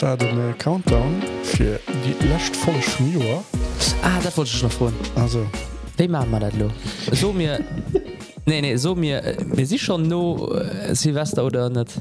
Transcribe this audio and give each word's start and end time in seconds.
War 0.00 0.16
den 0.16 0.56
Countdown 0.58 1.22
fir 1.42 1.78
die 2.04 2.26
lächt 2.26 2.56
volle 2.56 2.80
Schmier 2.82 3.42
Ah, 4.02 4.18
dat 4.22 4.34
wollte 4.36 4.50
ich 4.54 4.62
noch 4.62 4.72
froh. 4.72 4.90
also 5.16 5.46
Wie 5.98 6.08
machen 6.08 6.30
wir 6.30 6.40
das 6.40 6.54
lo? 6.54 6.70
So 7.12 7.32
mir. 7.32 7.62
nee, 8.46 8.60
nee, 8.62 8.76
so 8.76 8.94
mir. 8.94 9.22
äh, 9.24 9.36
Wir 9.56 9.66
sind 9.66 9.80
schon 9.80 10.08
no 10.08 10.52
äh, 10.54 10.94
Silvester 10.94 11.44
oder 11.44 11.68
nicht? 11.68 11.92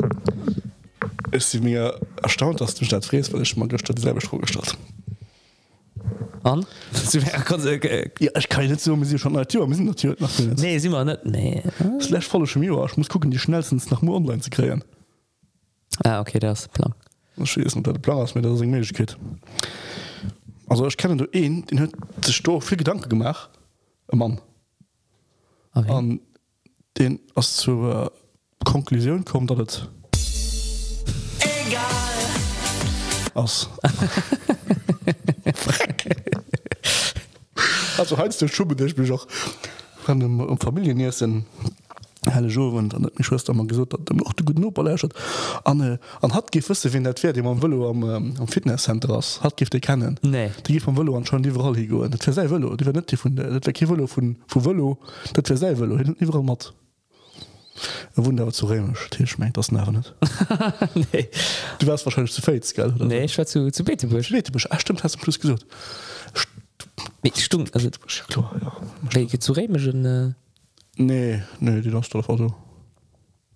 ist 1.31 1.51
sie 1.51 1.59
mir 1.59 1.99
erstaunt 2.23 2.59
dass 2.61 2.73
du 2.75 2.85
statt 2.85 3.05
fries 3.05 3.31
weil 3.33 3.41
ich 3.43 3.55
mal 3.57 3.67
durch 3.67 3.83
dieselbe 3.83 4.19
Stro 4.21 4.37
gestartet 4.39 4.77
An? 6.43 6.65
Ja 8.19 8.31
ich 8.37 8.49
kann 8.49 8.65
nicht 8.67 8.79
so 8.79 8.95
wir 8.97 9.05
sind 9.05 9.19
schon 9.19 9.33
Natur 9.33 9.67
wir 9.67 9.75
sind 9.75 9.85
natürlich 9.87 10.19
nach 10.21 10.31
nee. 10.39 10.53
nee, 10.57 10.77
sind 10.79 10.91
wir 10.91 11.03
nicht. 11.05 11.25
Nee. 11.25 11.63
Slash 12.01 12.27
volle 12.27 12.47
Schmier 12.47 12.83
ich 12.89 12.97
muss 12.97 13.09
gucken 13.09 13.29
die 13.29 13.37
schnellstens 13.39 13.91
nach 13.91 14.01
Mo 14.01 14.15
online 14.15 14.39
zu 14.39 14.49
kreieren 14.49 14.83
Ah, 16.05 16.21
okay, 16.21 16.39
das 16.39 16.61
ist 16.61 16.71
Plan. 16.73 16.93
Das 17.39 17.55
ist 17.55 17.75
unter 17.75 17.93
der 17.93 17.99
Plan 17.99 18.27
mir 18.35 18.41
das 18.41 18.59
geht 18.93 19.17
also 20.67 20.85
ich 20.87 20.97
kenne 20.97 21.17
du 21.17 21.25
einen 21.33 21.65
den 21.67 21.79
hat 21.79 21.91
sich 22.23 22.35
Sto 22.35 22.59
viel 22.59 22.77
Gedanke 22.77 23.07
gemacht 23.07 23.49
ein 24.11 24.17
Mann. 24.19 24.41
Okay. 25.73 25.91
an 25.91 26.19
den 26.97 27.19
aus 27.35 27.55
zur 27.55 28.05
äh, 28.05 28.09
Konklusion 28.65 29.23
kommt 29.23 29.51
dat 29.51 29.89
aus 33.33 33.69
also 37.97 38.17
heißt 38.17 38.41
der 38.41 38.49
Schuppe 38.49 38.75
der 38.75 38.87
ich 38.87 38.97
mich 38.97 39.11
auch 39.11 39.27
an 40.07 40.19
dem 40.19 40.41
um 40.41 40.59
Familiennäsinn 40.59 41.45
helle 42.25 42.47
Jo 42.47 42.77
an 42.77 42.87
net 42.87 43.13
Schwester 43.19 43.53
man 43.53 43.67
gesot 43.67 43.93
dat 43.93 44.09
dem 44.09 44.23
auch 44.25 44.33
de 44.33 44.45
gut 44.45 44.59
Noperläert 44.59 45.13
an 45.63 45.99
an 46.21 46.33
hat 46.33 46.51
gifësse 46.51 46.91
wenn 46.93 47.03
net 47.03 47.21
die 47.35 47.41
man 47.41 47.61
wëlle 47.61 47.89
am, 47.89 48.03
ähm, 48.03 48.33
am 48.39 48.47
Fitnesscenter 48.47 49.09
ass 49.09 49.39
hat 49.41 49.55
gift 49.57 49.73
de 49.73 49.79
kennen 49.79 50.19
Nee. 50.21 50.51
die 50.67 50.73
gi 50.73 50.79
vum 50.79 50.97
Wëlle 50.97 51.15
an 51.15 51.25
schon 51.25 51.43
iwwerall 51.43 51.75
hi 51.75 51.87
go 51.87 52.07
dat 52.07 52.23
sei 52.23 52.47
wëlle 52.47 52.75
die 52.77 52.91
net 52.91 53.15
vun 53.17 53.37
Wëlle 53.37 54.07
vun 54.07 54.35
vu 54.47 54.59
Wëllo 54.59 54.97
dat 55.33 55.47
sei 55.47 55.73
wëlle 55.75 55.97
hin 56.03 56.15
iwwer 56.19 56.43
mat 56.43 56.73
Wunder 58.15 58.51
zu 58.51 58.65
remisch 58.65 59.07
schmeckt 59.25 59.55
das 59.55 59.71
na 59.71 59.89
net 59.89 60.13
nee. 61.13 61.29
du 61.79 61.87
warst 61.87 62.05
wahrscheinlich 62.05 62.33
zu 62.33 62.41
Fates 62.41 62.73
gell 62.73 62.93
oder 62.93 63.05
Nee, 63.05 63.23
ich 63.23 63.37
war 63.37 63.45
zu, 63.45 63.71
zu 63.71 63.83
Betebusch. 63.83 64.27
so? 64.27 64.35
Schwedisch. 64.35 64.67
Ah, 64.69 64.79
stimmt 64.79 65.03
hast 65.03 65.15
du 65.15 65.19
plus 65.19 65.39
Nee, 67.23 67.31
stimmt. 67.35 67.73
Also, 67.73 67.89
klar, 68.27 68.51
ja. 69.11 69.39
zu 69.39 69.51
Remischen, 69.53 70.05
äh, 70.05 70.33
nee 70.99 71.41
nee 71.59 71.81
die 71.81 71.91
hast 71.93 72.13
du 72.13 72.19
Auto 72.19 72.53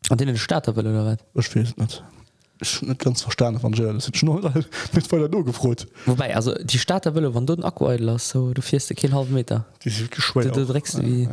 an 0.10 0.18
denen 0.18 0.38
Starter 0.38 0.76
will 0.76 0.88
oder 0.88 1.18
was? 1.34 1.46
ich 1.46 1.56
weiß 1.56 1.78
net 1.78 2.04
ich 2.62 2.82
net 2.82 3.00
ganz 3.00 3.22
verstanden 3.22 3.62
van 3.62 3.72
mit 4.94 5.08
voll 5.08 5.28
no 5.30 5.44
gefrot 5.44 5.88
Wobei, 6.06 6.36
also, 6.36 6.54
die 6.56 6.80
Starter 6.80 7.14
will, 7.16 7.34
wenn 7.36 7.46
du 7.46 7.54
einen 7.54 7.64
Akku 7.64 7.86
einlässt, 7.88 8.30
so, 8.30 8.54
du 8.54 8.62
fährst 8.62 8.96
keinen 8.96 9.14
halben 9.14 9.34
Meter. 9.34 9.66
die 9.84 9.90
sind 9.90 10.10
Du, 10.10 10.16
geschwe 10.16 10.50
du 10.50 10.66
dreckst 10.66 11.02
wie, 11.02 11.28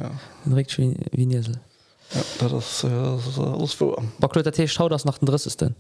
du 0.44 0.50
dreckst 0.50 0.78
wie, 0.78 0.96
wie 1.12 1.26
Niesel. 1.26 1.60
das 2.40 2.82
äh, 2.84 2.88
das 2.90 3.26
ist, 3.28 3.38
alles 3.38 3.72
vor 3.74 4.02
Backleut 4.18 4.46
der 4.46 4.52
Tisch, 4.52 4.76
hau 4.80 4.88
das 4.88 5.04
nach 5.04 5.18
dem 5.18 5.26
30. 5.26 5.70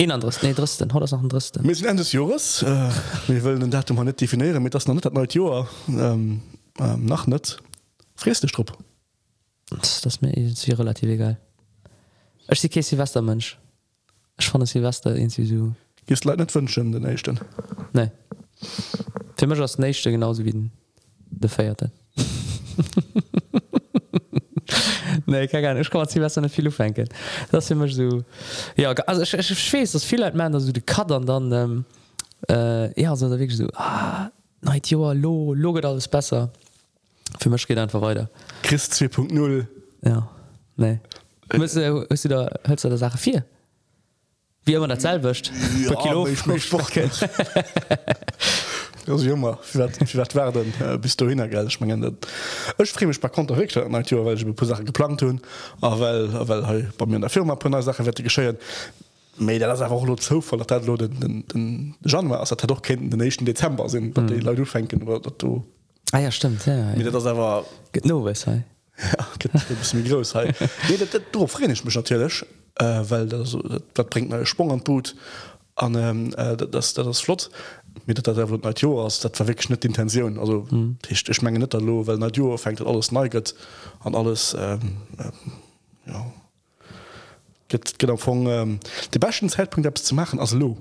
Ein 0.00 0.10
anderes, 0.10 0.42
nee, 0.42 0.52
30. 0.52 0.92
Hau 0.92 0.98
das 0.98 1.12
nach 1.12 1.20
dem 1.20 1.28
30. 1.28 1.62
Wir 1.62 1.74
sind 1.76 1.86
Ende 1.86 2.02
des 2.02 2.12
Jahres 2.12 2.62
äh, 2.62 2.90
wir 3.28 3.44
wollen 3.44 3.60
den 3.60 3.70
Datum 3.70 4.04
net 4.04 4.20
definieren 4.20 4.62
mit 4.62 4.74
das 4.74 4.88
noch 4.88 4.94
net 4.94 5.12
neue 5.12 5.28
Jahr 5.30 5.68
ähm, 5.88 6.42
ähm, 6.80 7.04
nach 7.04 7.26
net 7.28 7.58
frieste 8.16 8.48
Strupp 8.48 8.72
Das, 8.72 8.95
das 9.70 10.20
mir 10.20 10.30
hier 10.30 10.78
relativ 10.78 11.08
egal. 11.08 11.38
Ech 12.48 12.60
die 12.60 12.82
Silvestermensch 12.82 13.58
Ech 14.38 14.48
fan 14.48 14.66
Silvester 14.66 15.14
in 15.16 15.30
so. 15.30 15.72
Gist 16.06 16.24
le 16.24 16.36
net 16.36 16.54
wënschen 16.54 16.92
den 16.92 17.04
Echten 17.04 17.40
Nee. 17.92 18.10
Fimech 19.36 19.60
ass 19.60 19.78
Nächte 19.78 20.10
genauso 20.10 20.44
wie 20.44 20.52
den 20.52 20.70
de 21.30 21.50
feierte 21.50 21.90
Nee 25.26 25.48
kann 25.48 25.76
ich 25.78 25.90
kann 25.90 26.08
Silvester 26.08 26.40
net 26.40 26.52
viel 26.52 26.70
fenken 26.70 27.08
Das 27.50 27.70
immer 27.70 27.88
so 27.88 28.22
ja 28.76 28.94
schwes 29.24 29.92
dat 29.92 30.02
viel 30.02 30.20
Mä 30.20 30.60
so 30.60 30.72
de 30.72 30.82
kadern 30.82 31.26
dann 31.26 31.52
ähm, 31.52 31.84
äh, 32.48 33.00
ja 33.00 33.16
so 33.16 33.28
der 33.28 33.40
weg 33.40 33.50
so 33.50 33.66
ah, 33.74 34.30
Joer 34.84 35.14
lo 35.14 35.54
loget 35.54 35.84
alles 35.84 36.08
besser. 36.08 36.50
Für 37.40 37.50
mich 37.50 37.66
geht 37.66 37.78
einfach 37.78 38.00
weiter. 38.00 38.30
Christ 38.62 38.94
2.0 38.94 39.66
Ja, 40.02 40.28
nee. 40.76 41.00
Müsst 41.54 41.76
du, 41.76 42.06
hast 42.10 42.24
du 42.24 42.28
da, 42.28 42.50
hältst 42.64 42.84
du 42.84 42.88
da 42.88 42.96
Sache 42.96 43.18
4? 43.18 43.44
Wie 44.64 44.74
immer 44.74 44.88
der 44.88 44.98
Zahl 44.98 45.22
wischt. 45.22 45.52
Ja, 45.84 45.96
aber 45.96 46.28
ich 46.28 46.44
mach 46.46 46.58
Sport. 46.58 46.92
Also 49.08 49.30
immer 49.30 49.58
wird 49.72 50.34
werden 50.34 50.74
äh, 50.80 50.98
bis 50.98 51.16
du 51.16 51.28
hin 51.28 51.38
geld 51.48 51.68
ich 51.68 51.80
mein, 51.80 52.16
Ech 52.76 52.90
fri 52.90 53.06
mich 53.06 53.20
bei 53.20 53.28
Konter 53.28 53.56
Natur 53.88 54.24
weil 54.24 54.34
ich 54.34 54.44
mir 54.44 54.52
paar 54.52 54.66
Sache 54.66 54.82
geplant 54.82 55.22
hun 55.22 55.40
weil 55.80 56.48
weil 56.48 56.66
hey, 56.66 56.88
bei 56.98 57.06
mir 57.06 57.14
in 57.14 57.20
der 57.20 57.30
Firma 57.30 57.54
paar 57.54 57.82
Sache 57.84 58.04
wette 58.04 58.24
méi 59.38 59.58
das 59.58 59.80
einfach 59.80 60.02
lo 60.02 60.16
zo 60.16 60.40
voll 60.40 60.64
dat 60.64 60.86
lo 60.86 60.96
den, 60.96 61.20
den, 61.20 61.46
den 61.46 61.94
Januar 62.04 62.40
as 62.40 62.48
doch 62.48 62.82
kennt 62.82 63.12
den 63.12 63.20
1. 63.20 63.38
Dezember 63.38 63.88
sinn 63.88 64.12
dat 64.14 64.30
die 64.30 64.40
Leute 64.40 64.64
fenken 64.66 65.02
oder 65.02 65.20
dat 65.20 65.40
du 65.42 65.62
Ah 66.12 66.18
ja, 66.18 66.30
stimmt. 66.30 66.66
Ja, 66.66 66.92
ja. 66.92 67.10
das 67.10 67.24
Geht 67.92 68.06
no. 68.06 68.26
Ja, 68.28 69.26
geht 69.38 69.54
ein 69.54 69.76
bisschen 69.76 70.04
groß 70.04 70.34
nee, 70.34 71.46
frene 71.46 71.72
ich 71.74 71.84
mich 71.84 71.94
natürlich 71.94 72.44
äh, 72.76 73.02
weil 73.08 73.26
das, 73.26 73.56
dat 73.94 74.10
bringt 74.10 74.30
mir 74.30 74.46
Sprung 74.46 74.72
an 74.72 74.80
Boot 74.80 75.14
an 75.74 75.94
ähm, 75.94 76.34
äh, 76.36 76.56
das, 76.56 76.94
das, 76.94 77.06
das 77.06 77.20
flott 77.20 77.50
mit 78.06 78.26
Natur 78.26 79.04
aus 79.04 79.20
dat 79.20 79.36
verweg 79.36 79.68
net 79.68 79.84
Intention 79.84 80.38
also 80.38 80.66
mhm. 80.70 80.96
ich, 81.08 81.28
ich 81.28 81.42
menge 81.42 81.58
net 81.58 81.74
lo 81.74 82.06
weil 82.06 82.18
Natur 82.18 82.58
fängt 82.58 82.80
alles 82.80 83.12
neiget 83.12 83.54
an 84.00 84.14
alles 84.14 84.56
ähm, 84.58 84.96
ähm, 85.18 85.52
ja 86.06 86.32
geht, 87.68 87.98
geht 87.98 88.20
von 88.20 88.46
ähm, 88.46 88.80
die 89.12 89.18
besten 89.18 89.50
Zeitpunkt 89.50 89.98
zu 89.98 90.14
machen 90.14 90.40
als 90.40 90.52
lo 90.52 90.78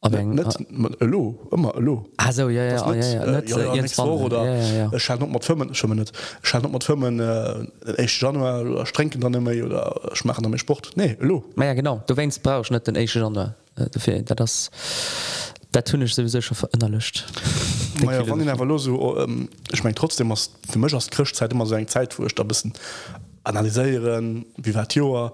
Aber 0.00 0.18
eng- 0.18 0.34
net 0.34 0.54
mit 0.70 1.00
lo 1.00 1.48
immer 1.50 1.74
lo 1.80 2.08
Ah 2.18 2.30
so, 2.30 2.48
ja, 2.48 2.62
ja, 2.64 2.82
ah, 2.82 2.92
net, 2.92 3.04
ja, 3.04 3.10
ja. 3.10 3.24
äh, 3.24 3.30
Net, 3.32 3.50
ja, 3.50 3.56
äh, 3.58 3.76
ja, 3.76 3.82
Wandel. 3.98 4.26
oder 4.26 4.44
Ja, 4.44 4.54
ja, 4.54 4.72
ja. 4.84 4.92
äh, 4.92 4.98
mal 5.32 5.40
Firmen- 5.40 5.74
schon 5.74 5.90
mal 5.90 5.96
Firmen, 6.80 7.18
äh, 7.18 7.66
1. 7.96 8.20
Januar 8.20 8.60
oder 8.62 8.86
strengen 8.86 9.20
dann 9.20 9.34
immer 9.34 9.50
oder 9.50 10.10
ich 10.14 10.24
mache 10.24 10.40
dann 10.40 10.50
mehr 10.52 10.58
Sport 10.60 10.92
nee 10.94 11.16
lo 11.20 11.44
Ma 11.56 11.64
ja, 11.64 11.74
genau. 11.74 12.02
Du 12.06 12.16
wennst 12.16 12.42
brauchst 12.44 12.70
nicht 12.70 12.86
den 12.86 12.96
1. 12.96 13.12
Januar. 13.14 13.56
Äh, 13.76 13.86
dafür, 13.90 14.22
da 14.22 14.36
das, 14.36 14.70
da 15.72 15.82
tun 15.82 16.02
ich 16.02 16.14
sowieso 16.14 16.40
schon 16.42 16.56
ja, 18.12 18.22
ich 18.22 18.78
so, 18.78 18.94
oh, 19.00 19.16
ähm, 19.18 19.48
ich 19.72 19.82
mein 19.82 19.96
trotzdem 19.96 20.30
was 20.30 20.50
für 20.70 20.78
mich 20.78 20.94
als 20.94 21.10
Christzeit 21.10 21.50
immer 21.52 21.66
so 21.66 21.74
eine 21.74 21.86
Zeit 21.86 22.16
wo 22.20 22.24
ich 22.24 22.34
da 22.36 22.44
ein 22.44 22.48
bisschen 22.48 22.72
analysieren 23.42 24.46
wie 24.56 24.74
war 24.74 24.86
Jahr 24.90 25.32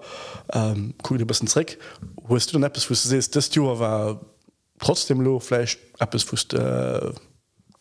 ähm, 0.53 0.93
ein 1.23 1.27
bisschen 1.27 1.47
Trick 1.47 1.77
wo 2.27 2.35
du 2.37 2.51
denn 2.53 2.63
etwas 2.63 2.85
wo 2.89 2.93
du 2.93 2.99
siehst 2.99 3.35
das 3.35 3.53
Jahr 3.53 3.77
war 3.79 4.19
trotzdem 4.79 5.21
lo 5.21 5.39
vielleicht 5.39 5.79
etwas 5.99 6.31
wo 6.31 6.35
du, 6.35 6.57
äh, 6.57 7.13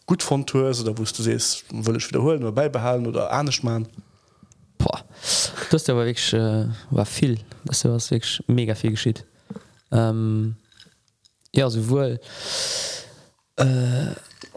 gut 0.06 0.22
von 0.22 0.46
Tours 0.46 0.80
oder 0.80 0.96
wo 0.96 1.02
du 1.02 1.22
siehst 1.22 1.64
will 1.70 1.96
ich 1.96 2.08
wiederholen 2.08 2.42
oder 2.42 2.52
beibehalten 2.52 3.06
oder 3.06 3.30
machen 3.62 3.88
Boah. 4.78 5.04
Das 5.70 5.88
war 5.88 5.96
wirklich 5.96 6.32
äh, 6.32 6.66
war 6.90 7.06
viel. 7.06 7.38
Das 7.64 7.84
war 7.84 7.92
wirklich 7.92 8.42
mega 8.46 8.74
viel 8.74 8.90
geschieht. 8.90 9.24
Ähm, 9.90 10.56
ja, 11.54 11.70
sowohl. 11.70 12.20
Äh, 13.56 13.64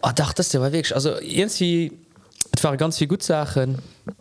oh, 0.02 0.10
doch, 0.16 0.34
das 0.34 0.54
war 0.56 0.72
wirklich. 0.72 0.94
Also, 0.94 1.20
irgendwie. 1.20 1.92
Es 2.56 2.64
waren 2.64 2.78
ganz 2.78 2.98
viele 2.98 3.10
gute 3.10 3.26
Sachen, 3.26 3.78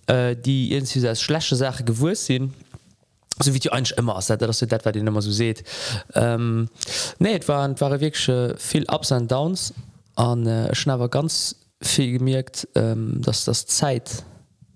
äh, 0.06 0.37
die 0.37 0.75
irgendwie 0.75 1.09
als 1.09 1.22
schlechte 1.22 1.57
Sachen 1.57 1.86
gewusst 1.86 2.27
sind. 2.27 2.53
so 3.38 3.54
wie 3.54 3.59
du 3.59 3.72
ein 3.72 3.84
immer 3.97 4.16
aus 4.16 4.27
dass 4.27 4.59
du 4.59 4.66
dat 4.66 4.84
war 4.84 4.92
den 4.92 5.06
immer 5.06 5.22
so 5.22 5.30
seht. 5.30 5.65
Ähm, 6.15 6.68
nee 7.18 7.41
waren 7.47 7.78
waren 7.80 8.00
wirklich 8.00 8.30
viel 8.59 8.84
ups 8.91 9.12
and 9.12 9.30
downs. 9.30 9.74
An 10.15 10.47
äh, 10.47 10.74
schnawer 10.74 11.09
ganz 11.09 11.56
viel 11.83 12.18
gemerkt 12.18 12.68
ähm, 12.74 13.21
dass 13.22 13.44
das 13.44 13.66
Zeit 13.66 14.24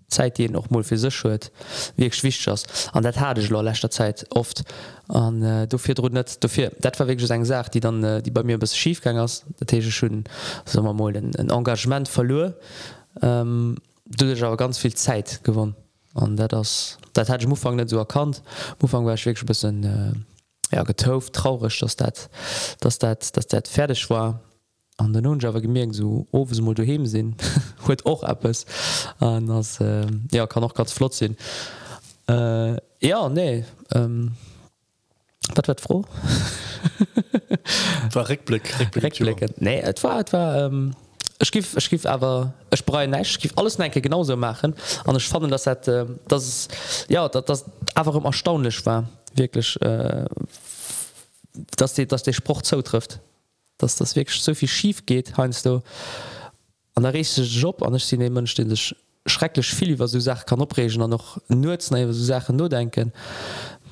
Zeit 0.09 0.39
die 0.39 0.49
noch 0.49 0.69
mal 0.71 0.83
für 0.83 0.99
sich 0.99 1.25
hört 1.25 1.51
wie 1.97 2.11
schwicht 2.13 2.47
das 2.47 2.65
an 2.93 3.03
der 3.03 3.15
hatte 3.17 3.41
ich 3.41 3.49
letzter 3.49 3.91
Zeit 3.91 4.27
oft. 4.31 4.65
An 5.09 5.43
äh, 5.43 5.67
dufir 5.67 5.95
nicht 6.13 6.45
dafür 6.45 6.73
das 6.81 6.99
war 7.01 7.09
wirklich 7.09 7.27
sagen 7.27 7.43
gesagt 7.43 7.75
die 7.75 7.81
dann 7.81 8.05
äh, 8.05 8.23
die 8.23 8.31
bei 8.31 8.43
mir 8.43 8.59
bis 8.59 8.77
schiefgang 8.77 9.17
ist. 9.17 9.47
Der 9.61 9.81
schön 9.81 10.25
sommer 10.67 10.93
mal 10.93 11.17
ein, 11.17 11.35
ein 11.37 11.49
Engagement 11.49 12.09
verloren. 12.09 12.55
Ähm, 13.23 13.77
du 14.05 14.27
aber 14.45 14.57
ganz 14.57 14.79
viel 14.79 14.95
Zeit 14.95 15.43
gewonnen 15.45 15.75
an 16.15 16.37
dat 16.37 16.53
das 16.53 16.99
dat 17.13 17.29
hat 17.29 17.47
Mofang 17.47 17.77
net 17.77 17.91
so 17.91 17.99
erkannt. 17.99 18.43
Mofang 18.81 19.05
war 19.05 19.17
wirklich 19.17 19.47
bis 19.47 19.65
äh, 19.65 19.73
ja, 20.73 20.83
getouft 20.83 21.33
traurig 21.33 21.79
dass 21.81 21.97
dat 21.97 22.31
dass 22.81 22.99
dat 22.99 23.37
dass 23.37 23.47
dat 23.47 23.69
fertig 23.69 24.11
war. 24.11 24.41
An 24.97 25.13
den 25.13 25.23
nun 25.23 25.39
Java 25.39 25.61
gemerk 25.61 25.95
so 25.95 26.27
ofes 26.31 26.61
mod 26.61 26.79
heben 26.79 27.07
sinn 27.07 27.37
huet 27.87 28.05
och 28.05 28.23
Apps 28.23 28.67
an 29.19 29.47
das 29.47 29.81
äh, 29.81 30.07
ja 30.33 30.47
kann 30.47 30.63
noch 30.63 30.75
ganz 30.75 30.93
flott 30.93 31.15
sinn 31.15 31.37
äh, 32.29 32.77
ja 33.01 33.29
nee 33.29 33.65
ähm, 33.95 34.33
wat 35.55 35.69
wat 35.69 35.81
froh. 35.81 36.05
War 38.13 38.29
Reblick 38.29 38.75
nee 39.59 39.81
et 39.81 40.03
war 40.03 40.21
et 40.21 40.33
war 40.33 40.67
ähm, 40.67 40.95
ich 41.41 41.51
gif 41.51 41.77
ich 41.77 41.91
gif 41.91 42.07
aber 42.07 42.53
ich 42.73 42.85
bre 42.85 43.09
nicht 43.09 43.41
gif 43.41 43.53
alles 43.57 43.77
denke 43.77 44.01
genauso 44.01 44.37
machen. 44.37 44.75
An 45.05 45.17
ich 45.17 45.29
fand 45.29 45.51
das 45.51 45.67
hat 45.67 45.89
das 46.29 46.49
ist, 46.49 46.71
ja 47.09 47.29
das, 47.29 47.45
das 47.45 47.65
einfach 47.95 48.15
immer 48.15 48.27
erstaunlich 48.27 48.85
war 48.87 49.09
wirklich 49.35 49.81
äh, 49.81 50.27
dass 51.77 51.95
die 51.95 52.07
dass 52.07 52.23
der 52.23 52.33
spruch 52.33 52.63
zutrifft. 52.63 53.21
Dass 53.79 53.97
das 53.97 54.15
wirklich 54.15 54.41
so 54.43 54.55
viel 54.55 54.69
schief 54.69 55.07
geht 55.07 55.37
heinst 55.37 55.65
du. 55.65 55.83
An 56.95 57.03
der 57.03 57.15
richtige 57.15 57.47
job 57.47 57.83
an 57.83 57.95
ich 57.95 58.05
sie 58.05 58.19
nehmen 58.19 58.47
stehen 58.47 58.69
sich 58.69 58.95
schrecklich 59.27 59.67
viel 59.67 59.99
was 59.99 60.13
du 60.13 60.21
Sachen 60.21 60.47
kann 60.47 60.61
opregen 60.61 61.09
noch 61.09 61.39
nur 61.49 61.79
so 61.81 62.13
Sachen 62.13 62.57
nur 62.57 62.69
denken. 62.69 63.13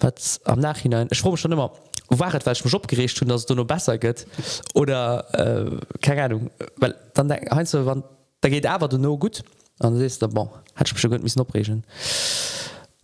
Was 0.00 0.40
am 0.44 0.60
nachhinein 0.60 1.08
ich 1.10 1.18
schon 1.18 1.52
immer 1.52 1.72
waret 2.08 2.46
weil 2.46 2.56
mich 2.64 2.74
opgerecht 2.74 3.20
hun 3.20 3.28
dass 3.28 3.46
du 3.46 3.54
nur 3.54 3.66
besser 3.66 3.98
geht. 3.98 4.26
Oder 4.74 5.26
äh, 5.34 5.98
keine 6.00 6.24
Ahnung 6.24 6.50
weil 6.76 6.94
dann 7.14 7.30
heinst 7.30 7.74
du 7.74 7.84
wann 7.86 8.02
da 8.40 8.48
geht 8.48 8.66
aber 8.66 8.88
du 8.88 8.98
no 8.98 9.16
gut? 9.18 9.42
An 9.80 10.00
ist 10.00 10.20
bon 10.34 10.50
hat 10.74 11.22
mich 11.22 11.38
opregen 11.38 11.84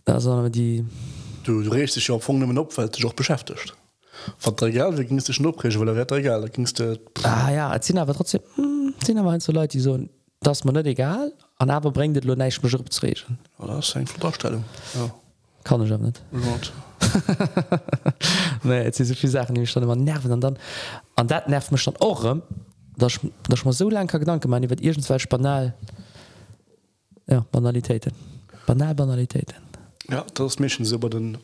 da 0.05 0.49
die 0.49 0.85
du, 1.43 1.61
du 1.61 1.71
rest 1.71 1.95
dich 1.95 2.07
ja 2.07 2.19
von 2.19 2.57
op 2.57 2.75
dich 2.91 3.05
auch 3.05 3.13
beschäftigt 3.13 3.73
wie 4.43 5.05
gingst 5.05 5.29
du 5.29 5.47
op 5.47 5.63
weil 5.63 5.89
er 5.89 6.11
egal 6.11 6.49
gingst 6.49 6.79
du 6.79 6.99
ah, 7.23 7.51
ja 7.51 7.71
aber 7.97 8.13
trotzdem 8.13 8.41
hm, 8.55 9.17
aber 9.17 9.39
so 9.39 9.51
Leute 9.51 9.77
die 9.77 9.79
so 9.79 9.99
das 10.41 10.63
man 10.63 10.75
net 10.75 10.87
egal 10.87 11.33
an 11.57 11.69
aber 11.69 11.91
bringt 11.91 12.23
lo 12.25 12.35
nicht 12.35 12.61
mich 12.63 12.75
opregen 12.75 13.37
Darstellung. 14.19 14.63
Ja. 14.95 15.13
kann 15.63 15.81
ich 15.83 15.89
net 15.89 16.21
nee, 18.63 18.91
so 18.91 19.13
viel 19.13 19.29
Sachen 19.29 19.55
ich 19.55 19.69
schon 19.69 19.83
immer 19.83 19.95
nerven 19.95 20.31
an 20.31 20.41
dann 20.41 20.57
an 21.15 21.27
dat 21.27 21.49
nervt 21.49 21.71
me 21.71 21.77
schon 21.77 21.95
auch 21.97 22.37
dass 22.97 23.19
man 23.65 23.73
so 23.73 23.89
lang 23.89 24.07
gedanke 24.07 24.47
man 24.47 24.69
wird 24.69 24.81
irgendzwe 24.81 25.17
banal 25.29 25.73
ja, 27.27 27.45
banalitäten. 27.51 28.13
Banal 28.65 28.95
banalitäten. 28.95 29.57
Ja 30.09 30.25
das 30.33 30.59
mischen 30.59 30.85
so 30.85 30.95
über 30.95 31.09
den 31.09 31.37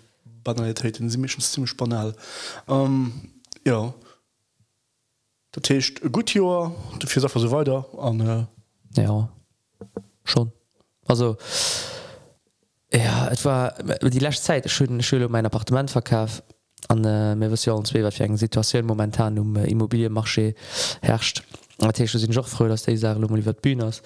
banalitäten 0.43 1.09
sie 1.09 1.17
mischen 1.17 1.41
ziemlich 1.41 1.75
banal. 1.75 2.15
Ähm, 2.67 3.11
ja. 3.65 3.93
Dat 5.51 5.63
techt 5.63 6.01
gut 6.11 6.33
Joer 6.33 6.75
dufir 6.99 7.21
so 7.21 7.51
weiter 7.51 7.85
an 7.97 8.19
äh, 8.21 9.01
ja 9.01 9.29
schon. 10.23 10.51
Also 11.07 11.37
ich 11.39 12.00
ja 12.93 13.29
et 13.31 13.43
war 13.45 13.73
die 13.83 14.19
lacht 14.19 14.43
Zeit 14.43 14.69
schön 14.69 15.01
Schule 15.01 15.29
mein 15.29 15.45
apparement 15.45 15.89
verkauf 15.89 16.43
an 16.87 17.05
äh, 17.05 17.47
Versionzwe 17.47 18.37
Situation 18.37 18.85
momentan 18.85 19.37
um 19.39 19.55
äh, 19.55 19.67
Immobilienmarché 19.67 20.55
herrscht. 21.01 21.43
Sind 21.79 22.35
joch 22.35 22.47
froh 22.47 22.67
dass 22.67 22.87
wat 22.87 23.61
Bbüners 23.61 24.01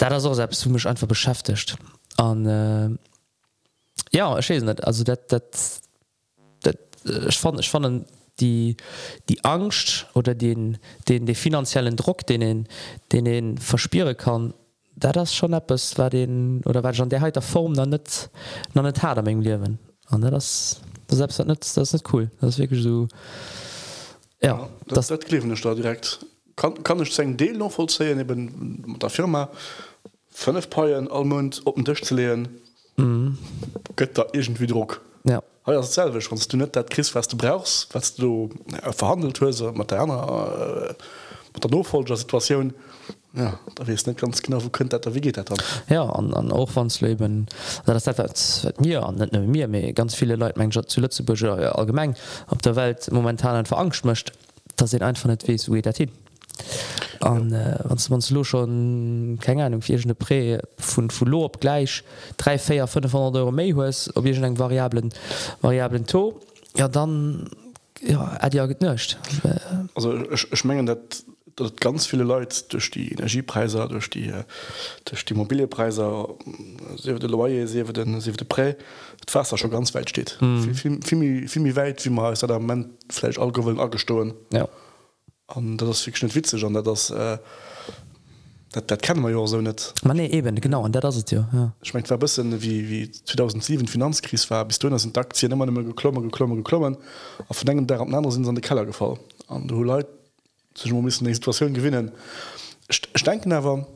da 0.00 0.08
das 0.08 0.24
auch 0.24 0.34
selbst 0.34 0.64
mich 0.66 0.86
einfach 0.86 1.06
beschäftigt. 1.06 1.76
An 2.16 2.46
äh, 2.46 2.90
ja 4.12 4.38
net 4.48 4.84
also 4.84 5.04
dat 5.04 5.30
dat 5.30 5.56
dat 6.62 6.78
ich 7.28 7.38
fand 7.38 7.60
ich 7.60 7.68
fand 7.68 8.06
die 8.40 8.76
die 9.28 9.44
angst 9.44 10.06
oder 10.14 10.34
den 10.34 10.78
den 11.08 11.26
den 11.26 11.34
finanziellen 11.34 11.96
druck 11.96 12.26
den 12.26 12.66
den 13.12 13.24
den 13.24 13.58
verspiere 13.58 14.14
kann 14.14 14.54
da 15.00 15.12
das 15.12 15.34
schon 15.34 15.52
es 15.52 15.98
war 15.98 16.10
den 16.10 16.62
oder 16.64 16.82
weil 16.82 16.94
schon 16.94 17.08
der 17.08 17.20
heute 17.20 17.40
form 17.40 17.74
dann 17.74 17.90
net 17.90 18.30
noch 18.74 18.82
net 18.82 19.02
her 19.02 19.20
leben 19.22 19.78
an 20.08 20.20
das 20.20 20.80
das 21.08 21.18
selbst 21.18 21.44
nicht, 21.44 21.76
das 21.76 21.94
ist 21.94 22.12
cool. 22.12 22.30
Das 22.40 22.50
ist 22.50 22.58
wirklich 22.58 22.82
so 22.82 23.08
ja, 24.42 24.48
ja 24.48 24.68
das, 24.86 25.08
das, 25.08 25.20
das 25.20 25.60
da 25.60 25.74
direkt. 25.74 26.26
Kann 26.56 26.82
kann 26.82 27.00
ich 27.00 27.14
sagen 27.14 27.36
deal 27.36 27.56
noch 27.56 27.72
vollzählen 27.72 28.20
eben 28.20 28.98
der 29.00 29.10
firma 29.10 29.48
fünf 30.30 30.70
paar 30.70 30.86
almund 30.86 31.62
op 31.64 31.74
den 31.76 31.84
tisch 31.84 32.02
zu 32.02 32.14
lehen 32.14 32.48
mhm. 32.96 33.38
gö 33.96 34.06
da 34.06 34.26
irgendwie 34.32 34.66
druck. 34.66 35.00
Ja. 35.24 35.42
Selber 35.82 36.20
schon 36.20 36.38
du 36.48 36.56
net 36.56 36.76
dat 36.76 36.90
kri 36.90 37.02
was 37.12 37.28
du 37.28 37.36
brauchst 37.36 37.94
was 37.94 38.14
du 38.14 38.50
äh, 38.82 38.92
verhandelt 38.92 39.40
hue 39.40 39.72
moderner 39.72 40.90
äh, 40.90 41.60
der 41.60 41.70
nofolger 41.70 42.16
Situation 42.16 42.72
ja 43.34 43.58
da 43.74 43.84
ist 43.84 44.06
nicht 44.06 44.20
ganz 44.20 44.42
genau 44.42 44.62
wo 44.64 44.68
könnt 44.68 44.92
dat 44.92 45.14
wie 45.14 45.20
geht 45.20 45.36
dat 45.36 45.50
ja 45.88 46.02
an 46.02 46.34
an 46.34 46.52
aufwandsleben 46.52 47.46
das 47.86 48.06
hat 48.06 48.20
als 48.20 48.66
mir 48.80 49.04
an 49.04 49.16
net 49.16 49.32
mir 49.32 49.68
mir 49.68 49.92
ganz 49.92 50.14
viele 50.14 50.36
Leute 50.36 50.58
mein 50.58 50.70
zu 50.70 51.00
Lützeburg 51.00 51.42
allgemeng 51.42 52.14
op 52.48 52.62
der 52.62 52.76
Welt 52.76 53.10
momentan 53.12 53.56
ein 53.56 53.66
verangst 53.66 54.04
mcht 54.04 54.32
da 54.76 54.86
sind 54.86 55.02
einfach 55.02 55.28
net 55.28 55.46
wie 55.46 55.58
wie 55.72 55.82
dat 55.82 55.98
hin. 55.98 56.10
An 57.20 57.52
äh, 57.52 57.76
man 58.08 58.22
lo 58.30 58.44
schon 58.44 59.38
keine 59.40 59.64
ahnung 59.64 59.82
virgene 59.86 60.14
Pré 60.14 60.60
vun 60.78 61.10
Fulo 61.10 61.44
op 61.44 61.60
gleich 61.60 62.02
3 62.38 62.58
500 62.58 63.36
euro 63.36 63.50
méi 63.50 63.72
hues 63.72 64.10
op 64.16 64.24
je 64.24 64.40
eng 64.42 64.58
variablen 64.58 65.12
variablen 65.60 66.06
to 66.06 66.40
ja 66.76 66.88
dann 66.88 67.50
ja, 68.00 68.38
ja 68.52 68.66
getncht 68.66 69.18
also 69.94 70.24
schmengen 70.34 70.86
dat 70.86 71.24
dat 71.60 71.80
ganz 71.80 72.06
viele 72.06 72.24
Leute 72.24 72.64
durch 72.68 72.90
die 72.90 73.12
Energiepreise 73.12 73.86
durch 73.88 74.10
die 74.10 74.32
durch 75.04 75.24
die 75.24 75.34
mobilepreise 75.34 76.28
loyer 77.04 77.66
prä 78.48 78.76
Wasser 79.32 79.58
schon 79.58 79.70
ganz 79.70 79.94
weit 79.94 80.10
steht. 80.10 80.38
Mm. 80.40 80.60
viel, 80.60 80.74
viel, 80.74 81.02
viel, 81.02 81.48
viel 81.48 81.76
weit 81.76 82.04
wie 82.04 82.10
man 82.10 82.34
manfle 82.66 83.38
allgewöhn 83.38 83.78
agestohlen 83.78 84.34
ja. 84.52 84.68
An 85.46 85.76
das 85.76 86.02
fi 86.02 86.12
net 86.22 86.34
witzig. 86.34 86.64
An 86.64 86.74
das 86.74 87.10
äh, 87.10 87.38
dat, 88.72 88.88
dat 88.90 89.02
kennen 89.02 89.20
man 89.20 89.32
jo 89.32 89.46
so 89.46 89.60
net 89.60 89.94
man 90.04 90.16
nee, 90.16 90.28
eben 90.28 90.60
genau. 90.60 90.86
Der 90.88 91.00
das 91.00 91.24
ja, 91.30 91.48
ja. 91.52 91.72
ich 91.82 91.92
mein, 91.92 92.04
bis 92.04 92.38
wie 92.38 92.88
wie 92.88 93.10
2007 93.10 93.88
Finanzkris 93.88 94.48
war. 94.50 94.64
Bis 94.64 94.78
du 94.78 94.96
sind 94.96 95.18
Aktien 95.18 95.52
immer 95.52 95.66
immer 95.66 95.82
geklommen 95.82 96.22
geklommen 96.22 96.56
geklommen. 96.58 96.96
Auf 97.48 97.58
von 97.58 97.68
engem 97.68 97.86
der 97.86 98.00
anderen 98.00 98.30
sind 98.30 98.46
an 98.46 98.54
die 98.54 98.60
keller 98.60 98.86
gefallen. 98.86 99.18
An 99.48 99.66
du 99.66 99.82
leid 100.74 100.92
müssen 101.02 101.24
die 101.24 101.34
Situation 101.34 101.74
gewinnen. 101.74 102.12
Denken 103.24 103.52
aber 103.52 103.86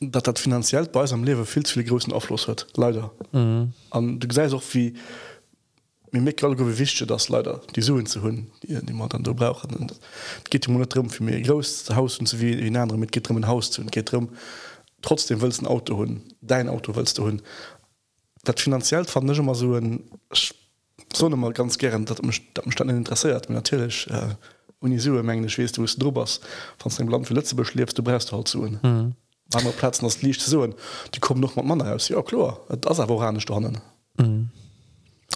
dat 0.00 0.26
dat 0.26 0.38
finanziell 0.38 0.86
bei 0.86 1.10
am 1.10 1.24
lewe 1.24 1.46
viel 1.46 1.64
zu 1.64 1.74
viele 1.74 1.86
großen 1.86 2.12
Aufschluss 2.12 2.48
hat 2.48 2.66
leider 2.76 3.10
mhm. 3.32 3.72
du 4.20 4.26
se 4.30 4.54
auch 4.54 4.62
wie 4.72 4.94
mé 6.12 6.32
gewichte 6.32 7.06
das 7.06 7.30
leider 7.30 7.62
die 7.74 7.80
Suen 7.80 8.04
zu 8.04 8.20
hunn 8.20 8.50
die, 8.62 8.78
die 8.84 8.92
man 8.92 9.08
dann 9.08 9.22
do 9.22 9.32
brauchen 9.32 9.74
und 9.74 9.98
geht 10.50 10.66
darum 10.66 11.08
für 11.08 11.22
mir 11.22 11.40
groß 11.40 11.88
Haus 11.94 12.18
und 12.18 12.28
so 12.28 12.38
wie 12.40 12.52
in 12.52 12.76
andere 12.76 12.98
mit 12.98 13.10
geht 13.10 13.30
ein 13.30 13.46
Haus 13.46 13.70
zu 13.70 13.82
geht 13.86 14.12
darum 14.12 14.28
trotzdem 15.06 15.40
willst 15.40 15.62
ein 15.62 15.66
Auto 15.66 15.96
hun. 15.96 16.22
Dein 16.40 16.68
Auto 16.68 16.94
willst 16.96 17.18
du 17.18 17.24
hun. 17.24 17.42
Dat 18.44 18.60
finanziell 18.60 19.04
fand 19.04 19.30
immer 19.30 19.54
so 19.54 19.74
ein 19.74 20.04
so 21.12 21.28
mal 21.28 21.52
ganz 21.52 21.78
gern 21.78 22.04
dat 22.04 22.20
stand 22.68 22.90
interessiert 22.90 23.48
mir 23.48 23.54
natürlich 23.56 24.08
äh, 24.10 24.34
uni 24.86 24.98
so 24.98 25.10
mengge 25.22 25.48
wie 25.48 25.66
du 25.66 25.84
drüberst 25.84 26.42
von 26.78 26.92
dem 26.92 27.08
Land 27.08 27.26
für 27.26 27.34
letzte 27.34 27.54
beschläfst 27.54 27.98
du 27.98 28.02
brest 28.02 28.32
halt 28.32 28.48
zu 28.48 28.58
mhm. 28.58 29.14
Platz 29.78 29.98
das 29.98 30.22
liegt 30.22 30.40
so 30.40 30.66
die 31.14 31.20
kommen 31.20 31.40
noch 31.40 31.56
mal 31.56 31.62
Mann 31.62 31.82
aus 31.82 32.08
ja 32.08 32.22
klar. 32.22 32.60
Das 32.80 32.98
woran 33.08 33.40
standen 33.40 33.78
mhm. 34.18 34.50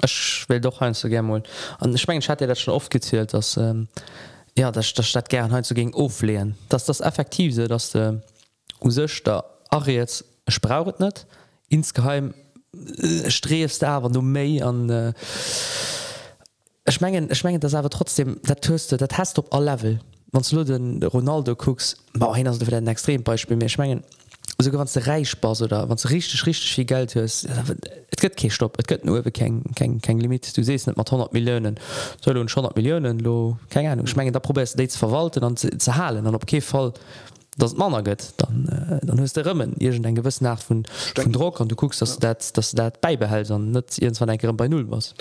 Ich 0.03 0.49
will 0.49 0.61
doch 0.61 0.81
ein 0.81 0.95
so 0.95 1.09
gerne 1.09 1.43
und 1.81 1.95
ich 1.95 2.07
mein, 2.07 2.23
hatte 2.23 2.47
das 2.47 2.61
schon 2.61 2.75
oft 2.75 2.91
gezählt 2.91 3.35
dass 3.35 3.57
ähm, 3.57 3.89
ja 4.57 4.73
das 4.73 4.95
der 4.95 5.03
Stadt 5.03 5.29
gern 5.29 5.53
heute 5.53 5.75
gegen 5.75 5.95
auflehen 5.95 6.57
dass 6.69 6.87
das 6.87 7.01
effektive 7.01 7.69
dass 7.69 7.91
der 7.91 8.23
da 9.27 9.45
jetzt 9.87 10.25
braucht 10.61 11.01
nicht. 11.01 11.27
Insgeheim 11.69 12.35
äh, 12.75 13.31
strest 13.31 13.85
aber 13.85 14.09
nur 14.09 14.23
May 14.23 14.63
an 14.63 14.89
äh, 14.91 15.13
schmengen 16.91 17.35
schmengen 17.35 17.61
das 17.61 17.75
aber 17.75 17.91
trotzdem 17.91 18.41
der 18.47 18.57
töste 18.57 18.97
der 18.97 19.09
test 19.09 19.39
op 19.39 19.53
all 19.55 19.65
level. 19.65 20.01
Wann 20.33 20.45
du 20.49 20.65
den 20.65 21.03
Ronaldo 21.03 21.57
gucks 21.57 21.97
war 22.15 22.35
hin 22.37 22.47
du 22.47 22.77
ein 22.77 22.87
extrem 22.87 23.23
Beispiel 23.23 23.57
mir 23.57 23.69
schmengen 23.69 24.03
so 24.59 24.71
gewann 24.71 24.89
der 24.95 25.07
Reichspaß 25.07 25.63
oder 25.63 25.89
wann 25.89 25.99
richtig 25.99 26.47
richtig 26.47 26.75
viel 26.75 26.85
Geld 26.85 27.17
hast 27.17 27.47
et 27.47 28.21
gött 28.21 28.37
kein 28.37 28.51
Stopp 28.51 28.79
et 28.79 28.87
gött 28.89 29.05
nur 29.05 29.23
kein, 29.23 29.63
kein, 29.75 30.01
kein 30.01 30.19
Limit. 30.19 30.57
Du 30.57 30.63
sest 30.63 30.87
net 30.87 30.97
mat 30.97 31.09
100 31.09 31.33
Millionen. 31.33 31.79
Soll 32.21 32.37
und 32.37 32.51
100 32.51 32.77
Millionen 32.77 33.19
lo 33.19 33.59
keine 33.69 33.91
Ahnung. 33.91 34.07
Schmengen 34.07 34.33
der 34.33 34.41
probest 34.41 34.79
de 34.79 34.89
verwalten 34.89 35.45
an 35.45 35.57
ze 35.57 35.95
halen. 35.95 36.27
An 36.27 36.35
op 36.35 36.47
ke 36.47 36.61
Fall 36.61 36.93
das 37.57 37.75
man 37.77 38.05
gött 38.05 38.35
dann 38.37 38.69
äh, 38.69 39.07
dann 39.07 39.21
hust 39.21 39.37
der 39.37 39.45
Rëmmen 39.45 39.75
irgend 39.79 40.07
en 40.07 40.15
gewissen 40.15 40.45
nach 40.45 40.61
von, 40.61 40.85
von 41.15 41.33
Druck 41.33 41.61
an 41.61 41.69
du 41.69 41.77
guckst 41.77 42.01
dass 42.01 42.15
ja. 42.15 42.21
dat 42.21 42.57
das 42.57 42.73
dat 42.73 43.01
beibehält 43.01 43.51
an 43.51 43.73
net 43.73 43.99
irgendwann 43.99 44.31
en 44.31 44.57
bei 44.57 44.69
null 44.69 44.91
was 44.91 45.15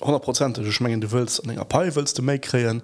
100 0.00 0.22
Prozent 0.22 0.60
schmengen 0.72 1.00
du 1.00 1.10
willst 1.10 1.42
an 1.42 1.50
enger 1.50 1.64
Pi 1.64 1.94
willst 1.94 2.18
du 2.18 2.22
me 2.22 2.38
kreen 2.38 2.82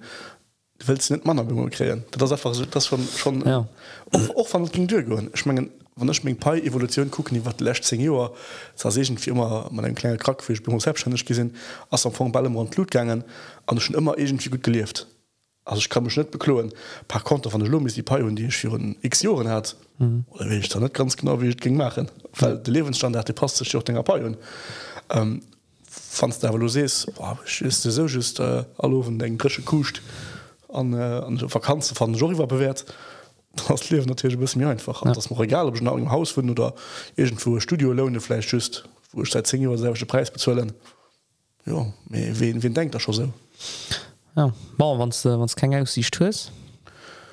willst 0.85 1.11
net 1.11 1.25
Mann 1.25 1.69
kreen 1.69 2.03
das 2.11 2.31
einfach 2.31 2.53
so, 2.53 2.65
das 2.65 2.87
schon 2.87 3.07
schon 3.15 3.45
ja. 3.45 3.67
auch, 4.11 4.53
auch 4.53 4.71
ging 4.71 4.87
ich 5.33 5.45
mein, 5.45 5.69
wann 5.95 6.09
ich 6.09 6.23
mein 6.23 6.37
Pi 6.37 6.59
Evolution 6.61 7.11
gucken 7.11 7.35
die 7.35 7.45
wat 7.45 7.61
lächt 7.61 7.85
se 7.85 7.95
Joer 7.95 8.33
segent 8.75 9.19
fir 9.19 9.33
immer 9.33 9.69
man 9.71 9.85
en 9.85 9.95
kleine 9.95 10.17
Krack 10.17 10.43
ich 10.49 10.63
bin 10.63 10.79
selbstständig 10.79 11.25
gesinn 11.25 11.53
ass 11.91 12.05
am 12.05 12.13
vu 12.13 12.27
Ballem 12.29 12.57
an 12.57 12.69
Blutgängen 12.69 13.23
an 13.67 13.79
schon 13.79 13.95
immer 13.95 14.17
egent 14.17 14.43
wie 14.45 14.49
gut 14.49 14.63
gelieft 14.63 15.07
also 15.65 15.79
ich 15.79 15.89
kann 15.89 16.03
mich 16.03 16.17
net 16.17 16.31
bekloen 16.31 16.73
paar 17.07 17.21
Konter 17.21 17.53
van 17.53 17.59
der 17.59 17.69
Lu 17.69 17.85
ist 17.85 17.95
die 17.95 18.01
Pi 18.01 18.21
und 18.23 18.37
die 18.37 18.47
ich 18.47 18.57
für 18.57 18.79
x 19.01 19.21
Joren 19.21 19.49
hat 19.49 19.75
mhm. 19.99 20.25
oder 20.31 20.49
will 20.49 20.59
ich 20.59 20.69
da 20.69 20.79
net 20.79 20.95
ganz 20.95 21.15
genau 21.15 21.39
wie 21.41 21.49
ich 21.49 21.57
ging 21.57 21.77
machen 21.77 22.09
weil 22.39 22.55
mhm. 22.55 22.63
de 22.63 22.73
Lebensstandard 22.73 23.27
die 23.27 23.33
passt 23.33 23.75
auch 23.75 23.83
den 23.83 24.03
Pi 24.03 24.35
ähm, 25.11 25.41
fand 26.13 26.41
der 26.43 26.51
du 26.51 26.67
sees 26.67 27.07
ist 27.61 27.83
so 27.83 28.05
just 28.05 28.39
äh, 28.39 28.63
allowen 28.77 29.19
den 29.19 29.37
grische 29.37 29.61
kucht 29.61 30.01
an, 30.69 30.93
äh, 30.93 30.97
an 30.97 31.41
Vakanze 31.41 31.99
van 31.99 32.13
Jori 32.13 32.37
war 32.37 32.47
bewährt. 32.47 32.85
Das 33.67 33.89
leben 33.91 34.07
natürlich 34.07 34.39
bis 34.39 34.55
mir 34.55 34.69
einfach. 34.69 35.05
Ja. 35.05 35.11
das 35.11 35.29
egal 35.39 35.67
ob 35.67 35.75
ich 35.75 35.81
im 35.97 36.09
Haus 36.09 36.31
finden 36.31 36.51
oder 36.51 36.73
irgendwo 37.15 37.59
Studio 37.59 37.93
Lohnefle 37.93 38.41
schüst 38.41 38.83
wo 39.11 39.21
ich 39.21 39.31
seit 39.31 39.47
10 39.47 39.77
selbsche 39.77 40.05
Preis 40.05 40.31
bezwellen 40.31 40.73
ja 41.65 41.85
wen, 42.09 42.63
wen 42.63 42.73
denkt 42.73 42.95
das 42.95 43.03
schon 43.03 43.13
so? 43.13 43.33
Ja. 44.35 44.51
Wann 44.77 45.11
wann 45.11 45.47
kein 45.55 45.75
aussicht 45.75 46.19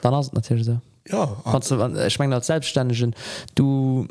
dann 0.03 0.15
hast 0.15 0.35
natürlich 0.35 0.67
so. 0.67 0.81
Ja 1.09 1.37
du, 1.71 2.07
ich 2.07 2.19
meine 2.19 2.35
als 2.35 2.47
selbstständigen 2.47 3.15
du 3.55 4.07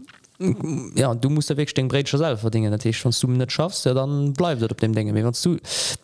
ja 0.96 1.14
du 1.14 1.30
musst 1.30 1.50
der 1.50 1.58
weg 1.58 1.74
den 1.76 1.88
Bretscher 1.88 2.18
selber 2.18 2.38
verdienen 2.38 2.72
natürlich 2.72 2.98
schon 2.98 3.14
du 3.20 3.28
nicht 3.28 3.52
schaffst 3.52 3.86
ja 3.86 3.94
dann 3.94 4.34
bleibt 4.34 4.64
op 4.64 4.80
dem 4.80 4.94
Dinge 4.94 5.14
wenn 5.14 5.32
du 5.32 5.58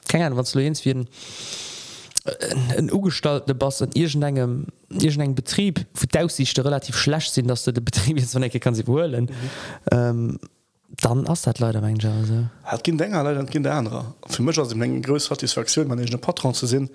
keine 0.08 0.36
was 0.36 0.51
du 0.51 0.60
wie 0.60 0.92
ein, 0.92 1.08
en 2.75 2.92
ugestalte 2.92 3.54
Bass 3.54 3.82
an 3.82 3.89
Igen 3.94 4.24
engem 4.24 4.65
Igen 4.89 5.22
eng 5.22 5.36
Betrieb 5.36 5.86
verdauschte 5.94 6.65
relativ 6.65 6.98
schlecht 6.98 7.34
sinn, 7.34 7.48
dats 7.48 7.63
du 7.63 7.72
de 7.72 7.84
Betrieb 7.84 8.18
van 8.34 8.44
enke 8.44 8.60
kann 8.60 8.75
se 8.75 8.88
woelen. 8.88 9.25
Mhm. 9.25 9.30
Ähm, 9.92 10.39
dann 11.01 11.27
ass 11.27 11.44
dat 11.44 11.60
leider 11.60 11.84
eng 11.84 12.00
Jase. 12.00 12.50
Hat 12.63 12.84
ginn 12.84 12.98
denger 12.98 13.24
leider 13.24 13.39
an 13.39 13.50
kind 13.50 13.68
anrer. 13.68 14.15
Fi 14.27 14.42
Mëch 14.42 14.60
aus 14.60 14.70
dem 14.70 14.82
engen 14.82 15.01
grö 15.01 15.20
Satisfaktion 15.20 15.88
man 15.88 16.00
egene 16.00 16.18
Patron 16.18 16.54
ze 16.54 16.68
sinn 16.68 16.89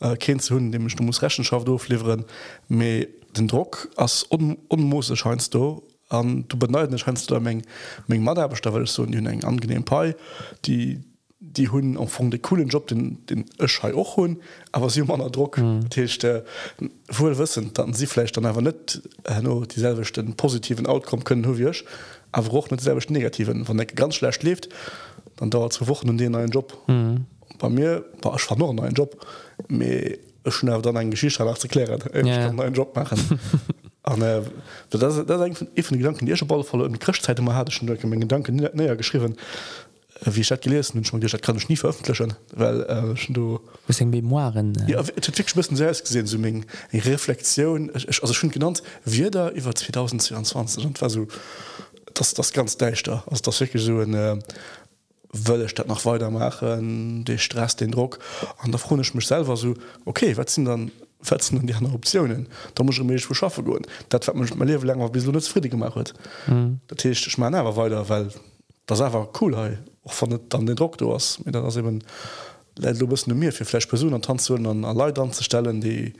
äh, 0.00 0.16
ken 0.16 0.40
ze 0.40 0.54
hunn, 0.54 0.72
demch 0.72 0.96
du 0.96 1.02
muss 1.02 1.22
Rechenschaft 1.22 1.66
doofliveren 1.66 2.24
méi 2.68 3.08
den 3.36 3.48
Druck 3.48 3.88
ass 3.96 4.24
unmose 4.68 5.16
scheinst 5.16 5.54
du 5.54 5.82
an 6.08 6.44
du 6.48 6.56
beneiden 6.56 6.98
scheinst 6.98 7.30
du 7.30 7.40
Menge 7.40 7.62
még 8.06 8.20
Maderbestoff 8.20 8.88
so 8.88 9.04
hun 9.04 9.26
eng 9.26 9.44
angenehm 9.44 9.84
Pi 9.84 10.14
die 10.64 11.00
die 11.38 11.68
hunn 11.68 11.96
am 11.96 12.08
vu 12.08 12.28
de 12.30 12.38
coolen 12.38 12.68
Job 12.68 12.86
den 12.86 13.24
den 13.26 13.44
Echschei 13.58 13.94
och 13.94 14.16
hun 14.16 14.40
aber 14.72 14.90
sie 14.90 15.02
man 15.02 15.20
Druck 15.32 15.60
techte 15.90 16.44
mm. 16.80 17.38
wissen 17.38 17.70
dann 17.74 17.92
siefle 17.92 18.24
dann 18.24 18.46
einfach 18.46 18.62
net 18.62 19.02
äh, 19.24 19.42
no 19.42 19.64
dieselchten 19.64 20.34
positiven 20.34 20.86
Outcome 20.86 21.22
können 21.22 21.46
hu 21.46 21.52
huwirsch 21.52 21.84
aber 22.32 22.52
auch 22.54 22.70
net 22.70 22.80
selbe 22.80 23.00
negativen 23.12 23.68
wann 23.68 23.76
der 23.76 23.86
ganz 23.86 24.14
schlecht 24.14 24.42
lebt 24.42 24.68
dann 25.36 25.50
dauert 25.50 25.72
zu 25.72 25.88
wochen 25.88 26.08
und 26.08 26.18
den 26.18 26.32
neuen 26.32 26.50
Job 26.50 26.76
mhm. 26.86 27.26
bei 27.58 27.68
mir 27.68 28.04
war 28.22 28.36
ich 28.36 28.50
war 28.50 28.58
noch 28.58 28.70
einen 28.70 28.94
Job 28.94 29.26
mir 29.68 30.18
schon 30.48 30.82
dann 30.82 30.96
ein 30.96 31.10
Geschichte 31.10 31.44
nach 31.44 31.62
erklären 31.62 32.02
ja. 32.14 32.48
einen 32.48 32.74
Job 32.74 32.94
machen 32.94 33.18
Und, 34.08 34.22
äh, 34.22 34.42
das, 34.90 35.26
das 35.26 35.40
Gedanken 35.98 36.26
die 36.26 36.44
Ball 36.44 36.62
voll 36.62 36.82
Krichtzeit 36.98 37.38
immer 37.38 37.54
hatte 37.54 37.72
schon 37.72 37.88
Gedanken 38.20 38.56
näher 38.56 38.96
geschrieben 38.96 39.36
wie 40.24 40.40
ich 40.40 40.48
gelesen 40.60 40.98
und 40.98 41.06
schon 41.06 41.20
kann 41.20 41.56
ich 41.56 41.68
nie 41.68 41.76
veröffentlichen 41.76 42.34
weil 42.54 42.82
äh, 42.82 43.16
schon 43.16 43.34
du 43.34 43.60
memoiren 44.10 44.74
äh. 44.86 44.92
ja, 44.92 45.04
müssen 45.56 45.76
selbst 45.76 46.04
gesehen 46.04 46.26
so 46.26 46.38
Reflexion 46.98 47.90
ich, 47.94 48.22
also 48.22 48.32
schon 48.32 48.50
genannt 48.50 48.82
wir 49.04 49.30
da 49.30 49.50
über 49.50 49.74
2022 49.74 50.86
und 50.86 51.00
war 51.00 51.10
so 51.10 51.26
das 52.14 52.34
das 52.34 52.52
ganz 52.52 52.76
deichter 52.76 53.24
da. 53.26 53.30
also 53.30 53.42
das 53.42 53.60
wirklich 53.60 53.82
so 53.82 53.98
eine 53.98 54.38
wëlle 55.32 55.68
statt 55.68 55.88
nach 55.88 56.04
weitermachen 56.04 57.24
de 57.24 57.36
stress 57.36 57.76
den 57.76 57.90
Druck 57.90 58.18
an 58.58 58.70
der 58.72 58.80
chronisch 58.80 59.14
mich 59.14 59.26
selber 59.26 59.56
so 59.56 59.74
okay 60.06 60.36
was 60.36 60.54
sind 60.54 60.64
dann 60.64 60.90
die 61.20 61.74
anderen 61.74 61.94
Optionen. 61.94 62.48
Da 62.74 62.84
muss 62.84 62.98
ich 62.98 63.04
mich 63.04 63.26
verschaffen 63.26 63.64
gehen. 63.64 63.86
Das 64.08 64.28
hat 64.28 64.36
mich 64.36 64.54
mein 64.54 64.68
Leben 64.68 64.86
lang 64.86 65.10
bis 65.12 65.24
so 65.24 65.32
friedlich 65.40 65.70
gemacht 65.70 66.14
mhm. 66.46 66.80
da 66.88 66.96
ich 67.08 67.38
meine 67.38 67.58
aber 67.58 67.76
weiter 67.76 68.08
weil 68.08 68.28
das 68.86 69.00
einfach 69.00 69.28
cool 69.40 69.56
hey. 69.56 69.78
Von 70.06 70.38
dann 70.48 70.66
den 70.66 70.76
Doktor 70.76 71.14
was 71.14 71.44
mit 71.44 71.54
das 71.54 71.76
eben 71.76 72.02
du 72.76 73.06
bist 73.06 73.26
mir 73.26 73.52
für 73.52 73.64
Fleisch 73.64 73.86
Personen 73.86 74.22
tanzen 74.22 74.66
an 74.66 74.82
Lei 74.96 75.12
anzustellen 75.12 75.80
die 75.80 76.12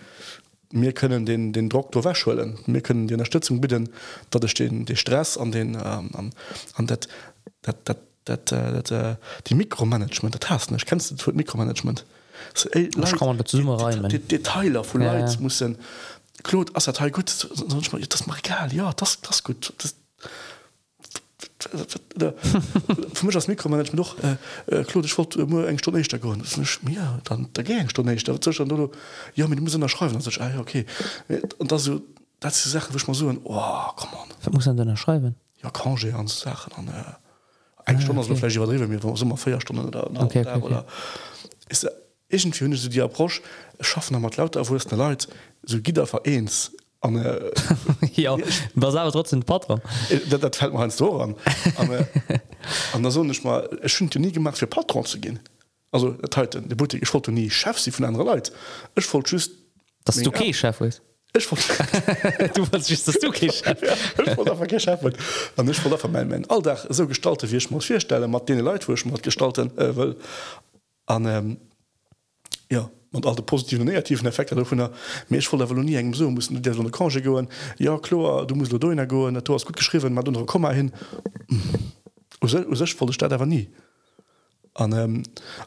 mir 0.72 0.92
können 0.92 1.24
den 1.24 1.52
den 1.52 1.68
Doktor 1.68 2.04
wäschwellen 2.04 2.58
wir 2.66 2.80
können 2.80 3.06
die 3.06 3.14
Unterstützung 3.14 3.60
bitten 3.60 3.88
dat 4.30 4.44
es 4.44 4.50
stehen 4.50 4.84
die 4.86 4.96
Stress 4.96 5.38
an 5.38 5.52
den 5.52 5.74
ähm, 5.74 6.10
an, 6.14 6.32
an 6.74 6.86
dat, 6.86 7.06
dat, 7.62 7.76
dat, 7.84 7.98
dat, 8.26 8.52
äh, 8.52 8.72
dat, 8.72 8.90
äh, 8.90 9.16
die 9.46 9.54
Mikromanagement 9.54 10.34
der 10.34 10.50
hast 10.50 10.70
nicht. 10.70 10.86
Kennst 10.86 11.10
du 11.10 11.32
Mikromanagement 11.32 12.04
so, 12.56 12.68
ey, 12.70 12.90
Leute, 12.94 13.16
kann 13.16 13.28
man 13.28 13.38
dazu 13.38 13.58
rein 13.58 14.08
die, 14.08 14.18
die 14.18 14.28
Detailer 14.28 14.82
von 14.82 15.02
ja, 15.02 15.18
ja. 15.18 15.40
muss 15.40 15.62
Claude, 16.42 16.74
gut 17.10 17.30
das 18.08 18.26
egal. 18.38 18.72
Ja 18.72 18.92
das 18.92 19.20
das 19.20 19.42
gut. 19.42 19.72
Das, 19.78 19.94
für 23.14 23.26
mich 23.26 23.34
als 23.34 23.48
Mikromanagement 23.48 23.98
doch 23.98 24.16
äh, 24.22 24.36
äh, 24.66 24.84
eng 25.66 25.78
Stunde 25.78 25.98
nicht 25.98 26.12
mir 26.84 27.20
dann 27.24 27.48
dagegen 27.52 27.90
Stunde 27.90 28.12
nicht 28.12 28.28
du, 28.28 28.90
ja 29.34 29.48
mit 29.48 29.60
muss 29.60 29.90
schreiben. 29.90 30.18
Ich, 30.18 30.40
ah, 30.40 30.58
okay. 30.58 30.86
Und 31.58 31.72
das 31.72 31.84
so 31.84 32.02
das 32.40 32.62
die 32.62 32.68
Sache 32.68 32.92
ich 32.94 33.06
mal 33.08 33.14
so 33.14 33.28
oh, 33.44 34.50
muss 34.52 34.64
dann 34.64 34.96
schreiben? 34.96 35.34
Ja 35.62 35.70
kann 35.70 35.96
an 36.14 36.26
Sachen 36.26 36.72
an 36.74 36.88
äh, 36.88 37.92
ah, 37.96 38.00
Stunde 38.00 38.22
okay. 38.22 38.36
vielleicht 38.36 38.56
überdrehen 38.56 38.88
mir 38.88 39.00
immer 39.22 39.36
vier 39.36 39.60
Stunden 39.60 39.86
oder, 39.86 40.08
okay, 40.22 40.40
okay, 40.40 40.60
oder 40.60 40.80
okay. 40.80 40.88
ist 41.68 41.90
irgendwie 42.28 42.76
so 42.76 42.88
die 42.88 43.00
Approche 43.00 43.42
schaffen 43.80 44.20
lauter 44.36 44.68
wo 44.68 44.74
eine 44.74 44.96
Leute 44.96 45.28
so 45.62 45.80
gi 45.80 45.92
vereins 45.92 46.72
an 47.00 47.16
äh, 47.16 47.52
ja, 48.14 48.36
was 48.74 49.12
trotzdem 49.12 49.42
Pat 49.42 49.68
äh, 50.10 50.18
dat 50.28 50.56
fällt 50.56 50.72
man 50.72 50.90
so 50.90 51.20
an 51.20 51.36
an 52.92 53.02
der 53.02 53.10
so 53.10 53.22
mal 53.22 53.68
schon 53.86 54.10
nie 54.16 54.32
gemacht 54.32 54.58
für 54.58 54.66
Patron 54.66 55.04
zu 55.04 55.18
gehen 55.18 55.38
also 55.92 56.16
heute 56.34 56.62
die 56.62 56.74
Butte 56.74 56.98
ich 56.98 57.12
wollte 57.14 57.32
nie 57.32 57.50
Chef 57.50 57.78
sie 57.78 57.90
von 57.90 58.04
einer 58.04 58.24
Leute 58.24 58.52
ich 58.96 59.12
wollte 59.12 59.32
just 59.32 59.52
das 60.04 60.16
du 60.16 60.30
okay 60.30 60.52
Chef 60.52 60.80
ist 60.80 61.02
ich 61.34 61.52
all 66.50 66.76
so 66.88 67.06
gestalte 67.06 67.50
wie 67.50 67.56
ich 67.56 67.70
muss 67.70 67.84
vierstellen 67.84 68.30
Martine 68.30 68.62
Leute 68.62 68.88
wo 68.88 68.94
ich 68.94 69.04
mal 69.04 69.18
gestalten 69.20 69.76
äh, 69.78 69.94
will 69.94 70.16
an 71.06 71.26
ähm, 71.26 71.58
ja 72.70 72.90
und 73.16 73.26
alle 73.26 73.36
de 73.36 73.44
positiven 73.44 73.86
negativen 73.86 74.26
Effekte 74.26 74.64
von 74.64 74.78
der 74.78 74.90
méch 75.30 75.48
voll 75.48 75.62
Evaluie 75.62 75.96
engem 75.96 76.14
so 76.14 76.30
muss 76.30 76.48
der 76.50 76.74
der 76.74 76.90
Kange 76.90 77.22
goen 77.22 77.48
ja 77.78 77.98
klar 77.98 78.46
du 78.46 78.54
musst 78.54 78.72
do 78.72 78.78
go 78.78 79.30
du 79.30 79.54
hast 79.54 79.66
gut 79.66 79.76
geschrieben 79.76 80.14
mat 80.14 80.28
unter 80.28 80.44
Kommmer 80.44 80.72
hin. 80.72 80.92
Sech 82.42 82.94
voll 82.94 83.12
Stadt 83.12 83.32
aber 83.32 83.46
nie. 83.46 83.68
An 84.74 84.92
ähm, 84.92 85.22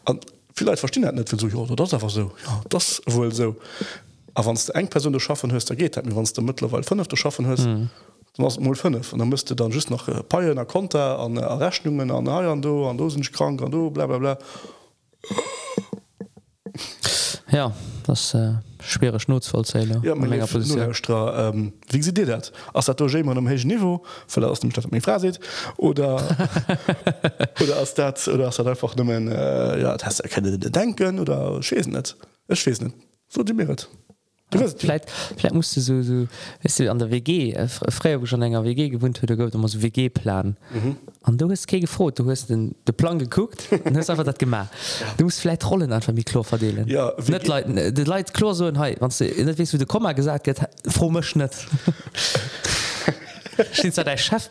an 0.06 0.20
vielleicht 0.54 0.80
verstehen 0.80 1.16
net 1.16 1.30
so 1.30 1.48
oder? 1.48 1.76
Das 1.76 1.94
einfach 1.94 2.10
so. 2.10 2.32
Ja 2.46 2.62
das 2.70 3.02
wohl 3.08 3.34
so. 3.34 3.56
Wann 4.36 4.56
du 4.56 4.74
eng 4.74 4.88
person 4.88 5.14
du 5.14 5.20
schaffen 5.20 5.52
hörst 5.52 5.70
da 5.70 5.76
geht 5.76 5.98
wann 5.98 6.26
du 6.26 6.42
mittlerweile 6.42 6.84
fünf 6.84 7.08
du 7.08 7.16
schaffen 7.16 7.46
hörst 7.46 7.66
mhm. 7.66 7.90
hast 8.38 8.60
mal 8.60 8.76
fünf. 8.76 9.14
Und 9.14 9.20
dann 9.20 9.30
müsste 9.30 9.56
dann 9.56 9.72
just 9.72 9.90
noch 9.90 10.08
äh, 10.08 10.24
paien 10.24 10.68
konter 10.68 11.20
an 11.20 11.38
äh, 11.38 11.44
Rechnungen 11.44 12.12
an 12.12 12.28
Eiern 12.28 12.62
do 12.62 12.90
an 12.90 12.98
dosen 12.98 13.24
krank 13.24 13.62
an 13.62 13.72
du 13.72 13.90
bla 13.90 14.06
bla 14.06 14.18
bla 14.18 14.38
ja 17.52 17.72
das 18.06 18.34
äh, 18.34 18.54
schwere 18.82 19.20
Schnutzvollzähle 19.20 20.02
ja, 20.04 20.14
ähm, 20.14 21.74
wie 21.90 22.02
sie 22.02 22.14
dir 22.14 22.26
dat 22.26 22.52
aus 22.74 22.86
der 22.86 23.26
man 23.26 23.38
am 23.38 23.48
hech 23.48 23.66
Niveau 23.66 24.04
fall 24.28 24.44
aus 24.46 24.60
dem 24.60 24.72
Stadt 24.72 24.88
fra 25.02 25.20
se 25.20 25.34
oder 25.78 26.16
oder 27.62 27.78
aus 27.78 27.94
dat 27.94 28.28
oder 28.28 28.48
ass 28.48 28.58
dat 28.58 28.68
einfach 28.68 28.96
nommen 28.96 29.28
äh, 29.28 29.82
ja, 29.82 29.96
erkennt 29.96 30.76
denken 30.76 31.20
oder 31.20 31.62
schees 31.62 31.88
net 31.88 32.16
Ech 32.48 32.60
schees 32.60 32.82
net 32.82 32.94
so 33.28 33.44
die 33.44 33.54
meret. 33.54 33.88
Vielleicht, 34.52 35.12
vielleicht 35.38 35.54
musst 35.54 35.76
du 35.78 35.82
so, 35.82 36.02
so 36.02 36.28
weißt 36.64 36.80
du, 36.80 36.90
an 36.92 36.98
der 36.98 37.12
WG 37.12 37.54
äh, 37.54 37.68
frei 37.68 38.20
schon 38.24 38.42
enger 38.42 38.64
WG 38.64 38.90
gewohnt 38.90 39.22
hue 39.22 39.38
go 39.38 39.58
muss 39.60 39.80
WG 39.80 40.10
planen 40.10 40.58
an 41.22 41.34
mhm. 41.34 41.38
du 41.38 41.50
hast 41.52 41.68
ke 41.68 41.80
gefrot 41.80 42.18
du 42.18 42.28
hast 42.30 42.50
den 42.50 42.74
de 42.88 42.94
Plan 42.94 43.20
geguckt 43.20 43.68
hast 43.94 44.10
einfach 44.10 44.24
dat 44.24 44.40
gemacht. 44.40 44.70
Ja. 45.02 45.08
du 45.18 45.26
musst 45.26 45.40
vielleicht 45.40 45.70
rollen 45.70 45.94
einfach 45.94 46.16
wie 46.16 46.24
klo 46.24 46.42
verdelen 46.42 46.88
ja, 46.88 47.14
net 47.28 47.48
de 47.98 48.06
Leiit 48.06 48.34
klo 48.34 48.54
so 48.54 48.72
hey, 48.74 48.98
net 49.00 49.58
wie 49.60 49.78
du 49.78 49.86
kommmer 49.86 50.16
gesagt 50.16 50.44
get 50.44 50.60
frommech 50.88 51.36
net 51.36 51.54
Chef 54.16 54.50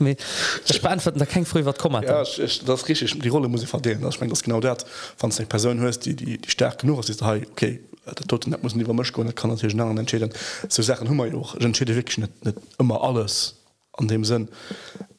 beantworten 0.82 1.26
kein 1.26 1.44
früh 1.44 1.64
wat 1.64 1.78
kommen 1.78 2.04
ja, 2.04 2.22
ich, 2.22 2.64
das 2.64 2.88
richtig 2.88 3.18
die 3.18 3.28
Rolle 3.28 3.48
muss 3.48 3.62
ich 3.62 3.68
verdienen. 3.68 4.02
Das, 4.02 4.14
ich 4.14 4.20
mein, 4.20 4.30
das 4.30 4.42
genau 4.42 4.60
dat 4.60 4.86
van 5.18 5.30
Person 5.48 5.80
hörst 5.80 6.04
die 6.04 6.14
die 6.14 6.38
die 6.38 6.50
stärke 6.50 6.86
genug 6.86 7.08
ist 7.08 7.22
hey, 7.22 7.44
okay 7.50 7.80
der 8.14 8.26
toten 8.26 8.54
muss 8.62 8.74
iwwer 8.74 8.94
mch 8.94 9.12
kann 9.34 9.50
natürlich 9.50 9.78
entschäden 9.78 10.30
so 10.68 10.82
Sachen 10.82 11.08
hummer 11.08 11.26
joch 11.26 11.54
entschäde 11.56 11.94
wirklich 11.94 12.18
net 12.18 12.44
net 12.44 12.56
immer 12.78 13.02
alles 13.02 13.56
an 13.92 14.08
dem 14.08 14.24
Sinn. 14.24 14.48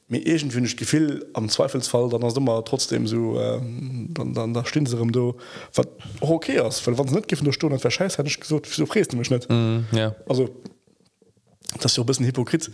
Mir 0.07 0.25
irgendwie 0.25 0.61
nicht 0.61 0.77
gefiel 0.77 1.27
am 1.33 1.49
Zweifelsfall 1.49 2.09
dann 2.09 2.23
hast 2.23 2.37
immer 2.37 2.63
trotzdem 2.65 3.05
so 3.05 3.39
ähm, 3.39 4.09
dann, 4.11 4.33
dann 4.33 4.53
da 4.53 4.65
stehen 4.65 4.85
sie 4.85 4.97
do 5.11 5.37
wat 5.75 5.89
okay 6.19 6.65
ist. 6.67 6.85
Weil 6.87 6.97
wann 6.97 7.07
nicht 7.07 7.27
giffen 7.27 7.45
der 7.45 7.51
Stunde 7.51 7.77
verscheiß 7.77 8.17
hätte 8.17 8.29
ich 8.29 8.39
gesagt 8.39 8.67
wieso 8.69 8.85
fräst 8.85 9.13
du 9.13 9.17
mich 9.17 9.29
nicht? 9.29 9.49
Mm, 9.49 9.81
ja. 9.91 10.15
also 10.27 10.49
das 11.75 11.91
ist 11.91 11.97
ja 11.97 12.03
ein 12.03 12.07
bisschen 12.07 12.25
hypokrit 12.25 12.71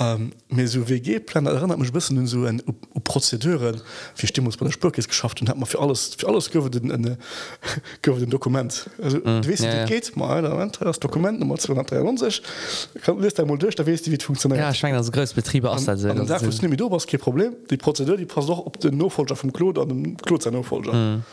Ähm, 0.00 0.30
mir 0.48 0.68
so 0.68 0.88
WG-Plan 0.88 1.46
erinnert 1.46 1.78
mich 1.78 1.92
bisschen 1.92 2.24
so 2.28 2.44
an 2.44 2.62
Prozeduren. 3.02 3.80
Wie 4.16 4.26
Stimmungs 4.28 4.56
bei 4.56 4.64
der 4.64 4.72
Spurkis 4.72 5.08
geschafft 5.08 5.40
und 5.40 5.48
hat 5.48 5.56
man 5.56 5.66
für 5.66 5.80
alles 5.80 6.14
für 6.16 6.28
alles 6.28 6.50
den, 6.50 6.92
eine, 6.92 7.18
den 8.06 8.30
Dokument. 8.30 8.88
Also, 9.02 9.18
mm, 9.18 9.44
weißt, 9.44 9.64
ja, 9.64 9.74
ja. 9.78 9.84
geht 9.86 10.16
mal 10.16 10.70
das 10.80 11.00
Dokument 11.00 11.40
Nummer 11.40 11.56
293 11.58 12.42
lest 13.18 13.40
einmal 13.40 13.58
durch 13.58 13.74
da 13.74 13.84
weißt 13.84 14.06
du 14.06 14.12
wie 14.12 14.18
funktioniert. 14.18 14.60
Ja, 14.60 14.70
ich 14.70 14.82
mein, 14.82 14.94
das 14.94 15.10
Großbetriebe 15.10 15.68
aus 15.68 15.84
Problem. 17.18 17.56
Die 17.68 17.76
Prozedur 17.76 18.16
die 18.16 18.26
passt 18.26 18.48
doch 18.48 18.58
op 18.58 18.78
den 18.78 18.96
Nofolger 18.96 19.34
vom 19.34 19.52
Klo 19.52 19.70
an 19.70 19.88
dem 19.88 20.16
Klo 20.18 20.38
sein 20.38 20.52
Nofolger 20.52 20.92
mm. 20.92 21.24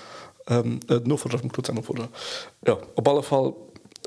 ähm, 0.48 0.80
äh, 0.90 1.00
Nofolger 1.04 1.38
vom 1.38 1.52
Klo 1.52 1.64
sein 1.64 1.76
Nofolger 1.76 2.10
ja 2.66 2.78
op 2.96 3.08
alle 3.08 3.22
Fall 3.22 3.54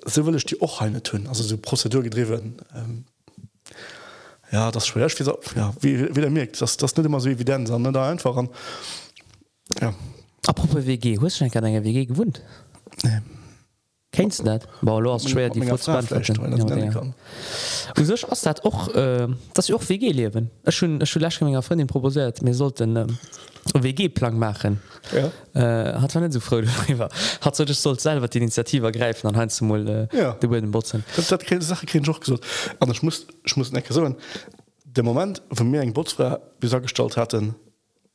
so 0.04 0.26
will 0.26 0.34
ich 0.34 0.46
die 0.46 0.60
auch 0.60 0.80
eine 0.80 1.02
tun. 1.02 1.26
Also 1.28 1.42
so 1.42 1.56
Prozedur 1.58 2.02
gedreht 2.02 2.28
werden. 2.28 2.56
Ähm, 2.74 3.04
ja 4.50 4.70
das 4.70 4.86
schwer. 4.86 5.08
Wie, 5.10 5.16
gesagt, 5.16 5.54
ja, 5.56 5.72
wie, 5.80 6.14
wie 6.14 6.20
der 6.20 6.30
merkt 6.30 6.60
das 6.60 6.76
das 6.76 6.96
nicht 6.96 7.06
immer 7.06 7.20
so 7.20 7.28
evident 7.28 7.68
sondern 7.68 7.92
da 7.92 8.10
einfach 8.10 8.36
an. 8.36 8.48
Ja. 9.80 9.94
Apropos 10.46 10.86
WG 10.86 11.18
hast 11.20 11.40
du 11.40 11.48
schon 11.48 11.64
an 11.64 11.84
WG 11.84 12.06
gewohnt 12.06 12.42
nee. 13.04 13.20
Lo, 15.00 15.12
hast 15.12 15.28
schwer 15.28 15.50
die 15.50 15.60
meiner 15.60 15.74
ich 17.96 18.06
sech 18.06 18.30
ass 18.30 18.42
dat 18.42 18.64
och 18.64 18.94
äh, 18.94 19.28
dat 19.54 19.70
och 19.70 19.88
WG 19.88 20.12
lewen 20.12 20.50
schon 20.68 21.00
Lächer 21.00 21.62
Freundin 21.62 21.86
proposiert 21.86 22.42
mir 22.42 22.54
sollten 22.54 22.96
ähm, 22.96 23.18
WG-Plan 23.74 24.38
machen. 24.38 24.80
Ja. 25.12 25.30
äh, 25.54 26.00
hat 26.00 26.14
war 26.14 26.22
net 26.22 26.32
so 26.32 26.40
froh 26.40 26.60
darüber. 26.88 27.08
hat 27.40 27.56
so 27.56 27.64
soll 27.66 27.98
selber 27.98 28.28
die 28.28 28.38
Initiative 28.38 28.86
ergreifen 28.86 29.28
an 29.28 29.36
hein 29.36 29.50
zum 29.50 29.70
äh, 29.86 30.08
Ja. 30.12 30.32
de 30.32 30.48
den 30.48 30.70
Botzen 30.70 31.04
Das, 31.16 31.28
das 31.28 31.40
keine 31.40 31.62
Sache 31.62 31.86
Joch 31.98 32.20
gesagt 32.20 32.44
an 32.80 32.90
ich 32.90 33.02
muss 33.02 33.26
ich 33.44 33.56
muss 33.56 33.72
nicht 33.72 33.86
so 33.92 34.14
der 34.84 35.04
Moment 35.04 35.42
wo 35.50 35.64
mir 35.64 35.82
eng 35.82 35.92
Bootsfrau 35.92 36.38
wie 36.60 36.80
gestaltt 36.80 37.16
hatten 37.16 37.54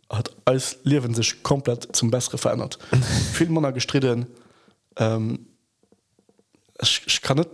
hat 0.10 0.32
als 0.46 0.78
Leben 0.84 1.14
sich 1.14 1.42
komplett 1.44 1.96
zum 1.96 2.12
bessere 2.12 2.38
verändert. 2.38 2.78
Viel 3.34 3.50
Mann 3.50 3.74
gestritten 3.74 4.28
ähm, 4.98 5.48
ich, 6.84 7.02
ich 7.06 7.22
kann 7.22 7.38
nicht 7.38 7.50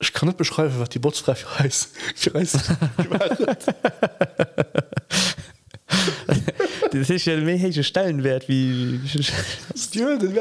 ich 0.00 0.12
kann 0.12 0.28
nicht 0.28 0.38
beschreiben 0.38 0.74
was 0.78 0.88
die 0.90 0.98
Bootsfrau 0.98 1.34
für 1.34 1.58
heiß 1.58 1.90
für 2.14 2.34
heiß 2.34 2.52
méige 7.44 7.82
Stellenwert 7.82 8.48
wie 8.48 9.00
Ja, 9.94 10.16
den 10.16 10.34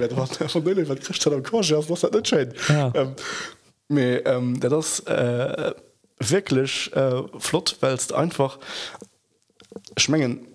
werden. 0.00 0.16
Was 0.16 0.30
der 0.30 0.48
von 0.48 0.64
denen, 0.64 0.88
was 0.88 1.00
kriegst 1.00 1.24
du 1.24 1.30
dann 1.30 1.40
am 1.40 1.44
Korsch, 1.44 1.70
das 1.70 1.88
ist 1.88 2.12
nicht 2.12 2.28
schön. 2.28 2.52
Ja. 2.68 2.92
Ähm, 2.94 3.14
mir, 3.88 4.26
ähm, 4.26 4.60
das 4.60 5.00
ist 5.00 5.08
äh, 5.08 5.72
wirklich 6.18 6.94
äh, 6.94 7.22
flott, 7.38 7.76
weil 7.80 7.94
es 7.94 8.12
einfach 8.12 8.58
schmengen 9.96 10.46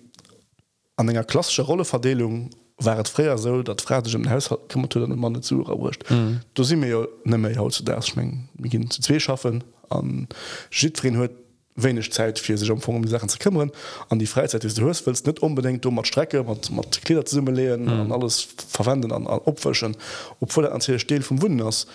an 0.96 1.08
einer 1.08 1.24
klassischen 1.24 1.64
Rolleverdelung 1.64 2.50
waret 2.78 3.08
fréier 3.08 3.38
so 3.38 3.62
dat 3.62 3.82
fragch 3.82 4.14
im 4.14 4.28
Haushalt 4.30 4.68
kann 4.68 4.86
man 4.92 5.18
man 5.18 5.42
zu 5.42 5.64
erwurcht 5.64 6.08
mhm. 6.10 6.40
du 6.54 6.64
si 6.64 6.76
mir 6.76 6.88
jo 6.88 7.08
nëmme 7.24 7.56
haut 7.56 7.72
zu 7.72 7.82
der 7.82 8.02
schmengen 8.02 8.48
mir 8.56 8.70
gin 8.70 8.90
zu 8.90 9.02
zwee 9.02 9.20
schaffen 9.20 9.64
an 9.90 10.28
jirin 10.70 11.16
huet 11.16 11.32
wenig 11.74 12.12
Zeit 12.12 12.38
fir 12.38 12.58
sech 12.58 12.70
umfang 12.70 12.96
um 12.96 13.02
die 13.02 13.10
Sachen 13.10 13.28
ze 13.28 13.38
kümmern 13.38 13.70
an 14.08 14.18
die 14.18 14.26
Freizeit 14.26 14.64
ist 14.64 14.78
du 14.78 14.82
hörst 14.82 15.06
willst 15.06 15.26
net 15.26 15.40
unbedingt 15.40 15.84
du 15.84 15.90
mat 15.90 16.06
Strecke 16.06 16.42
mat 16.42 16.70
mat 16.70 17.00
Kleder 17.04 17.26
summe 17.26 17.50
lehen 17.50 17.84
mhm. 17.84 18.00
an 18.00 18.12
alles 18.12 18.48
verwenden 18.68 19.12
an, 19.12 19.26
an 19.26 19.40
opwschen 19.44 19.96
obwohl 20.40 20.64
der 20.64 20.74
anzäh 20.74 20.98
still 20.98 21.22
vum 21.22 21.42
Wunders 21.42 21.86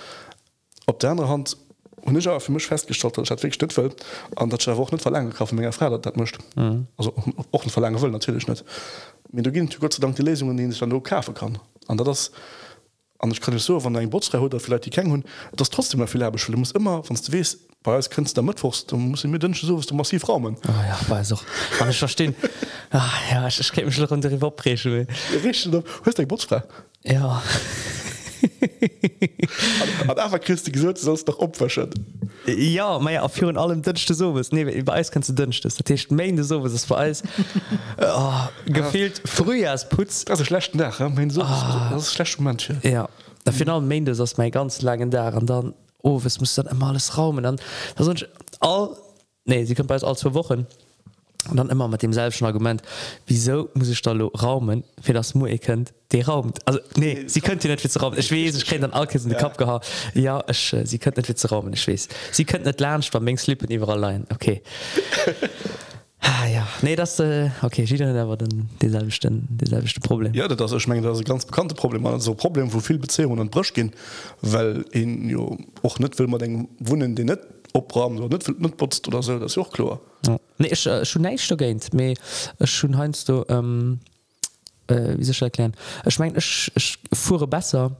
op 0.85 0.99
der 0.99 1.11
andere 1.11 1.29
Hand 1.29 1.57
und 2.05 2.17
ich 2.17 2.27
aber 2.27 2.39
für 2.39 2.51
mich 2.51 2.65
festgestellt 2.65 3.17
dass 3.17 3.29
ich 3.29 3.43
wirklich 3.43 3.61
nicht 3.61 3.77
will 3.77 3.91
an 4.35 4.49
dat 4.49 4.67
auch 4.67 4.91
nicht 4.91 5.01
verlangen 5.01 5.33
kaufen 5.33 5.57
mir 5.57 5.71
Frau 5.71 5.97
dat 5.97 6.17
möchte 6.17 6.39
mhm. 6.55 6.87
also 6.97 7.13
auch 7.51 7.63
nicht 7.63 7.73
verlangen 7.73 8.01
will 8.01 8.11
natürlich 8.11 8.47
nicht 8.47 8.63
mir 9.31 9.43
du 9.43 9.51
gehen 9.51 9.69
Gott 9.79 9.93
sei 9.93 10.01
Dank 10.01 10.15
die 10.15 10.21
Lesungen 10.21 10.57
die 10.57 10.65
ich 10.65 10.79
dann 10.79 10.89
nur 10.89 11.03
kaufen 11.03 11.33
kann 11.33 11.57
an 11.87 11.97
das 11.97 12.31
kann 13.39 13.55
ich 13.55 13.63
so 13.63 13.79
von 13.79 13.93
deinem 13.93 14.09
Bootsre 14.09 14.39
oder 14.39 14.59
vielleicht 14.59 14.85
die 14.85 14.89
kennen 14.89 15.11
hun 15.11 15.23
das 15.55 15.69
trotzdem 15.69 15.99
mal 15.99 16.07
viel 16.07 16.23
habe 16.23 16.37
du 16.37 16.57
muss 16.57 16.71
immer 16.71 17.03
von 17.03 17.15
du 17.15 17.31
west 17.31 17.59
bei 17.81 17.95
uns 17.95 18.09
kannst 18.09 18.37
du 18.37 18.41
mittwochst 18.41 18.91
du 18.91 18.97
musst 18.97 19.25
mir 19.25 19.39
dünschen 19.39 19.67
so 19.67 19.79
du 19.79 19.95
massiv 19.95 20.27
raumen 20.27 20.57
oh, 20.67 20.71
ja, 20.71 20.99
weiß 21.07 21.33
auch. 21.33 21.43
Kann 21.77 21.89
ich 21.89 21.99
verstehen 21.99 22.35
ah, 22.91 23.09
ja 23.31 23.47
ich, 23.47 23.59
ich 23.59 23.85
mich 23.85 24.11
unter 24.11 24.29
Bootsfrei 26.25 26.63
ja 27.03 27.41
awer 30.07 30.39
christi 30.39 30.71
gesot 30.71 30.97
sollst 30.97 31.27
doch 31.27 31.39
opwerschet 31.39 31.93
ja 32.45 32.99
mei 32.99 33.19
a 33.19 33.27
vir 33.27 33.55
allem 33.57 33.81
dënchte 33.81 34.13
sowes 34.13 34.51
nee 34.51 34.63
über 34.63 34.93
eis 34.93 35.11
kannst 35.11 35.29
du 35.29 35.33
dëncht 35.33 35.65
das 35.65 35.75
techt 35.75 36.11
meinde 36.11 36.43
sowes 36.43 36.73
es 36.73 36.89
war 36.89 36.97
alles 37.03 37.23
oh, 37.99 38.47
gefehlt 38.65 39.19
ja. 39.19 39.31
frühjahrs 39.31 39.89
putz 39.89 40.25
also 40.29 40.43
schlecht 40.43 40.75
nach 40.75 40.99
mein 40.99 41.29
so 41.29 41.41
oh. 41.41 41.99
schlecht 42.01 42.39
manche. 42.39 42.77
Ja 42.83 43.09
da 43.43 43.51
final 43.51 43.81
meindes 43.81 44.19
ass 44.19 44.37
mei 44.37 44.49
ganz 44.49 44.81
langen 44.81 45.11
da 45.11 45.29
an 45.29 45.45
dann 45.45 45.73
oh 46.01 46.21
es 46.25 46.39
muss 46.39 46.55
dann 46.55 46.67
immer 46.67 46.87
alles 46.87 47.17
raumen. 47.17 47.45
An 47.45 47.59
da 47.95 48.03
sonst 48.03 48.27
all 48.59 48.95
nee 49.45 49.65
sie 49.65 49.75
kommt 49.75 49.89
bei 49.89 49.97
all 50.01 50.17
zwei 50.17 50.33
wochen. 50.33 50.67
Und 51.49 51.57
dann 51.57 51.69
immer 51.69 51.87
mit 51.87 52.01
dem 52.01 52.13
selbsten 52.13 52.45
Argument 52.45 52.81
wieso 53.27 53.69
muss 53.73 53.89
ich 53.89 54.01
da 54.01 54.13
raumen 54.13 54.83
für 55.01 55.13
das 55.13 55.35
Mu 55.35 55.45
kennt 55.57 55.93
die 56.11 56.21
raumt. 56.21 56.59
Also 56.65 56.79
nee 56.95 57.23
sie 57.27 57.41
könnt 57.41 57.63
nicht 57.63 57.83
Witze 57.83 57.99
raumen. 57.99 58.19
Ich 58.19 58.31
weiß 58.31 58.55
ich 58.55 58.65
kenne 58.65 58.81
dann 58.81 58.93
Alkis 58.93 59.23
in 59.23 59.29
den 59.29 59.39
Kopf 59.39 59.57
gehabt 59.57 59.87
ja 60.13 60.43
ich, 60.49 60.73
äh, 60.73 60.85
sie 60.85 60.99
könnt 60.99 61.17
nicht 61.17 61.29
Witze 61.29 61.49
raumen 61.49 61.73
ich 61.73 61.87
weiß. 61.87 62.07
Sie 62.31 62.45
könnt 62.45 62.65
nicht 62.65 62.79
lernen 62.79 63.03
beim 63.11 63.23
Mengs 63.23 63.47
Lippen 63.47 63.69
überall 63.69 63.97
allein 63.97 64.25
okay. 64.31 64.61
Ah, 66.25 66.47
ja. 66.47 66.65
Nee 66.81 66.95
das 66.95 67.19
äh, 67.19 67.49
okay 67.61 67.83
jeder 67.83 68.15
aber 68.15 68.37
dann 68.37 68.69
dieselbe 68.81 69.09
dieselbe 69.09 69.99
Problem. 69.99 70.33
Ja 70.33 70.47
das 70.47 70.71
ist, 70.71 70.77
ich 70.77 70.87
meine, 70.87 71.01
das 71.01 71.17
ist 71.17 71.25
ein 71.25 71.27
ganz 71.27 71.45
bekannte 71.45 71.75
Problem. 71.75 72.07
So 72.19 72.33
Problem 72.33 72.73
wo 72.73 72.79
viel 72.79 72.97
Beziehungen 72.97 73.39
und 73.39 73.51
Brüsch 73.51 73.73
gehen 73.73 73.91
weil 74.41 74.85
in 74.91 75.29
jo, 75.29 75.57
auch 75.81 75.99
nicht 75.99 76.17
will 76.19 76.27
man 76.27 76.39
den 76.39 76.69
Wunden 76.79 77.15
die 77.15 77.25
nicht 77.25 77.39
opram 77.73 78.17
oder 78.17 78.29
net 78.29 78.59
mit 78.59 78.77
putzt 78.77 79.07
oder 79.07 79.21
so 79.21 79.39
das 79.39 79.57
auch 79.57 79.71
klar. 79.71 79.99
Ja. 80.25 80.39
nee, 80.57 80.67
ich, 80.67 80.85
äh, 80.85 81.05
schon 81.05 81.23
nicht 81.23 81.57
geint 81.57 81.93
me 81.93 82.13
schon 82.63 82.97
heinst 82.97 83.29
du 83.29 83.43
ähm, 83.49 83.99
äh, 84.87 85.15
wie 85.17 85.43
erklären? 85.43 85.73
Ich 86.05 86.19
mein 86.19 86.35
ich, 86.35 86.71
ich 86.75 86.99
fuhre 87.11 87.47
besser 87.47 87.91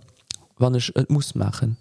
wann 0.58 0.76
ich 0.76 0.96
äh, 0.96 1.06
muss 1.10 1.36
machen. 1.36 1.78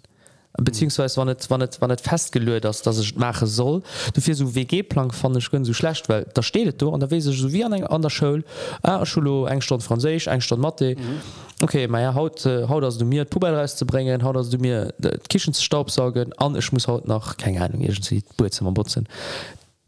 Beziehungsweise 0.57 1.17
wann 1.17 1.29
nicht, 1.29 1.49
wann 1.49 1.61
nicht, 1.61 1.81
wann 1.81 1.89
nicht 1.89 2.01
festgelöst 2.01 2.63
dass 2.65 2.81
dass 2.81 2.99
ich 2.99 3.15
mache 3.15 3.47
soll. 3.47 3.81
Du 4.13 4.21
für 4.21 4.35
so 4.35 4.53
WG-Plan 4.53 5.11
fand 5.11 5.37
ich 5.37 5.49
so 5.51 5.73
schlecht 5.73 6.09
weil 6.09 6.25
da 6.33 6.43
steht 6.43 6.81
du 6.81 6.89
und 6.89 6.99
da 6.99 7.09
we 7.09 7.17
ich 7.17 7.23
so 7.23 7.51
wie 7.51 7.63
an, 7.63 7.73
an 7.73 8.01
der 8.01 8.09
Schule 8.09 8.43
ah, 8.83 9.05
Schule 9.05 9.49
engstand 9.49 9.83
Französisch 9.83 10.27
engstand 10.27 10.61
Mathe. 10.61 10.95
Mhm. 10.95 11.63
okay 11.63 11.87
meja 11.87 12.13
haut 12.13 12.45
äh, 12.45 12.67
haut 12.67 12.83
dass 12.83 12.97
du 12.97 13.05
mir 13.05 13.25
Puberreis 13.25 13.75
zu 13.75 13.85
bringen 13.85 14.23
haut 14.23 14.35
dass 14.35 14.49
du 14.49 14.57
mir 14.57 14.93
Kichen 15.27 15.53
zu 15.53 15.85
sagen 15.87 16.33
an 16.37 16.55
ich 16.55 16.71
muss 16.71 16.87
haut 16.87 17.07
nach 17.07 17.37
keine 17.37 17.61
Ahnung 17.61 17.81
irgendwie 17.81 18.23
Bootzimmer 18.37 18.73
putzen 18.73 19.07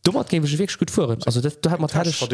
dummert 0.05 0.29
gebe 0.29 0.45
ich 0.45 0.57
wirklich 0.57 0.77
gut 0.77 0.91
vor 0.91 1.17
also 1.25 1.41
das, 1.41 1.59
da 1.61 1.71
hat 1.71 1.79
man 1.79 1.89
ich, 2.05 2.17
so 2.17 2.27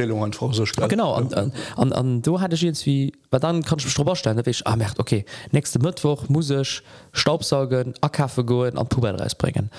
genau. 0.88 1.14
An, 1.14 1.34
an, 1.34 1.54
an, 1.76 1.94
an 1.94 2.22
du 2.22 2.40
hatte 2.40 2.56
ich 2.56 2.62
jetzt 2.62 2.86
wie 2.86 3.14
weil 3.32 3.40
dann 3.40 3.64
kann 3.64 3.80
ich 3.80 3.86
mich 3.86 3.96
drüberstellen 3.96 4.38
da 4.38 4.50
ich 4.50 4.66
ah, 4.68 4.76
merkt 4.76 5.00
okay. 5.00 5.26
Nächste 5.52 5.80
Mittwoch 5.80 6.30
muss 6.30 6.50
ich 6.50 6.82
Staubsaugen 7.14 7.94
Akaffe 8.02 8.46
gehen 8.46 8.78
an 8.78 8.88
Pubel 8.88 9.16
bringen. 9.38 9.70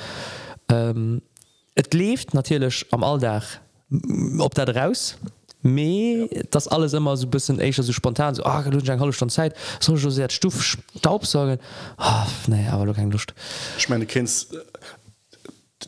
Ähm, 0.68 1.22
Et 1.74 1.94
lebt 1.94 2.35
natürlich 2.35 2.87
am 2.90 3.02
Alldach 3.02 3.59
ob 4.38 4.55
da 4.55 4.64
raus. 4.64 5.16
Me 5.62 6.28
ja. 6.31 6.42
das 6.50 6.66
alles 6.66 6.92
immer 6.92 7.16
so 7.16 7.26
bisschen 7.26 7.61
echt 7.61 7.81
so 7.83 7.92
spontan 7.92 8.35
so 8.35 8.44
ah, 8.44 8.64
halbe 8.64 9.12
Stunde 9.12 9.33
Zeit. 9.33 9.55
So 9.81 9.96
sehr 9.96 10.28
Stuuf 10.31 10.76
Staubsaugen. 10.98 11.59
Ah, 11.98 12.26
nee 12.46 12.66
aber 12.68 12.87
du 12.87 12.94
keine 12.94 13.12
Lust. 13.12 13.33
Ich 13.78 13.88
meine 13.88 14.07
kennst 14.07 14.57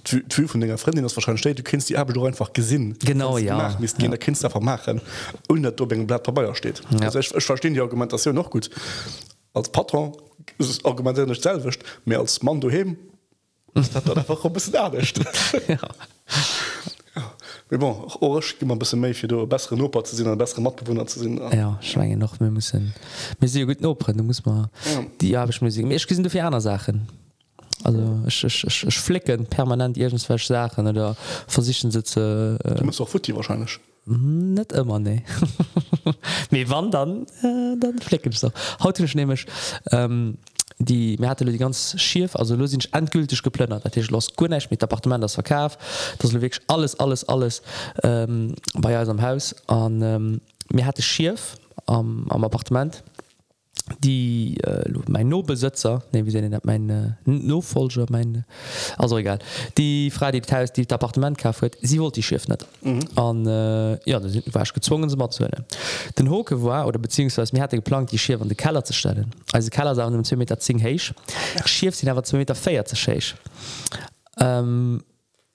Tür 0.03 0.49
von 0.49 0.61
deiner 0.61 0.79
Freundin 0.79 1.03
das 1.05 1.17
wahrscheinlich 1.17 1.41
steht 1.41 1.59
du 1.59 1.63
kennst 1.63 1.89
die 1.89 1.97
Arbeit 1.97 2.17
doch 2.17 2.25
einfach 2.25 2.53
gesinn 2.53 2.97
Genau, 3.05 3.39
ja. 3.39 3.77
ja. 3.79 4.09
der 4.09 4.19
Kind 4.19 4.43
einfach 4.45 4.61
machen 4.61 5.01
und 5.49 5.63
der 5.63 5.73
Dobing 5.73 6.07
Blatt 6.07 6.27
dabei 6.27 6.53
steht 6.55 6.83
Ja. 6.91 7.07
also 7.07 7.19
ich, 7.19 7.35
ich 7.35 7.45
verstehe 7.45 7.71
die 7.73 7.81
Argumentation 7.81 8.35
noch 8.35 8.51
gut 8.51 8.71
als 9.53 9.69
Patron 9.71 10.13
ist 10.59 10.69
es 10.71 10.85
Argument 10.85 11.29
nicht 11.29 11.43
selbst 11.43 11.79
mehr 12.05 12.19
als 12.19 12.43
Mann 12.43 12.61
du 12.61 12.71
heben 12.71 12.97
das 13.75 13.95
hat 13.95 14.09
dann 14.09 14.19
einfach 14.19 14.45
ein 14.45 14.53
bisschen 14.53 14.75
ernst 14.75 15.19
ja. 15.69 15.79
Mais 17.71 17.79
bon 17.81 17.93
auch 18.21 18.39
ich 18.41 18.59
geh 18.59 18.67
mal 18.67 18.75
ein 18.75 18.79
bisschen 18.79 19.01
mehr 19.01 19.15
für 19.15 19.29
du 19.29 19.47
bessere 19.47 19.81
Opa 19.83 20.03
zu 20.05 20.17
sehen 20.17 20.37
bessere 20.37 20.61
Mattbewohner 20.61 21.07
zu 21.07 21.19
sehen 21.21 21.41
ja 21.53 21.79
schwange 21.81 22.17
noch 22.17 22.39
wir 22.41 22.51
müssen 22.51 22.93
mir 23.41 23.49
sehr 23.49 23.67
gut 23.67 23.85
opren 23.85 24.17
du 24.17 24.25
muss 24.25 24.45
man 24.45 24.69
Ja. 24.93 25.05
die 25.21 25.37
habe 25.37 25.51
ich 25.53 25.61
musik 25.63 25.87
ich 25.91 26.03
sind 26.09 26.29
für 26.31 26.43
andere 26.43 26.61
Sachen 26.61 27.09
also 27.85 28.21
ich, 28.27 28.45
ich, 28.45 28.65
ich, 28.65 28.87
ich 28.87 28.99
flicken 28.99 29.47
permanent 29.47 29.97
irgendwelche 29.97 30.49
Sachen 30.49 30.87
oder 30.87 31.17
versichern 31.47 31.91
sitze 31.91 32.59
äh, 32.65 32.75
du 32.75 32.85
musst 32.85 33.01
auch 33.01 33.09
Futti 33.09 33.35
wahrscheinlich. 33.35 33.79
Net 34.07 34.73
immer 34.73 34.99
ne 34.99 35.23
Me 36.51 36.65
wann 36.69 36.91
dann? 36.91 37.23
Äh, 37.43 37.79
dann 37.79 37.99
flecken 38.01 38.33
so. 38.33 38.51
Haut 38.83 38.99
nämlich 39.15 39.47
ähm, 39.93 40.37
die 40.79 41.17
mir 41.19 41.29
hatte 41.29 41.45
die 41.45 41.59
ganz 41.59 41.95
schief 42.01 42.35
also 42.37 42.57
los 42.57 42.71
sind 42.71 42.89
endgültig 42.93 43.43
geplönnert 43.43 43.85
dat 43.85 43.97
ich 43.97 44.11
los 44.11 44.35
gunnecht 44.35 44.71
mit 44.71 44.83
apparement 44.83 45.23
das 45.23 45.35
verkauf. 45.35 45.79
Das 46.19 46.33
wirklich 46.33 46.61
alles 46.67 46.99
alles 46.99 47.29
alles 47.29 47.63
ähm, 48.03 48.55
bei 48.75 48.99
am 48.99 49.23
Haus. 49.23 49.55
An 49.69 50.03
ähm, 50.03 50.41
mir 50.71 50.85
hatte 50.85 51.03
schief 51.03 51.57
am, 51.87 52.27
am 52.29 52.45
apparement 52.45 53.03
die 53.99 54.57
äh, 54.63 54.91
mein 55.09 55.29
nobesitzer 55.29 56.03
ne 56.13 56.25
wie 56.25 56.31
sehen 56.31 56.59
mein 56.63 56.89
äh, 56.89 57.13
nofolger 57.27 58.07
mein 58.09 58.45
also 58.97 59.19
egal. 59.19 59.39
Die 59.77 60.11
frei 60.11 60.33
die 60.33 60.41
Teil 60.41 60.69
die 60.75 60.91
apparement 60.91 61.37
ka 61.37 61.53
sie 61.83 62.01
wollte 62.01 62.15
die 62.17 62.23
schiff 62.23 62.47
an 62.49 63.43
mhm. 63.43 63.47
äh, 63.47 64.11
ja 64.11 64.21
da 64.21 64.29
sind 64.29 64.55
war 64.55 64.63
ich 64.63 64.73
gezwungen 64.73 65.11
sie 65.11 65.17
mal 65.17 65.31
zu 65.31 65.45
hören. 65.45 65.67
den 66.19 66.31
hoke 66.31 66.63
war 66.63 66.87
oder 66.87 66.99
beziehungsweise 66.99 67.55
mir 67.55 67.63
hatte 67.63 67.77
geplant 67.77 68.11
die 68.11 68.19
schiff 68.19 68.41
an 68.41 68.49
die 68.49 68.55
keller 68.55 68.85
zu 68.85 68.95
stellen. 68.95 69.31
Also 69.53 69.69
keller 69.69 69.95
sagen 69.95 70.15
um 70.15 70.25
zwei 70.25 70.37
meter 70.37 70.59
zing 70.59 70.83
heich 70.83 71.13
schiff 71.67 71.95
sind 71.95 72.09
aber 72.09 72.25
zwei 72.25 72.39
meter 72.39 72.55
feier 72.55 72.87
zu 72.87 72.97
scheich 72.97 73.35
ähm, 74.41 75.03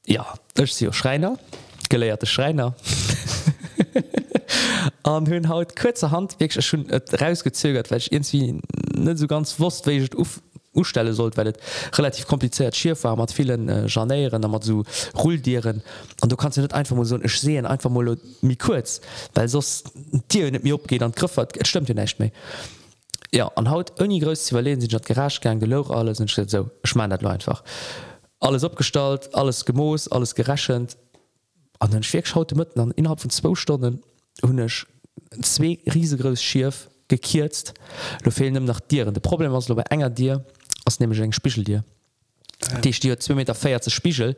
ja 0.05 0.25
ich 0.55 0.75
sie 0.75 0.91
schreiner 0.93 1.37
gelehrte 1.89 2.27
schreiner 2.27 2.75
an 5.03 5.27
hunn 5.27 5.49
haut 5.49 5.75
kurzer 5.75 6.11
Hand 6.11 6.37
schon 6.59 6.89
rausgezögert 6.89 7.91
weil 7.91 7.99
ich 7.99 8.11
irgendwie 8.11 8.61
net 8.95 9.17
so 9.17 9.27
ganz 9.27 9.59
wurst 9.59 9.87
stelle 10.83 11.13
sollt 11.13 11.37
weil 11.37 11.53
relativ 11.93 12.27
kompliziert 12.27 12.75
Schifahrer 12.75 13.15
mat 13.15 13.31
vielen 13.31 13.69
äh, 13.69 13.85
Janeieren 13.87 14.41
mat 14.49 14.63
so 14.63 14.83
Rudieren 15.15 15.81
und 16.21 16.31
du 16.31 16.35
kannst 16.35 16.57
du 16.57 16.61
net 16.61 16.73
einfach 16.73 16.95
so 17.03 17.19
ich 17.21 17.39
sehen 17.39 17.65
einfach 17.65 17.89
mal 17.89 18.17
mi 18.41 18.55
kurz 18.55 19.01
weil 19.33 19.47
sos 19.47 19.83
Tier 20.27 20.51
mir 20.61 20.75
opgeht 20.75 21.03
an 21.03 21.11
griffert 21.11 21.55
stimmt 21.67 21.89
nicht 21.89 22.19
mehr. 22.19 22.31
Ja 23.31 23.47
an 23.55 23.69
haut 23.69 23.99
uni 24.01 24.19
grö 24.19 24.33
überlegen 24.51 24.81
sind 24.81 25.05
garage 25.05 25.39
gern 25.41 25.59
gelo 25.59 25.81
alles 25.83 26.19
und 26.19 26.29
so 26.29 26.69
ich 26.83 26.95
mein 26.95 27.11
einfach. 27.11 27.63
Alles 28.39 28.63
abgestalt 28.63 29.33
alles 29.33 29.65
gemoos 29.65 30.07
alles 30.07 30.35
gerächend 30.35 30.97
an 31.79 31.91
den 31.91 32.03
Schweg 32.03 32.27
schaute 32.27 32.55
mitten 32.55 32.79
an 32.79 32.91
innerhalb 32.91 33.21
von 33.21 33.29
zwei 33.29 33.55
Stunden 33.55 34.03
hunnech 34.41 34.85
zwee 35.41 35.79
riesegros 35.85 36.41
Schirf 36.41 36.89
gekierzt 37.07 37.73
lo 38.23 38.31
fehlen 38.31 38.53
dem 38.53 38.65
nach 38.65 38.79
Dieren. 38.79 39.13
De 39.13 39.21
Problem 39.21 39.51
was 39.51 39.67
lo 39.67 39.75
bei 39.75 39.83
enger 39.89 40.09
Dir 40.09 40.45
ass 40.85 40.99
ne 40.99 41.05
eng 41.05 41.31
Spichel 41.31 41.63
Dir. 41.63 41.83
Ja. 42.71 42.79
Di 42.79 42.91
Dir 42.91 43.19
2 43.19 43.35
Me 43.35 43.45
feier 43.45 43.81
ze 43.81 43.89
Spichel. 43.89 44.35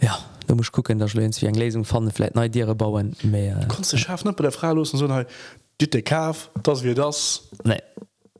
Ja 0.00 0.18
du 0.46 0.56
musst 0.56 0.72
gucken 0.72 0.98
der 0.98 1.08
Schlenz 1.08 1.40
wie 1.40 1.46
eng 1.46 1.54
Lesung 1.54 1.84
fandenläit 1.84 2.34
ne 2.34 2.50
Dire 2.50 2.74
bauen 2.74 3.16
mé. 3.22 3.66
Konst 3.68 3.98
schaffen 3.98 4.28
net 4.28 4.36
bei 4.36 4.42
der 4.42 4.52
Freilosen 4.52 4.98
so 4.98 5.08
Ditte 5.80 6.02
Kaf, 6.02 6.50
dats 6.62 6.82
wie 6.84 6.94
das? 6.94 7.42
Ne 7.64 7.82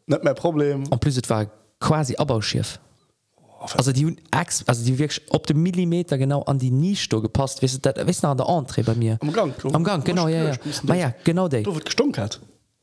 net 0.07 0.25
mein 0.25 0.35
Problem. 0.35 0.85
An 0.91 0.99
plus 0.99 1.21
war 1.29 1.47
quasi 1.79 2.17
Abbauschirf 2.17 2.79
also 3.61 3.93
die 3.93 4.17
Ex, 4.31 4.65
also 4.67 4.85
die 4.85 4.99
wirklich 4.99 5.23
op 5.31 5.47
dem 5.47 5.63
Millimeter 5.63 6.19
genau 6.19 6.43
an 6.43 6.59
die 6.59 6.71
Niesto 6.71 7.21
gepasst. 7.21 7.63
Wis 7.63 7.81
wis 7.83 8.25
an 8.25 8.37
der 8.37 8.49
Anre 8.49 8.83
bei 8.83 8.95
mir? 8.95 9.19
Am 9.21 9.33
Gang, 9.33 9.53
am 9.73 9.85
Gang 9.85 10.05
genau 10.05 10.29
ja, 10.29 10.53
ja. 10.85 10.95
ja 10.95 11.15
genau 11.25 11.49
gestunk 11.49 12.19
hat 12.19 12.41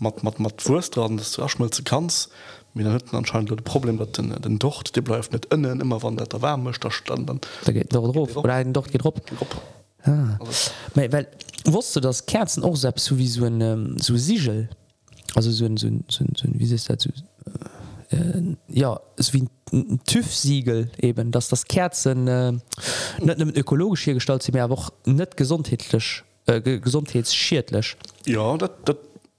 mat 0.00 0.22
mat 0.22 0.38
mat 0.40 0.68
Wurstraden 0.68 1.16
dass 1.16 1.32
du 1.32 1.42
erschmelze 1.42 1.82
kannst. 1.82 2.30
Mit 2.74 2.86
der 2.86 2.92
hütten 2.94 3.16
anscheinend 3.16 3.50
das 3.50 3.58
Problem 3.64 3.98
dat 3.98 4.16
den 4.18 4.30
den 4.40 4.58
docht 4.58 4.94
die 4.94 5.00
bleibt 5.00 5.32
net 5.32 5.46
innen 5.46 5.80
immer 5.80 6.02
wann 6.02 6.16
der 6.16 6.42
wärme 6.42 6.72
da 6.80 6.90
stand 6.90 7.28
dann 7.28 7.40
da 7.64 7.72
geht 7.72 7.94
doch 7.94 8.12
drauf. 8.12 8.36
Oder 8.36 8.64
doch 8.64 8.86
geht 8.86 9.02
drauf 9.02 9.14
ah. 10.04 10.38
weil 10.94 11.26
wusst 11.64 11.96
du 11.96 12.00
das 12.00 12.26
Kerzen 12.26 12.62
auch 12.62 12.76
selbst 12.76 13.06
so 13.06 13.18
wie 13.18 13.28
so 13.28 13.44
ein 13.44 13.60
ähm, 13.60 13.96
so 13.98 14.16
Sigel 14.16 14.68
also 15.34 15.50
so 15.50 15.66
ein, 15.66 15.76
so 15.76 15.86
ein, 15.86 16.04
so 16.08 16.24
ein, 16.24 16.32
so 16.36 16.48
ein, 16.48 16.54
wie 16.58 16.64
ist 16.64 16.88
das 16.88 17.02
so, 17.02 17.10
äh, 18.10 18.56
ja 18.68 19.00
es 19.16 19.32
wie 19.32 19.48
ein 19.72 20.00
TÜV-Siegel 20.04 20.90
eben 21.00 21.30
dass 21.30 21.48
das 21.48 21.64
Kerzen 21.64 22.28
äh, 22.28 22.52
nicht 23.20 23.56
ökologisch 23.56 24.04
hier 24.04 24.14
gestaltet 24.14 24.44
sie 24.44 24.52
mir 24.52 24.64
aber 24.64 24.74
auch 24.74 24.90
nicht 25.04 25.36
gesundheitlich 25.36 26.22
äh, 26.48 26.60
gesundheitsschädlich. 26.80 27.96
Ja 28.26 28.56
das, 28.56 28.70
das 28.84 28.96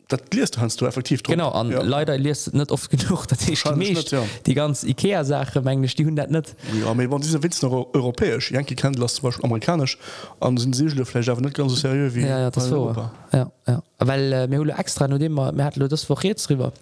dat 0.09 0.33
liest 0.33 0.57
kannst 0.57 0.81
du 0.81 0.85
effektiv 0.85 1.21
drum. 1.21 1.35
genau 1.35 1.49
an 1.49 1.71
ja. 1.71 1.81
leider 1.81 2.17
liest 2.17 2.53
net 2.53 2.71
oft 2.71 2.89
genug 2.95 3.27
dat 3.27 3.47
nicht, 3.47 4.11
ja. 4.11 4.23
die 4.45 4.53
ganz 4.53 4.83
Ikea 4.83 5.23
Sache 5.23 5.61
mengglisch 5.61 5.95
die 5.95 6.03
100 6.03 6.29
net 6.31 6.55
ja, 6.83 7.17
diese 7.19 7.41
Wit 7.43 7.61
noch 7.61 7.87
europäisch 7.93 8.51
Yankee 8.51 8.75
kennt 8.75 8.97
las 8.97 9.15
zum 9.15 9.23
Beispiel 9.23 9.45
amerikanisch 9.45 9.97
an 10.39 10.57
sind 10.57 10.75
Segelefle 10.75 11.21
net 11.41 11.53
ganz 11.53 11.71
so 11.71 11.77
ser 11.77 12.13
wie 12.15 12.21
ja, 12.21 12.39
ja, 12.39 12.51
das 12.51 12.67
so. 12.67 12.95
ja, 13.31 13.51
ja. 13.67 13.83
weil 13.99 14.33
äh, 14.33 14.47
mir 14.47 14.77
extra 14.77 15.07
nur 15.07 15.19
dem 15.19 15.33
man 15.33 15.63
hat 15.63 15.75
das 15.77 16.09
woch 16.09 16.23
jetzt 16.23 16.49
drüber 16.49 16.73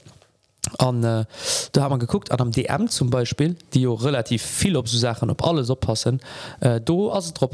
an 0.78 1.04
äh, 1.04 1.26
da 1.74 1.82
haben 1.82 1.92
man 1.92 2.00
geguckt 2.00 2.32
an 2.32 2.40
am 2.40 2.52
DM 2.52 2.88
zum 2.88 3.10
Beispiel 3.10 3.56
die 3.74 3.82
jo 3.82 3.94
relativ 3.94 4.42
viel 4.42 4.78
op 4.78 4.88
so 4.88 4.98
Sachen 4.98 5.30
op 5.30 5.46
alles 5.46 5.70
oppassen 5.70 6.22
äh, 6.62 6.80
do 6.80 7.12
as 7.12 7.34
trop 7.34 7.54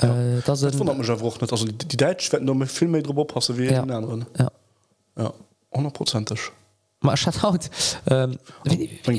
äh, 0.00 0.06
ja. 0.06 0.40
das, 0.46 0.60
das 0.60 0.72
sind, 0.72 0.88
äh. 0.88 1.46
Also, 1.50 1.66
die, 1.66 1.88
die 1.88 1.96
Deit 1.96 2.22
film 2.22 2.94
oppassen 2.94 3.58
wie 3.58 3.66
ja. 3.66 3.82
anderen 3.82 4.26
ja 4.38 4.48
ja 5.16 5.32
hundertprozentig. 5.72 6.40
Haut 7.42 7.68
ähm, 8.10 8.38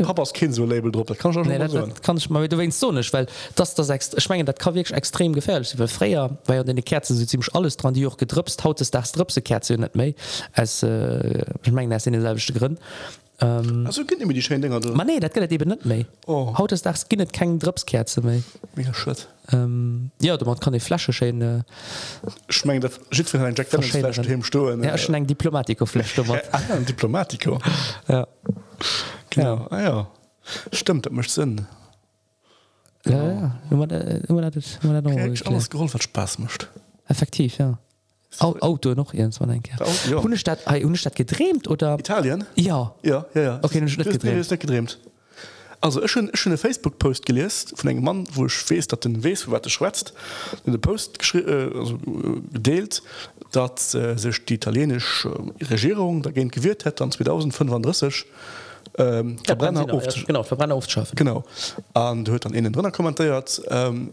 Papas 0.03 0.31
kind 0.31 0.55
so 0.55 0.65
Label 0.65 0.89
drop 0.89 1.17
kann, 1.17 1.33
nee, 1.41 1.57
das, 1.57 1.73
das 1.73 2.01
kann 2.01 2.15
ich 2.15 2.29
mal 2.29 2.47
du 2.47 2.71
so 2.71 2.93
nicht 2.93 3.11
weil 3.11 3.27
das 3.55 3.75
das 3.75 3.91
schmengen 4.23 4.45
dat 4.45 4.57
kann 4.57 4.73
wirklich 4.73 4.95
extrem 4.95 5.33
gefährlich 5.33 5.77
weil 5.77 5.89
freier 5.89 6.37
weil 6.45 6.57
ja 6.57 6.63
den 6.63 6.81
Kerzen 6.83 7.17
sind 7.17 7.29
ziemlich 7.29 7.53
alles 7.53 7.75
dran 7.75 7.93
die 7.93 8.07
auch 8.07 8.15
gedrüpst 8.15 8.63
haut 8.63 8.79
es 8.79 8.89
das 8.89 9.11
drüpse 9.11 9.41
Kerze 9.41 9.77
net 9.77 9.95
méi 9.95 10.15
als 10.53 10.81
äh, 10.83 11.43
ich 11.63 11.73
mein, 11.73 11.91
in 11.91 12.13
dieselbe 12.13 12.39
Grün 12.53 12.77
ähm, 13.43 13.85
also 13.85 14.05
gibt 14.05 14.25
mir 14.25 14.33
die 14.33 14.41
schönen 14.41 14.61
Dinger 14.61 14.79
du. 14.79 14.93
Man 14.93 15.07
nee 15.07 15.19
dat 15.19 15.33
gëtt 15.35 15.51
eben 15.51 15.69
net 15.69 15.85
méi 15.85 16.05
Oh. 16.25 16.57
haut 16.57 16.71
es 16.71 16.81
dachs 16.81 17.07
ginnet 17.09 17.31
keng 17.33 17.59
Drpskerze 17.59 18.21
méi 18.21 18.41
mega 18.75 18.93
shit 18.93 19.27
ähm, 19.51 20.11
ja 20.21 20.37
du 20.37 20.45
man 20.45 20.57
kann 20.59 20.73
de 20.73 20.79
Flasche 20.81 21.11
schein 21.13 21.41
äh, 21.41 21.63
ich 22.49 22.63
mein, 22.65 22.79
das 22.81 22.99
shit 23.11 23.29
für 23.29 23.39
einen 23.39 23.55
Jack 23.55 23.69
Daniels 23.69 23.91
Verschiedene. 23.91 24.13
Flash 24.13 24.25
daheim 24.25 24.43
stehen, 24.49 24.83
ja, 24.83 24.93
äh, 24.93 24.97
schon 24.97 25.15
eng 25.15 25.27
Diplomatikolächt 25.27 26.17
ja, 26.17 26.23
ah, 26.51 26.59
ja, 26.69 26.75
ein 26.75 26.85
Diplomatiker 26.85 27.59
ja. 28.07 28.27
genau 29.29 29.67
ah, 29.69 29.81
ja. 29.81 30.07
Stimmt 30.71 31.05
das 31.05 31.13
macht 31.13 31.29
Sinn. 31.29 31.65
Ja, 33.05 33.31
ja. 33.31 33.59
Immer 33.69 33.87
da- 33.87 33.99
immer 33.99 34.41
da- 34.49 34.59
immer 34.83 34.93
da 34.93 35.01
noch 35.01 35.11
okay, 35.11 35.23
wirklich 35.25 35.45
alles 35.47 35.69
geholt 35.69 35.93
was 35.93 36.03
Spaß 36.03 36.39
macht. 36.39 36.69
Effektiv 37.07 37.57
ja 37.57 37.77
Au- 38.39 38.57
Auto 38.59 38.93
noch? 38.93 39.13
Irgendwann 39.13 39.49
ein 39.49 39.61
Auto, 39.79 39.91
ja. 40.09 40.21
Hundestadt 40.23 40.65
Hundestadt 40.67 41.15
gedreht 41.15 41.67
oder? 41.67 41.97
Italien? 41.99 42.45
Ja. 42.55 42.93
Ja 43.03 43.25
ja 43.33 43.41
ja. 43.41 43.59
Okay, 43.61 43.79
dann 43.79 43.89
nee, 43.89 44.03
gedreht. 44.03 44.37
ist 44.37 44.51
nicht 44.51 44.59
gedreht. 44.61 44.97
Also 45.81 46.01
ich 46.01 46.11
schon 46.11 46.29
schon 46.33 46.57
Facebook 46.57 46.97
Post 46.97 47.25
gelesen 47.25 47.75
von 47.75 47.89
einem 47.89 48.03
Mann 48.03 48.25
wo 48.33 48.45
ich 48.45 48.71
weiß 48.71 48.87
dat 48.87 49.03
den 49.03 49.21
wees 49.23 49.51
wat 49.51 49.69
schwätzt 49.69 50.13
in 50.65 50.71
der 50.71 50.79
Post 50.79 51.19
äh, 51.35 51.69
also, 51.77 51.95
äh, 51.95 52.39
gedeelt 52.53 53.03
dat 53.51 53.93
äh, 53.93 54.17
sich 54.17 54.45
die 54.45 54.53
italienische 54.55 55.29
äh, 55.59 55.65
Regierung 55.65 56.21
dagegen 56.21 56.49
gewirrt 56.49 56.85
hätte 56.85 57.03
an 57.03 57.11
2035 57.11 58.25
ähm, 58.97 59.37
Verbrenner 59.43 59.85
Benziner, 59.85 59.93
auf 60.07 60.15
ja, 60.15 60.23
genau 60.25 60.43
Verbrenner 60.43 60.75
aufschaffen 60.75 61.15
genau. 61.17 61.43
An 61.93 62.25
huet 62.27 62.45
an 62.45 62.53
innen 62.53 62.71
drinnner 62.71 62.91
kommentiert 62.91 63.61
ähm, 63.69 64.11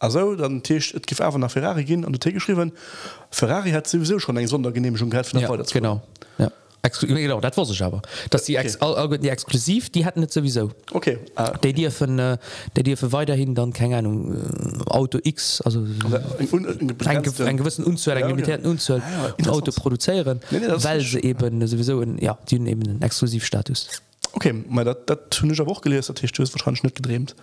also 0.00 0.34
dann 0.34 0.62
Tisch 0.62 0.94
gif 1.06 1.20
nach 1.20 1.50
Ferrari 1.50 1.84
gin 1.84 2.04
an 2.04 2.12
Tee 2.18 2.32
geschrieben 2.32 2.72
Ferrari 3.30 3.70
hat 3.70 3.86
sowieso 3.86 4.18
schon 4.18 4.36
eng 4.36 4.48
Sondergenehmigung 4.48 5.10
gehabt 5.10 5.28
für 5.28 5.34
den 5.36 5.42
ja, 5.42 5.48
genau. 5.72 6.02
ja. 6.38 6.50
Exklu 6.82 7.08
genau 7.14 7.40
dat 7.42 7.54
war 7.58 7.68
ich 7.70 7.82
aber. 7.82 8.00
Dass 8.30 8.44
die, 8.44 8.56
ex 8.56 8.78
die 9.22 9.28
exklusiv 9.28 9.90
die 9.90 10.06
hatten 10.06 10.20
net 10.20 10.32
sowieso. 10.32 10.70
Okay 10.94 11.18
äh, 11.36 11.50
der 11.62 11.74
dir 11.74 11.90
von 11.90 12.18
äh, 12.18 12.38
der 12.74 12.82
dir 12.84 12.96
für 12.96 13.12
weiterhin 13.12 13.54
dann 13.54 13.74
keine 13.74 13.98
Ahnung 13.98 14.34
äh, 14.34 14.90
Auto 14.90 15.18
X 15.22 15.60
also 15.60 15.80
ein 15.80 16.48
un- 16.50 16.66
ein 16.66 16.78
ein, 16.80 16.86
begrenzte- 16.96 17.36
ge- 17.36 17.46
ein 17.46 17.58
gewissen 17.58 17.84
Unzahl 17.84 18.18
Ja, 18.18 18.26
limitierten 18.26 18.64
ja. 18.64 18.70
Unzahl 18.70 19.02
Ah, 19.02 19.34
ja. 19.38 19.50
Auto 19.52 19.70
produzieren 19.72 20.40
Nee, 20.50 20.60
nee, 20.60 20.66
das 20.68 20.82
weil 20.82 21.02
sie 21.02 21.20
eben 21.20 21.66
sowieso 21.66 22.00
in, 22.00 22.16
ja 22.16 22.38
die 22.48 22.56
haben 22.56 22.66
eben 22.66 22.82
einen 22.82 23.02
Exklusivstatus. 23.02 23.88
Okay 24.32 24.54
mal 24.66 24.86
dat 24.86 25.10
dat 25.10 25.38
ich 25.44 25.60
auch 25.60 25.82
gelesen 25.82 26.14
Tisch 26.14 26.32
wahrscheinlich 26.38 26.82
nicht 26.82 26.96
gedreht 26.96 27.34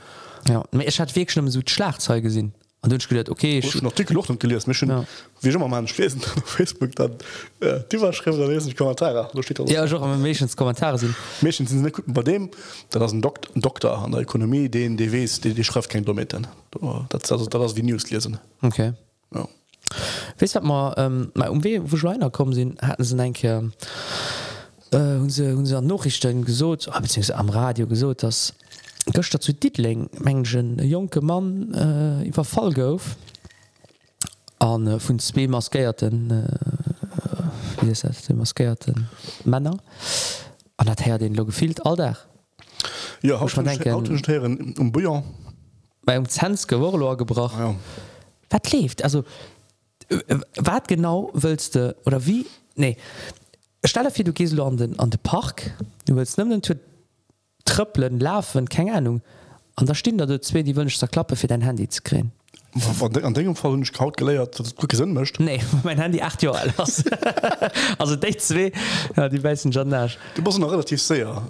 ja. 0.49 0.63
Ich 0.79 0.99
hat 0.99 1.15
wirklich 1.15 1.33
schon 1.33 1.49
so 1.49 1.61
Schlagzeug 1.65 2.23
gesehen. 2.23 2.53
Und 2.81 2.91
dann 2.91 2.99
hab 2.99 3.01
ich 3.01 3.09
gedacht 3.09 3.29
okay 3.29 3.57
ich, 3.57 3.71
schon 3.71 3.85
Artikel 3.85 4.13
noch 4.13 4.27
gelesen. 4.39 4.69
Mich 4.69 4.77
schon 4.77 4.89
Ja. 4.89 5.03
wie 5.41 5.51
schon 5.51 5.59
mal 5.61 5.67
mal 5.67 5.83
lesen 5.97 6.21
auf 6.21 6.45
Facebook 6.45 6.95
dann 6.95 7.13
äh, 7.59 7.79
die 7.91 7.99
war 7.99 8.13
schreiben 8.13 8.39
da 8.39 8.45
lesen 8.45 8.69
ich 8.69 8.77
Kommentare. 8.77 9.29
Da 9.33 9.43
steht 9.43 9.59
alles. 9.59 9.71
ja 9.71 9.83
auch 9.83 10.01
am 10.01 10.21
Mädchens 10.21 10.55
Kommentare 10.55 10.97
sind 10.99 11.15
Mädchen 11.41 11.65
sind 11.65 11.81
nicht 11.81 11.95
gut 11.95 12.05
bei 12.07 12.21
dem. 12.21 12.51
Da 12.91 12.99
das 12.99 13.13
ein, 13.13 13.21
Dok 13.21 13.39
ein 13.55 13.61
Doktor 13.61 13.97
an 13.97 14.11
der 14.11 14.21
Ökonomie 14.21 14.69
den 14.69 14.95
DWs 14.95 15.41
die 15.41 15.53
die 15.53 15.63
schreibt 15.63 15.89
kein 15.89 16.05
Dometer 16.05 16.41
das 17.09 17.31
also 17.31 17.47
das 17.47 17.75
wie 17.75 17.81
News 17.81 18.09
lesen. 18.11 18.39
Okay. 18.61 18.93
Ja. 19.33 19.47
Weißt 20.39 20.55
du, 20.55 20.61
mal, 20.61 20.93
ähm, 20.97 21.31
mal 21.33 21.49
um 21.49 21.63
we 21.63 21.81
wo 21.83 21.97
Schweiner 21.97 22.29
kommen 22.29 22.53
sind 22.53 22.79
hatten 22.81 23.03
sie 23.03 23.19
ein 23.19 23.33
äh, 24.91 24.97
unsere, 25.17 25.55
unsere 25.55 25.81
Nachrichten 25.81 26.45
gesot 26.45 26.87
oh, 26.89 26.99
beziehungsweise 27.01 27.35
am 27.37 27.49
Radio 27.49 27.87
gesot 27.87 28.23
dass 28.23 28.53
Göster 29.13 29.39
zu 29.39 29.53
Ditling 29.53 30.09
menggen 30.19 30.79
Joke 30.79 31.21
Mann 31.21 31.73
äh, 31.73 32.27
iwwer 32.27 32.43
Fall 32.43 32.73
gouf 32.73 33.15
an 34.59 34.87
äh, 34.87 34.99
vun 34.99 35.19
zwee 35.19 35.47
maskeierten 35.47 36.31
äh, 36.31 38.33
maskeierten 38.33 39.07
Männer 39.45 39.77
an 40.77 40.87
dat 40.87 41.05
her 41.05 41.17
den 41.17 41.35
lo 41.35 41.45
gefilt 41.45 41.85
all 41.85 41.95
der. 41.95 42.17
Ja 43.21 43.43
man 43.55 43.65
denken 43.65 44.73
um 44.77 44.91
Buier 44.91 45.23
Bei 46.03 46.17
um 46.17 46.27
Zenz 46.27 46.67
geworlo 46.67 47.15
gebracht. 47.17 47.57
Ja. 47.57 47.75
Wat 48.49 48.71
lebt 48.71 49.03
also 49.03 49.23
wat 50.57 50.87
genau 50.87 51.29
willst 51.33 51.75
du 51.75 51.95
oder 52.05 52.25
wie 52.25 52.45
nee 52.75 52.97
stelle 53.83 54.11
für 54.11 54.23
du 54.23 54.33
gehst 54.33 54.59
an 54.59 54.77
den 54.77 54.99
an 54.99 55.09
den 55.09 55.19
Park 55.19 55.71
du 56.05 56.15
willst 56.15 56.37
nimmen 56.37 56.61
den 56.61 56.79
tripppeln 57.67 58.19
laufen 58.19 58.67
keine 58.67 58.93
Ahnung. 58.93 59.21
An 59.75 59.85
da 59.85 59.93
stehen 59.93 60.17
da 60.17 60.25
du 60.25 60.41
zwei 60.41 60.63
die 60.63 60.75
wünscht 60.75 61.01
der 61.01 61.09
Klappe 61.09 61.35
für 61.35 61.47
dein 61.47 61.61
Handy 61.61 61.87
zu 61.87 62.01
kriegen. 62.01 62.31
An 63.23 63.33
dem 63.33 63.55
Fall 63.55 63.79
ich 63.81 63.93
kaut 63.93 64.17
geleiert 64.17 64.61
gesinn 64.87 65.13
mcht 65.13 65.39
nee 65.39 65.59
mein 65.83 65.97
Handy 65.97 66.21
acht 66.21 66.41
Jahre 66.43 66.59
alt 66.59 66.79
ist. 66.79 67.03
also 67.97 68.15
dich 68.15 68.39
zwei 68.39 68.71
ja, 69.15 69.29
die 69.29 69.43
weißen 69.43 69.71
schon 69.71 69.89
nach. 69.89 70.11
Du 70.35 70.43
bist 70.43 70.59
noch 70.59 70.71
relativ 70.71 71.01
sehr 71.01 71.41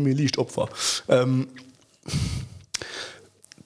mir 0.00 0.14
liegt 0.14 0.38
opfer 0.38 0.68
ähm, 1.08 1.48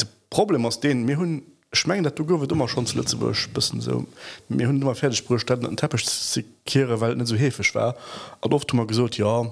de 0.01 0.07
problem 0.31 0.67
aus 0.67 0.81
denen 0.81 1.05
mir 1.05 1.17
hun 1.17 1.43
schmengen 1.73 2.05
dat 2.05 2.19
du 2.19 2.25
go 2.25 2.43
immer 2.43 2.69
schon 2.69 2.87
zu 2.87 2.97
Lützeburg 2.97 3.37
bisssen 3.55 3.81
so. 3.81 4.07
Mir 4.49 4.69
hun 4.69 4.81
immer 4.81 4.95
fertigstätten 4.95 5.67
an 5.67 5.77
teppich 5.77 6.07
kehre 6.65 7.01
weil 7.01 7.17
net 7.17 7.29
so 7.29 7.37
hefisch 7.37 7.75
war. 7.75 7.95
Aber 8.41 8.57
oft 8.57 8.73
immer 8.73 8.87
gesot 8.87 9.19
ja 9.19 9.47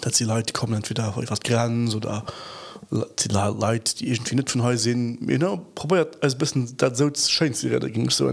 dat 0.00 0.14
sie 0.14 0.24
Leute 0.24 0.52
kommen 0.52 0.74
entweder 0.74 1.14
was 1.16 1.40
grenz 1.40 1.94
oder 1.94 2.24
die 2.90 3.28
Le- 3.28 3.56
Leute 3.58 3.96
die 3.96 4.08
irgendwie 4.12 4.36
net 4.36 4.50
von 4.50 4.62
he 4.68 4.76
sinn 4.76 5.18
probiert 5.74 6.22
als 6.22 6.36
bisssen 6.36 6.76
dat 6.76 6.96
so 6.96 7.10
sie 7.14 7.70
da 7.70 7.88
ging 7.88 8.10
so. 8.10 8.32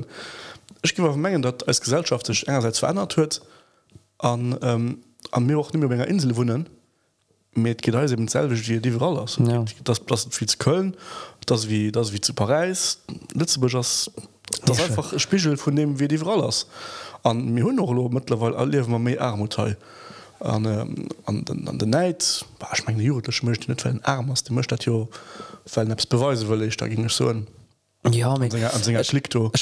Ich 0.82 0.93
gebe 0.95 1.15
mengen 1.15 1.41
dat 1.41 1.67
als 1.67 1.82
Gesellschaft 1.82 2.26
sich 2.26 2.47
engerseits 2.47 2.80
verändert 2.80 3.15
huet 3.17 3.41
an 4.19 4.58
ähm, 4.62 4.97
an 5.32 5.45
mir 5.45 5.58
auch 5.58 5.71
ni 5.73 5.80
mehr 5.86 6.08
Insel 6.08 6.36
wohnen 6.36 6.67
mit 7.56 7.82
selbe 8.30 8.56
wie 8.58 8.80
die 8.80 8.89
überall 8.89 9.17
aus 9.17 9.38
Ja. 9.39 9.63
das 9.84 10.06
das 10.06 10.28
viel 10.32 10.49
zu 10.49 10.58
köln 10.58 10.95
das 11.45 11.69
wie 11.69 11.91
das 11.91 12.12
wie 12.12 12.21
zu 12.21 12.34
Paris 12.34 12.99
Lützeburg 13.34 13.71
das 13.71 14.12
das 14.65 14.80
einfach 14.82 15.13
ein 15.13 15.19
Spiegel 15.19 15.56
von 15.58 15.76
dem 15.76 15.99
wie 15.99 16.08
die 16.08 16.19
aus 16.21 16.67
an 17.23 17.54
mir 17.54 17.63
hun 17.63 17.76
noch 17.76 18.10
mittlerweile 18.10 18.58
alle 18.58 18.84
man 18.88 19.04
mehr 19.04 19.21
Armutteil 19.21 19.78
an, 20.44 20.66
ähm, 20.66 21.08
an, 21.26 21.46
an, 21.50 21.68
an 21.68 21.78
den 21.78 21.90
Neid. 21.90 22.46
Ich 22.74 22.86
mein, 22.86 23.00
Jurech 23.00 23.44
mcht 23.44 23.68
net 23.70 23.86
den 23.86 24.04
Arm 24.04 24.30
aus 24.30 24.44
de 24.44 24.54
mcht 24.54 24.72
dat 24.72 24.86
Jo 24.86 25.08
neps 25.76 26.06
beweise 26.06 26.48
wëlle 26.48 26.68
ich 26.68 26.78
da 26.78 26.88
ging 26.88 27.08
so. 27.10 27.30
Ein, 27.30 27.48
ja, 28.12 28.36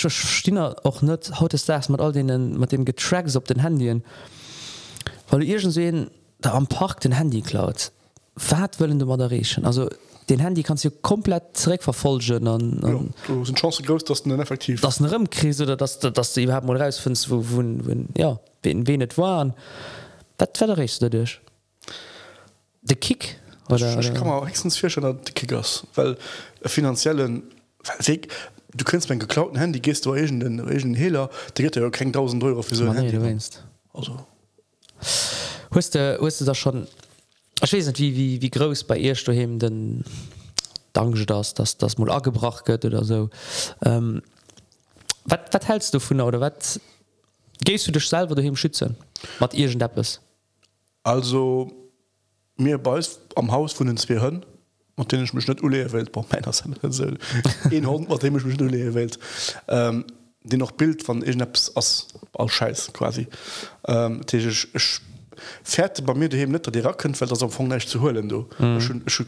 Stinner 0.09 0.75
och 0.83 1.01
net 1.03 1.39
haut 1.39 1.53
es 1.53 1.65
das 1.65 1.89
mit 1.89 2.01
all 2.01 2.11
denen 2.11 2.59
mit 2.59 2.71
dem 2.71 2.85
Getracks 2.85 3.35
op 3.35 3.45
den 3.45 3.61
Handyen 3.61 4.03
weil 5.29 5.43
ihr 5.43 5.59
schon 5.59 5.71
sehen 5.71 6.09
da 6.39 6.53
am 6.53 6.67
Park 6.67 7.01
den 7.01 7.11
Handy 7.11 7.41
klaut. 7.41 7.91
Fährt 8.35 8.79
wollen 8.79 8.97
du 8.97 9.05
Moderation? 9.05 9.65
Also 9.65 9.87
den 10.29 10.39
Handy 10.39 10.63
kannst 10.63 10.83
du 10.83 10.89
komplett 10.89 11.55
zurück 11.55 11.83
verfolgen 11.83 12.47
an, 12.47 12.83
an 12.83 13.13
ja, 13.27 13.45
sind 13.45 13.59
Chance 13.59 13.83
groß 13.83 14.03
dass 14.05 14.23
dann 14.23 14.39
effektiv 14.39 14.81
das 14.81 14.99
eine 14.99 15.11
Rimkrise 15.11 15.63
oder 15.63 15.77
dass, 15.77 15.99
dass 15.99 16.33
du 16.33 16.41
überhaupt 16.41 16.65
mal 16.65 16.81
rausfindst 16.81 17.29
wo, 17.29 17.43
wo, 17.47 17.61
wo 17.61 17.93
ja 18.17 18.39
wen 18.63 18.87
wen 18.87 18.99
net 18.99 19.19
waren. 19.19 19.49
und 19.49 19.55
Dat 20.41 20.57
verderest 20.57 21.01
du 21.01 21.09
dich 21.09 21.39
de 22.81 22.95
Kick 22.95 23.39
oder, 23.69 23.99
ich, 23.99 24.07
ich 24.07 24.13
kann 24.15 24.27
auch 24.27 24.47
höchstens 24.47 24.75
vier 24.75 24.89
schon 24.89 25.23
Kickers 25.23 25.85
weil 25.93 26.17
finanziellen 26.63 27.43
Weg 27.99 28.27
du 28.73 28.83
kannst 28.83 29.09
mein 29.09 29.19
geklauten 29.19 29.57
Handy 29.57 29.79
gehst 29.79 30.05
du 30.05 30.13
Asian, 30.13 30.39
den 30.39 30.59
Asian 30.59 30.95
Hehler 30.95 31.29
der 31.55 31.65
geht 31.65 31.75
ja 31.75 31.87
kein 31.91 32.07
1000 32.07 32.43
Euro 32.43 32.63
für 32.63 32.75
so 32.75 32.89
ein 32.89 32.95
Handy 32.95 33.11
du 33.11 33.19
meinst 33.19 33.63
also 33.93 34.25
hast 35.69 35.93
du 35.93 36.17
hast 36.19 36.41
du 36.41 36.45
das 36.45 36.57
schon 36.57 36.87
ich 37.63 37.71
weiß 37.71 37.85
nicht 37.85 37.99
wie 37.99 38.15
wie 38.15 38.41
wie 38.41 38.49
groß 38.49 38.85
bei 38.85 38.97
ihr 38.97 39.13
du 39.13 39.31
eben 39.31 39.59
denn 39.59 40.03
danke 40.93 41.23
das 41.27 41.53
dass 41.53 41.77
das 41.77 41.99
mal 41.99 42.09
angebracht 42.09 42.67
wird 42.67 42.83
oder 42.85 43.05
so. 43.05 43.29
Ähm, 43.85 44.23
was 45.25 45.67
hältst 45.67 45.93
du 45.93 45.99
von 45.99 46.19
oder 46.19 46.41
was 46.41 46.79
gehst 47.63 47.87
du 47.87 47.91
dich 47.91 48.09
selber 48.09 48.33
du 48.33 48.55
schützen 48.55 48.97
was 49.37 49.53
irgend 49.53 49.83
App 49.83 49.97
ist? 49.99 50.19
Also 51.03 51.71
mir 52.57 52.77
bei 52.77 52.95
uns 52.95 53.19
am 53.35 53.51
Haus 53.51 53.73
von 53.73 53.87
den 53.87 53.97
zwei 53.97 54.19
Hörn 54.19 54.45
und 54.95 55.11
den 55.11 55.23
ich 55.23 55.33
mich 55.33 55.47
nicht 55.47 55.63
ule 55.63 55.91
Welt 55.93 56.11
bei 56.11 56.23
meiner 56.31 56.53
Seite 56.53 57.17
ein 57.71 57.87
Hund 57.87 58.09
mit 58.09 58.23
dem 58.23 58.37
ich 58.37 58.45
mich 58.45 58.57
nicht 58.59 58.61
ule 58.71 58.93
Welt 58.93 59.17
ähm, 59.67 60.05
den 60.43 60.59
noch 60.59 60.71
Bild 60.71 61.03
von 61.03 61.21
irgendetwas 61.21 61.75
als 61.75 62.07
als 62.33 62.51
Scheiß 62.51 62.93
quasi. 62.93 63.27
Ähm, 63.87 64.21
ist- 64.31 64.67
ich 64.73 64.99
fährt 65.63 66.05
bei 66.05 66.13
mir 66.13 66.29
daheim 66.29 66.51
nicht 66.51 66.73
die 66.73 66.79
Racken 66.79 67.19
weil 67.19 67.27
das 67.27 67.41
am 67.41 67.49
Anfang 67.49 67.67
nicht 67.67 67.89
zu 67.89 68.01
holen 68.01 68.27
du. 68.29 68.47
Mhm. 68.59 68.77
ich, 68.77 69.19
ich, 69.19 69.25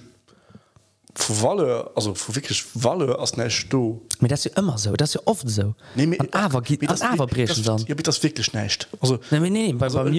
Walle 1.15 1.91
also 1.95 2.15
wirklich 2.34 2.63
Walle 2.73 3.19
as 3.19 3.38
neicht 3.38 3.71
do. 3.71 4.02
Me 4.19 4.28
dat 4.28 4.45
immer 4.45 4.78
so 4.78 4.93
dat 4.93 5.19
oft 5.26 5.47
so 5.49 5.76
nee, 5.95 6.17
awer 6.32 6.62
awer 7.02 7.28
brechen 7.28 7.63
dann. 7.63 7.86
Ja, 7.88 7.95
das 7.95 8.23
wirklich 8.23 8.52
neicht 8.54 8.88
nee, 9.30 9.39
nee, 9.39 9.49
nee, 9.49 9.76
also, 9.80 9.99
also, 9.99 10.12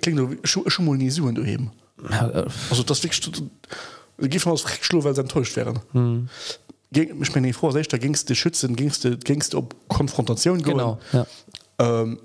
kling 0.00 0.38
nie 0.96 1.10
suen 1.10 1.34
du 1.34 1.44
heben. 1.44 1.70
Also 2.70 2.82
das 2.82 3.00
gi 3.00 4.40
auslo 4.46 5.04
weil 5.04 5.18
enttäuscht 5.18 5.56
wären. 5.56 5.78
Hm. 5.92 6.28
Ich 6.90 7.32
bin 7.32 7.52
vor 7.52 7.72
se 7.72 7.82
da 7.82 7.98
gingst 7.98 8.28
de 8.28 8.36
Schützen 8.36 8.74
gingst 8.74 9.06
gingst 9.24 9.54
op 9.54 9.74
Konfrontation 9.88 10.62
genau. 10.62 10.98
Ja. 11.12 11.26
Ähm, 11.78 12.18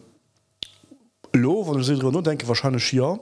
lo 1.34 1.66
wann 1.68 2.24
denke 2.24 2.48
wahrscheinlich 2.48 2.92
ja 2.92 3.20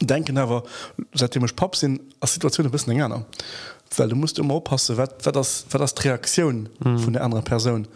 denken 0.00 0.38
aber 0.38 0.64
seitdem 1.12 1.44
ich 1.44 1.56
pap 1.56 1.76
sind 1.76 2.00
als 2.20 2.34
Situation 2.34 2.66
ein 2.66 2.72
bisschen 2.72 2.94
gerne 2.94 3.24
weil 3.96 4.08
du 4.08 4.16
musst 4.16 4.38
immer 4.38 4.54
oppassen 4.54 4.96
wer, 4.96 5.08
wer 5.22 5.32
das 5.32 5.66
wer 5.70 5.80
das 5.80 5.94
die 5.94 6.08
Reaktion 6.08 6.68
mhm. 6.84 6.98
von 6.98 7.12
der 7.12 7.22
anderen 7.22 7.44
Person. 7.44 7.88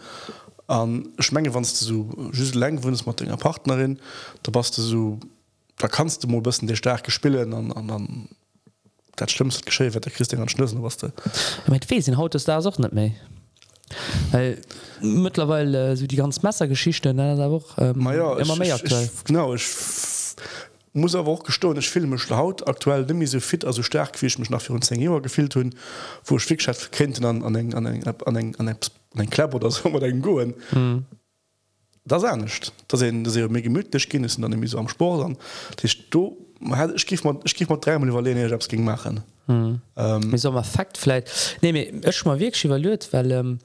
An 0.67 1.09
schmenge 1.17 1.53
wann 1.53 1.63
du 1.63 1.69
so 1.69 2.09
just 2.31 2.55
wunst 2.55 3.07
mit 3.07 3.21
deiner 3.21 3.37
Partnerin 3.37 3.99
da 4.43 4.51
passt 4.51 4.77
du 4.77 4.81
so 4.81 5.19
da 5.77 5.87
kannst 5.87 6.23
du 6.23 6.27
mal 6.27 6.41
bisschen 6.41 6.67
der 6.67 6.75
starke 6.75 7.11
spielen 7.11 7.53
an 7.53 7.71
an 7.71 7.87
dann 7.87 8.29
dat 9.15 9.31
schlimmste 9.31 9.63
gesché 9.63 9.89
der 9.89 10.11
christ 10.11 10.33
an 10.33 10.49
schlüssen 10.49 10.83
was 10.83 10.97
du? 10.97 11.11
Mit 11.67 11.89
wesinn 11.89 12.17
haut 12.17 12.35
es 12.35 12.45
da 12.45 12.59
auch 12.59 12.77
net 12.77 12.93
méi 12.93 13.15
weil 14.31 14.61
mittlerweile 15.01 15.91
äh, 15.91 15.95
so 15.95 16.05
die 16.05 16.15
ganz 16.15 16.41
messergeschichte 16.43 17.09
auch 17.09 17.77
ähm, 17.77 18.07
ja, 18.13 18.37
immer 18.37 18.55
mehr 18.55 18.75
ich, 18.75 18.83
ich, 18.83 19.23
genau 19.23 19.53
ich 19.53 19.63
muss 20.93 21.15
aber 21.15 21.31
auch 21.31 21.43
gesto 21.43 21.73
ich 21.73 21.89
filme 21.89 22.17
haut 22.29 22.67
aktuell 22.67 23.05
nimi 23.05 23.25
so 23.25 23.39
fit 23.39 23.65
also 23.65 23.83
stark 23.83 24.21
wie 24.21 24.27
ich 24.27 24.39
mich 24.39 24.49
nach 24.49 24.61
14 24.61 24.99
Jahre 24.99 25.21
gefilt 25.21 25.55
hun 25.55 25.75
wo 26.25 26.37
ichschaft 26.37 26.91
kennt 26.91 27.23
an 27.23 27.43
an 27.43 27.73
an 27.73 28.55
an 28.57 28.75
ein 29.15 29.29
Klapp 29.29 29.53
oder 29.53 29.71
so 29.71 29.89
go 30.21 30.45
mhm. 30.71 31.05
das 32.05 32.23
nicht. 32.35 32.73
Da 32.87 32.97
se 32.97 33.11
mé 33.11 33.61
gemütlich 33.61 34.09
gehen 34.09 34.23
ist 34.23 34.41
dann 34.41 34.67
so 34.67 34.77
am 34.77 34.87
Sport 34.87 35.25
an 35.25 35.37
du 36.09 36.37
gif 36.95 37.23
mal 37.23 37.77
drei 37.77 37.99
Mal 37.99 38.57
ging 38.67 38.83
machen. 38.83 39.21
Mhm. 39.47 39.81
ähm, 39.97 40.37
so 40.37 40.51
faktfle 40.61 41.23
ne 41.61 42.01
mal 42.25 42.39
wirklich 42.39 42.65
evaluiert 42.65 43.11
weil 43.11 43.31
ähm, 43.31 43.59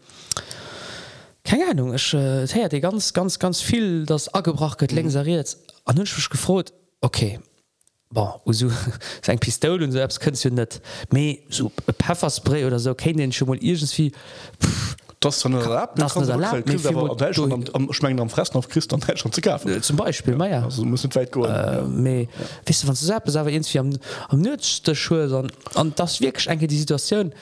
keine 1.44 1.66
Ahnung 1.70 1.94
ich, 1.94 2.14
äh, 2.14 2.68
die 2.68 2.80
ganz 2.80 3.12
ganz 3.12 3.38
ganz 3.38 3.60
viel 3.60 4.06
das 4.06 4.32
agebracht 4.32 4.80
mhm. 4.80 4.96
längseriert 4.96 5.56
an 5.84 5.96
gefrot 6.30 6.72
okay. 7.04 7.38
So, 8.46 8.70
eng 9.26 9.38
Pistol 9.38 9.82
und 9.82 9.92
selbst 9.92 10.20
könnt 10.20 10.42
du 10.44 10.50
net 10.50 10.80
me 11.10 11.38
so 11.48 11.72
Pfefferspray 12.00 12.64
oder 12.64 12.78
so 12.78 12.94
kennen 12.94 13.18
den 13.18 13.32
schon 13.32 13.48
mal? 13.48 13.58
Irgendwie 13.60 14.12
schmengen 17.92 18.20
am 18.20 18.30
fressen 18.30 18.56
auf 18.56 18.68
Christ 18.68 18.94
schon 19.16 19.32
zu 19.32 19.40
kaufen. 19.40 19.82
Zum 19.82 19.96
Beispiel 19.96 20.36
ja, 20.38 20.46
ja. 20.46 20.68
muss 20.84 21.04
weit 21.14 21.32
go 21.32 21.44
äh, 21.46 22.26
wis 22.66 22.82
du 22.82 22.92
selbst 22.92 23.36
aber 23.36 23.50
irgendwie 23.50 23.78
am, 23.78 23.98
am 24.28 24.40
nützchte 24.40 24.94
Schu 24.94 25.16
an 25.74 25.92
das 25.96 26.20
wirklich 26.20 26.46
enke 26.46 26.66
die 26.66 26.78
Situation. 26.78 27.32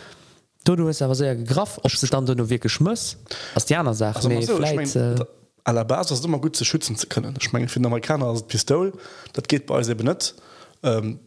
Du 0.64 0.77
du 0.77 0.87
aber 0.87 1.14
sehr 1.14 1.35
gegraf 1.35 1.81
ob 1.83 1.90
du 1.90 2.07
dann 2.07 2.25
nur 2.25 2.48
wirklich 2.48 2.72
schmuss 2.72 3.16
was 3.55 3.66
Diana 3.66 3.92
sagt 5.62 5.68
aller 5.68 5.85
Basis 5.85 6.25
immer 6.25 6.38
gut 6.38 6.57
zu 6.57 6.64
schützen 6.64 6.96
zu 6.96 7.07
können. 7.07 7.35
Ich 7.40 7.53
mein, 7.53 7.68
finde 7.68 7.88
Amerikaner 7.88 8.27
als 8.27 8.42
Pistol 8.42 8.92
dat 9.33 9.48
geht 9.48 9.66
bei 9.66 9.83
benet 9.94 10.35
ähm, 10.83 11.20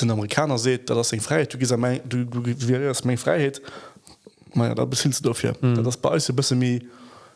den 0.00 0.10
Amerikaner 0.10 0.58
se 0.58 0.78
da 0.78 0.94
das 0.94 1.10
Freiheit 1.10 1.52
du, 1.54 1.76
mein, 1.76 2.00
du, 2.08 2.24
du, 2.24 2.40
du 2.40 2.94
mein 3.04 3.18
Freiheit. 3.18 3.60
Ja, 4.54 4.74
da 4.74 4.84
bist 4.84 5.04
du 5.04 5.28
dafür 5.28 5.54
mhm. 5.60 5.82
das 5.82 5.96
bei 5.96 6.18
bis 6.18 6.50
mir 6.52 6.80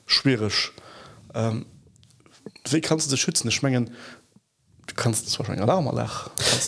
schwerisch 0.07 0.73
ähm, 1.35 1.67
wie 2.71 2.81
kannst 2.81 3.07
du 3.07 3.11
das 3.11 3.21
schützen? 3.21 3.51
Schmengen 3.51 3.91
du 4.87 4.95
kannst 4.95 5.27
es 5.27 5.39
wahrscheinlich 5.39 5.63
Alarm 5.63 5.89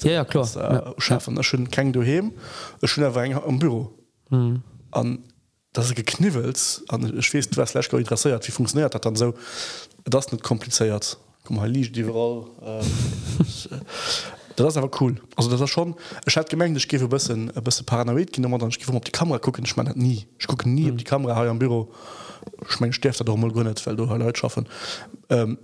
ja, 0.05 0.11
ja 0.13 0.25
klar. 0.25 0.45
äh, 0.57 0.61
ja. 0.61 0.95
schaffen. 0.99 1.43
Schön 1.43 1.71
kein 1.71 1.93
du 1.93 2.03
schön 2.85 3.05
am 3.33 3.59
Büro. 3.59 3.95
Mhm. 4.31 4.63
dass 5.73 5.89
er 5.89 5.95
geknivelt 5.95 6.83
an 6.89 7.23
schwst 7.23 7.57
was 7.57 7.75
interessiert 7.75 8.47
wie 8.47 8.53
funktioniert 8.53 8.95
hat 8.95 9.05
dann 9.05 9.17
so. 9.17 9.35
Das 10.05 10.33
nicht 10.33 10.43
kompliziert. 10.43 11.19
Komm, 11.45 11.63
liegt 11.65 11.97
die 11.97 12.03
äh, 12.03 12.83
das 14.57 14.77
aber 14.77 14.91
cool. 15.01 15.21
Also 15.37 15.51
das 15.51 15.61
er 15.61 15.69
schon 15.69 15.95
es 16.27 16.37
hat 16.37 16.51
gemengt 16.51 16.77
ich 16.77 16.89
gebe 16.89 17.09
bisschen 17.09 17.49
bisschen 17.63 17.87
paranoid 17.87 18.33
genommen 18.33 18.59
dann 18.59 18.71
ich 18.71 18.89
auf 18.89 19.01
die 19.01 19.13
Kamera 19.13 19.39
gucken 19.39 19.65
ich 19.65 19.77
meine 19.77 19.93
nie. 19.95 20.27
Ich 20.39 20.47
gucke 20.47 20.69
nie 20.69 20.91
mhm. 20.91 20.97
die 20.97 21.05
Kamera 21.05 21.47
am 21.47 21.59
Büro 21.59 21.93
schmengen 22.69 22.93
steft 22.93 23.27
doch 23.27 23.37
mal 23.37 23.51
nicht 23.51 23.87
weil 23.87 23.97
du 23.97 24.05
Leute 24.05 24.39
schaffen. 24.39 24.69
Ähm, 25.29 25.59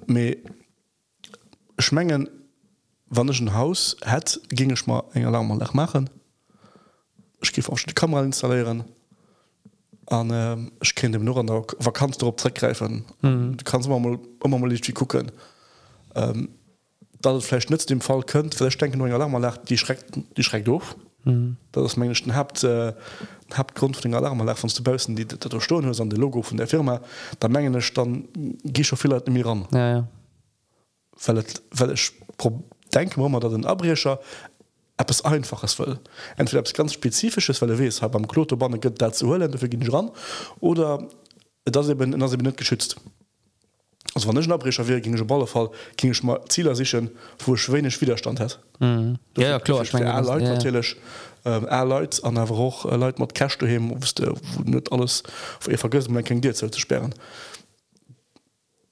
schmengen 1.79 2.29
wann 3.09 3.29
ich 3.29 3.41
ein 3.41 3.55
Haus 3.55 3.97
hat 4.05 4.41
ging 4.51 4.71
ich 4.71 4.87
mal 4.87 5.03
en 5.15 5.27
Alarm 5.27 5.49
mal 5.49 5.57
nach 5.57 5.75
machen 5.75 6.09
ich 7.43 7.53
gebe 7.53 7.71
auch 7.71 7.79
die 7.79 7.93
Kamera 7.93 8.25
installieren 8.25 8.85
an 10.07 10.31
ähm, 10.33 10.73
ich 10.81 10.95
kenne 10.95 11.13
dem 11.13 11.25
nur 11.25 11.37
an 11.37 11.47
der 11.47 11.65
Vakanz 11.79 12.19
darauf 12.19 12.37
zurückgreifen 12.37 13.05
mhm. 13.23 13.57
du 13.57 13.65
kannst 13.65 13.89
mal 13.89 14.19
immer 14.45 14.59
mal 14.59 14.71
wie 14.71 14.93
gucken 14.93 15.33
ähm, 16.15 16.49
da 17.21 17.33
das 17.33 17.47
vielleicht 17.47 17.71
nützt 17.71 17.91
dem 17.91 18.01
Fall 18.01 18.23
könnt 18.23 18.55
vielleicht 18.55 18.81
denken 18.81 18.99
nur 18.99 19.09
Alarm 19.09 19.41
lacht 19.41 19.69
die 19.69 19.79
schreckt 19.79 20.19
die 20.37 20.43
schreckt 20.43 20.69
durch 20.69 20.85
mhm. 21.25 21.57
das 21.73 21.97
Menschen 21.97 22.35
habt 22.35 22.63
äh, 22.65 22.93
habt 23.53 23.75
Grund 23.75 23.97
von 23.97 24.03
den 24.03 24.15
Alarm 24.15 24.47
von 24.57 24.71
zu 24.71 24.83
bösen 24.83 25.17
die 25.17 25.27
Sto 25.61 25.79
an 25.79 26.11
de 26.11 26.19
Logo 26.19 26.43
von 26.43 26.57
der 26.57 26.67
Firma 26.67 27.01
da 27.41 27.49
mengen 27.49 27.75
es 27.75 27.93
dann 27.93 28.29
gi 28.65 28.85
schon 28.85 28.99
viel 28.99 29.13
in 29.13 29.33
mir 29.33 29.47
ran 29.47 29.67
ja, 29.73 29.89
ja. 29.91 30.09
weil, 31.25 31.45
weil 31.73 31.93
ich 31.93 32.13
denke 32.95 33.21
wir 33.21 33.29
mal 33.29 33.41
da 33.41 33.49
den 33.49 33.67
abrischer 33.67 34.21
Es 34.97 35.25
einfaches 35.25 35.79
will 35.79 35.99
entweder 36.37 36.63
es 36.63 36.73
ganz 36.73 36.95
spezifisches 36.95 37.61
weil 37.61 37.79
we 37.79 37.91
habe 38.01 38.17
am 38.17 38.27
Klotobahn 38.27 38.81
dazu 38.81 39.31
ran. 39.31 40.11
Oder 40.61 41.07
das 41.65 41.89
eben, 41.89 42.19
das 42.19 42.33
eben 42.33 42.43
nicht 42.43 42.57
geschützt. 42.57 42.97
War 44.15 44.33
nicht 44.33 44.51
abbrecher 44.51 44.89
wie 44.89 45.01
ging 45.01 45.27
ballfall 45.27 45.71
ging 45.97 46.11
ich 46.11 46.23
mal 46.23 46.41
Zieler 46.49 46.75
sich 46.75 46.97
wo 47.45 47.57
schwänisch 47.57 48.01
Widerstand 48.01 48.41
hat. 48.41 48.59
Mhm. 48.79 49.19
ja, 49.37 49.51
ja, 49.51 49.59
klar 49.59 49.83
ich 49.83 49.93
mein, 49.93 50.25
Leute 50.25 50.45
ja. 50.45 50.55
natürlich 50.55 50.97
ähm, 51.45 51.67
Leute 51.67 52.25
an 52.25 52.39
auch 52.39 52.87
äh, 52.87 52.97
Leute 52.97 53.27
cash 53.35 53.59
du 53.59 53.67
wusste 54.01 54.35
nicht 54.65 54.91
alles 54.91 55.23
wo 55.61 55.71
ihr 55.71 55.79
vergessen 55.79 56.25
ging 56.25 56.41
dir 56.41 56.55
zu 56.55 56.71
sperren. 56.81 57.15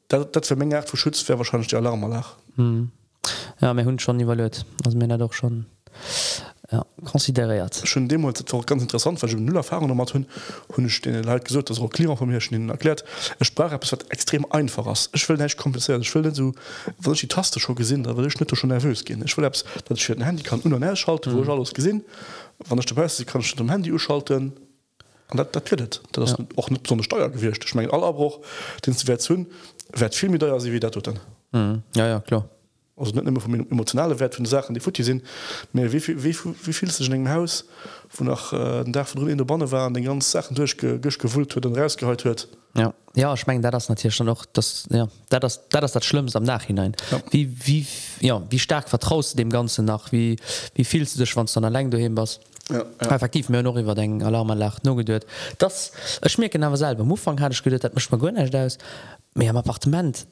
Dat 0.08 0.46
für 0.46 0.56
Menge 0.56 0.82
verschützt 0.82 1.26
wäre 1.28 1.38
wahrscheinlich 1.38 1.68
die 1.68 1.76
Alarm 1.76 2.00
nach 2.10 2.34
mhm. 2.56 2.90
ja 3.60 3.72
mein 3.72 3.86
Hund 3.86 4.02
schon 4.02 4.20
evaluiert. 4.20 4.66
Also 4.84 4.98
Männer 4.98 5.16
doch 5.16 5.32
schon 5.32 5.64
ja, 6.70 6.84
konsideiert 7.04 7.82
schon 7.84 8.08
dem 8.08 8.22
ganz 8.22 8.82
interessant 8.82 9.22
weil 9.22 9.34
null 9.34 9.56
Erfahrung 9.56 9.90
hun 10.14 10.26
hun 10.76 11.44
gesagt 11.44 11.70
das 11.70 11.80
Klima 11.90 12.16
von 12.16 12.28
mir 12.28 12.40
schon 12.40 12.70
erklärt 12.70 13.04
es 13.38 13.46
sprach 13.46 13.72
es 13.80 13.90
wird 13.90 14.10
extrem 14.10 14.50
einfach 14.50 14.86
aus. 14.86 15.10
Ich 15.12 15.28
will 15.28 15.36
nicht 15.36 15.56
kompliziert 15.56 16.00
ich 16.02 16.14
will 16.14 16.34
so 16.34 17.12
ich 17.12 17.20
die 17.20 17.28
Taste 17.28 17.60
schon 17.60 17.74
gesehen 17.74 18.02
da 18.02 18.16
will 18.16 18.26
ich 18.26 18.38
nicht 18.38 18.56
schon 18.56 18.70
nervös 18.70 19.04
gehen. 19.04 19.22
Ich 19.24 19.36
will 19.36 19.44
dass 19.44 19.64
ich 19.98 20.10
ein 20.10 20.22
Handy 20.22 20.42
kann 20.42 20.60
schalten 20.96 21.32
mhm. 21.32 21.36
wo 21.36 21.42
ich 21.42 21.48
alles 21.48 21.74
gesehen. 21.74 22.04
Wann 22.66 22.78
ich 22.78 22.86
dabei 22.86 23.08
kann 23.26 23.40
ich 23.40 23.54
dem 23.54 23.70
Handy 23.70 23.96
schalten. 23.98 24.52
Dat, 25.30 25.56
dat 25.56 26.00
das 26.12 26.30
ja. 26.32 26.38
auch 26.56 26.70
nicht 26.70 26.86
so 26.86 26.94
eine 26.94 27.02
Steuer 27.02 27.28
gewirrscht 27.30 27.64
ich 27.64 27.74
mein 27.74 27.90
allerbruch 27.90 28.40
den 28.86 28.94
hun 28.94 29.46
wird 29.92 30.14
viel 30.14 30.28
mit 30.28 30.42
da 30.42 30.60
sie 30.60 30.72
wieder 30.72 30.90
tut 30.90 31.14
mhm. 31.52 31.82
ja 31.96 32.06
ja 32.06 32.20
klar 32.20 32.48
also 32.96 33.12
nicht 33.12 33.26
immer 33.26 33.40
vom 33.40 33.54
emotionale 33.54 34.18
Wert 34.20 34.34
von 34.34 34.44
Sachen 34.44 34.74
die 34.74 34.80
Fu 34.80 34.90
sind 34.96 35.22
mehr 35.72 35.92
wie 35.92 36.00
viel, 36.00 36.22
wie, 36.22 36.36
wie 36.64 36.72
viel 36.72 36.90
sich 36.90 37.10
engem 37.10 37.32
Haus 37.32 37.64
wo 38.16 38.24
nach 38.24 38.52
äh, 38.52 38.84
den 38.84 38.92
Dach 38.92 39.06
von 39.06 39.28
in 39.28 39.38
der 39.38 39.44
Bonne 39.44 39.70
waren 39.70 39.94
den 39.94 40.04
ganzen 40.04 40.30
Sachen 40.30 40.54
durchgewult 40.54 41.54
wird 41.54 41.66
und 41.66 41.76
rausgeholt 41.76 42.24
wird. 42.24 42.48
Ja. 42.76 42.92
Ja 43.16 43.32
ich 43.34 43.46
mein, 43.46 43.62
da 43.62 43.70
das 43.70 43.88
natürlich 43.88 44.14
schon 44.14 44.26
noch 44.26 44.44
das 44.46 44.86
ja 44.90 45.08
da 45.28 45.40
das 45.40 45.68
da 45.68 45.80
das 45.80 45.92
das 45.92 46.04
schlimmste 46.04 46.38
am 46.38 46.44
nachhinein. 46.44 46.94
Ja. 47.10 47.20
wie 47.30 47.56
wie 47.64 47.86
ja 48.20 48.42
wie 48.50 48.58
stark 48.58 48.88
vertraust 48.88 49.34
du 49.34 49.36
dem 49.38 49.50
ganzen 49.50 49.84
nach? 49.84 50.12
Wie 50.12 50.36
wie 50.74 50.84
vielst 50.84 51.14
du 51.14 51.20
dich 51.20 51.34
wann 51.36 51.46
dann 51.54 51.64
allein 51.64 51.90
du 51.90 51.98
hin 51.98 52.16
was 52.16 52.40
Ja, 52.70 52.78
ja. 52.78 53.10
effektiv 53.10 53.50
mir 53.50 53.62
noch 53.62 53.76
über 53.76 53.94
den 53.94 54.22
Alarm 54.22 54.48
lacht 54.48 54.84
no 54.84 54.94
gedeet. 54.94 55.26
Das 55.58 55.92
schmirken 56.26 56.64
awer 56.64 56.78
selber 56.78 57.04
Mofang 57.04 57.38
hatch 57.38 57.62
gedet, 57.62 57.84
dat 57.84 57.94
mech 57.94 58.10
ma 58.10 58.16
gonnecht 58.16 58.56
auss 58.56 58.78
mé 59.34 59.48
am 59.48 59.56
Appartement 59.56 60.26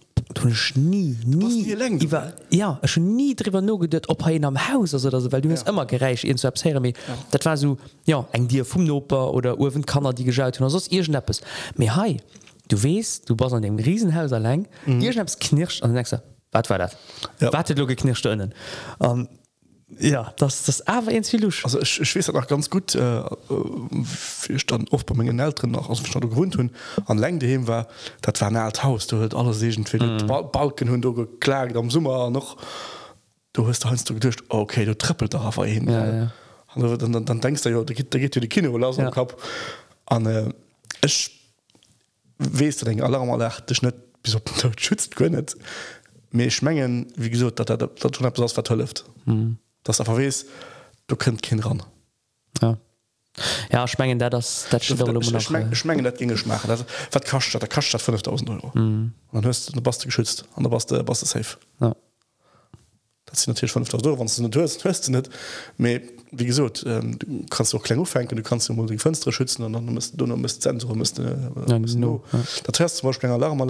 nie 0.76 1.16
nie 1.24 2.10
war, 2.10 2.32
ja 2.50 2.80
schon 2.84 3.16
nie 3.16 3.34
drüber 3.34 3.60
no 3.60 3.78
gedet 3.78 4.08
op 4.08 4.24
hin 4.26 4.44
am 4.44 4.56
Haus 4.56 4.94
also 4.94 5.10
also 5.10 5.30
weil 5.32 5.40
du 5.40 5.48
ja. 5.48 5.60
immer 5.66 5.86
gereich 5.86 6.24
in 6.24 6.38
zu 6.38 6.46
ja. 6.46 6.92
dat 7.30 7.44
war 7.44 7.56
so 7.56 7.76
ja 8.06 8.26
eng 8.32 8.48
dir 8.48 8.64
vum 8.64 8.84
Noper 8.84 9.34
oder 9.34 9.58
Uwen 9.58 9.84
kannner 9.84 10.12
die 10.12 10.24
geschaut 10.24 10.60
hun 10.60 10.80
ihr 10.90 11.04
schnappes 11.04 11.40
mir 11.76 11.96
hai 11.96 12.16
du 12.68 12.82
west 12.82 13.28
du 13.28 13.36
bas 13.36 13.52
an 13.52 13.62
dem 13.62 13.76
riesenhauser 13.76 14.40
leng 14.40 14.68
mhm. 14.86 15.00
ihr 15.00 15.12
schnaps 15.12 15.38
knircht 15.38 15.82
an 15.82 15.92
nächste 15.92 16.22
wat 16.52 16.70
war 16.70 16.78
dat 16.78 16.96
ja. 17.40 17.52
wartet 17.52 17.78
lo 17.78 17.86
geknircht 17.86 18.24
innen 18.26 18.54
um, 18.98 19.28
ja 19.98 20.32
das 20.38 20.64
das 20.64 20.86
aber 20.86 21.10
viel 21.22 21.44
also 21.44 21.80
ich, 21.80 22.00
ich 22.00 22.16
weiß 22.16 22.30
auch 22.30 22.46
ganz 22.46 22.70
gut 22.70 22.94
äh, 22.94 23.20
äh 23.20 24.58
stand 24.58 24.92
oft 24.92 25.06
bei 25.06 25.14
meinen 25.14 25.38
Eltern 25.38 25.70
noch 25.70 25.88
aus 25.90 25.98
stand 26.06 26.30
gewohnt 26.30 26.56
hun 26.56 26.70
an 27.06 27.18
Länge 27.18 27.38
daheim 27.38 27.66
war 27.66 27.88
das 28.22 28.40
war 28.40 28.48
ein 28.48 28.56
alt 28.56 28.82
Haus 28.82 29.06
du 29.06 29.16
hört 29.16 29.34
alles 29.34 29.58
sehen 29.60 29.84
mm. 29.84 30.26
Balken 30.52 30.90
hun 30.90 31.00
geklagt 31.00 31.76
am 31.76 31.90
Summer 31.90 32.30
noch. 32.30 32.56
Du 33.52 33.66
hast 33.66 33.84
hast 33.84 34.08
du 34.08 34.14
gedacht 34.14 34.42
okay 34.48 34.84
du 34.84 34.96
trippelt 34.96 35.34
darauf 35.34 35.56
hin 35.64 35.88
ja, 35.88 36.06
ja. 36.06 36.32
dann, 36.96 37.12
dann, 37.12 37.24
dann 37.24 37.40
denkst 37.40 37.62
du 37.62 37.68
ja 37.68 37.82
da 37.82 37.94
geht 37.94 38.14
da 38.14 38.18
geht 38.18 38.34
die 38.34 38.48
Kinder 38.48 38.70
ja. 38.78 39.10
gehabt 39.10 39.36
an 40.06 40.26
äh, 40.26 40.48
ich 41.04 41.38
weißt 42.38 42.82
du 42.82 42.86
denke 42.86 43.04
Alarm 43.04 43.38
dich 43.68 43.82
nicht 43.82 43.96
bis 44.22 44.36
schützt 44.78 45.16
können 45.16 45.46
mir 46.30 46.50
schmengen 46.50 47.12
wie 47.16 47.28
gesagt 47.28 47.58
dat, 47.58 47.68
dat, 47.68 47.80
dat, 47.80 48.02
dat, 48.02 48.38
dat 48.38 48.52
vertölft 48.52 49.04
mm 49.26 49.58
das 49.84 50.00
einfach 50.00 50.16
wees 50.16 50.46
du 51.06 51.16
könnt 51.16 51.42
kind 51.42 51.64
ran 51.64 51.82
ja. 52.60 52.78
Ja 53.72 53.88
schmengen 53.88 54.18
der 54.18 54.30
das 54.30 54.66
schmengen 55.40 56.04
dat 56.04 56.18
ging 56.18 56.28
machen. 56.46 56.70
Also 56.70 56.84
wat 57.10 57.24
kascht 57.24 57.54
der 57.54 57.68
kascht 57.68 57.98
5000 58.00 58.50
euro. 58.50 58.70
Mhm. 58.74 59.14
dann 59.32 59.44
hörst 59.44 59.74
du 59.74 59.80
baste 59.80 60.06
geschützt 60.06 60.44
an 60.54 60.64
der 60.64 60.70
baste 60.70 61.02
baste 61.02 61.26
safe. 61.26 61.56
Ja. 61.80 61.96
Dat 63.32 63.38
sind 63.38 63.54
natürlich 63.54 63.72
5000 63.72 64.06
euro 64.06 64.18
wann 64.18 64.50
du 64.50 64.60
hörst 64.60 64.84
hörst 64.84 65.08
du 65.08 65.12
net 65.12 65.30
me 65.78 66.02
wie 66.32 66.44
gesot 66.44 66.84
ähm, 66.86 67.18
du 67.18 67.46
kannst 67.48 67.74
auch 67.74 67.82
klein 67.82 67.98
aufhängen 67.98 68.36
du 68.36 68.42
kannst 68.42 68.68
du 68.68 68.86
die 68.86 68.98
Fenster 68.98 69.32
schützen 69.32 69.64
und 69.64 69.72
dann 69.72 69.86
musst 69.86 70.20
du 70.20 70.26
noch 70.26 70.36
müsst 70.36 70.62
Zentrum 70.62 70.98
müsst 70.98 71.18
äh, 71.18 71.34
Ja, 71.66 71.78
müsst 71.78 71.96
no, 71.96 72.22
ja. 72.32 72.40
Dat 72.64 72.78
heißt 72.78 72.98
zum 72.98 73.08
Beispiel 73.08 73.30
Alarm 73.30 73.60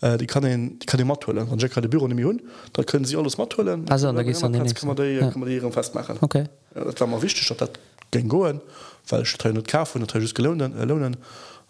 äh, 0.00 0.16
die 0.16 0.26
kann 0.26 0.42
den, 0.42 0.78
die 0.78 0.86
kann 0.86 0.98
die 0.98 1.04
Mattuellen 1.04 1.48
an 1.50 1.58
Jack 1.58 1.76
hat 1.76 1.84
die 1.84 1.88
Büro 1.88 2.08
hun 2.08 2.42
da 2.72 2.82
können 2.82 3.04
sie 3.04 3.16
alles 3.16 3.36
Mattuellen 3.36 3.88
Also, 3.90 4.10
da 4.10 4.22
geht's 4.22 4.40
dann 4.40 4.52
nicht 4.52 4.74
kann 4.74 4.86
man 4.88 4.96
die, 4.96 5.18
so. 5.18 5.24
Ja. 5.24 5.30
kann 5.30 5.40
man 5.40 5.48
die 5.50 5.60
festmachen 5.60 6.16
okay 6.22 6.44
ja, 6.74 6.84
dat 6.84 6.98
war 7.00 7.06
mal 7.06 7.20
wichtig 7.20 7.46
dat 7.48 7.60
dat 7.60 7.78
gen 8.10 8.28
goen 8.28 8.60
weil 9.08 9.22
ich 9.22 9.44
net 9.44 9.68
ka 9.68 9.84
gelonen 10.34 10.76
äh, 10.78 10.84
lohnen 10.86 11.16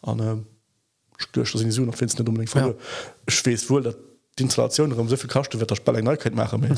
an 0.03 0.21
äh, 0.21 0.37
noch 1.37 1.97
fin 1.97 2.09
net 2.09 2.29
unbedingt 2.29 2.55
Ja. 2.55 2.69
ja. 2.69 2.75
schwes 3.29 3.69
wohl 3.69 3.83
dat 3.83 3.97
die 4.39 4.43
Installation 4.43 4.93
um 4.93 5.09
soviel 5.09 5.29
kachte 5.29 5.59
wird 5.61 5.71
der 5.71 5.77
Spell 5.77 6.03
Neukeit 6.03 6.35
machen 6.35 6.65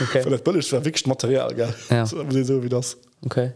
okay. 0.00 0.38
Billig 0.38 0.72
wirklich 0.72 1.06
Material 1.06 1.54
gell? 1.54 1.74
Ja. 1.90 2.06
so, 2.06 2.24
so 2.30 2.62
wie 2.62 2.68
das. 2.68 2.96
Okay. 3.24 3.52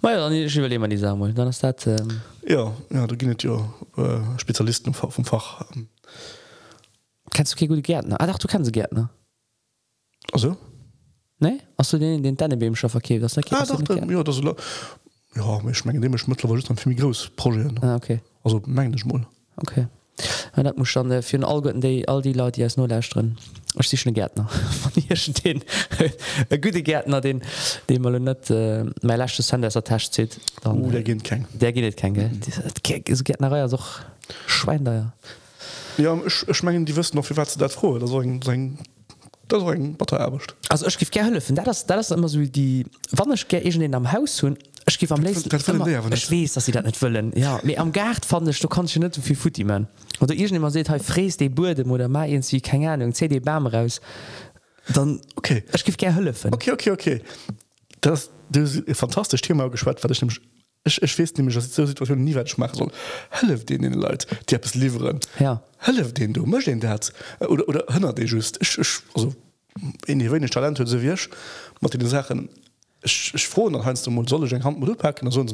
Ma 0.00 0.12
ja, 0.12 0.16
dann 0.16 0.32
ich 0.32 0.56
überle 0.56 0.78
man 0.78 0.90
die 0.90 0.96
Samuel 0.96 1.34
dann 1.34 1.48
ist 1.48 1.62
dat 1.62 1.86
ähm, 1.86 2.20
ja 2.46 2.72
ja 2.90 3.06
da 3.06 3.14
ginet 3.14 3.42
ja 3.42 3.56
äh, 3.96 4.38
Spezialisten 4.38 4.94
vom, 4.94 5.10
vom 5.10 5.24
Fach 5.24 5.62
ähm, 5.74 5.88
kennst 7.30 7.52
du 7.52 7.56
okay 7.56 7.66
gute 7.66 7.82
Gärtner? 7.82 8.20
Ah, 8.20 8.26
doch, 8.26 8.38
du 8.38 8.48
kannst 8.48 8.72
Gärtner. 8.72 9.10
Also 10.32 10.56
ne 11.38 11.60
hast 11.76 11.92
du 11.92 11.98
den 11.98 12.22
den 12.22 12.36
Dannebeemscher 12.36 12.88
verkehr 12.88 13.20
das 13.20 13.36
ah, 13.38 13.66
doch, 13.66 13.82
da, 13.82 13.96
ja, 13.96 14.24
das, 14.24 14.40
ja 14.40 15.60
ich 15.70 15.84
mein, 15.84 16.00
dem 16.00 16.10
mittlerweile 16.10 16.62
für 16.62 16.88
mich 16.88 16.98
groß 16.98 17.30
Projekt 17.36 17.84
ah, 17.84 17.96
okay. 17.96 18.20
Also 18.42 18.62
mein 18.66 18.92
ich 18.94 19.04
mal. 19.04 19.26
Okay 19.56 19.86
Und 20.56 20.64
dat 20.64 20.76
muss 20.76 20.92
dann 20.92 21.10
äh, 21.10 21.22
fir 21.22 21.38
den 21.38 21.44
Algoten 21.44 21.80
déi 21.80 22.06
all 22.06 22.22
die 22.22 22.32
Leute 22.32 22.60
die 22.60 22.64
as 22.64 22.76
no 22.76 22.86
lären 22.86 23.38
sich 23.80 24.02
den 24.04 24.14
Gärtner. 24.14 24.48
Den 25.44 25.62
e 26.50 26.58
gute 26.58 26.82
Gärtner 26.82 27.20
den 27.20 27.42
de 27.88 27.98
mal 27.98 28.18
net 28.20 28.50
äh, 28.50 28.84
mei 29.02 29.16
lächte 29.16 29.42
Sanderser 29.42 29.84
Tasch 29.84 30.10
zit 30.10 30.40
uh, 30.66 30.90
der 30.90 31.02
gin 31.02 31.22
keng. 31.22 31.46
Der 31.52 31.72
ginet 31.72 31.96
keng 31.96 32.14
Gärtnereier 32.82 33.68
soch 33.68 34.00
Schweindeier 34.46 35.12
ja. 35.98 36.14
ja, 36.14 36.30
schmengen 36.30 36.84
die 36.84 36.96
wüssten 36.96 37.16
noch 37.16 37.28
wie 37.30 37.36
wat 37.36 37.50
ze 37.50 37.58
dat 37.58 37.72
froh 37.72 37.94
oder 37.94 38.06
so, 38.06 38.22
so 38.22 38.52
das 39.50 39.62
battercht 39.98 40.54
also 40.68 40.86
ich 40.86 40.98
gif 40.98 41.10
helfen 41.14 41.56
das 41.56 41.86
das 41.86 42.10
immer 42.10 42.28
so 42.28 42.40
die 42.40 42.86
wannnech 43.12 43.46
egent 43.50 43.82
den 43.82 43.94
am 43.94 44.10
Haus 44.12 44.42
hunn 44.42 44.56
ich 44.86 44.98
gif 44.98 45.12
am 45.12 45.22
lesten 45.22 45.50
wees 46.30 46.54
dass 46.54 46.64
sie 46.64 46.72
dat 46.72 46.84
net 46.84 46.96
wëllen 46.96 47.36
ja 47.38 47.58
mé 47.62 47.76
am 47.76 47.92
Gerd 47.92 48.24
fandech 48.24 48.60
du 48.60 48.68
kannst 48.68 48.96
net 48.96 49.14
so 49.14 49.20
viel 49.20 49.36
futti 49.36 49.64
man 49.64 49.88
oder 50.20 50.34
ir 50.34 50.52
immer 50.52 50.70
se 50.70 50.84
ha 50.84 50.98
de 50.98 51.48
burde 51.48 51.84
oder 51.84 52.08
ma 52.08 52.26
wie 52.26 52.60
keine 52.60 52.90
ahnung 52.90 53.14
CD 53.14 53.40
bam 53.40 53.66
raus. 53.66 54.00
Dann 54.94 55.20
okay. 55.36 55.64
ich 55.74 55.84
gif 55.84 55.96
ger 55.96 56.14
helfen 56.14 56.52
okay 56.52 56.72
okay 56.72 56.90
okay. 56.90 57.22
Das, 58.00 58.30
das 58.48 58.82
fantastisch 58.92 59.42
Thema 59.42 59.68
geschwert 59.68 60.02
weil 60.02 60.10
ich 60.10 60.20
nämlich 60.20 60.40
ich, 60.84 61.02
ich 61.02 61.18
weiß 61.18 61.34
nämlich 61.34 61.54
dass 61.54 61.66
ich 61.66 61.72
so 61.72 61.86
Situation 61.86 62.24
nie 62.24 62.34
werde 62.34 62.52
machen 62.56 62.76
soll. 62.76 62.90
Helf 63.30 63.64
den 63.64 63.82
den 63.82 63.94
Leute 63.94 64.26
die 64.48 64.56
es 64.56 64.74
lieferen 64.74 65.20
ja. 65.38 65.62
Helf 65.78 66.14
den 66.14 66.32
du 66.32 66.46
möchte 66.46 66.70
den 66.70 66.80
dat 66.80 67.12
oder 67.40 67.68
oder 67.68 67.84
hënner 67.88 68.12
de 68.12 68.26
just. 68.26 68.58
Ich, 68.60 68.78
ich, 68.78 69.00
also 69.14 69.34
in 70.06 70.18
die 70.18 70.30
wenig 70.30 70.50
Talent 70.50 70.78
hue 70.78 70.86
se 70.86 71.00
wiech 71.02 71.28
mat 71.80 71.94
die 71.94 72.06
Sachen 72.06 72.48
ich, 73.02 73.32
ich 73.34 73.48
froh 73.48 73.68
dann 73.70 73.84
hanst 73.84 74.06
du 74.06 74.10
mal 74.10 74.26
solle 74.28 74.48
eng 74.50 74.64
Hand 74.64 74.98
packen 74.98 75.30
so 75.30 75.44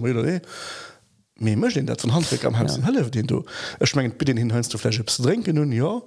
mé 1.38 1.56
mcht 1.56 1.76
den 1.76 1.86
dat 1.86 2.00
von 2.00 2.14
Handwerk 2.14 2.44
am 2.44 2.56
Hals. 2.58 2.80
Helf 2.82 3.10
den 3.10 3.26
du. 3.26 3.44
Ech 3.78 3.94
menggen 3.94 4.16
bitte 4.16 4.32
hin 4.32 4.52
hanst 4.52 4.72
du 4.72 4.78
Fläche 4.78 5.04
trinken 5.04 5.56
nun 5.56 5.72
ja. 5.72 6.02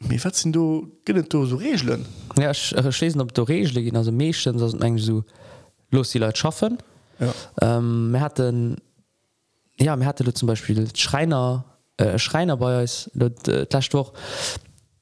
Mir 0.00 0.18
sind 0.32 0.54
du 0.54 0.92
ginnet 1.04 1.32
du 1.32 1.46
so 1.46 1.56
regelen 1.56 2.04
ja 2.36 2.50
ich 2.50 2.74
äh, 2.76 2.92
schlesen 2.92 3.20
op 3.20 3.32
der 3.32 3.48
Regel 3.48 3.82
gin 3.82 3.96
also 3.96 4.12
mechten 4.12 4.82
eng 4.82 4.98
so 4.98 5.24
los 5.90 6.10
die 6.10 6.18
Leute 6.18 6.36
schaffen 6.36 6.78
ja. 7.18 7.32
Ähm, 7.60 8.10
wir 8.12 8.20
hatten 8.20 8.76
ja 9.78 9.96
mir 9.96 10.06
hatte 10.06 10.24
du 10.24 10.32
zum 10.32 10.46
Beispiel 10.46 10.88
Schreiner 10.94 11.64
äh, 11.96 12.18
Schreiner 12.18 12.56
bei 12.56 12.82
uns 12.82 13.10
doch 13.90 14.12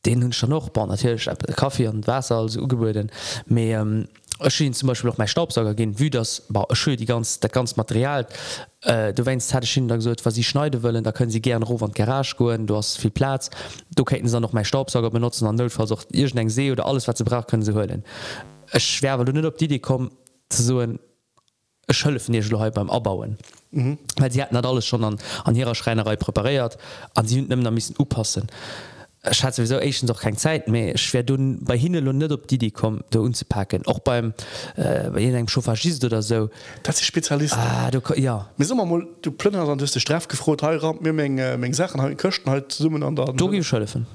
den 0.04 0.22
hun 0.22 0.32
schon 0.32 0.50
noch 0.50 0.70
bar 0.70 0.86
natürlich 0.86 1.26
äh, 1.26 1.34
Kaffee 1.54 1.88
und 1.88 2.06
Wasser 2.06 2.36
als 2.36 2.56
ugebäden 2.56 3.10
mehr 3.46 3.80
ähm, 3.80 4.08
schien 4.48 4.72
zum 4.74 4.88
Beispiel 4.88 5.10
auch 5.10 5.18
mein 5.18 5.28
Staubsauger 5.28 5.74
gehen 5.74 5.98
wie 5.98 6.10
das 6.10 6.44
war 6.48 6.66
schön 6.72 6.96
die 6.96 7.06
ganz 7.06 7.38
der 7.40 7.50
ganz 7.50 7.76
Material. 7.76 8.26
Äh, 8.82 9.12
du 9.12 9.24
wennst 9.24 9.54
hatte 9.54 9.66
schon 9.66 9.88
gesagt 9.88 10.24
was 10.24 10.34
sie 10.34 10.44
schneide 10.44 10.82
wollen 10.82 11.04
da 11.04 11.12
können 11.12 11.30
sie 11.30 11.40
gerne 11.40 11.64
ruf 11.64 11.82
an 11.82 11.92
Garage 11.92 12.36
gehen 12.36 12.66
du 12.66 12.76
hast 12.76 12.98
viel 12.98 13.10
Platz. 13.10 13.50
Du 13.94 14.04
könnten 14.04 14.26
sie 14.26 14.32
dann 14.32 14.42
noch 14.42 14.52
mein 14.52 14.64
Staubsauger 14.64 15.10
benutzen 15.10 15.46
an 15.46 15.70
versucht 15.70 16.08
ihr 16.12 16.28
See 16.50 16.72
oder 16.72 16.86
alles 16.86 17.06
was 17.06 17.18
sie 17.18 17.24
braucht 17.24 17.48
können 17.48 17.62
sie 17.62 17.74
holen. 17.74 18.04
Es 18.72 18.82
weil 19.18 19.24
du 19.26 19.32
nicht 19.32 19.44
ob 19.44 19.58
die 19.58 19.66
Idee 19.66 19.78
kommen 19.78 20.10
zu 20.48 20.62
so 20.62 20.78
ein 20.80 20.98
schëlfen 21.92 22.34
ihr 22.34 22.70
beim 22.70 22.90
Abbauen. 22.90 23.38
Mhm. 23.72 23.98
weil 24.18 24.30
sie 24.30 24.42
hatten 24.42 24.56
alles 24.56 24.84
schon 24.84 25.02
an, 25.02 25.16
an 25.44 25.56
ihrer 25.56 25.74
Schreinerei 25.74 26.16
präpariert 26.16 26.76
an 27.14 27.26
sie 27.26 27.40
hun 27.40 27.74
miss 27.74 27.98
oppassen 27.98 28.48
Ich 29.30 29.44
hatte 29.44 29.56
sowieso 29.56 29.78
echt 29.78 30.08
doch 30.08 30.20
keine 30.20 30.36
Zeit 30.36 30.68
mehr? 30.68 30.98
Schwer 30.98 31.22
du 31.22 31.36
bei 31.60 31.78
hin 31.78 31.96
und 31.96 32.18
nicht 32.18 32.32
ob 32.32 32.48
die 32.48 32.58
die 32.58 32.70
kommen 32.70 33.02
da 33.10 33.20
unzupacken 33.20 33.86
auch 33.86 34.00
beim 34.00 34.34
äh, 34.76 35.10
bei 35.10 35.28
einem 35.28 35.48
Chauffagist 35.48 36.04
oder 36.04 36.22
so. 36.22 36.50
Dat 36.82 36.96
sie 36.96 37.04
Spezialisten 37.04 37.58
ah, 37.58 37.90
du, 37.90 38.00
ja. 38.16 38.50
Mir 38.56 38.64
sommer 38.64 38.84
mal 38.84 39.06
du 39.22 39.30
plnner 39.30 39.68
an 39.68 39.78
du 39.78 39.86
straf 39.86 40.28
gefrot 40.28 40.62
heira 40.62 40.92
mir 41.00 41.12
meng 41.12 41.36
meng 41.58 41.72
Sachen 41.72 42.02
ha 42.02 42.12
köchten 42.14 42.50
halt 42.50 42.72
summen 42.72 43.02
an 43.02 43.16
der 43.16 43.32
du 43.32 43.46
schëlfen 43.62 44.06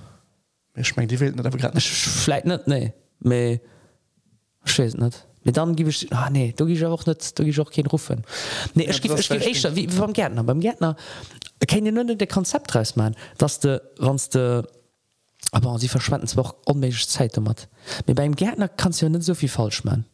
ich 0.75 0.95
mein 0.95 1.07
die 1.07 1.19
Welt 1.19 1.35
net 1.35 1.57
grad 1.57 1.73
nicht. 1.73 1.87
Vielleicht 1.87 2.45
nicht 2.45 2.67
nee. 2.67 2.93
Me 3.19 3.59
ich 4.65 4.77
weiß 4.77 4.95
nicht 4.95 5.26
mit 5.47 5.55
dann 5.55 5.75
gi 5.75 5.83
ich 5.87 6.11
ah, 6.11 6.29
nee 6.29 6.53
du 6.55 6.65
gi 6.67 6.85
auch 6.85 7.05
net 7.05 7.39
du 7.39 7.45
gi 7.45 7.59
auch 7.61 7.71
kein 7.71 7.87
rufen. 7.87 8.23
Nee 8.75 8.83
ja, 8.83 8.89
ich 8.91 9.01
gif, 9.01 9.17
ich 9.17 9.29
gif 9.29 9.45
echt, 9.45 9.75
wie 9.75 9.87
beim 9.87 10.13
Gärtner 10.13 10.43
beim 10.43 10.59
Gärtner 10.59 10.95
kein 11.65 11.85
je 11.85 11.91
nënnen 11.91 12.17
de 12.17 12.27
Konzept 12.27 12.75
reis 12.75 12.95
man 12.95 13.15
dass 13.37 13.59
de 13.59 13.81
wanns 13.97 14.29
de 14.29 14.63
aber 15.51 15.79
sie 15.79 15.87
verschwenden 15.87 16.27
zwar 16.27 16.53
onmeg 16.65 16.93
Zeit 17.07 17.37
um 17.37 17.47
hat 17.47 17.69
mir 18.05 18.13
beim 18.13 18.35
Gärtner 18.35 18.67
kannst 18.67 19.01
ja 19.01 19.09
nicht 19.09 19.23
so 19.23 19.33
viel 19.35 19.49
falsch 19.49 19.85
man 19.85 20.05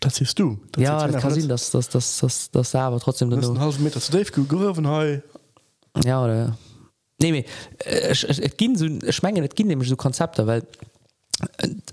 das 0.00 0.16
siehst 0.16 0.38
du. 0.38 0.58
Das 0.72 0.82
ja 0.82 1.06
das 1.06 1.22
kann 1.22 1.32
sehen 1.32 1.48
dass 1.48 1.70
das 1.70 1.88
das 1.88 2.18
das 2.18 2.50
das 2.50 2.74
aber 2.74 3.00
trotzdem 3.00 3.30
das 3.30 3.48
halb 3.48 3.78
meter 3.80 4.00
zu 4.00 4.12
dave 4.12 4.30
gerufen 4.30 4.86
he 4.86 5.22
ja 6.04 6.22
oder 6.22 6.58
nee, 7.22 7.30
nee. 7.30 7.46
Äh, 7.78 8.14
gin 8.58 8.76
so 8.76 8.86
schmengen 9.10 9.42
et 9.42 9.56
gin 9.56 9.68
nämlich 9.68 9.88
so 9.88 9.96
Konzepte 9.96 10.46
weil 10.46 10.64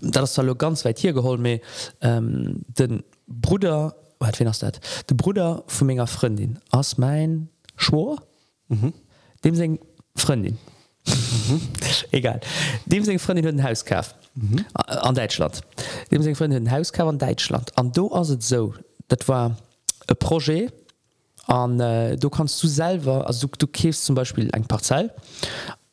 das 0.01 0.33
soll 0.33 0.53
ganz 0.55 0.85
weit 0.85 0.99
hier 0.99 1.13
geholt 1.13 1.39
mir 1.39 1.59
ähm, 2.01 2.63
den 2.67 3.03
Bruder 3.27 3.95
wat 4.19 4.39
das 4.39 4.59
dat? 4.59 4.79
De 5.09 5.15
Bruder 5.15 5.63
vu 5.67 5.85
ménger 5.85 6.07
Freundin 6.07 6.59
ass 6.71 6.97
mein 6.97 7.49
Schwor. 7.75 8.21
Mhm. 8.67 8.93
dem 9.43 9.55
seg 9.55 9.79
Freundin. 10.15 10.57
Mhm. 11.07 11.61
egal. 12.11 12.39
Dem 12.85 13.03
seg 13.03 13.19
Freundin 13.21 13.45
hun 13.45 13.57
den 13.57 13.65
Hauskaf 13.65 14.13
mhm. 14.35 14.65
an 14.73 15.15
Deutschland 15.15 15.61
dem 16.11 16.21
seg 16.21 16.37
Freundin 16.37 16.65
den 16.65 16.71
Hauskaf 16.71 17.07
an 17.07 17.17
Deutschland 17.17 17.77
an 17.77 17.91
do 17.91 18.13
ass 18.13 18.29
het 18.29 18.43
so 18.43 18.73
dat 19.07 19.27
war 19.27 19.57
e 20.09 20.15
projet 20.15 20.73
an 21.47 21.79
äh, 21.79 22.17
du 22.17 22.29
kannst 22.29 22.61
du 22.61 22.67
selber 22.67 23.25
also 23.25 23.47
du 23.47 23.53
du 23.57 23.67
käfst 23.67 24.05
zum 24.05 24.15
Beispiel 24.15 24.49
eng 24.53 24.65
Parzell 24.65 25.11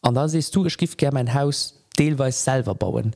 an 0.03 0.15
da 0.15 0.29
sest 0.29 0.55
du 0.55 0.63
geschgift 0.65 0.99
ger 0.99 1.13
mein 1.13 1.33
Haus 1.33 1.76
deelweis 1.99 2.43
selber 2.45 2.75
bauen. 2.75 3.15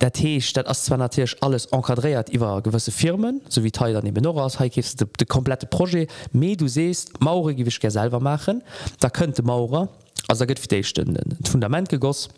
Der 0.00 0.12
Teech 0.12 0.52
dat 0.52 0.66
as 0.66 0.84
zwar 0.84 0.98
natürlich 0.98 1.36
alles 1.42 1.66
enkadréiert 1.72 2.30
iwwer 2.30 2.62
gewësse 2.62 2.92
Firmen, 2.92 3.40
so 3.48 3.64
wie 3.64 3.72
Teil 3.72 3.94
dane 3.94 4.12
noch 4.12 4.36
aus 4.36 4.58
haikest 4.58 5.00
de, 5.00 5.06
de 5.18 5.26
komplette 5.26 5.66
Pro, 5.66 5.86
mé 6.32 6.56
du 6.56 6.68
seest 6.68 7.20
Maure 7.20 7.54
gewichch 7.54 7.80
ger 7.80 7.90
selber 7.90 8.20
machen, 8.20 8.62
da 9.00 9.10
könnte 9.10 9.42
Maurer 9.42 9.88
as 10.28 10.40
gëtt 10.40 10.60
fir 10.60 10.68
déichstënden. 10.76 11.38
Fundament 11.48 11.88
gegoss, 11.88 12.28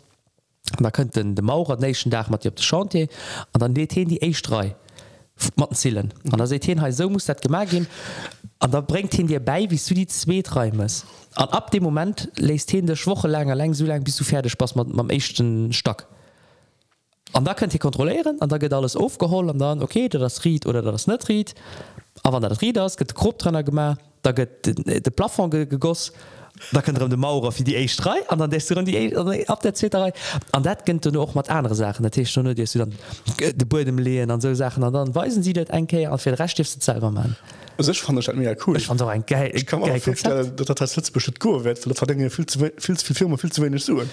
da 0.79 0.91
könnten 0.91 1.35
de 1.35 1.43
Maurer 1.43 1.77
Nation 1.77 2.11
Dach 2.11 2.29
mat 2.29 2.45
op 2.45 2.55
de 2.55 2.63
Chante 2.63 3.07
an 3.53 3.59
dann 3.59 3.73
deet 3.73 3.93
hin 3.93 4.07
die 4.07 4.21
Eichstrei 4.21 4.75
matten 5.55 5.75
Zielen 5.75 6.13
an 6.31 6.37
der 6.37 6.47
se 6.47 6.57
ha 6.57 6.91
so 6.91 7.09
muss 7.09 7.25
dat 7.25 7.41
gemerk 7.41 7.69
gin 7.69 7.87
an 8.59 8.71
da 8.71 8.81
bringt 8.81 9.13
hin 9.13 9.27
dir 9.27 9.39
bei 9.39 9.69
wie 9.69 9.79
du 9.87 9.93
die 9.93 10.07
zwee 10.07 10.41
treimes 10.41 11.05
an 11.35 11.49
ab 11.49 11.71
dem 11.71 11.83
moment 11.83 12.29
lest 12.35 12.71
hin 12.71 12.85
der 12.85 12.95
schwoche 12.95 13.27
langer 13.27 13.55
lang 13.55 13.73
so 13.73 13.85
lang 13.85 14.03
bis 14.03 14.15
du 14.17 14.23
fertig 14.23 14.51
spaß 14.51 14.75
man 14.75 14.99
am 14.99 15.09
echten 15.09 15.73
Stack 15.73 16.07
an 17.33 17.45
da 17.45 17.53
könnt 17.53 17.73
ihr 17.73 17.79
kontrollieren 17.79 18.41
an 18.41 18.49
da 18.49 18.57
geht 18.57 18.73
alles 18.73 18.95
aufgeholt 18.95 19.49
an 19.49 19.59
dann 19.59 19.81
okay 19.81 20.09
der 20.09 20.19
das 20.19 20.45
riet 20.45 20.65
oder 20.65 20.81
das 20.81 21.07
net 21.07 21.27
riet. 21.29 21.55
Aber 22.23 22.39
das 22.39 22.61
riet 22.61 22.75
das 22.75 22.97
get 22.97 23.15
grob 23.15 23.39
drinnner 23.39 23.63
gemacht 23.63 23.99
da 24.21 24.31
gëtt 24.31 24.65
de 24.65 25.11
Plaffer 25.11 25.49
gegoss 25.49 26.11
da 26.71 26.81
könnt 26.81 26.99
de 26.99 27.17
Maurer 27.17 27.51
fir 27.51 27.63
die 27.63 27.75
Eichrei 27.75 28.27
an 28.27 28.39
dann 28.39 28.49
du 28.49 28.83
die 28.83 29.47
ab 29.47 29.61
der 29.61 29.73
Zwitterei 29.73 30.13
an 30.51 30.63
dat 30.63 30.85
gënnt 30.85 31.05
du 31.05 31.21
och 31.21 31.35
mat 31.35 31.49
andere 31.49 31.75
Sachen. 31.75 32.03
Dat 32.03 32.15
schon 32.27 32.45
du 32.45 32.53
dann 32.53 32.93
de 33.37 33.65
Bu 33.65 33.83
dem 33.83 33.97
leen 33.97 34.31
an 34.31 34.41
so 34.41 34.53
Sachen. 34.53 34.83
An 34.83 34.93
dann 34.93 35.15
weisen 35.15 35.43
sie 35.43 35.53
dat 35.53 35.69
enke 35.69 36.09
an 36.09 36.19
fir 36.19 36.39
rechtstiftste 36.39 36.83
selber 36.83 37.11
man. 37.11 37.35
Sech 37.79 38.01
fand 38.01 38.35
mega 38.35 38.55
cool. 38.67 38.77
Ich 38.77 38.85
fand 38.85 39.01
ein 39.01 39.25
geil, 39.25 39.51
ich 39.55 39.65
kann 39.65 39.81
letzte 39.81 41.39
go 41.39 41.59
verdinge 41.93 42.29
viel 42.29 42.45
zu 42.45 42.59
viel 42.77 42.95
Firma 42.95 43.37
viel 43.37 43.51
zu 43.51 43.61
wenig 43.61 43.83
suchen 43.83 44.09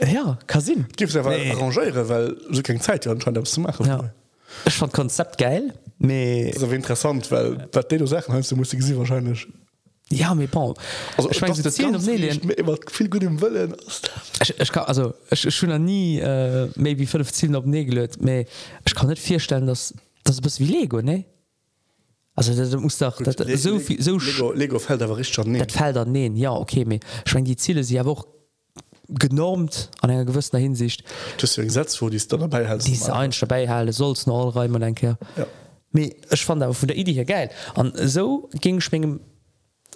ja 0.00 0.38
Kasin 0.46 0.86
gibt 0.96 1.14
nee. 1.14 1.52
arrangeiere 1.52 2.08
weil 2.08 2.36
so 2.50 2.62
kein 2.62 2.80
Zeit 2.80 3.06
anscheinend 3.06 3.46
zu 3.48 3.60
machen. 3.60 3.86
Ja. 3.86 4.10
Ich 4.66 4.74
fand 4.74 4.92
Konzept 4.92 5.38
geil 5.38 5.72
me 5.98 6.50
interessant 6.50 7.30
weil 7.30 7.68
wat 7.72 7.90
du 7.90 8.06
Sachen 8.06 8.34
hast 8.34 8.50
du 8.50 8.56
musst 8.56 8.70
sie 8.70 8.96
wahrscheinlich 8.96 9.46
Ja 10.10 10.34
mé 10.34 10.46
Paul. 10.46 10.74
Viel 12.90 13.08
gut 13.08 13.22
im 13.22 13.40
Wëllen 13.40 13.74
also 14.86 15.14
schon 15.32 15.72
an 15.72 15.84
nie 15.84 16.18
äh, 16.18 16.68
méi 16.76 16.98
wie 16.98 17.06
15 17.06 17.54
op 17.56 17.66
negelet 17.66 18.20
méi 18.20 18.46
ich 18.86 18.94
kann 18.94 19.08
net 19.08 19.18
firstellen 19.18 19.66
dass 19.66 19.94
das 20.24 20.40
bist 20.40 20.60
wie 20.60 20.66
Lego 20.66 21.00
ne? 21.00 21.24
Also 22.34 22.52
das 22.54 22.74
muss 22.80 22.98
doch 22.98 23.16
gut, 23.16 23.26
das, 23.26 23.38
Le 23.38 23.56
so 23.56 23.78
viel 23.78 24.02
so 24.02 24.18
Lego, 24.18 24.52
Lego 24.52 24.78
fällt 24.78 25.02
aber 25.02 25.16
richtig 25.16 25.34
schon 25.34 25.52
nee. 25.52 25.64
fällt 25.68 25.96
dann 25.96 26.12
nee 26.12 26.30
ja 26.34 26.52
okay 26.52 26.84
mir 26.84 27.00
ich 27.26 27.34
mein, 27.34 27.44
die 27.44 27.56
Ziele 27.56 27.82
sie 27.82 27.98
aber 27.98 28.10
auch 28.10 28.26
genormt 29.08 29.90
an 30.00 30.10
einer 30.10 30.24
gewisser 30.24 30.58
Hinsicht. 30.58 31.04
Das 31.40 31.56
ja 31.56 31.64
Gesetz 31.64 32.00
wo 32.02 32.08
die 32.08 32.18
dann 32.28 32.40
dabei 32.40 32.68
halt 32.68 32.86
diese 32.86 33.14
ein 33.14 33.32
dabei 33.38 33.68
halte 33.68 33.92
soll's 33.92 34.26
noch 34.26 34.46
allräumen 34.46 34.80
denke 34.80 35.16
ja. 35.36 35.46
mir 35.92 36.14
ich 36.30 36.44
fand 36.44 36.62
aber 36.62 36.74
von 36.74 36.88
der 36.88 36.96
Idee 36.96 37.12
her 37.12 37.24
geil. 37.24 37.50
An 37.74 37.92
so 37.94 38.50
ging 38.60 38.80
schwingen 38.80 39.20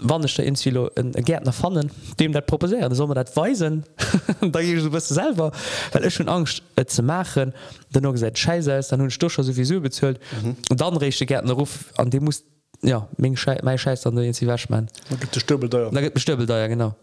wannnechte 0.00 0.42
Insilo 0.42 0.88
en 0.94 1.12
Gärtner 1.12 1.52
fannen, 1.52 1.90
dem 2.18 2.32
dat 2.32 2.46
proposeieren, 2.46 2.94
sommer 2.94 3.14
dat 3.14 3.36
weisen 3.36 3.84
da 4.52 4.60
gi 4.60 4.74
du 4.76 4.90
bist 4.90 5.08
selber, 5.08 5.52
weil 5.92 6.04
ech 6.04 6.14
schon 6.14 6.28
angst 6.28 6.62
et 6.76 6.90
ze 6.90 7.02
machen, 7.02 7.52
den 7.94 8.02
no 8.02 8.16
seit 8.16 8.38
scheiße 8.38 8.72
ist, 8.72 8.92
dann 8.92 9.00
hunn 9.00 9.10
Stocher 9.10 9.42
sowieso 9.42 9.80
bezöllt 9.80 10.20
mhm. 10.42 10.56
und 10.70 10.80
dann 10.80 10.96
richchte 10.96 11.26
Gärtner 11.26 11.54
Ruf 11.54 11.92
an 11.96 12.10
dem 12.10 12.24
muss 12.24 12.44
ja 12.82 13.08
még 13.16 13.38
scheiß 13.38 14.06
an 14.06 14.32
sie 14.32 14.46
wäsch 14.46 14.68
man. 14.68 14.88
Gibt 15.20 15.36
Stöbel 15.36 15.68
Stöbel 16.16 16.46
da 16.46 16.58
ja 16.58 16.66
genau. 16.66 16.94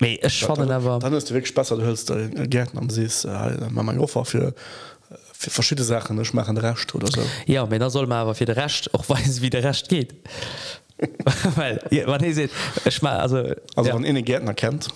Mei, 0.00 0.18
ja, 0.20 0.54
dann, 0.56 0.70
aber, 0.70 0.98
dann 0.98 1.12
ist 1.12 1.30
du 1.30 1.34
weg 1.34 1.54
besser 1.54 1.76
du 1.76 1.82
hölst 1.82 2.12
Gärten 2.50 2.76
am 2.78 2.90
sees 2.90 3.24
äh, 3.24 3.70
Mama 3.70 3.92
Joffer 3.92 4.24
für 4.24 4.52
für 5.42 5.50
verschiedene 5.50 5.84
Sachen 5.84 6.20
ich 6.20 6.32
machen 6.32 6.56
recht 6.56 6.94
oder 6.94 7.08
so. 7.08 7.20
Ja 7.46 7.68
da 7.78 7.90
soll 7.90 8.06
man 8.06 8.18
aber 8.18 8.34
für 8.34 8.44
de 8.44 8.54
recht 8.54 8.92
auch 8.94 9.08
weiß 9.08 9.42
wie 9.42 9.50
der 9.50 9.64
recht 9.64 9.88
geht. 9.88 10.14
Weil 11.56 11.80
ja, 11.90 12.06
man 12.06 12.20
seht, 12.32 12.50
ich 12.84 13.02
mein, 13.02 13.16
also, 13.16 13.38
also 13.74 13.90
ja. 13.90 13.96
in 13.96 14.24
Gärtner 14.24 14.54
kennt 14.54 14.88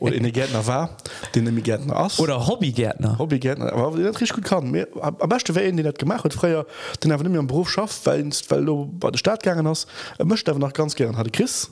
oder 0.00 0.14
in 0.14 0.32
Gärtner 0.32 0.66
war 0.66 0.96
den 1.34 1.62
Gärtner 1.62 2.00
aus. 2.00 2.18
Oder 2.18 2.46
Hobbygärtner. 2.46 3.18
Hobbygärtner 3.18 3.70
richtig 4.08 4.32
gut 4.32 4.44
kann. 4.44 4.86
Am 5.00 5.28
beste 5.28 5.54
wer 5.54 5.70
den 5.70 5.92
gemacht 5.92 6.24
hat. 6.24 6.32
Freier 6.32 6.64
den 7.04 7.12
einfach 7.12 7.28
mir 7.28 7.42
Beruf 7.42 7.70
schafft 7.70 8.06
weil 8.06 8.30
weil 8.48 8.64
du 8.64 8.86
bei 8.98 9.10
der 9.10 9.18
Stadt 9.18 9.42
gegangen 9.42 9.68
hast. 9.68 9.88
Er 10.16 10.24
möchte 10.24 10.50
aber 10.50 10.60
noch 10.60 10.72
ganz 10.72 10.94
gern. 10.94 11.18
Hatte 11.18 11.30
Chris 11.30 11.70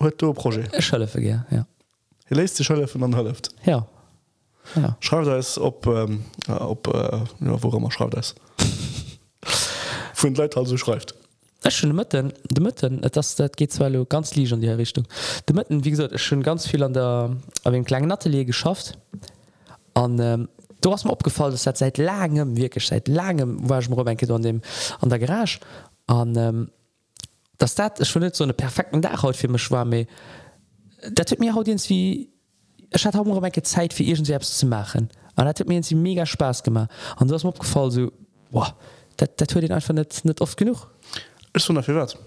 heute 0.00 0.32
Projekt. 0.32 0.74
Ja. 1.22 1.66
Er 2.30 2.36
lässt 2.36 2.58
die 2.58 2.64
Schule 2.64 2.88
von 2.88 3.00
dann 3.02 3.14
hilft 3.14 3.50
ja 3.64 3.86
Ja. 4.74 4.96
schreibt 5.00 5.26
es 5.28 5.58
ob, 5.58 5.86
ähm, 5.86 6.24
ob 6.48 6.88
äh, 6.88 7.18
ja, 7.40 7.62
worum 7.62 7.82
man 7.82 7.90
schreibt 7.96 8.14
es 8.14 8.34
von 10.18 10.34
Leute 10.34 10.58
also 10.58 10.76
schreibt. 10.76 11.14
Schon 11.68 11.94
Mtten 11.94 12.32
de 12.50 12.62
Mtten 12.62 13.00
das 13.12 13.36
dat 13.36 13.56
geht 13.56 13.72
zwar 13.72 13.90
ganz 14.04 14.34
li 14.34 14.52
an 14.52 14.60
die 14.60 14.68
Richtung. 14.68 15.06
De 15.48 15.54
Mtten 15.54 15.84
wie 15.84 15.90
gesagt 15.90 16.18
schon 16.20 16.42
ganz 16.42 16.66
viel 16.66 16.82
an 16.82 16.92
der 16.92 17.36
den 17.64 17.84
kleinen 17.84 18.12
Atelier 18.12 18.44
geschafft. 18.44 18.98
An 19.94 20.18
ähm, 20.18 20.48
du 20.80 20.92
hast 20.92 21.04
mir 21.04 21.12
opgefallen 21.12 21.56
dat 21.64 21.76
seit 21.76 21.98
langem 21.98 22.56
wirklich 22.56 22.86
seit 22.86 23.08
langem 23.08 23.68
war 23.68 23.80
ich 23.80 23.88
mir 23.88 23.98
an 23.98 24.42
dem 24.42 24.62
an 25.00 25.08
der 25.08 25.18
Garage. 25.18 25.58
An 26.06 26.36
ähm, 26.36 26.70
das 27.58 27.74
dat 27.74 27.98
ist 27.98 28.08
schon 28.08 28.22
net 28.22 28.36
so 28.36 28.44
eine 28.44 28.54
perfekten 28.54 29.02
Dachhaut 29.02 29.36
für 29.36 29.48
mich 29.48 29.70
war 29.70 29.84
mir 29.84 30.06
dat 31.12 31.28
tut 31.28 31.40
mir 31.40 31.54
haut 31.54 31.66
wie 31.66 32.30
hat 32.94 33.14
haumke 33.14 33.62
Zeit 33.62 33.92
für 33.92 34.02
ihren 34.02 34.24
selbst 34.24 34.58
zu 34.58 34.66
machen. 34.66 35.10
An 35.36 35.46
dat 35.46 35.66
mir 35.68 35.82
sie 35.82 35.94
mega 35.94 36.26
Spaß 36.26 36.62
gemacht. 36.62 36.90
An 37.16 37.28
du 37.28 37.34
hast 37.34 37.44
mir 37.44 37.50
abgefallen 37.50 37.90
so 37.90 38.12
wow, 38.50 38.74
dat, 39.16 39.40
dat 39.40 39.54
hört 39.54 39.64
den 39.64 39.72
einfach 39.72 39.94
net 39.94 40.24
net 40.24 40.40
oft 40.40 40.56
genug. 40.56 40.90
Ist 41.52 41.66
so 41.66 41.72
dafür 41.72 41.94
wert. 41.96 42.18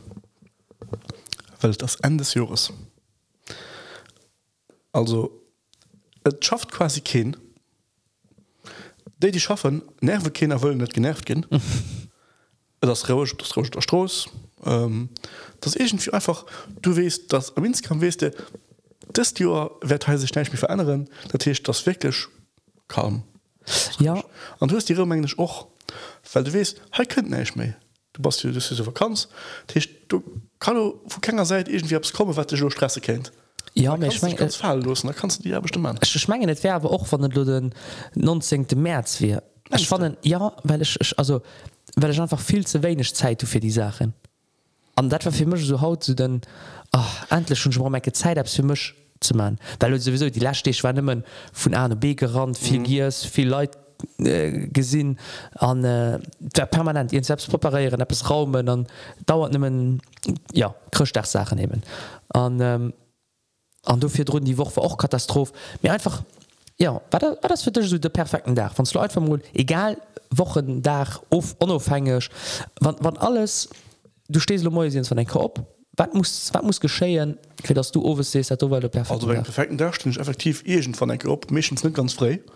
Weil 1.60 1.74
das 1.74 1.96
Ende 1.98 2.24
des 2.24 2.34
Jahres. 2.34 2.72
Also 4.92 5.42
et 6.24 6.44
schafft 6.44 6.72
quasi 6.72 7.02
kein. 7.02 7.36
Die 9.18 9.32
die 9.32 9.40
schaffen 9.40 9.84
nerve 10.02 10.32
keiner 10.32 10.62
wollen 10.62 10.78
nicht 10.78 10.94
genervt 10.94 11.26
gehen. 11.26 11.46
Das 12.84 13.08
rausch 13.10 13.38
das 13.38 13.56
rauscht 13.56 13.76
das, 13.76 13.84
stroß. 13.84 14.30
Ähm, 14.66 15.10
das 15.60 15.76
irgendwie 15.76 16.12
einfach 16.12 16.48
du 16.82 16.96
west 16.96 17.32
das 17.32 17.56
am 17.56 17.62
Minsk 17.62 17.86
kann 17.86 18.02
weste 18.02 18.34
das 19.14 19.34
Jahr 19.38 19.72
wird 19.82 20.04
sich 20.04 20.36
nicht 20.36 20.52
mehr 20.52 20.60
verändern 20.60 21.10
natürlich 21.32 21.64
das 21.64 21.86
wirklich 21.86 22.28
kaum 22.88 23.24
ja. 24.00 24.24
Und 24.60 24.72
du 24.72 24.76
hast 24.76 24.90
die 24.90 24.94
Englisch 24.94 25.38
auch. 25.38 25.68
Weil 26.34 26.44
du 26.44 26.54
west 26.54 26.82
könnte 27.10 27.30
nicht 27.32 27.56
mehr. 27.56 27.76
Du 28.14 28.22
bist 28.22 28.44
du 28.44 28.52
so 28.60 28.86
vakanz. 28.86 29.28
Du 30.08 30.24
kann 30.62 30.76
du 30.76 31.02
wo 31.04 31.20
keiner 31.20 31.46
seit 31.46 31.68
irgendwie 31.68 31.96
abs 31.96 32.14
komme 32.14 32.36
wat 32.38 32.52
du 32.52 32.70
stresse 32.70 33.02
kennt 33.02 33.32
ja 33.74 33.98
ich 33.98 34.22
mein, 34.22 34.36
ganz 34.36 34.56
fall 34.56 34.82
los 34.84 35.02
da 35.02 35.14
kannst 35.14 35.40
du 35.40 35.44
die 35.44 35.60
bestimmt 35.60 36.06
schmengen 36.06 36.46
net 36.46 36.64
werbe 36.64 36.90
auch 36.90 37.08
von 37.08 37.22
den 37.22 37.32
den 37.32 37.74
19. 38.16 38.68
März 38.76 39.22
wie 39.22 39.38
ich 39.76 39.88
fand 39.88 40.18
ja 40.24 40.54
weil 40.64 40.82
ich, 40.82 41.00
ich 41.02 41.18
also 41.18 41.42
weil 41.96 42.12
ich 42.12 42.22
einfach 42.22 42.40
viel 42.40 42.66
zu 42.66 42.84
wenig 42.84 43.14
zeit 43.16 43.42
für 43.42 43.60
die 43.60 43.72
sachen. 43.72 44.14
An 44.96 45.10
dat 45.10 45.26
war 45.26 45.32
für 45.32 45.46
mich 45.46 45.66
so 45.66 45.82
haut 45.82 46.04
zu 46.04 46.14
den 46.14 46.42
ach 46.92 47.32
endlich 47.32 47.60
schon 47.60 47.72
schon 47.72 48.14
zeit 48.14 48.50
für 48.50 48.64
mich 48.64 48.94
zu 49.22 49.36
man 49.36 49.58
weil 49.80 49.98
sowieso 50.00 50.30
die 50.30 50.40
war 50.84 50.94
nimmen 50.94 51.24
von 51.54 51.74
a 51.74 51.88
b 51.88 52.16
gerannt 52.16 52.58
viel 52.58 52.80
mhm. 52.80 52.84
giers 52.84 53.24
viel 53.24 53.48
leute 53.48 53.78
Äh, 54.20 54.68
gesinn 54.68 55.18
an 55.56 55.84
äh, 55.84 56.20
permanent. 56.66 57.14
Ihren 57.14 57.24
selbst 57.24 57.50
preparieren 57.50 58.02
es 58.10 58.30
raumen 58.30 58.66
dann 58.66 58.88
dauert 59.26 59.52
nimmen 59.52 60.02
ja 60.54 60.74
krcht 60.92 61.26
sachen 61.26 61.58
nehmen 61.58 61.84
an 62.30 62.60
ähm, 62.62 62.94
an 63.86 64.00
dufir 64.00 64.28
run 64.30 64.44
die 64.44 64.58
woche 64.58 64.82
auch 64.82 64.98
katastroph 64.98 65.52
mir 65.82 65.94
einfach 65.94 66.24
ja 66.80 67.02
war 67.12 67.20
das, 67.20 67.42
war 67.42 67.50
das 67.50 67.64
für 67.64 67.72
dich 67.72 67.90
so 67.90 67.98
der 67.98 68.10
perfekten 68.10 68.56
Dach 68.56 68.74
von 68.74 68.86
Leute 68.94 69.14
vermut 69.14 69.42
egal 69.54 69.98
wochen 70.32 70.82
dach 70.82 71.22
of 71.30 71.56
unaufhängig 71.60 72.30
wann 72.80 72.96
wann 73.00 73.18
alles 73.18 73.70
du 74.30 74.40
stehst 74.40 74.64
von 75.08 75.18
dein 75.18 75.28
Kopf 75.28 75.62
wat 75.98 76.14
muss 76.14 76.50
wat 76.54 76.64
muss 76.64 76.80
geschéien 76.80 77.38
fir 77.64 77.76
dass 77.76 77.92
du 77.92 78.02
over 78.02 78.24
overse 78.24 78.90
perfekt 78.90 79.44
perfekten 79.44 79.78
Darstellung 79.78 80.18
effektiv 80.18 80.64
egent 80.66 80.98
von 80.98 81.10
der 81.10 81.18
Gruppe 81.18 81.54
méchens 81.54 81.84
net 81.84 81.94
ganz 81.94 82.14
frei. 82.14 82.42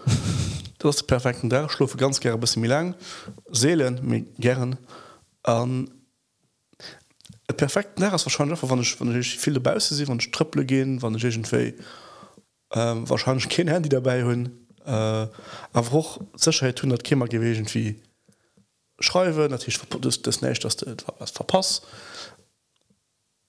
Das 0.78 1.02
perfekten 1.02 1.50
der 1.50 1.70
schlufe 1.70 1.98
ganz 1.98 2.20
gerne 2.20 2.38
bis 2.38 2.56
mir 2.58 2.68
lang 2.68 2.96
seelen 3.52 4.00
mit 4.04 4.36
gern 4.38 4.78
an 5.44 5.88
ähm, 5.88 5.92
perfekten 7.58 8.02
der 8.02 8.12
wahrscheinlich 8.12 8.60
wann 8.62 8.82
ich, 8.82 9.00
wann 9.00 9.20
ich 9.20 9.40
viele 9.40 9.60
Bause 9.60 9.96
sie 9.96 10.06
von 10.06 10.20
Strüpple 10.20 10.66
gehen 10.66 11.02
wann 11.02 11.18
ähm, 12.74 13.10
wahrscheinlich 13.10 13.50
kein 13.50 13.68
Handy 13.68 13.90
dabei 13.90 14.24
hun 14.24 14.68
äh, 14.86 15.28
aber 15.74 15.92
hoch 15.92 16.20
Sicherheit 16.36 16.78
100 16.78 17.04
Kämmer 17.04 17.28
gewesen 17.28 17.66
wie 17.74 18.02
schreibe 19.00 19.50
natürlich 19.50 19.80
das, 20.02 20.22
das 20.22 20.42
nicht 20.42 20.64
dass 20.64 20.78
du 20.78 20.86
etwas 20.86 21.32
verpasst. 21.32 21.86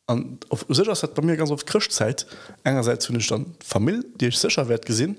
An 0.06 0.38
auf 0.48 0.64
sicher 0.68 0.92
hat 0.92 1.14
bei 1.14 1.22
mir 1.22 1.36
ganz 1.36 1.50
auf 1.50 1.64
Christzeit 1.64 2.26
einerseits 2.64 3.04
zu 3.04 3.20
stand 3.20 3.62
Familie 3.64 4.04
die 4.20 4.26
ich 4.26 4.38
sicher 4.38 4.68
wert 4.68 4.86
gesehen 4.86 5.16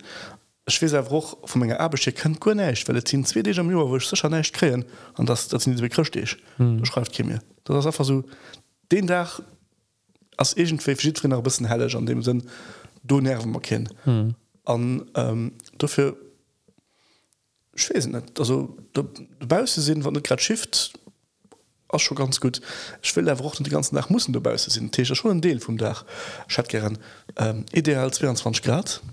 Schwebruch 0.69 1.37
vu 1.45 1.59
ménger 1.59 1.79
Absche 1.79 2.11
kann 2.11 2.35
go 2.39 2.53
neich, 2.53 2.87
Well 2.87 3.03
zin 3.03 3.25
zwe 3.25 3.41
am 3.57 3.71
Joer 3.71 3.89
woch 3.89 4.01
secher 4.01 4.29
neich 4.29 4.51
kreen 4.51 4.85
an 5.15 5.25
das 5.25 5.47
dat 5.47 5.61
sind 5.61 5.79
bekrcht 5.79 6.15
ich 6.15 6.37
hm. 6.57 6.83
schreibt 6.85 7.13
ki 7.13 7.23
mir. 7.23 7.39
Dat 7.63 7.85
einfach 7.85 8.05
so 8.05 8.23
den 8.91 9.07
Dach 9.07 9.41
ass 10.37 10.55
egentéfschirin 10.55 11.29
nach 11.29 11.41
bisssen 11.41 11.67
hellleg 11.67 11.95
an 11.95 12.05
dem 12.05 12.21
sinn 12.21 12.43
do 13.03 13.21
nerven 13.21 13.51
mar 13.51 13.61
ken 13.61 13.89
hm. 14.03 14.35
an 14.65 15.09
ähm, 15.15 15.53
dafür 15.77 16.17
schwesen 17.75 18.11
net 18.11 18.39
also 18.39 18.77
dubause 18.93 19.81
sinn 19.81 20.03
wann 20.03 20.21
grad 20.21 20.41
shift 20.41 20.99
as 21.89 22.01
schon 22.01 22.17
ganz 22.17 22.39
gut. 22.39 22.61
Ich 23.01 23.15
will 23.15 23.25
der 23.25 23.39
wochen 23.39 23.63
die 23.63 23.69
ganzen 23.69 23.95
nach 23.95 24.09
mussssen 24.09 24.33
dubause 24.33 24.69
sinn 24.69 24.91
Te 24.91 25.05
schon 25.05 25.31
ein 25.31 25.41
Deel 25.41 25.59
vum 25.59 25.77
Dach 25.77 26.05
hat 26.57 26.69
gern 26.69 26.97
ähm, 27.37 27.65
ideal 27.71 28.11
22 28.11 28.63
Grad. 28.63 29.01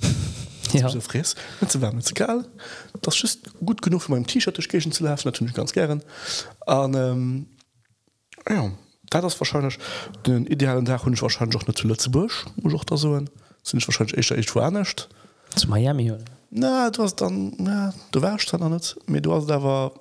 Ja. 0.73 0.89
so 0.89 1.01
fries 1.01 1.37
egal. 2.11 2.49
Das 3.01 3.23
ist 3.23 3.43
gut 3.65 3.81
genug 3.81 4.03
für 4.03 4.11
meinem 4.11 4.27
T-Shirt 4.27 4.57
zu 4.57 5.05
laufen 5.05 5.29
natürlich 5.29 5.55
ganz 5.55 5.73
gern. 5.73 6.03
An 6.67 6.95
ähm, 6.95 7.47
ja 8.49 8.73
da 9.11 9.21
das 9.21 9.39
wahrscheinlich 9.39 9.79
den 10.27 10.47
idealen 10.47 10.85
Tag 10.85 11.05
hun 11.05 11.13
ich 11.13 11.23
wahrscheinlich 11.23 11.57
auch 11.57 11.73
zu 11.75 11.87
Lützeburg 11.87 12.33
muss 12.57 12.75
auch 12.75 12.83
da 12.83 12.97
so 12.97 13.15
hin. 13.15 13.31
sind 13.63 13.81
ich 13.81 13.87
wahrscheinlich 13.87 14.19
echt 14.19 14.33
echt 14.33 14.53
woernecht 14.57 15.09
zu 15.55 15.69
Miami 15.69 16.11
oder? 16.11 16.25
na 16.51 16.91
du 16.91 17.05
hast 17.05 17.17
dann 17.17 17.55
ja, 17.61 17.95
du 18.11 18.23
wärst 18.23 18.53
dann 18.53 18.73
nicht. 18.73 18.97
Mir 19.07 19.21
du 19.21 19.33
hast 19.33 19.47
da 19.47 19.63
war 19.63 19.93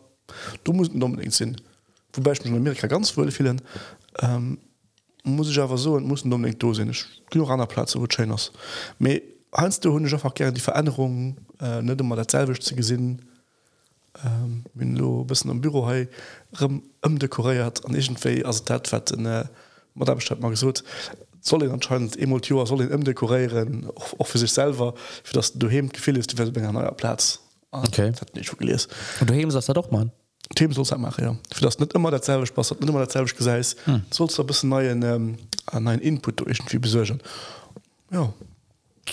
du 0.63 0.73
musst 0.73 0.91
unbedingt 0.91 1.33
sinn 1.33 1.57
wobei 2.13 2.31
ich 2.31 2.43
mich 2.43 2.51
in 2.51 2.57
Amerika 2.57 2.87
ganz 2.87 3.15
wohl 3.17 3.31
vielen 3.31 3.61
ähm, 4.21 4.59
muss 5.23 5.49
ich 5.49 5.59
aber 5.59 5.77
so 5.77 5.93
und 5.93 6.05
muss 6.05 6.23
unbedingt 6.23 6.61
do 6.61 6.73
sinn 6.73 6.89
ich 6.89 7.05
genug 7.29 7.49
an 7.49 7.59
der 7.59 7.65
Platz 7.65 7.95
wo 7.95 8.07
me 8.99 9.21
hanst 9.51 9.85
du 9.85 9.93
hun 9.93 10.05
einfach 10.05 10.33
gerne 10.33 10.53
die 10.53 10.61
Veränderungen 10.61 11.37
äh, 11.59 11.81
net 11.81 11.99
immer 11.99 12.15
derselbe 12.15 12.57
zu 12.59 12.75
gesinn 12.75 13.21
ähm, 14.23 14.63
wenn 14.73 14.95
du 14.95 15.23
bist 15.25 15.45
am 15.45 15.61
Büro 15.61 15.87
hey, 15.87 16.07
um 16.59 17.19
dekoriert 17.19 17.85
an 17.85 17.95
egentéi 17.95 18.45
as 18.45 18.63
dat 18.63 18.91
wat 18.91 19.11
in 19.11 19.25
äh, 19.25 19.45
Madamestadt 19.95 20.39
mag 20.39 20.51
gesot 20.51 20.83
soll 21.41 21.63
ihn 21.63 21.71
anscheinend 21.71 22.17
Emotur 22.17 22.65
soll 22.67 22.81
ihn 22.81 23.03
dekorieren 23.03 23.89
auch, 23.95 24.19
auch 24.19 24.27
für 24.27 24.37
sich 24.37 24.51
selber 24.51 24.93
für 25.23 25.33
das 25.33 25.53
du 25.53 25.69
hem 25.69 25.89
gefiel 25.89 26.17
ist 26.17 26.37
du 26.37 26.43
ein 26.43 26.73
neuer 26.73 26.91
Platz. 26.93 27.39
Ah, 27.71 27.83
Okay. 27.87 28.11
das 28.11 28.21
hat 28.21 28.35
nicht 28.35 28.45
schon 28.47 28.59
gelesen. 28.59 28.91
Und 29.19 29.29
du 29.29 29.33
hebst 29.33 29.55
das 29.55 29.65
da 29.65 29.73
doch 29.73 29.89
mal 29.89 30.11
Themen 30.55 30.73
soll 30.73 30.97
machen 30.97 31.23
ja. 31.23 31.35
Für 31.53 31.61
das 31.61 31.79
nicht 31.79 31.93
immer 31.93 32.11
derselbe 32.11 32.45
Spaß 32.45 32.71
hat 32.71 32.79
nicht 32.79 32.89
immer 32.89 32.99
derselbe 32.99 33.31
gesagt 33.33 33.75
hm. 33.85 34.03
sollst 34.09 34.37
du 34.37 34.43
ein 34.43 34.47
bisschen 34.47 34.69
neuen 34.69 35.01
ähm, 35.03 35.37
an 35.67 35.87
einen 35.87 36.01
Input 36.01 36.39
durch 36.39 36.59
irgendwie 36.59 36.79
besorgen. 36.79 37.19
Ja. 38.11 38.31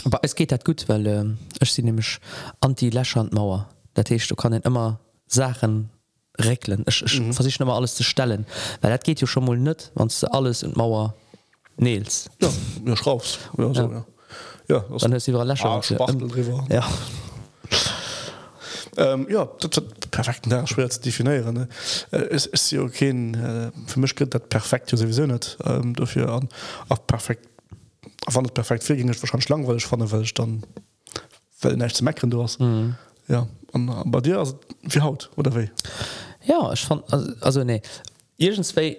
Aber 0.05 0.21
es 0.23 0.35
geht 0.35 0.53
dat 0.53 0.65
gut 0.65 0.89
weil 0.89 1.07
ähm, 1.07 1.39
ich 1.61 1.73
sie 1.73 1.83
nämlich 1.83 2.19
anti 2.61 2.91
Lächandmauer 2.91 3.69
der 3.97 4.05
Tisch 4.05 4.29
du 4.29 4.37
kann 4.37 4.53
immer 4.53 5.01
Sachen 5.27 5.91
regeln. 6.39 6.85
Ich, 6.89 7.03
ich 7.03 7.21
mhm. 7.21 7.33
versuche 7.33 7.63
immer 7.63 7.75
alles 7.75 7.95
zu 7.95 8.03
stellen. 8.03 8.47
Weil 8.81 8.91
dat 8.91 9.05
geht 9.05 9.21
ja 9.21 9.27
schon 9.27 9.45
mal 9.45 9.57
net 9.57 9.91
wann 9.95 10.09
du 10.09 10.27
alles 10.33 10.63
in 10.63 10.73
Mauer 10.75 11.15
nils 11.77 12.31
ja 12.41 12.49
ja 12.85 12.97
schraubst. 12.97 13.39
Ja, 13.57 13.75
so, 13.75 13.83
ja. 13.83 13.91
ja. 13.91 14.05
ja 14.69 14.85
das, 14.91 15.03
dann 15.03 15.13
ist 15.13 15.25
sie 15.25 15.33
Lächer 15.33 15.69
Ah, 15.69 15.81
drüber. 15.81 16.67
ja 16.71 16.87
ähm, 18.97 19.27
ja 19.31 19.49
dat, 19.61 20.11
perfekten 20.11 20.51
der 20.51 20.67
schwer 20.67 20.91
zu 20.91 21.01
definieren 21.01 21.69
es 22.11 22.47
äh, 22.47 22.51
ist 22.53 22.71
ja 22.71 22.83
okay 22.83 23.11
äh, 23.11 23.71
für 23.87 24.01
mich 24.01 24.15
geht 24.15 24.35
dat 24.35 24.49
perfekt 24.49 24.93
ja 24.93 24.99
sowieso 24.99 25.27
nicht. 25.27 25.59
Ähm, 25.65 25.95
dafür 25.95 26.31
an 26.31 26.49
auch 26.89 27.07
perfekt 27.07 27.49
wann 28.27 28.47
perfekt 28.47 28.85
viel 28.85 28.97
ging 28.97 29.11
ich 29.11 29.23
wahrscheinlich 29.23 29.49
langweilig 29.49 29.87
fand 29.87 30.11
weil 30.11 30.23
ich 30.23 30.35
dann 30.35 30.63
weil 31.61 31.77
nicht 31.77 31.97
zu 31.97 32.05
meckern 32.05 32.31
du 32.31 32.43
hast. 32.43 32.61
Mhm. 32.61 32.97
ja 33.29 33.47
und 33.73 34.11
bei 34.11 34.21
dir 34.21 34.39
also, 34.39 34.59
wie 34.83 35.01
haut 35.01 35.31
oder 35.37 35.55
we 35.55 35.71
ja 36.45 36.73
ich 36.73 36.85
fand 36.85 37.13
also, 37.13 37.33
also 37.41 37.65
nee. 37.65 37.83
Irgendzwe 38.37 38.97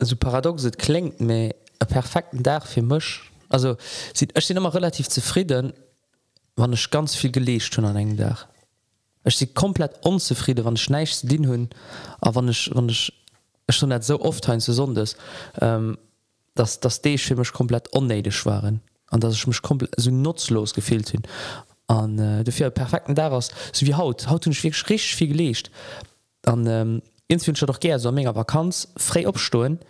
so 0.00 0.16
paradox 0.16 0.62
paradoxet 0.62 0.78
klingt 0.78 1.20
mir 1.20 1.54
perfekten 1.88 2.42
Dach 2.42 2.66
für 2.66 2.82
Mch 2.82 3.30
also 3.48 3.76
sieht 4.12 4.36
ich 4.36 4.48
bin 4.48 4.56
immer 4.56 4.74
relativ 4.74 5.08
zufrieden 5.08 5.72
wann 6.56 6.72
ich 6.72 6.90
ganz 6.90 7.14
viel 7.14 7.30
gelesen 7.30 7.72
schon 7.72 7.84
an 7.84 7.96
engen 7.96 8.16
Dach 8.16 8.46
Ech 9.26 9.36
si 9.36 9.48
komplett 9.48 10.06
onzefriede 10.06 10.64
wann 10.64 10.76
schneichs 10.76 11.22
Din 11.22 11.48
hunn 11.48 11.68
a 12.20 12.34
wann 12.34 12.48
ich, 12.48 12.70
wann 12.72 12.88
ich, 12.88 13.12
ich 13.66 13.76
schon 13.76 13.88
net 13.88 14.04
so 14.04 14.20
oft 14.20 14.46
hein 14.46 14.60
ze 14.60 14.72
sondes 14.72 15.16
ähm, 15.60 15.98
dass 16.54 16.78
das 16.78 17.02
dee 17.02 17.18
schimmech 17.18 17.52
komplett 17.52 17.92
onneidisch 17.92 18.46
waren 18.46 18.80
an 19.10 19.20
dat 19.20 19.32
ich 19.32 19.46
michch 19.46 19.62
komplett 19.62 19.92
so 19.96 20.10
nutzlos 20.12 20.74
gefehlt 20.74 21.12
hunn 21.12 21.22
an 21.88 22.18
äh, 22.20 22.44
defir 22.44 22.70
perfekten 22.70 23.16
daraus 23.16 23.50
so 23.72 23.84
wie 23.84 23.94
haut. 23.94 24.28
Haut 24.28 24.46
hun 24.46 24.54
schwg 24.54 24.88
rich 24.90 25.16
viel 25.16 25.28
gelecht 25.28 25.72
an 26.44 26.64
ähm, 26.66 27.02
inswinscher 27.26 27.66
doch 27.66 27.80
ger 27.80 27.98
so 27.98 28.12
mega 28.12 28.32
vakanz 28.32 28.88
frei 28.96 29.26
opstoen 29.26 29.80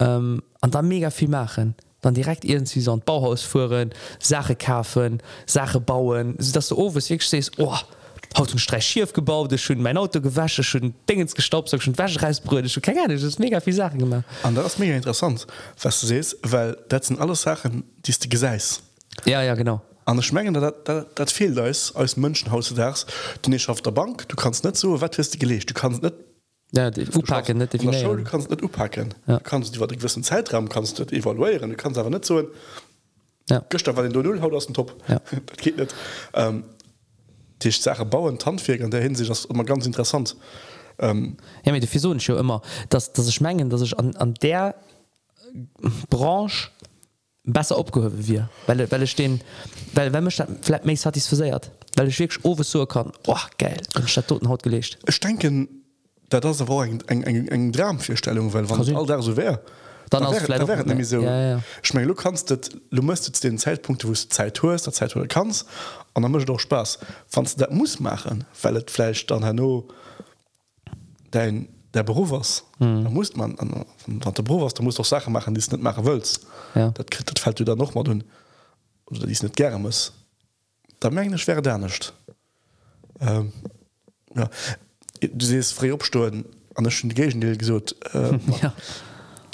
ähm, 0.00 0.42
an 0.60 0.70
da 0.72 0.82
mega 0.82 1.10
viel 1.10 1.28
machen. 1.28 1.76
Dann 2.00 2.14
direkt 2.14 2.44
irgendwie 2.44 2.80
so 2.80 2.92
ein 2.92 3.00
Bauhaus 3.00 3.42
fuhren 3.42 3.90
Sache 4.18 4.56
kaufen 4.56 5.22
Sache 5.46 5.78
bauen 5.80 6.34
so 6.38 6.52
dass 6.52 6.68
du 6.68 6.76
overweg 6.76 7.22
stehst 7.22 7.52
oh, 7.58 7.78
haut 8.36 8.52
ein 8.52 8.58
Streich 8.58 8.86
schief 8.86 9.12
gebaut 9.12 9.52
ist 9.52 9.62
schön 9.62 9.82
mein 9.82 9.96
Auto 9.96 10.20
gewasche 10.20 10.62
schon 10.62 10.94
Dingens 11.08 11.34
gestaubt 11.34 11.70
schon 11.70 11.96
Wäschereisbrüde 11.98 12.68
schon 12.68 12.82
keine 12.82 13.00
Ahnung, 13.00 13.16
das 13.16 13.22
ist 13.24 13.38
mega 13.38 13.60
viel 13.60 13.72
Sachen 13.74 13.98
gemacht 13.98 14.24
an 14.42 14.54
das 14.54 14.66
ist 14.66 14.78
mega 14.78 14.94
interessant 14.94 15.46
was 15.82 16.00
du 16.00 16.06
siehst 16.06 16.36
weil 16.42 16.76
das 16.88 17.06
sind 17.06 17.20
alles 17.20 17.42
Sachen 17.42 17.84
die 18.06 18.12
du 18.12 18.28
geseis 18.28 18.82
ja 19.24 19.42
ja 19.42 19.54
genau 19.54 19.80
an 20.06 20.16
der 20.16 20.22
schmengen 20.22 20.54
dat, 20.54 20.88
dat, 20.88 21.18
dat 21.18 21.30
fehlt 21.30 21.58
aus 21.58 21.94
als 21.94 22.16
Mënschenhaus 22.16 22.72
ders 22.74 23.06
du 23.42 23.50
nicht 23.50 23.68
auf 23.68 23.82
der 23.82 23.90
Bank 23.90 24.28
du 24.28 24.36
kannst 24.36 24.64
net 24.64 24.76
so 24.76 25.00
wat 25.00 25.18
du 25.18 25.38
gelegt 25.38 25.70
du 25.70 25.74
kannst 25.74 26.02
net 26.02 26.14
ja, 26.72 26.90
Upacken, 27.14 27.58
nicht 27.58 27.72
definieren. 27.72 28.16
du 28.18 28.24
kannst 28.24 28.50
net 28.50 28.62
upacken 28.62 29.14
Ja. 29.26 29.38
du 29.38 29.42
kannst 29.42 29.74
die 29.74 29.78
gewissen 29.78 30.22
Zeitraum 30.22 30.68
kannst 30.68 30.98
du 30.98 31.04
evaluieren 31.04 31.70
du 31.70 31.76
kannst 31.76 31.98
aber 31.98 32.10
net 32.10 32.24
so 32.24 32.50
ja. 33.48 33.60
Göster 33.68 33.96
war 33.96 34.02
den 34.02 34.12
du 34.12 34.22
null 34.22 34.40
haut 34.40 34.52
aus 34.52 34.66
dem 34.66 34.74
Top 34.74 34.94
Ja. 35.08 35.20
geht 35.56 35.76
net 35.76 35.94
ähm, 36.34 36.64
die 37.62 37.70
Sache 37.70 38.04
bauen 38.04 38.38
Tanfir 38.38 38.82
an 38.84 38.90
der 38.90 39.02
hinsicht 39.02 39.30
das 39.30 39.44
immer 39.46 39.64
ganz 39.64 39.86
interessant. 39.86 40.36
Ähm, 40.98 41.36
ja 41.64 41.72
mit 41.72 41.82
der 41.82 42.00
so 42.00 42.18
schon 42.18 42.38
immer. 42.38 42.62
Dass 42.88 43.12
das 43.12 43.28
ich 43.28 43.40
mengen 43.40 43.70
dass 43.70 43.82
ich 43.82 43.98
an, 43.98 44.14
an 44.16 44.34
der 44.34 44.74
Branche 46.10 46.68
besser 47.44 47.78
abgehoben 47.78 48.26
wir. 48.26 48.48
Weil 48.66 48.90
weil 48.90 49.02
ich 49.02 49.14
den 49.14 49.40
weil 49.94 50.12
wenn 50.12 50.24
mich 50.24 50.42
vielleicht 50.62 50.84
mich 50.84 51.04
hat 51.04 51.16
versiert 51.16 51.70
weil 51.96 52.08
ich 52.08 52.18
wirklich 52.18 52.44
over 52.44 52.64
so 52.64 52.84
kann 52.86 53.12
oh, 53.26 53.36
geil 53.58 53.80
statt 54.06 54.28
toten 54.28 54.48
haut 54.48 54.62
gelegt. 54.62 54.98
Ich 55.08 55.20
denken 55.20 55.68
dat 56.28 56.44
das 56.44 56.66
war 56.66 56.84
eng 56.84 57.00
eng 57.08 57.48
eng 57.48 57.72
Dramfirstellung 57.72 58.52
weil 58.52 58.68
wann 58.68 58.84
Kann 58.84 58.96
all 58.96 59.06
da 59.06 59.22
so 59.22 59.36
wär 59.36 59.60
Dann 60.10 60.22
da 60.22 60.30
wär- 60.30 60.58
da 60.84 60.96
wär 60.96 61.04
so 61.04 61.20
Ja, 61.20 61.50
ja. 61.50 61.62
ich 61.82 61.92
mein, 61.94 62.06
du 62.06 62.14
kannst 62.14 62.50
dat, 62.50 62.70
du 62.90 63.02
musst 63.02 63.26
jetzt 63.26 63.42
den 63.42 63.58
Zeitpunkt 63.58 64.04
wo 64.04 64.08
du 64.08 64.14
Zeit 64.14 64.62
hast 64.62 64.86
der 64.86 64.92
Zeit 64.92 65.16
wo 65.16 65.20
du 65.20 65.26
kannst 65.28 65.66
an 66.16 66.22
dann 66.22 66.32
mcht 66.32 66.48
doch 66.48 66.58
Spaß. 66.58 66.98
Fand 67.28 67.60
dat 67.60 67.72
muss 67.72 68.00
machen 68.00 68.44
fellt 68.52 68.90
fleisch 68.90 69.26
dann 69.26 69.44
hanno 69.44 69.86
dein 71.30 71.68
der 71.92 72.02
Beruf 72.02 72.30
was 72.30 72.64
mhm. 72.78 73.04
da 73.04 73.10
muss 73.10 73.36
man 73.36 73.58
an, 73.58 73.84
an 74.06 74.34
der 74.34 74.42
Beruf 74.42 74.62
was 74.62 74.74
du 74.74 74.82
musst 74.82 74.98
doch 74.98 75.04
Sachen 75.04 75.32
machen 75.32 75.54
die 75.54 75.60
es 75.60 75.70
nicht 75.70 75.82
machen 75.82 76.04
willst 76.04 76.46
ja. 76.74 76.90
dat 76.90 77.10
krit 77.10 77.28
dat 77.28 77.38
fällt 77.38 77.60
du 77.60 77.64
dann 77.64 77.78
noch 77.78 77.94
mal 77.94 78.04
dun 78.04 78.24
oder 79.06 79.26
die 79.26 79.32
es 79.32 79.42
nicht 79.42 79.56
gerne 79.56 79.78
muss. 79.78 80.12
Da 81.00 81.10
mengge 81.10 81.38
schwer 81.38 81.60
dernecht 81.60 82.14
ähm, 83.20 83.52
ja. 84.34 84.48
Du 85.20 85.46
siehst 85.46 85.74
frei 85.74 85.92
opstoen 85.92 86.46
an 86.74 86.84
der 86.84 86.90
schon 86.90 87.10
gegen 87.10 87.40
gesot 87.58 87.94
äh, 88.14 88.38
ja. 88.62 88.74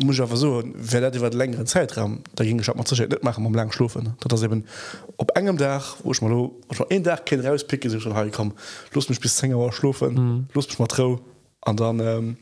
Muss 0.04 0.16
ich 0.16 0.22
aber 0.22 0.36
so 0.36 0.62
wer 0.74 1.00
dat 1.00 1.16
iwwer 1.16 1.30
längeren 1.30 1.66
Zeitraum 1.66 2.20
da 2.34 2.44
ging 2.44 2.58
ich 2.60 2.66
mal 2.68 2.84
net 3.08 3.22
machen 3.24 3.44
um 3.46 3.54
lang 3.54 3.72
schlufen 3.72 4.14
dat 4.20 4.32
das 4.32 4.42
eben 4.42 4.64
op 5.16 5.30
engem 5.36 5.56
Dach 5.56 5.96
wo 6.02 6.12
ich 6.12 6.20
mal 6.22 6.30
lo- 6.30 6.60
ein 6.90 7.02
Dach 7.02 7.24
kind 7.24 7.44
rauspicke 7.44 7.88
sich 7.90 8.02
schon 8.02 8.30
kom 8.32 8.52
los 8.92 9.08
mich 9.08 9.20
bis 9.20 9.36
Sängerwer 9.38 9.72
schlufen 9.72 10.14
mhm. 10.14 10.46
los 10.54 10.68
mich 10.68 10.78
mal 10.78 10.86
trau 10.86 11.20
an 11.62 11.76
dann 11.76 12.00
ähm, 12.00 12.36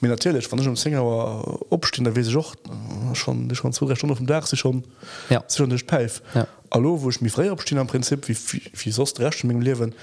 mir 0.00 0.08
natürlich 0.08 0.50
van 0.50 0.66
um 0.66 0.76
Sängerwer 0.76 1.72
opstehen 1.72 2.04
der 2.04 2.14
we 2.16 2.22
auch 2.38 2.54
äh, 2.54 3.14
schon 3.14 3.54
schon 3.54 3.72
zu 3.72 3.94
Stunde 3.94 4.12
auf 4.12 4.18
dem 4.18 4.26
Dach 4.26 4.46
sie 4.46 4.56
schon 4.56 4.84
Ja. 5.30 5.42
schon 5.48 5.68
nicht 5.68 5.86
peif 5.86 6.22
Ja. 6.34 6.46
hallo 6.72 7.00
wo 7.02 7.10
ich 7.10 7.20
mich 7.20 7.32
frei 7.32 7.50
opstehen 7.52 7.78
am 7.78 7.86
Prinzip 7.86 8.28
wie 8.28 8.36
wie, 8.50 8.62
wie 8.74 8.90
sonst 8.90 9.20
recht 9.20 9.44
im 9.44 9.60
Leben 9.60 9.94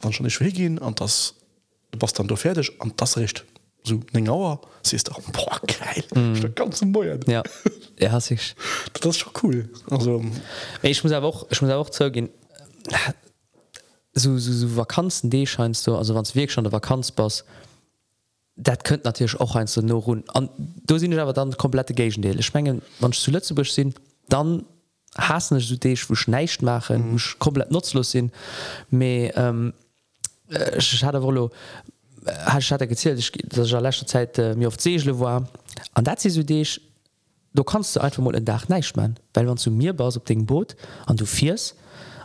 wann 0.00 0.12
schon 0.12 0.24
nicht 0.24 0.38
gehen 0.38 0.78
an 0.78 0.94
das 0.94 1.34
was 1.98 2.12
dann 2.12 2.28
du 2.28 2.36
fertig 2.36 2.70
an 2.80 2.92
das 2.96 3.16
recht 3.16 3.44
so 3.90 4.30
Auer 4.30 4.60
sie 4.82 4.96
ist 4.96 5.10
auch 5.10 5.20
boah, 5.32 5.60
geil 5.66 6.04
mm. 6.14 6.54
ganz 6.54 6.82
Moier. 6.82 7.16
Mhm. 7.16 7.30
ja 7.30 7.42
er 7.96 8.12
hat 8.12 8.22
sich 8.22 8.54
das 8.94 9.16
ist 9.16 9.18
schon 9.18 9.32
cool 9.42 9.68
also 9.90 10.24
ich 10.82 11.02
muss 11.02 11.12
aber 11.12 11.26
auch 11.26 11.46
ich 11.50 11.60
muss 11.60 11.70
aber 11.70 11.80
auch 11.80 11.90
zugehen 11.90 12.30
so, 14.12 14.38
so, 14.38 14.52
so 14.52 14.76
Vakanzen 14.76 15.30
die 15.30 15.46
scheinst 15.46 15.86
du 15.86 15.96
also 15.96 16.14
wann 16.14 16.22
es 16.22 16.34
wirklich 16.34 16.52
schon 16.52 16.64
der 16.64 16.72
Vakanzpass 16.72 17.44
dat 18.56 18.84
könnt 18.84 19.04
natürlich 19.04 19.38
auch 19.40 19.56
ein 19.56 19.66
so 19.66 19.80
nur 19.80 20.02
run 20.02 20.24
an 20.28 20.48
du 20.86 20.98
sind 20.98 21.18
aber 21.18 21.32
dann 21.32 21.56
komplette 21.56 21.94
Gegendeel 21.94 22.38
ich 22.38 22.54
mengen 22.54 22.82
wann 23.00 23.12
ich 23.12 23.20
zu 23.20 23.30
Lützeburg 23.30 23.66
sind 23.66 24.00
dann 24.28 24.64
hassen 25.16 25.58
du 25.58 25.76
dich 25.76 26.08
wo 26.08 26.14
schneicht 26.14 26.62
machen 26.62 27.12
mhm. 27.12 27.14
wo 27.14 27.38
komplett 27.38 27.70
nutzlos 27.70 28.12
sind 28.12 28.32
me 28.90 29.32
ähm, 29.34 29.72
äh, 30.50 30.78
ich 30.78 31.04
hatte 31.04 31.22
wohl 31.22 31.50
ich 32.26 32.70
in 32.70 33.82
letzter 33.82 34.06
Zeit 34.06 34.38
äh, 34.38 34.54
mir 34.54 34.68
auf 34.68 34.80
Segelle 34.80 35.18
war. 35.18 35.48
An 35.94 36.04
dat 36.04 36.20
sie 36.20 36.30
so 36.30 36.42
dich 36.42 36.80
du 37.52 37.64
kannst 37.64 37.96
du 37.96 38.00
einfach 38.00 38.22
mal 38.22 38.32
den 38.32 38.44
Dach 38.44 38.68
nicht 38.68 38.96
man 38.96 39.16
weil 39.34 39.46
wenn 39.46 39.56
zu 39.56 39.70
mir 39.70 39.92
baust 39.92 40.16
op 40.16 40.26
dem 40.26 40.46
Boot 40.46 40.76
an 41.06 41.16
du 41.16 41.26
fierst 41.26 41.74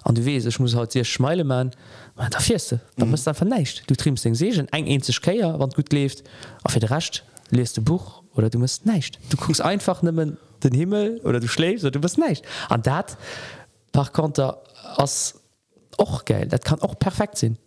an 0.04 0.16
du 0.16 0.26
west 0.26 0.46
ich 0.46 0.60
muss 0.60 0.76
halt 0.76 0.92
sehr 0.92 1.04
schmeile 1.04 1.44
man 1.44 1.72
man 2.16 2.30
da 2.30 2.40
fährst 2.40 2.72
du. 2.72 2.80
Dann 2.98 3.10
musst 3.10 3.28
einfach 3.28 3.46
nicht. 3.46 3.90
Du 3.90 3.96
trimmst 3.96 4.26
den 4.26 4.36
Segen 4.36 4.68
eng 4.70 4.88
ein 4.88 5.02
Keier 5.02 5.60
wann 5.60 5.70
gut 5.72 5.92
lebt 5.92 6.24
auf 6.64 6.78
der 6.78 6.92
racht 6.92 7.24
lest 7.50 7.78
du 7.78 7.82
Buch 7.82 8.24
oder 8.36 8.50
du 8.50 8.60
musst 8.60 8.86
nicht. 8.86 9.20
Du 9.30 9.38
guckst 9.38 9.62
einfach 9.62 10.02
nimmen 10.02 10.38
den 10.64 10.74
Himmel 10.74 11.22
oder 11.24 11.40
du 11.40 11.48
schläfst 11.48 11.84
oder 11.86 11.92
du 11.92 12.02
bist 12.02 12.18
nicht. 12.18 12.44
An 12.70 12.82
dat 12.82 13.18
par 13.92 14.12
konnte 14.12 14.58
as 14.98 15.36
och 15.98 16.26
geil. 16.26 16.48
Dat 16.48 16.66
kann 16.66 16.82
auch 16.82 17.00
perfekt 17.00 17.38
sein 17.38 17.58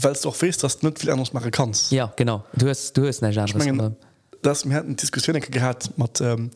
weil 0.00 0.14
du 0.14 0.28
auch 0.28 0.34
fest 0.34 0.62
dass 0.62 0.78
du 0.78 0.86
nicht 0.86 0.98
viel 0.98 1.10
anders 1.10 1.32
machen 1.32 1.50
kannst. 1.50 1.90
Ja 1.92 2.12
genau. 2.16 2.44
Du 2.54 2.68
hast 2.68 2.96
du 2.96 3.06
hast 3.06 3.22
nicht 3.22 3.38
anderes, 3.38 3.64
meine, 3.64 3.82
aber- 3.82 3.96
dass 4.42 4.64
mir 4.64 4.74
hatten 4.76 4.96
Diskussion 4.96 5.40
gehabt 5.40 5.96
mit 5.98 6.20
ähm, 6.20 6.50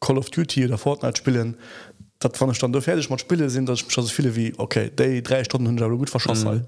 Call 0.00 0.18
of 0.18 0.30
Duty 0.30 0.64
oder 0.66 0.78
Fortnite 0.78 1.18
spielen 1.18 1.56
dat 2.20 2.38
wann 2.40 2.54
stand 2.54 2.76
fertig 2.82 3.08
mat 3.08 3.20
spiele 3.20 3.48
sind 3.48 3.68
dat 3.68 3.78
schon 3.78 4.04
so 4.04 4.10
viele 4.10 4.34
wie 4.36 4.52
okay 4.58 4.90
day 4.90 5.22
drei 5.22 5.42
Stunden 5.44 5.66
hun 5.68 5.98
gut 5.98 6.10
verschossen. 6.10 6.54
Mhm. 6.54 6.66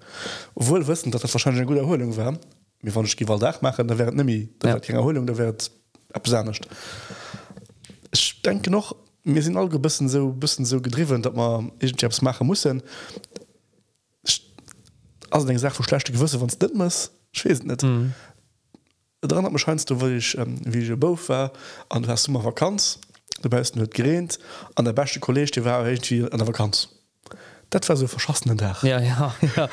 obwohl 0.55 0.87
wissen 0.87 1.11
dat 1.11 1.23
das 1.23 1.33
wahrscheinlich 1.35 1.61
eine 1.61 1.69
gute 1.69 1.81
Erholung 1.81 2.17
war. 2.17 2.33
Mir 2.81 2.95
wann 2.95 3.05
ich 3.05 3.17
Dach 3.17 3.61
machen 3.63 3.87
da 3.87 3.99
werden 3.99 4.17
nimi 4.17 4.49
ja. 4.65 4.77
Erholung 4.77 5.27
der 5.27 5.37
wird 5.39 5.71
absahnecht 6.13 6.67
ich 8.15 8.43
denke 8.43 8.71
noch 8.71 8.97
mir 9.25 9.43
sind 9.43 9.57
alle 9.57 9.79
bisssen 9.79 10.09
so 10.09 10.31
bisssen 10.31 10.65
so 10.65 10.81
gedriven 10.81 11.23
dat 11.23 11.35
man 11.37 11.71
Jobs 11.81 12.23
machen 12.23 12.47
muss 12.47 12.67
also 15.33 15.47
den 15.47 15.55
gesagt 15.55 15.79
wo 15.79 15.83
schlechte 15.83 16.13
gewisse 16.13 16.39
von 16.39 16.51
Stimmes 16.51 17.11
net 17.65 17.83
mhm. 17.83 18.13
dran 19.23 19.45
hat 19.45 19.61
scheinst 19.61 19.91
du 19.91 20.01
weil 20.01 20.17
ich 20.17 20.37
ähm, 20.37 20.61
wie 20.65 20.81
ich 20.81 21.01
bo 21.01 21.19
war 21.27 21.53
an 21.89 22.07
hast 22.07 22.27
du 22.27 22.33
mal 22.33 22.45
Vakanz 22.45 22.99
du 23.41 23.49
bist 23.49 23.77
net 23.77 23.95
gerent 23.95 24.39
an 24.75 24.85
der 24.85 24.93
beste 24.93 25.21
Kolleg 25.21 25.51
die 25.53 25.65
war 25.65 25.87
irgendwie 25.87 26.25
an 26.25 26.39
der 26.39 26.47
Vakanz. 26.47 26.89
Dat 27.71 27.89
war 27.89 27.97
so 27.97 28.07
verschossenen 28.07 28.59
Dach 28.59 28.83
ja, 28.83 29.01
ja, 29.01 29.35
ja. 29.57 29.69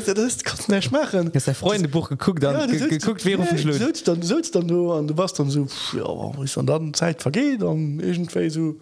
das 0.14 0.42
kannst 0.42 0.70
nicht 0.70 0.90
machen. 0.90 1.30
Ist 1.32 1.46
der 1.46 1.54
Freunde 1.54 1.88
Buch 1.88 2.08
geguckt 2.08 2.42
dann 2.42 2.58
ja, 2.60 2.66
ge 2.66 2.88
geguckt 2.88 3.26
wäre 3.26 3.42
ja, 3.42 3.72
sitzt 3.72 4.08
dann 4.08 4.22
sitzt 4.22 4.54
dann 4.54 4.66
nur 4.66 4.96
an 4.96 5.06
du 5.06 5.16
warst 5.18 5.38
dann 5.38 5.50
so 5.50 5.66
ja, 5.92 6.42
ist 6.42 6.56
dann 6.56 6.66
dann 6.66 6.94
Zeit 6.94 7.20
vergeht 7.20 7.60
dann 7.60 8.00
irgendwie 8.00 8.48
so. 8.48 8.76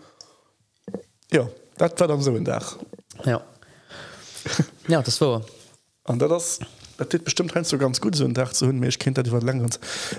Ja 1.33 1.49
dat 1.77 1.99
war 1.99 2.07
dann 2.07 2.23
so 2.23 2.33
ein 2.37 2.45
Dach 2.45 2.77
ja. 3.25 3.43
Ja 4.89 5.03
das 5.03 5.21
war 5.21 5.43
an 6.05 6.19
das 6.19 6.59
dat 6.97 7.25
bestimmt 7.25 7.57
ein 7.57 7.65
so 7.65 7.79
ganz 7.79 8.01
gut 8.01 8.17
so 8.17 8.27
Dach 8.29 8.53
zu 8.53 8.67
hun 8.67 8.83
ich 8.83 8.99
kennt 8.99 9.17
die 9.17 9.31
lang 9.31 9.69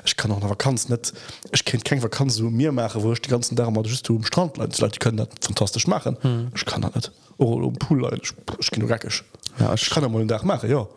ich 0.05 0.17
kann 0.17 0.31
auch 0.31 0.39
noch 0.39 0.49
vakanz 0.49 0.89
net 0.89 1.13
ich 1.51 1.65
kennt 1.65 1.85
kein 1.85 2.01
vakanz 2.01 2.35
so 2.35 2.49
mir 2.49 2.71
mache 2.71 3.01
wo 3.03 3.11
ich 3.11 3.21
die 3.21 3.29
ganzen 3.29 3.55
da 3.55 3.69
just 3.83 4.09
um 4.09 4.23
Strand 4.23 4.57
die 4.57 4.99
können 4.99 5.17
dat 5.17 5.29
fantastisch 5.41 5.87
machen. 5.87 6.17
Hm. 6.21 6.51
ich 6.55 6.65
kann 6.65 6.81
net 6.81 7.11
oh, 7.37 7.55
um 7.55 7.73
pool 7.73 8.19
ich, 8.21 8.33
ich 8.59 8.71
geckisch 8.71 9.23
ja 9.59 9.73
ich 9.73 9.89
kann 9.89 10.09
mal 10.11 10.19
den 10.19 10.27
Dach 10.27 10.43
mache 10.43 10.67
ja. 10.67 10.87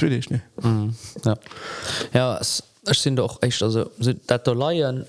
Will 0.00 0.12
ich 0.12 0.30
ne 0.30 0.42
hm. 0.60 0.94
ja. 1.24 1.34
Ja 2.12 2.38
es, 2.38 2.62
es 2.84 3.02
sind 3.02 3.16
doch 3.16 3.42
echt 3.42 3.62
also 3.62 3.90
dat 4.26 4.46
leiien 4.46 5.06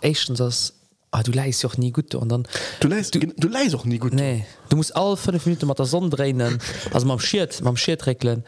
echt 0.00 0.38
das 0.38 0.72
Ah, 1.12 1.22
du 1.22 1.32
leist 1.32 1.64
auch 1.64 1.76
nie 1.76 1.90
gut 1.90 2.14
und 2.14 2.28
dann 2.28 2.46
du 2.78 2.88
leist, 2.88 3.14
du, 3.14 3.18
du 3.18 3.48
leist 3.48 3.74
auch 3.74 3.84
nie 3.84 3.98
gut. 3.98 4.12
Nee 4.12 4.46
du 4.68 4.76
musst 4.76 4.94
alle 4.94 5.16
fünf 5.16 5.44
Minuten 5.46 5.66
mit 5.66 5.78
der 5.78 5.86
Sonne 5.86 6.10
drehen 6.10 6.60
also 6.92 7.06
man 7.06 7.18
schiert 7.18 7.60
man 7.62 7.76
schiert 7.76 8.06
regeln. 8.06 8.44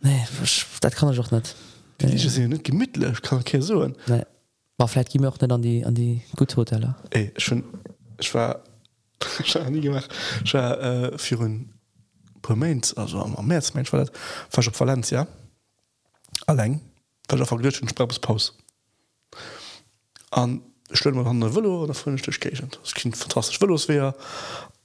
Nee 0.00 0.26
das 0.80 0.94
kann 0.94 1.12
ich 1.12 1.18
auch 1.18 1.30
nicht 1.30 1.56
nee. 2.02 2.14
ich 2.14 2.38
nicht 2.38 2.64
gemütlich 2.64 3.22
kann 3.22 3.42
so 3.60 3.86
nee. 4.06 4.22
war 4.76 4.88
vielleicht 4.88 5.10
gehen 5.10 5.22
wir 5.22 5.28
auch 5.28 5.40
nicht 5.40 5.52
an 5.52 5.62
die 5.62 5.84
an 5.84 5.94
die 5.94 6.22
gute 6.36 6.56
Hotelle 6.56 6.94
Ey, 7.10 7.32
schon 7.36 7.64
ich 8.18 8.34
war, 8.34 8.62
ich 9.44 9.54
war 9.54 9.70
nie 9.70 9.80
gemacht. 9.80 10.12
Ich 10.44 10.54
war, 10.54 10.80
äh, 10.80 11.18
für 11.18 11.40
ein 11.40 11.72
Moment 12.46 12.96
also 12.96 13.20
am 13.20 13.46
März 13.46 13.74
Mensch 13.74 13.92
war 13.92 14.00
das. 14.00 14.12
War 14.52 14.62
schon 14.62 14.78
Valencia. 14.78 15.26
Allein. 16.46 16.80
War 17.28 17.40
auf 17.40 17.60
der 17.60 17.70
Sprachpause 17.70 18.52
an 20.30 20.62
stell 20.92 21.12
man 21.12 21.26
an 21.26 21.54
Willow 21.54 21.82
oder 21.82 21.94
Freundgent 21.94 22.78
das 22.82 22.94
kind 22.94 23.16
fantastisch. 23.16 23.60
Willows 23.60 23.88
wäre 23.88 24.14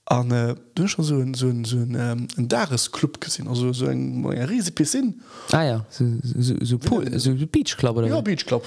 an 0.05 0.31
äh, 0.31 0.55
du 0.75 0.87
schon 0.87 1.05
so 1.05 1.15
ein, 1.15 1.33
so 1.33 1.47
ein, 1.47 1.63
so 1.63 1.77
ein, 1.77 1.95
ähm, 1.97 2.27
ein 2.37 2.47
Daresclub 2.47 3.21
gesehen. 3.21 3.47
Also 3.47 3.71
so 3.71 3.87
ein, 3.87 4.25
ein 4.25 4.43
riesig 4.43 4.75
Piscin 4.75 5.21
ah 5.51 5.63
ja 5.63 5.85
so, 5.89 6.05
so, 6.21 6.55
so, 6.61 6.77
Pool, 6.77 7.11
ja, 7.11 7.19
so 7.19 7.33
Beach 7.33 7.77
Club 7.77 7.97
oder 7.97 8.07
ja, 8.07 8.21
Beach 8.21 8.45
Club. 8.45 8.65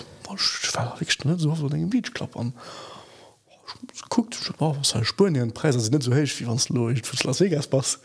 So 1.37 1.69
Beach 1.91 2.15
Club 2.15 2.37
an. 2.37 2.53
Guckt 4.09 4.53
oh, 4.61 4.77
Spien 5.03 5.53
Preise 5.53 5.81
sind 5.81 5.93
nicht 5.93 6.05
so 6.05 6.15
hech 6.15 6.41
wie 6.41 6.47
wanns 6.47 6.69
lo 6.69 6.89
Las 7.25 7.41
Vegas 7.41 7.67
pass 7.67 7.99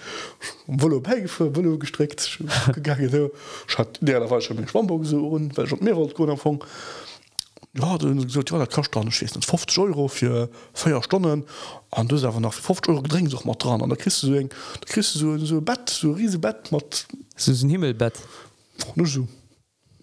Wollo 0.66 1.78
gestreckt 1.78 2.40
gegangen 2.74 3.30
hat 3.78 4.00
der 4.02 4.30
war 4.30 4.42
schon 4.42 4.68
Schwamburg 4.68 5.06
so 5.06 5.28
und 5.28 5.56
weil 5.56 5.68
schon 5.68 5.84
mehr 5.84 5.94
Grund 5.94 6.30
ja, 7.74 7.98
gesagt, 7.98 8.52
ja, 8.52 8.58
dat 8.58 8.70
kannst 8.70 8.94
dann 8.94 9.10
50 9.10 9.78
Euro 9.80 10.08
für 10.10 10.50
feier 10.74 11.02
Stunden. 11.04 11.46
An 11.92 12.08
du 12.08 12.16
einfach 12.16 12.40
nach 12.40 12.54
50 12.54 12.90
Euro 12.90 13.02
drin 13.02 13.28
such 13.28 13.46
mal 13.46 13.56
dran. 13.56 13.82
An 13.82 13.90
der 13.90 13.98
christ 13.98 14.22
so 14.22 14.34
da 14.34 14.50
christ 14.86 15.14
so 15.14 15.38
so 15.38 15.62
Bett 15.62 15.90
so 15.90 16.12
riese 16.12 16.38
Bett 16.38 16.72
mat 16.72 17.06
so 17.38 17.52
ein 17.52 17.70
Himmelbett. 17.70 18.20
Nur 18.96 19.08
so. 19.08 19.28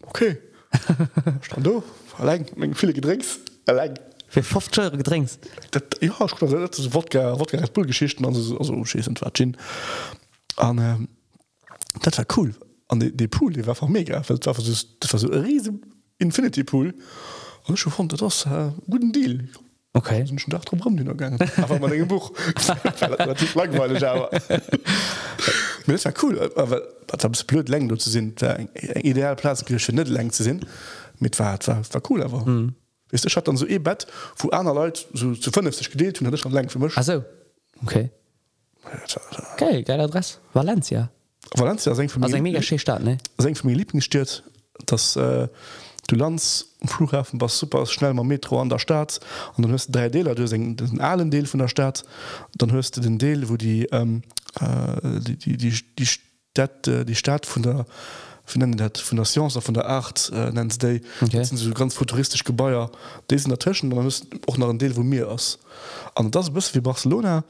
Okay. 0.02 0.38
Stand 1.42 1.66
du 1.66 1.82
allein 2.16 2.46
viele 2.74 2.94
gedrinks 2.94 3.38
allein. 3.66 3.98
Für 4.28 4.42
50 4.42 4.84
Euro 4.84 4.96
gedrinks 4.96 5.38
dat, 5.70 6.00
ja 6.00 6.10
Wodka 6.18 7.38
Wodka 7.38 7.58
Red 7.58 7.72
Bull 7.74 7.86
Geschichten 7.86 8.24
also 8.24 8.58
also 8.58 8.72
an 10.56 10.78
ähm, 10.78 11.08
dat 12.00 12.16
war 12.16 12.26
cool. 12.36 12.54
An 12.88 13.00
de, 13.00 13.14
de 13.14 13.28
Pool 13.28 13.52
die 13.52 13.66
war 13.66 13.74
einfach 13.74 13.88
mega. 13.88 14.20
Das 14.20 14.46
war 14.46 14.54
so, 14.54 14.72
das 15.00 15.12
war 15.12 15.20
so 15.20 15.28
riesen 15.28 15.82
Infinity 16.18 16.64
Pool 16.64 16.94
fand 17.76 18.20
das 18.20 18.46
äh, 18.46 18.70
guten 18.88 19.12
Deal. 19.12 19.48
Okay. 19.94 20.24
Gegangen 20.24 21.38
Buch. 22.08 22.32
Langweilig 23.54 24.02
war 26.04 26.14
cool 26.22 26.52
aber 26.54 26.82
das 27.06 27.44
blöd 27.44 27.68
leng 27.68 27.98
zu 27.98 28.10
sind 28.10 28.42
eng 28.42 28.68
ideal 29.02 29.36
Platz 29.36 29.64
net 29.90 30.08
leng 30.08 30.30
zu 30.30 30.42
sinn 30.42 30.60
mit 31.18 31.38
war 31.38 31.58
war, 31.66 31.82
war 31.92 32.02
cool 32.10 32.22
aber 32.22 32.44
mm. 32.44 32.74
ist 33.10 33.24
der 33.24 33.34
hat 33.34 33.48
dann 33.48 33.56
so 33.56 33.66
e 33.66 33.78
bett 33.78 34.06
wo 34.36 34.50
einer 34.50 34.74
Leute 34.74 35.02
so 35.14 35.34
zu 35.34 35.50
50 35.50 35.90
gedeelt 35.90 36.20
und 36.20 36.38
schon 36.38 36.52
leng 36.52 36.68
für 36.68 36.78
mich 36.78 36.96
also 36.96 37.24
okay. 37.82 38.10
Okay 39.54 39.82
geil 39.82 40.00
Adress 40.00 40.38
Valencia. 40.52 41.10
Valencia 41.56 41.94
seng 41.94 42.10
mega 42.42 42.62
Staat 42.62 43.02
ne? 43.02 43.18
Seng 43.38 43.56
mir 43.64 43.74
liebling 43.74 44.02
stört 44.02 44.44
das 44.86 45.16
äh, 45.16 45.48
du 46.08 46.16
lands 46.16 46.74
Flughafen 46.84 47.40
was 47.40 47.58
super 47.58 47.86
schnell 47.86 48.14
mal 48.14 48.24
Metro 48.24 48.60
an 48.60 48.68
der 48.68 48.80
Stadt 48.80 49.20
und 49.56 49.62
dann 49.62 49.70
hörst 49.70 49.88
du 49.88 49.92
drei 49.92 50.08
Deler 50.08 50.34
den 50.34 51.00
allen 51.00 51.30
Deel 51.30 51.46
von 51.46 51.60
der 51.60 51.68
Stadt 51.68 52.04
dann 52.56 52.72
hörst 52.72 52.96
du 52.96 53.00
den 53.00 53.18
Deel 53.18 53.48
wo 53.48 53.56
die 53.56 53.84
ähm, 53.92 54.22
äh, 54.60 55.20
die, 55.20 55.36
die, 55.36 55.56
die, 55.56 55.74
die 55.98 56.06
Stadt 56.06 56.88
äh, 56.88 57.04
die 57.04 57.14
Stadt 57.14 57.46
von 57.46 57.62
der 57.62 57.86
von 58.44 58.60
der 59.16 59.24
Science 59.24 59.58
von 59.62 59.74
der 59.74 59.86
Art 59.86 60.32
äh, 60.34 60.50
nennt 60.50 60.74
okay. 61.20 61.44
sind 61.44 61.58
so 61.58 61.70
ganz 61.72 61.94
futuristisch 61.94 62.44
Gebäuer 62.44 62.90
die 63.30 63.38
sind 63.38 63.50
dazwischen 63.50 63.90
dann 63.90 64.02
müsst 64.02 64.26
auch 64.46 64.56
nach 64.56 64.68
ein 64.68 64.78
Deel 64.78 64.96
wo 64.96 65.02
mir 65.02 65.28
aus 65.28 65.58
an 66.14 66.30
das 66.30 66.50
bist 66.50 66.74
wie 66.74 66.80
Barcelona 66.80 67.44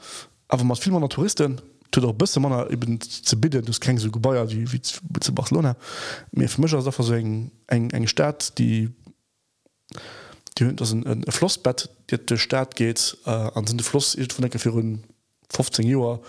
aber 0.49 0.63
man 0.63 0.75
viel 0.75 0.91
meiner 0.91 1.09
Touristen 1.09 1.61
tut 1.91 2.05
auch 2.05 2.13
bisse 2.13 2.39
man 2.39 2.69
eben 2.69 2.99
ze 3.01 3.35
bidden 3.35 3.65
das 3.65 3.79
keng 3.79 3.97
so 3.97 4.11
Gebäier 4.11 4.49
wie 4.49 4.71
wie 4.71 4.81
zu 4.81 5.33
Barcelona 5.33 5.75
mir 6.31 6.49
vermischer 6.49 6.81
dafür 6.81 7.05
so 7.05 7.13
eng 7.13 7.51
eng 7.67 7.89
eng 7.91 8.07
Stadt 8.07 8.57
die 8.57 8.89
die 10.57 10.65
hun 10.65 10.75
das 10.75 10.91
ein, 10.91 11.23
Flossbett 11.29 11.89
die 12.09 12.17
der 12.17 12.37
Staat 12.37 12.75
geht 12.75 13.17
äh, 13.25 13.29
an 13.29 13.67
sind 13.67 13.81
Floss 13.81 14.17
von 14.31 14.49
der 14.49 14.59
für 14.59 14.99
15 15.51 15.87
Joer 15.87 16.21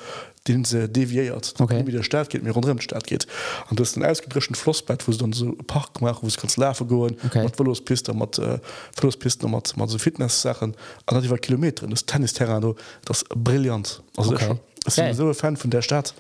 den 0.49 0.65
se 0.65 0.89
deviiert 0.89 1.55
okay. 1.59 1.87
wie 1.87 1.93
der 1.93 2.03
Staat 2.03 2.31
geht 2.31 2.43
mir 2.43 2.53
run 2.53 2.81
Staat 2.81 3.07
geht 3.07 3.27
an 3.69 3.77
du 3.77 3.85
den 3.85 4.05
ausgebrischen 4.05 4.55
Flossbett 4.55 5.07
wo 5.07 5.13
dann 5.13 5.33
so 5.35 5.53
Park 5.67 5.95
gemacht 5.95 6.21
wo 6.23 6.27
es 6.27 6.37
kannst 6.37 6.57
Lave 6.57 6.87
goen 6.87 7.17
okay. 7.27 7.47
Verlospiste 7.55 8.15
mat 8.15 8.39
äh, 8.39 8.59
Verlospisten 8.95 9.51
mat 9.51 9.75
so 9.87 9.99
Fitnesssachen 9.99 10.75
an 11.07 11.23
die 11.23 11.29
war 11.29 11.39
Kilometer 11.39 11.87
das 11.87 12.07
Tennisterrano 12.07 12.77
das 13.05 13.25
brillant 13.35 14.03
also 14.17 14.33
okay. 14.33 14.57
Okay. 14.87 15.13
so 15.13 15.33
Fan 15.35 15.57
von 15.57 15.71
der 15.71 15.83
Stadt? 15.83 16.15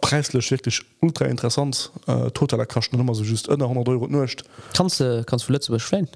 Preislech 0.00 0.50
wirklich 0.50 0.82
ultra 1.00 1.26
interessant. 1.26 1.90
Äh, 2.06 2.30
totaler 2.30 2.66
kachten 2.66 2.98
immer 2.98 3.14
so 3.14 3.22
just 3.22 3.48
100 3.48 3.88
Euro 3.88 4.06
nucht 4.08 4.44
kannst 4.74 5.00
du 5.00 5.24
kannst 5.24 5.48
du 5.48 5.52
letzte 5.52 5.72
beschwen 5.72 6.08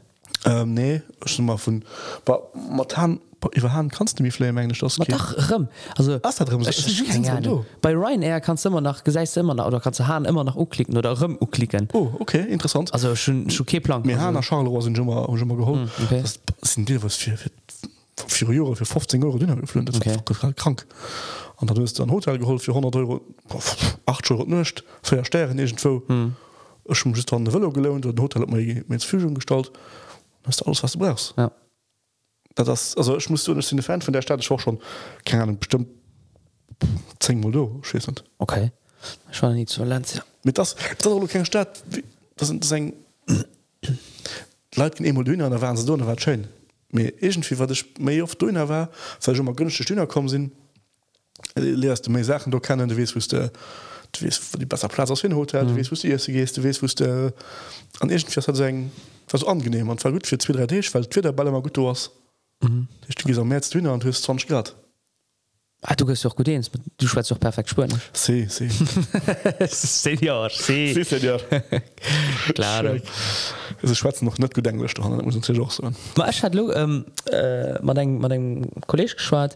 ähm, 0.45 0.75
nee 0.75 1.03
mal 1.39 1.57
von 1.57 1.85
Matan 2.71 3.21
han 3.63 3.89
kannst 3.89 4.19
du 4.19 4.23
mirlä 4.23 4.49
englisch 4.49 4.81
das 4.81 4.99
also 5.97 6.19
bei 7.81 7.93
Ryanair 7.95 8.41
kannst 8.41 8.65
du 8.65 8.69
immer 8.69 8.81
nach 8.81 9.03
ge 9.03 9.27
immer 9.37 9.55
nach, 9.55 9.67
oder 9.67 9.81
kannst 9.81 10.01
du 10.01 10.07
hahn 10.07 10.25
immer 10.25 10.45
nach 10.45 10.57
uklicken 10.57 10.97
oder 10.97 11.19
rum 11.19 11.39
uklicken 11.41 11.89
oh 11.93 12.11
okay 12.19 12.45
interessant. 12.49 12.93
Also 12.93 13.17
schon 13.17 13.49
plan 13.83 14.03
mir 14.05 14.19
Charles 14.43 14.85
sind 14.85 14.97
schon 14.97 15.07
mal, 15.07 15.27
schon 15.39 15.49
mal 15.49 15.57
geholt. 15.57 15.91
Hm, 15.97 16.05
okay. 16.05 16.23
sind 16.63 16.89
dir 16.89 17.03
was 17.03 17.17
für, 17.17 17.37
für, 17.37 17.51
für 18.27 18.47
Euro 18.49 18.75
für 18.75 18.85
15 18.85 19.25
Euro 19.25 19.37
okay. 19.37 20.17
krank 20.57 20.87
an 21.61 21.67
dat 21.67 21.79
ist 21.79 22.01
ein 22.01 22.11
Hotel 22.11 22.39
geholt 22.39 22.63
für 22.63 22.73
100 22.73 22.97
Euro. 22.97 23.21
8 24.07 24.31
Euro 24.31 24.45
nicht 24.45 24.83
für 25.03 25.25
Sternen 25.25 25.59
irgendwo. 25.59 26.03
Hm. 26.07 26.35
an 26.89 27.53
Well 27.53 27.71
gelaunt 27.71 28.07
und 28.07 28.21
Hotel 28.21 28.47
mit 28.89 29.05
Fügung 29.05 29.35
gestalt 29.35 29.71
hast 30.45 30.67
alles 30.67 30.83
was 30.83 30.93
du 30.93 30.99
brauchst. 30.99 31.35
Ja. 31.37 31.53
das 32.55 32.97
also 32.97 33.17
ich 33.17 33.29
muss 33.29 33.47
nicht 33.47 33.71
den 33.71 33.83
Fan 33.83 34.01
von 34.03 34.13
der 34.13 34.23
Stadt. 34.23 34.41
Ich 34.41 34.51
auch 34.51 34.61
schon 34.61 34.79
keine 35.25 35.43
Ahnung 35.43 35.59
bestimmt 35.59 35.89
10 37.19 37.41
Mal 37.41 37.53
schießend. 37.83 38.25
Okay. 38.39 38.73
Ich 39.31 39.43
war 39.43 39.53
nicht 39.53 39.69
so 39.69 39.85
Land 39.85 40.15
ja. 40.15 40.23
mit 40.43 40.57
das, 40.57 40.77
das 40.99 41.29
keine 41.29 41.45
Stadt. 41.45 41.83
Das 42.37 42.49
sind 42.49 42.65
das 42.65 42.73
ein, 42.73 42.95
Leiit 44.75 45.01
emo 45.01 45.23
dunner 45.23 45.51
da 45.51 45.61
waren 45.61 45.77
se 45.77 45.85
dunner 45.85 46.07
war 46.07 46.19
schön. 46.19 46.49
Mir 46.91 47.13
irgendwie 47.23 47.59
wat 47.59 47.71
ich 47.71 47.85
méi 47.99 48.23
oft 48.23 48.41
dunner 48.41 48.69
war 48.69 48.91
weil 49.23 49.35
schon 49.35 49.45
mal 49.45 49.55
günsche 49.55 49.83
Stüner 49.83 50.07
kommen 50.07 50.29
sinn 50.29 50.53
leerst 51.55 52.07
du 52.07 52.11
méi 52.11 52.25
Sachen 52.25 52.51
du 52.51 52.61
kennen 52.61 52.89
du 52.89 52.97
wees 52.97 53.15
wo 53.15 54.59
die 54.59 54.67
besser 54.67 54.89
Platz 54.89 55.11
aus 55.11 55.23
hin 55.23 55.35
Hotel 55.35 55.65
mhm. 55.65 55.91
wust 55.91 56.05
erste 56.05 56.33
gehst 56.33 56.57
du 56.57 56.63
wees 56.63 56.83
wust 56.83 57.03
an 57.03 58.11
egent 58.11 58.37
hat 58.37 58.57
sagen 58.57 58.93
was 59.31 59.45
angenehm 59.45 59.89
und 59.89 60.03
war 60.05 60.13
gut 60.13 60.27
für 60.27 60.39
2 60.39 60.65
3D 60.65 60.95
weil 60.95 61.07
Twitter 61.07 61.33
ball 61.33 61.47
immer 61.47 61.63
gut 61.63 61.77
du 61.77 61.89
hast 61.89 62.11
mhm. 62.63 62.89
Di 63.27 63.35
am 63.37 63.49
März 63.49 63.71
dünner 63.71 63.91
dunner 63.91 64.05
an 64.07 64.13
20 64.13 64.49
Grad 64.49 64.75
Ah, 65.83 65.95
du 65.95 66.05
gehst 66.05 66.25
doch 66.27 66.37
gut 66.37 66.47
ins 66.49 66.71
du 66.99 67.07
schwa 67.09 67.23
doch 67.23 67.41
perfekt 67.41 67.71
spüren 67.71 67.91
si, 68.13 68.47
si. 68.49 68.69
Senior, 69.67 70.51
si. 70.51 70.93
Si, 70.93 71.05
Senior. 71.05 71.41
klar 72.55 73.01
Schweze 73.93 74.25
noch 74.25 74.37
net 74.39 74.53
gedenkt 74.53 74.95
so. 74.95 75.85
hat 76.43 76.55
ähm, 76.55 77.07
äh, 77.33 77.83
man 77.83 77.97
denk, 77.97 78.21
man 78.21 78.31
den 78.31 78.71
Kolleg 78.87 79.17
geschwar 79.17 79.49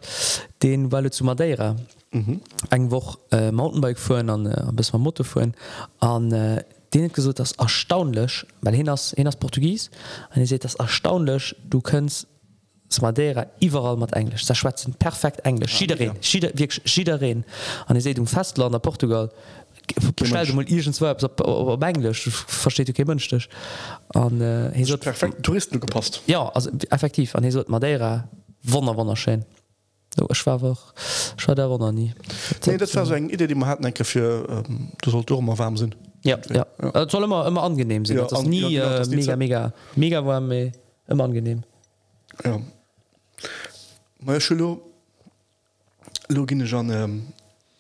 den 0.63 0.91
Wall 0.91 1.11
zu 1.11 1.25
Madeira 1.25 1.77
mhm. 2.11 2.41
eng 2.71 2.91
woch 2.91 3.19
äh, 3.31 3.53
Mountainbike 3.53 3.99
fuhren 3.99 4.31
an 4.31 4.47
äh, 4.47 4.73
bis 4.73 4.95
man 4.95 5.03
Motto 5.03 5.25
fuhren 5.25 5.55
an 6.01 6.33
äh, 6.33 6.65
den 6.95 7.13
gesucht 7.13 7.39
das 7.39 7.53
erstaunlich 7.53 8.47
weil 8.63 8.75
hin 8.75 8.91
hin 9.15 9.29
as 9.29 9.37
Portugies 9.37 9.91
an 10.31 10.41
ihr 10.41 10.47
se 10.47 10.59
das 10.59 10.77
erstaunlich 10.77 11.55
du 11.69 11.83
kannstst 12.95 13.03
Madeira 13.03 13.47
überall 13.61 13.97
mat 13.97 14.13
englisch. 14.13 14.47
Der 14.47 14.55
schwatzen 14.55 14.95
perfekt 14.95 15.41
englisch. 15.45 15.77
Schiin 15.77 16.13
Schiin 16.85 17.45
an 17.87 18.01
se 18.01 18.15
um 18.19 18.27
festland 18.27 18.81
Portugal. 18.83 19.31
Englisch. 21.81 22.31
Versteht 22.47 22.89
okay 22.89 23.05
münchtech 23.05 23.49
an 24.15 24.41
äh, 24.41 24.97
perfekt. 24.97 25.43
Touristen 25.43 25.81
gepasst. 25.81 26.23
Ja 26.27 26.49
also 26.49 26.71
effektiv. 26.91 27.35
An 27.35 27.65
Madeira 27.69 28.29
wonner 28.63 28.97
wonnerschein 28.97 29.45
war 30.17 30.63
war 30.63 31.55
der 31.55 31.69
wonner 31.69 31.93
nie. 31.93 32.15
Nee, 32.67 32.77
das 32.77 32.95
war 32.95 33.05
so 33.05 33.15
eng 33.15 33.31
idee 33.31 33.49
die 33.49 33.55
man 33.55 33.69
hat 33.69 33.85
enke 33.85 34.05
für 34.05 34.47
ähm, 34.49 34.93
du 35.03 35.11
soll 35.11 35.25
immer 35.29 35.59
warm 35.59 35.77
sind 35.77 35.97
ja 36.23 36.39
ja, 36.51 36.65
ja. 36.81 36.91
Äh, 37.03 37.11
soll 37.11 37.25
immer 37.25 37.47
immer 37.49 37.65
angenehm 37.65 38.05
sind 38.05 38.19
ja, 38.19 38.27
an, 38.27 38.47
nie 38.47 38.71
ja, 38.71 39.03
genau, 39.03 39.13
äh, 39.13 39.17
mega 39.17 39.37
mega 39.37 39.73
mega 39.97 40.25
warm 40.25 40.53
immer 41.09 41.25
angenehm. 41.25 41.65
Ja 42.45 42.61
Meier 44.21 44.41
Schüler 44.41 44.79
login 46.29 46.75
an 46.75 46.91
ähm, 46.91 47.27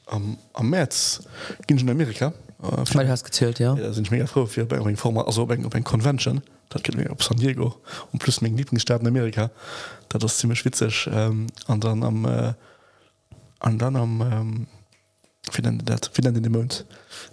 am, 0.06 0.38
am 0.52 0.70
März 0.70 1.22
gin 1.66 1.78
in 1.78 1.90
Amerika 1.90 2.32
äh, 2.62 3.08
hast 3.08 3.24
gezählt 3.24 3.58
ja, 3.58 3.74
ja 3.74 3.92
sind 3.92 4.10
mega 4.10 4.26
froh 4.26 4.46
für 4.46 4.66
bei 4.66 4.96
Form 4.96 5.18
also 5.18 5.42
op 5.42 5.74
ein 5.74 5.84
Convention. 5.84 6.42
Dat 6.70 6.82
mir 6.96 7.10
op 7.10 7.22
San 7.22 7.36
Diego. 7.36 7.76
Und 8.12 8.20
plus 8.20 8.40
még 8.40 8.56
Lieblingsstaat 8.56 9.00
in 9.00 9.06
Amerika. 9.06 9.50
Dat 10.08 10.22
das 10.22 10.38
ziemlich 10.38 10.58
schwitzig 10.58 11.08
ähm, 11.12 11.46
an 11.66 11.80
dann 11.80 12.02
am 12.02 12.24
äh, 12.24 12.54
an 13.60 13.78
dann 13.78 13.96
am 13.96 14.20
ähm, 14.20 14.66
dat 15.84 16.10
den 16.16 16.50
Mond? 16.50 16.86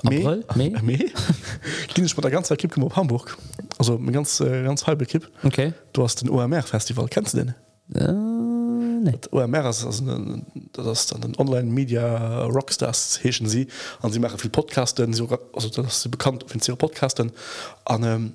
Ich 0.03 0.09
der 2.21 2.32
ganze 2.32 2.57
Kipp 2.57 2.77
op 2.77 2.95
Hamburg. 2.95 3.38
Also 3.77 3.97
ganz 3.97 4.41
äh, 4.41 4.63
ganz 4.63 4.86
halbe 4.86 5.05
Kipp. 5.05 5.29
Okay. 5.43 5.73
Du 5.93 6.03
hast 6.03 6.21
den 6.21 6.29
OMR 6.29 6.61
Festival. 6.61 7.07
Kennst 7.07 7.34
du 7.34 7.55
den 7.93 9.19
OMR 9.31 9.73
den 11.21 11.37
online 11.37 11.69
Media 11.69 12.45
Rockstars 12.45 13.23
heschen 13.23 13.47
sie. 13.47 13.67
An 14.01 14.11
sie 14.11 14.19
machen 14.19 14.37
viel 14.37 14.49
Podcasten. 14.49 15.13
Sie, 15.13 15.27
sie 15.89 16.09
bekannt 16.09 16.45
ihre 16.67 16.77
Podcasten. 16.77 17.31
An 17.85 18.03
ähm, 18.03 18.33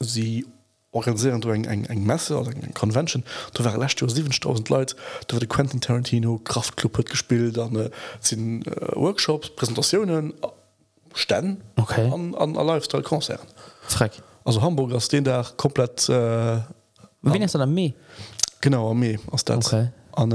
sie 0.00 0.46
organisieren 0.92 1.40
du 1.40 1.50
eng 1.50 1.64
eng 1.64 2.04
Messe 2.04 2.38
oder 2.38 2.50
eng 2.50 2.72
Convention. 2.72 3.22
Du 3.54 3.64
war 3.64 3.72
7000 4.08 4.68
Leute. 4.68 4.96
Da 5.26 5.36
wurde 5.36 5.46
Quentin 5.46 5.80
Tarantino 5.80 6.38
Kraftclub 6.38 6.96
hat 6.98 7.10
gespielt. 7.10 7.58
An 7.58 7.76
äh, 7.76 7.90
sind 8.20 8.66
äh, 8.66 8.70
Workshops 8.94 9.50
Präsentationen 9.50 10.32
stellen 11.14 11.62
okay. 11.76 12.10
an, 12.12 12.34
an 12.34 12.54
lifestyle 12.54 13.02
Konzern 13.02 13.38
also 14.44 14.60
Hamburg 14.62 14.92
aus 14.92 15.08
den 15.08 15.24
da 15.24 15.44
komplett 15.56 16.08
äh, 16.08 16.60
me 17.66 17.94
genau 18.60 18.94
mé 18.94 19.18
ass 19.32 19.44
an 20.12 20.30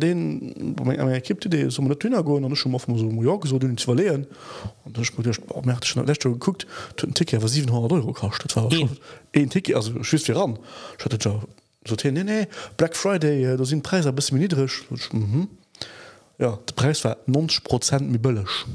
den 0.00 1.22
kipp 1.22 1.44
idee 1.44 1.70
so 1.70 1.82
Tnner 1.82 2.22
go 2.22 2.36
an 2.36 2.56
schon 2.56 2.78
so 2.78 3.22
York 3.22 3.46
so 3.46 3.58
dun 3.58 3.76
verleen 3.78 4.26
an 4.84 5.64
Mächt 5.64 5.86
schon 5.86 6.06
Lächt 6.06 6.22
geguckt 6.22 6.66
den 7.02 7.14
Tick 7.14 7.32
wer 7.32 7.48
700 7.48 7.92
Euro 7.92 8.12
kacht 8.12 8.44
E 9.32 9.46
Tick 9.46 9.74
also 9.74 10.02
schüs 10.02 10.24
fir 10.24 10.36
ran 10.36 10.58
so 11.86 11.96
nee 12.04 12.24
nee 12.24 12.46
Black 12.76 12.96
Friday 12.96 13.56
da 13.56 13.64
sind 13.64 13.82
Preis 13.82 14.06
a 14.06 14.10
bis 14.10 14.32
niedrigch 14.32 14.84
mhm. 15.12 15.48
ja 16.38 16.58
de 16.68 16.74
Preis 16.74 17.04
war 17.04 17.16
90 17.26 17.64
Prozent 17.64 18.10
mi 18.10 18.18
bëllech 18.18 18.66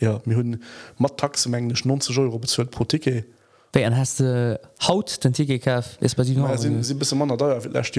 ja 0.00 0.20
mir 0.24 0.36
hunn 0.36 0.62
mat 0.98 1.16
taxmenglech 1.18 1.84
90 1.84 2.18
Euro 2.18 2.38
bezweelt 2.38 2.70
pro 2.70 2.84
Ticket. 2.84 3.26
En 3.74 3.96
hast 3.96 4.20
de 4.20 4.58
haut 4.86 5.24
den 5.24 5.32
Tikaf 5.32 5.98
bis 5.98 6.14
bis 6.14 7.14
Mann 7.14 7.28
dacht 7.28 7.94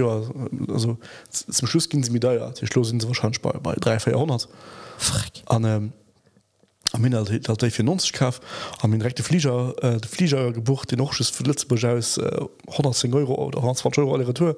zum 1.29 1.67
Schluss 1.67 1.89
ginn 1.89 2.03
ze 2.03 2.11
mir 2.11 2.19
daier 2.19 2.53
schlo 2.63 2.83
sind 2.83 3.01
ze 3.01 3.07
wahrscheinlich 3.07 3.41
bei 3.41 3.51
bei 3.53 3.73
3 3.73 3.99
400 3.99 4.47
an 5.47 5.93
Min 6.99 7.13
fir 7.71 7.83
nonskaf 7.83 8.39
am 8.81 8.91
min 8.91 9.01
rechte 9.01 9.23
Flieger 9.23 9.73
äh, 9.81 9.99
de 9.99 10.07
Flieger 10.07 10.51
gebucht. 10.51 10.91
Den 10.91 10.99
noch 10.99 11.13
vu 11.13 11.43
Litzburg 11.43 11.83
aus 11.85 12.17
äh, 12.17 12.45
110 12.67 13.11
Euro 13.15 13.33
oder 13.33 13.61
20 13.61 13.97
Euro 13.97 14.13
alle 14.13 14.27
Retour. 14.27 14.57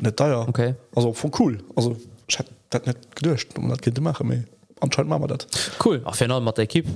Net 0.00 0.20
daier 0.20 0.46
okay. 0.46 0.74
also 0.94 1.14
vu 1.14 1.30
cool. 1.38 1.58
Also 1.74 1.96
dat 2.68 2.86
net 2.86 3.16
gedurcht 3.16 3.56
um 3.58 3.70
dat 3.70 3.80
kind 3.80 3.98
mache 4.00 4.24
méi 4.80 4.86
anschein 4.86 5.06
ma 5.06 5.26
dat 5.26 5.46
cool. 5.84 6.02
Mat 6.40 6.58
der 6.58 6.66
Kipp 6.66 6.86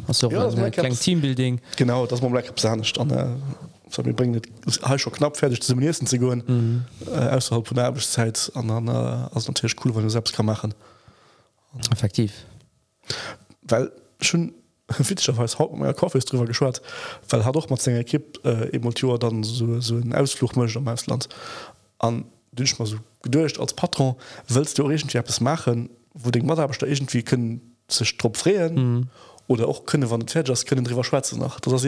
Teambuilding. 1.00 1.60
Genau 1.76 2.06
das 2.06 2.20
man 2.22 2.32
nicht 2.76 2.98
an 2.98 3.10
äh, 3.10 4.12
bring 4.12 4.40
schon 4.98 5.12
knapp 5.12 5.36
fertig 5.36 5.62
zum 5.62 5.78
nächsten 5.78 6.06
zu 6.06 6.18
mhm. 6.18 6.84
äh, 7.06 7.28
außerhalb 7.30 7.66
von 7.66 7.76
der 7.76 7.86
Arbeitszeit 7.86 8.50
an 8.54 8.88
äh, 8.88 9.34
als 9.34 9.46
natürlich 9.46 9.76
cool 9.84 9.94
wenn 9.94 10.02
du 10.02 10.10
selbst 10.10 10.34
kann 10.34 10.46
machen. 10.46 10.74
Effektiv. 11.90 12.32
Weil 13.62 13.90
schon 14.20 14.54
haut 15.58 15.96
Kaffee 15.96 16.18
ist 16.18 16.30
drüber 16.30 16.46
geschwar 16.46 16.72
weil 17.28 17.44
hat 17.44 17.54
doch 17.54 17.70
mal 17.70 18.04
kipp 18.04 18.44
äh, 18.44 18.78
dann 19.18 19.42
so, 19.42 19.80
so 19.80 19.96
ein 19.96 20.12
ausflug 20.12 20.56
am 20.56 20.84
Meland 20.84 21.28
an 21.98 22.24
dünsch 22.52 22.78
mal 22.78 22.86
so 22.86 22.98
gedurcht 23.22 23.58
als 23.58 23.72
Patron 23.72 24.16
willst 24.48 24.78
du 24.78 24.90
es 24.90 25.40
machen 25.40 25.88
wo 26.14 26.30
den 26.30 26.46
Mutter 26.46 26.68
irgendwie 26.86 27.22
können 27.22 27.73
ze 27.88 28.04
stropréen 28.04 28.74
mm. 28.74 29.08
oder 29.46 29.68
auch 29.68 29.84
könne 29.86 30.10
wann 30.10 30.26
Fgers 30.26 30.64
können 30.64 30.84
drwer 30.84 31.04
Schweze 31.04 31.38
nach. 31.38 31.60
Das 31.60 31.84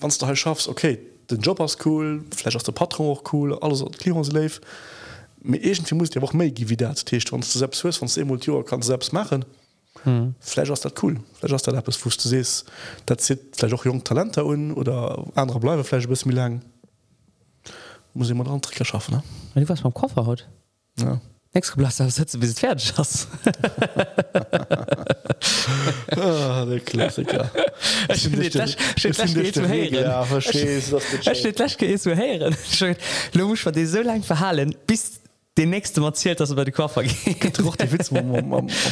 wann 0.00 0.12
du 0.18 0.26
halt 0.26 0.38
schaffst 0.38 0.68
okay 0.68 0.98
den 1.30 1.40
Job 1.40 1.60
as 1.60 1.76
cool 1.84 2.24
Fleisch 2.34 2.56
aus 2.56 2.64
der 2.64 2.72
Patron 2.72 3.08
auch 3.08 3.32
cool 3.32 3.58
alles 3.58 3.84
Klima 3.98 4.22
irgendwie 5.42 5.94
muss 5.94 6.14
ja 6.14 6.22
auch 6.22 6.34
mé 6.34 6.52
wie 6.56 6.76
dercht 6.76 7.32
wann 7.32 7.40
du 7.40 7.46
selbst 7.46 7.82
hörst 7.84 7.98
von 7.98 8.08
Emultur 8.16 8.64
kann 8.64 8.82
selbst 8.82 9.12
machen. 9.12 9.44
Mm. 10.04 10.34
Fleisch 10.40 10.70
aus 10.70 10.80
dat 10.80 11.02
cool. 11.02 11.20
Fleisch 11.34 11.62
der 11.62 11.82
fu 11.92 12.10
du 12.10 12.28
sees 12.28 12.64
dat 13.06 13.22
vielleicht 13.22 13.74
auch 13.74 13.84
jung 13.84 14.04
Talente 14.04 14.44
un 14.44 14.72
oder 14.72 15.24
andere 15.34 15.60
bleibefleisch 15.60 16.08
bis 16.08 16.24
mir 16.24 16.34
lang. 16.34 16.62
Muss 18.14 18.30
immer 18.30 18.44
dran 18.44 18.60
schaffen 18.82 19.22
ne? 19.54 19.66
Was 19.66 19.82
beim 19.82 19.94
Koffer 19.94 20.26
hat. 20.26 20.48
Ja 20.98 21.20
Extrablas 21.56 21.96
bis 22.38 22.58
fertig 22.58 22.92
hast 22.96 23.28
ah, 26.16 26.66
Klassiker. 26.84 27.50
War 33.64 33.72
dir 33.72 33.88
so 33.88 34.02
lang 34.02 34.22
verhalen 34.22 34.74
bis 34.86 35.20
den 35.56 35.70
nächste 35.70 36.00
mal 36.00 36.08
erzählt 36.08 36.40
dass 36.40 36.50
er 36.50 36.56
bei 36.56 36.64
die 36.64 36.72
Koffer 36.72 37.02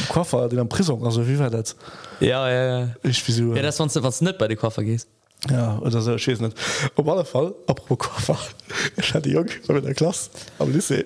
Koffer 0.09 0.49
den 0.49 0.59
am 0.59 0.69
Prison 0.69 1.05
also 1.05 1.27
wie 1.27 1.37
war 1.37 1.51
das? 1.51 1.75
Ja, 2.19 2.49
ja, 2.49 2.79
ja. 2.79 2.89
ich 3.03 3.27
wieso 3.27 3.53
ja, 3.53 3.61
das 3.61 3.77
sonst 3.77 4.01
was 4.01 4.21
nicht 4.21 4.39
bei 4.39 4.47
die 4.47 4.55
Koffer 4.55 4.83
gehst. 4.83 5.07
Ja 5.51 5.77
oder 5.79 6.01
so 6.01 6.13
nicht. 6.13 6.57
Auf 6.95 7.07
alle 7.07 7.25
Fall 7.25 7.53
apropos 7.67 7.99
Koffer 7.99 8.39
ich 8.97 9.13
hatte 9.13 9.29
Jung 9.29 9.45
mit 9.67 9.85
der 9.85 9.93
Klasse 9.93 10.31
am 10.57 10.71
Lycée 10.71 11.05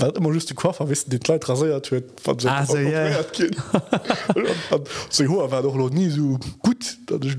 weil 0.00 0.10
immer 0.10 0.32
just 0.32 0.50
die 0.50 0.54
Koffer 0.54 0.88
wissen 0.88 1.10
die 1.10 1.18
Kleid 1.18 1.48
rasiert 1.48 1.90
hue 1.90 2.02
so 5.10 5.24
ho 5.28 5.50
war 5.50 5.62
doch 5.62 5.74
noch 5.74 5.90
nie 5.90 6.10
so 6.10 6.38
gut 6.60 6.98
dat 7.06 7.24
ich 7.24 7.36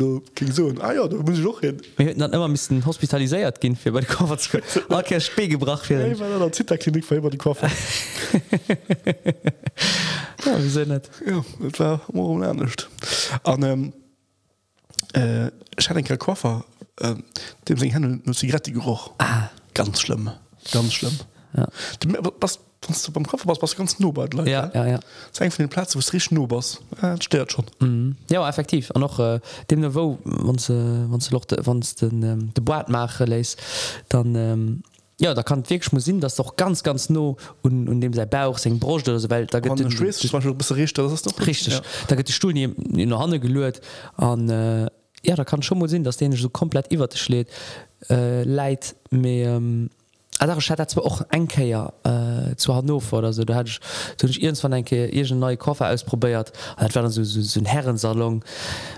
so 0.53 0.73
ah, 0.79 0.93
ja, 0.93 1.07
muss 1.07 1.37
ich 1.37 1.43
doch 1.43 1.61
hin. 1.61 1.77
Dann 1.97 2.33
immer 2.33 2.47
miss 2.47 2.69
hospitaliséiert 2.69 3.59
gehen 3.59 3.75
für 3.75 3.91
bei 3.91 4.01
Koffer 4.01 4.37
okay, 4.89 5.19
spe 5.19 5.47
gebracht 5.47 5.89
ja, 5.89 6.07
der 6.07 6.51
Zitterklinik 6.51 7.09
war 7.09 7.17
immer 7.17 7.29
die 7.29 7.37
Koffer. 7.37 7.69
Ja, 10.45 10.63
wie 10.63 10.69
se 10.69 10.85
net 10.85 11.09
ja, 11.25 11.43
war 11.77 12.01
ernstcht 12.41 12.87
an 13.43 13.63
ähm, 13.63 13.93
äh, 15.11 15.51
Schenkel 15.77 16.17
Koffer 16.17 16.63
äh, 17.01 17.15
dem 17.67 17.77
se 17.77 17.87
Händel 17.87 18.21
nur 18.23 18.33
Zigarettegeruch 18.33 19.11
ah. 19.17 19.49
ganz 19.73 19.99
schlimm 19.99 20.31
ganz 20.71 20.93
schlimm 20.93 21.17
ja. 21.55 21.67
Du, 21.99 22.09
was, 22.39 22.59
was 22.87 23.03
du 23.03 23.11
beim 23.11 23.25
Kopf 23.25 23.43
was, 23.45 23.61
was 23.61 23.75
ganz 23.75 23.99
nobert 23.99 24.33
ja, 24.33 24.43
ja, 24.45 24.69
ja, 24.73 24.87
ja. 24.87 24.99
von 25.31 25.49
den 25.57 25.69
Platz 25.69 25.95
wo 25.95 25.99
rich 26.13 26.31
nobers 26.31 26.79
ja, 27.01 27.19
stört 27.21 27.51
schon 27.51 27.65
mhm. 27.79 28.15
ja 28.29 28.47
effektiv 28.47 28.91
an 28.91 29.01
noch 29.01 29.19
äh, 29.19 29.39
dem 29.69 29.81
Niveau 29.81 30.17
wann 30.23 31.81
den 32.01 32.23
ähm, 32.23 32.53
de 32.53 32.63
Bord 32.63 32.89
mache 32.89 33.25
leis, 33.25 33.57
dann 34.09 34.35
ähm, 34.35 34.83
Ja, 35.19 35.33
da 35.33 35.43
kann 35.43 35.69
wirklich 35.69 35.91
muss 35.91 36.05
sinn, 36.05 36.21
dass 36.21 36.35
doch 36.35 36.55
ganz 36.55 36.81
ganz 36.81 37.09
no 37.09 37.35
und, 37.61 37.89
und 37.89 38.01
dem 38.01 38.13
sei 38.13 38.25
Bauch 38.25 38.57
se 38.57 38.69
brocht 38.69 39.09
oder 39.09 39.19
so, 39.19 39.29
weil 39.29 39.45
da 39.47 39.59
gibt 39.59 39.77
den, 39.79 39.91
Schweiz, 39.91 40.19
den, 40.19 40.29
richtig, 40.65 41.45
richtig. 41.45 41.73
Ja. 41.73 41.81
da 42.07 42.15
gibt 42.15 42.29
die 42.29 42.33
Stuhl 42.33 42.57
in 42.57 43.09
der 43.09 43.19
Hand 43.19 43.41
gelöert 43.41 43.81
an 44.15 44.49
äh, 44.49 44.87
ja 45.23 45.35
da 45.35 45.43
kann 45.43 45.61
schon 45.61 45.79
mal 45.79 45.89
sinn, 45.89 46.03
dass 46.05 46.17
den 46.17 46.31
so 46.31 46.49
komplett 46.49 46.91
iwwer 46.93 47.09
schlägt 47.13 47.51
äh, 48.09 48.43
Leid 48.43 48.95
mir 49.11 49.49
ähm, 49.49 49.89
Ah, 50.41 50.47
da 50.47 50.55
hat 50.55 50.89
zwar 50.89 51.05
auch 51.05 51.21
enkeier 51.31 51.93
äh, 52.03 52.55
zu 52.55 52.73
Hannover 52.73 53.17
oder 53.17 53.33
so. 53.33 53.43
Da 53.43 53.55
hatte 53.55 53.69
ich, 53.69 53.79
da 54.17 54.23
hatte 54.23 54.27
ich 54.31 54.41
irgendwann 54.41 54.71
enke 54.73 55.07
ir 55.07 55.35
neue 55.35 55.57
Koffer 55.57 55.89
ausprobiert. 55.89 56.53
Dat 56.79 56.95
war 56.95 57.03
dann 57.03 57.11
so, 57.11 57.23
so, 57.25 57.41
so 57.41 57.59
ein 57.59 57.65
Herrensalon. 57.65 58.41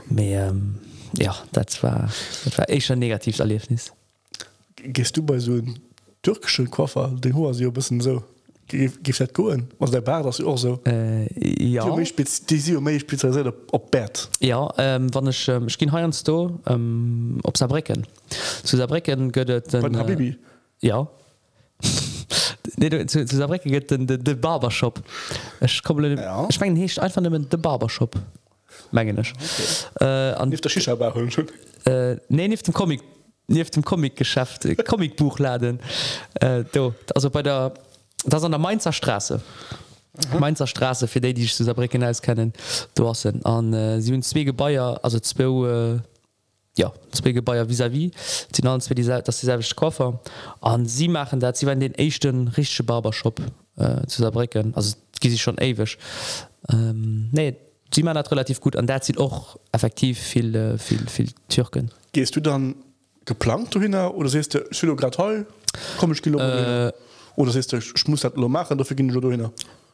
Mehr 0.08 0.50
ähm, 0.50 0.76
ja 1.18 1.36
dat 1.52 1.82
war 1.84 2.10
dat 2.46 2.58
war 2.58 2.70
echt 2.70 2.92
ein 2.92 3.00
negatives 3.00 3.40
Erlebnis. 3.40 3.92
Gehst 4.76 5.18
du 5.18 5.24
bei 5.24 5.40
so 5.40 5.54
einem 5.54 5.76
türkischen 6.22 6.70
Koffer 6.70 7.12
den 7.20 7.34
hoher 7.36 7.54
sie 7.56 7.66
ein 7.66 7.74
bisschen 7.74 8.00
so 8.02 8.24
gi 8.68 8.90
dat 9.18 9.34
go 9.34 9.52
was 9.80 9.92
der 9.92 10.02
Bar 10.02 10.22
das 10.24 10.40
auch 10.42 10.58
so. 10.58 10.80
Äh, 10.86 11.26
ja. 11.68 11.84
Spezialisiert 12.06 13.48
op- 13.48 13.74
op 13.74 13.92
Bett 13.92 14.30
Ja 14.40 14.72
ähm, 14.78 15.08
wann 15.14 15.28
ich, 15.28 15.48
ähm, 15.48 15.68
ich 15.68 15.78
gin 15.78 15.92
heern 15.92 16.14
sto 16.14 16.60
ähm, 16.68 17.40
op 17.44 17.58
Sabricken 17.58 18.06
zu 18.64 18.78
Sabricken 18.78 19.32
gëtt 19.32 19.72
Bei 19.72 19.90
den 19.90 19.98
Habibi? 19.98 20.38
Ja 20.82 21.08
nee, 22.78 22.90
du, 22.90 23.06
zu, 23.06 23.26
zu 23.26 23.36
Sabricke 23.36 23.70
gëtt 23.70 23.90
den 23.90 24.06
de, 24.08 24.18
de 24.18 24.36
Barbershop. 24.36 25.02
Ich 25.60 25.82
komme 25.84 26.16
Ja. 26.16 26.48
ich 26.50 26.60
mein, 26.60 26.76
hecht 26.76 27.00
einfach 27.00 27.22
de 27.22 27.60
Barbershop. 27.60 28.16
Mengenech 28.92 29.34
okay. 29.96 30.06
äh, 30.06 30.34
an 30.34 30.50
Nicht 30.50 30.64
der 30.64 30.70
schon 30.70 31.48
äh, 31.86 32.18
nee 32.30 32.48
nicht 32.48 32.68
dem 32.68 32.74
Comic 32.74 33.02
nie 33.48 33.64
dem 33.64 33.84
Comicgeschäft 33.84 34.66
äh, 34.66 34.76
Comicbuchladen. 34.76 35.80
Äh, 36.36 36.64
do, 36.72 36.94
also 37.14 37.30
bei 37.30 37.44
der 37.44 37.74
das 38.26 38.44
an 38.44 38.52
der 38.52 38.60
Mainzer 38.60 38.94
Straße. 38.94 39.42
Mhm. 40.34 40.40
Mainzer 40.40 40.68
Straße 40.68 41.08
für 41.08 41.22
die 41.22 41.34
die 41.34 41.44
ich 41.44 41.56
zu 41.56 41.64
Saarbrücken 41.64 42.04
als 42.04 42.22
kennen 42.22 42.54
du 42.96 43.08
hast 43.08 43.26
an 43.26 43.74
äh, 43.74 44.02
sie 44.02 44.12
hun 44.12 44.22
zwei 44.22 44.44
Gebäier 44.44 45.00
also 45.02 45.20
zwei 45.20 45.44
äh, 45.44 46.00
ja 46.78 46.92
zwei 47.12 47.32
Gebäier 47.32 47.68
vis 47.68 47.80
wie 47.92 48.12
sind 48.54 48.68
alles 48.68 48.88
für 48.88 48.96
diese 48.96 49.22
das 49.22 49.40
dieselbe 49.40 49.64
Koffer 49.76 50.20
an 50.62 50.86
sie 50.86 51.08
machen 51.08 51.40
dat 51.40 51.58
sie 51.58 51.66
waren 51.66 51.80
den 51.80 51.94
echten 51.96 52.48
richtige 52.50 52.84
Barbershop 52.84 53.42
äh, 53.78 54.06
zu 54.08 54.22
Saarbrücken 54.22 54.74
also 54.76 54.96
gi 55.20 55.30
sie 55.30 55.38
schon 55.38 55.58
ewig 55.58 55.98
ähm, 56.70 57.30
nee 57.32 57.56
sie 57.94 58.04
man 58.04 58.18
hat 58.18 58.32
relativ 58.32 58.62
gut 58.62 58.76
an 58.76 58.88
der 58.88 59.02
sieht 59.02 59.18
auch 59.18 59.58
effektiv 59.72 60.20
viel 60.20 60.56
äh, 60.56 60.78
viel 60.78 61.08
viel 61.08 61.30
Türken. 61.50 61.92
Gehst 62.14 62.36
du 62.36 62.40
dann 62.40 62.76
geplant 63.26 63.74
du 63.76 63.82
hin 63.82 63.94
oder 63.96 64.30
sest 64.30 64.54
du 64.54 64.60
Südo 64.72 64.96
grad 64.96 65.16
toll 65.16 65.46
kom 65.98 66.12
ich 66.12 66.26
Äh, 66.26 66.92
oder 67.36 67.52
sest 67.52 67.74
du 67.74 67.78
ich 67.78 68.08
muss 68.08 68.22
dat 68.22 68.36
lo 68.38 68.48
machen 68.48 68.78
dafür 68.78 68.96
gin 68.96 69.10
du 69.10 69.32
hin 69.32 69.50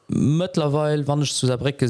Mëtlerweil 0.10 1.08
wann 1.08 1.22
ich 1.22 1.34
zu 1.34 1.48
der 1.48 1.58
Brecke 1.58 1.90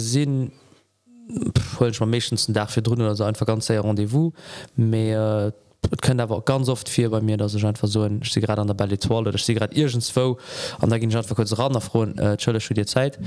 Pff, 1.27 1.81
meistens 2.05 2.47
dafür 2.47 2.83
drin 2.83 3.01
also 3.01 3.23
einfach 3.23 3.45
ganz 3.45 3.67
sehr 3.67 3.83
rendezvous. 3.83 4.33
Mehr 4.75 5.53
äh, 5.53 5.67
können 6.01 6.19
aber 6.19 6.41
ganz 6.41 6.69
oft 6.69 6.89
viel 6.89 7.09
bei 7.09 7.21
mir 7.21 7.37
dass 7.37 7.53
ich 7.53 7.65
einfach 7.65 7.87
so 7.87 8.01
ein, 8.01 8.21
ich 8.23 8.33
gerade 8.33 8.61
an 8.61 8.67
der 8.67 8.73
Ball 8.73 8.89
toile 8.97 9.31
ich 9.33 9.45
gerade 9.45 9.75
irgendwo 9.75 10.37
an 10.79 10.89
da 10.89 10.97
ging 10.97 11.09
ich 11.09 11.17
einfach 11.17 11.35
kurz 11.35 11.57
ran 11.57 11.71
nach 11.71 11.83
frohen 11.83 12.17
äh, 12.17 12.59
Studie 12.59 12.85
Zeit. 12.85 13.19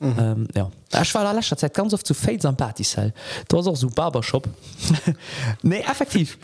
Mhm. 0.00 0.16
ähm, 0.18 0.48
ja. 0.54 0.70
Ich 1.02 1.14
war 1.14 1.24
letzter 1.34 1.56
Zeit 1.56 1.74
ganz 1.74 1.92
oft 1.94 2.06
zu 2.06 2.14
Fa 2.14 2.32
am 2.44 2.56
Party 2.56 2.84
du 3.48 3.58
hast 3.58 3.66
auch 3.66 3.76
so 3.76 3.88
Barbershop. 3.88 4.48
Nee 5.62 5.80
effektiv. 5.80 6.38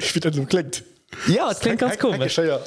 Klingt. 0.49 0.85
Ja 1.29 1.49
das 1.49 1.61
klingt 1.61 1.79
ganz 1.79 1.99
komisch 1.99 2.37
ja. 2.37 2.59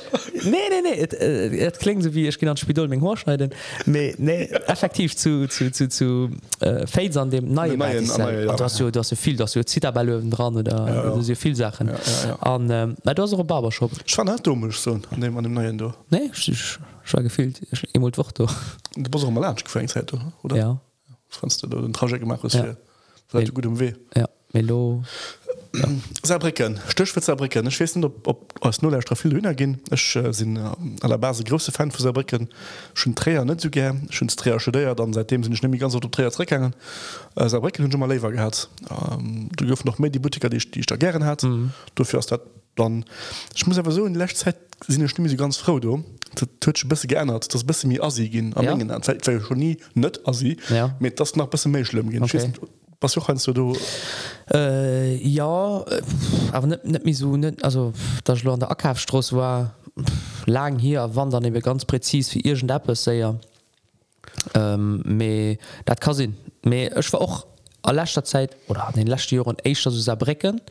Nee 0.43 0.69
nee 0.69 0.81
nee 0.83 0.99
et, 1.01 1.13
et 1.13 1.79
kling 1.79 2.01
so 2.01 2.13
wie 2.13 2.27
ich 2.27 2.37
genannt 2.37 2.59
Spidol 2.59 2.87
még 2.87 3.01
Horschneiden 3.01 3.51
nee, 3.85 4.15
nee 4.17 4.45
effektiv 4.67 5.15
zu 5.15 5.47
zu, 5.47 5.71
zu, 5.71 5.87
zu 5.89 6.29
äh, 6.59 6.85
Fas 6.87 7.17
an 7.17 7.29
dem 7.29 7.53
neien 7.53 7.79
dat 7.79 9.05
se 9.05 9.15
viel 9.15 9.35
dat 9.35 9.49
Zitabellöwen 9.49 10.29
dran 10.29 10.55
oder 10.55 10.87
ja, 10.87 11.19
ja. 11.19 11.35
viel 11.35 11.55
Sachen 11.55 11.89
an 11.89 12.69
ja, 12.69 12.75
ja, 12.75 12.83
ja. 12.83 12.83
ähm, 12.83 13.47
Barbershop 13.47 13.91
Schwan 14.05 14.29
hat 14.29 14.45
dummech 14.45 14.75
so 14.75 14.91
an 14.91 15.21
dem 15.21 15.37
an 15.37 15.43
dem 15.43 15.53
neien 15.53 15.77
do 15.77 15.93
Nee 16.09 16.31
gefilt 17.23 17.61
emul 17.93 18.11
woch 18.15 18.31
do 18.31 18.47
De 18.95 19.09
bas 19.09 19.29
mal 19.29 19.53
geféngheit 19.53 20.13
oder 20.43 20.55
ja. 20.55 20.79
Franst 21.29 21.63
du 21.63 21.67
den 21.67 21.93
Traje 21.93 22.19
gemacht 22.19 22.53
ja. 22.53 22.75
gut 23.53 23.65
um 23.65 23.79
weh 23.79 23.93
ja. 24.15 24.27
Melo 24.53 25.03
Sabricken 26.23 26.80
Stöch 26.89 27.13
Sabricken 27.13 27.67
ich 27.67 27.80
weiß 27.80 27.95
nicht, 27.95 28.05
ob, 28.05 28.28
ob 28.28 28.53
aus 28.65 28.82
null 28.82 28.99
viel 29.15 29.32
hüner 29.32 29.53
gin 29.55 29.80
ich 29.91 30.15
äh, 30.15 30.32
sind 30.34 30.57
äh, 30.57 30.59
an 30.59 31.09
der 31.09 31.17
Base 31.17 31.43
große 31.43 31.71
Fan 31.71 31.91
für 31.91 32.01
Sabricken 32.01 32.49
schon 32.93 33.15
Träer 33.15 33.45
net 33.45 33.61
so 33.61 33.69
gern. 33.69 34.07
Schon 34.09 34.28
Träer 34.28 34.59
studiert 34.59 34.99
dann 34.99 35.13
seitdem 35.13 35.43
sind 35.43 35.53
ich 35.53 35.61
nämlich 35.61 35.82
ganz 35.82 35.95
auf 35.95 36.01
Träerregangen 36.01 36.73
äh, 37.36 37.47
Sabricken 37.49 37.84
hun 37.84 37.91
schon 37.91 37.99
mal 37.99 38.09
lever 38.09 38.32
gehabt. 38.32 38.69
Ähm, 38.89 39.49
du 39.55 39.67
gouf 39.67 39.86
noch 39.86 39.99
mehr 39.99 40.09
die 40.09 40.19
Butiker 40.19 40.49
die 40.49 40.57
ich, 40.57 40.71
die 40.71 40.80
ich 40.82 40.86
da 40.86 40.95
gern 40.95 41.23
hat. 41.25 41.43
Mhm. 41.43 41.71
du 41.95 42.03
fürst 42.03 42.32
dat 42.32 42.41
dann 42.75 43.05
ich 43.55 43.65
muss 43.65 43.78
aber 43.80 43.91
so 43.91 44.05
in 44.05 44.13
der 44.13 44.28
Zeit 44.28 44.57
sind 44.88 45.03
ich 45.03 45.09
stimme 45.11 45.30
sie 45.30 45.38
ganz 45.38 45.57
froh 45.57 45.80
du. 45.80 46.03
Bis 46.88 47.01
geändert 47.07 47.51
das 47.53 47.63
bis 47.63 47.84
mir 47.86 48.03
asi 48.03 48.30
gin 48.30 48.55
am 48.55 48.63
Ja. 48.65 48.71
Mengen 48.75 48.91
an. 48.91 49.01
Weil- 49.07 49.17
weil 49.25 49.41
schon 49.41 49.57
nie 49.57 49.78
net 49.95 50.19
asi 50.28 50.57
Ja. 50.69 50.95
mit 50.99 51.19
das 51.19 51.36
nach 51.36 51.47
bis 51.47 51.65
méi 51.65 51.84
schlimm 51.86 52.09
gehen. 52.11 52.23
Ich 52.23 52.34
Okay. 52.34 52.38
weiß 52.43 52.47
nicht, 52.47 52.61
was 52.99 53.13
du 53.13 53.21
kannst 53.21 53.47
du 53.47 53.53
du 53.53 53.75
Äh, 54.53 55.15
ja 55.27 55.83
aber 56.53 56.67
net 56.67 56.85
net 56.85 57.03
mi 57.03 57.13
so 57.13 57.35
net 57.35 57.61
also 57.63 57.91
dat 58.23 58.43
lo 58.43 58.53
an 58.53 58.59
der 58.61 58.71
Ackerhafstross 58.71 59.33
war 59.33 59.73
lang 60.45 60.79
hier 60.79 61.13
wandern 61.15 61.43
e 61.43 61.59
ganz 61.59 61.83
präzis 61.83 62.33
wie 62.33 62.39
irgend 62.39 62.71
Appppe 62.71 62.95
seier 62.95 63.35
ähm, 64.53 65.01
me 65.05 65.57
dat 65.83 65.99
kann 65.99 66.13
sinn 66.13 66.37
ech 66.63 67.11
war 67.11 67.21
auch 67.21 67.45
a 67.81 67.91
lachter 67.91 68.23
Zeit 68.23 68.55
oder 68.69 68.87
an 68.87 68.93
den 68.93 69.07
lachte 69.07 69.35
Joren 69.35 69.57
eichter 69.65 69.91
so 69.91 70.15
brecken 70.15 70.61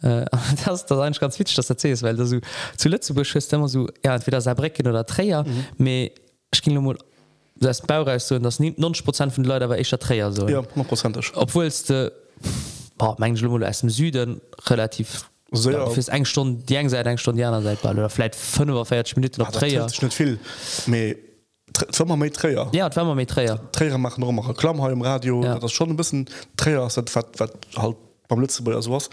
Äh, 0.00 0.26
das 0.64 0.86
das 0.86 0.98
eigentlich 1.00 1.18
ganz 1.18 1.40
wit 1.40 1.58
das 1.58 1.68
erzählst 1.68 2.04
weil 2.04 2.14
du 2.14 2.40
zuletzt 2.76 3.12
beschüst 3.12 3.52
immer 3.52 3.66
so 3.66 3.88
ja 4.04 4.14
entweder 4.14 4.40
Saarbrücken 4.40 4.86
oder 4.86 5.04
Träer 5.04 5.44
me 5.76 6.12
ich 6.52 6.62
ging 6.62 6.80
mal 6.80 6.96
das 7.60 7.82
Baureis 7.82 8.28
so 8.28 8.38
das 8.38 8.60
90 8.60 9.04
Prozent 9.04 9.32
von 9.32 9.44
den 9.44 9.48
Leute 9.48 9.68
war 9.68 9.78
echter 9.78 9.98
Träer 9.98 10.32
so 10.32 10.48
ja 10.48 10.60
100 10.60 11.32
obwohl 11.34 11.66
es 11.66 11.84
de 11.84 12.10
mein 13.18 13.36
Schlummel 13.36 13.64
aus 13.64 13.80
dem 13.80 13.90
Süden 13.90 14.40
relativ 14.66 15.28
So, 15.50 15.70
ja. 15.70 15.86
fürs 15.88 16.08
eng 16.08 16.24
Stunde 16.24 16.62
die 16.64 16.76
eng 16.76 16.88
seit 16.88 17.06
eng 17.06 17.18
Stunde 17.18 17.40
Janer 17.40 17.62
seit 17.62 17.80
ball 17.82 17.96
oder 17.98 18.10
vielleicht 18.10 18.34
5 18.34 18.70
oder 18.70 18.84
40 18.84 19.16
Minuten 19.16 19.40
noch 19.40 19.50
Träer 19.50 19.86
net 19.86 20.14
viel. 20.14 20.38
Méi 20.86 21.16
Träer 22.30 22.68
ja 22.72 22.88
Träer 22.88 23.60
Träger. 23.72 23.98
Machen 23.98 24.20
noch 24.20 24.54
Klammha 24.56 24.90
im 24.90 25.02
Radio 25.02 25.42
Ja. 25.42 25.58
das 25.58 25.72
schon 25.72 25.90
ein 25.90 25.96
bisschen 25.96 26.26
das 26.54 26.96
wat, 26.96 27.40
wat 27.40 27.52
halt 27.76 27.96
beim 28.28 28.40
letzte 28.40 28.62
bei 28.62 28.80
sowas. 28.80 29.08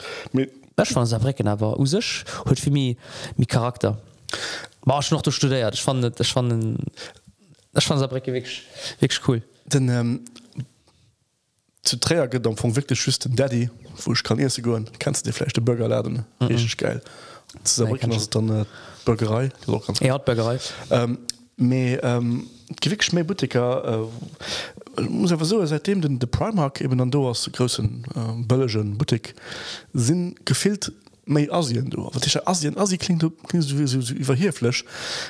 Ech 0.77 0.89
fan 0.89 1.05
Saarbrücken 1.05 1.47
awer 1.47 1.79
usech 1.79 2.25
huet 2.45 2.59
fir 2.59 2.71
mi 2.71 2.97
mi 3.37 3.45
Charakter. 3.45 3.97
War 4.83 5.01
noch 5.11 5.21
du 5.21 5.31
studiert? 5.31 5.73
Ich 5.73 5.81
fand 5.81 6.19
ich 6.19 6.33
fand 6.33 6.77
Das 7.75 7.83
fand 7.83 7.99
Sabricke 7.99 8.33
wirklich, 8.33 8.63
wirklich 8.99 9.27
cool. 9.27 9.43
Den 9.65 9.89
ähm, 9.89 10.21
zu 11.83 11.97
Träger 11.97 12.27
geht 12.27 12.45
am 12.47 12.53
Anfang 12.53 12.75
wirklich 12.75 12.99
schüss 12.99 13.19
den 13.19 13.35
Daddy, 13.35 13.69
wo 14.03 14.13
ich 14.13 14.23
kann 14.23 14.39
erst 14.39 14.61
gehen, 14.63 14.89
kannst 14.97 15.25
du 15.25 15.29
dir 15.29 15.33
vielleicht 15.33 15.57
den 15.57 15.65
Burger 15.65 15.87
laden, 15.87 16.25
mm 16.39 16.45
-mm. 16.45 16.77
geil. 16.77 17.01
Zu 17.63 17.81
Sabricke 17.81 18.07
nee, 18.07 18.15
hast 18.15 18.33
du 18.33 18.41
dann 18.41 18.61
äh, 18.61 18.65
Burgerei, 19.05 19.49
das 19.49 19.67
ist 19.67 19.69
auch 19.69 19.85
ganz 19.85 20.01
cool. 20.01 20.07
Ja, 20.07 20.17
Burgerei. 20.17 20.59
Ähm, 20.89 21.19
Me 21.57 21.97
ähm, 22.03 22.47
gewich 22.81 23.13
méi 23.13 23.23
Butiker 23.23 24.09
äh, 24.97 25.01
muss 25.03 25.31
awer 25.31 25.45
so 25.45 25.65
seitdem 25.65 26.01
den 26.01 26.19
de 26.19 26.27
Primark 26.27 26.81
eben 26.81 26.99
an 26.99 27.11
do 27.11 27.29
aus 27.29 27.49
großen 27.51 28.03
äh, 28.13 28.43
bëllegen 28.43 28.97
Butik 28.97 29.35
sinn 29.93 30.35
gefilt 30.43 30.91
méi 31.25 31.49
Asien 31.51 31.89
du. 31.89 32.09
Asien? 32.45 32.77
Asi 32.77 32.97
klingt 32.97 33.21
du 33.21 33.29
kst 33.29 33.71
du 33.71 33.87
so, 33.87 34.01
so 34.01 34.13
iwwer 34.13 34.35
hierflech 34.35 34.85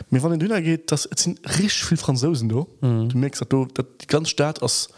mir 0.09 0.21
wann 0.23 0.31
den 0.31 0.39
dünner 0.39 0.61
geht 0.61 0.91
das 0.91 1.09
sinn 1.15 1.39
rich 1.59 1.83
viel 1.83 1.97
Franzosen 1.97 2.49
du. 2.49 2.67
Mhm. 2.81 3.09
du 3.09 3.17
merkst 3.17 3.41
dat 3.41 3.51
du 3.51 3.65
dat 3.73 3.87
die 4.01 4.07
ganz 4.07 4.29
staat 4.29 4.61
ass 4.61 4.89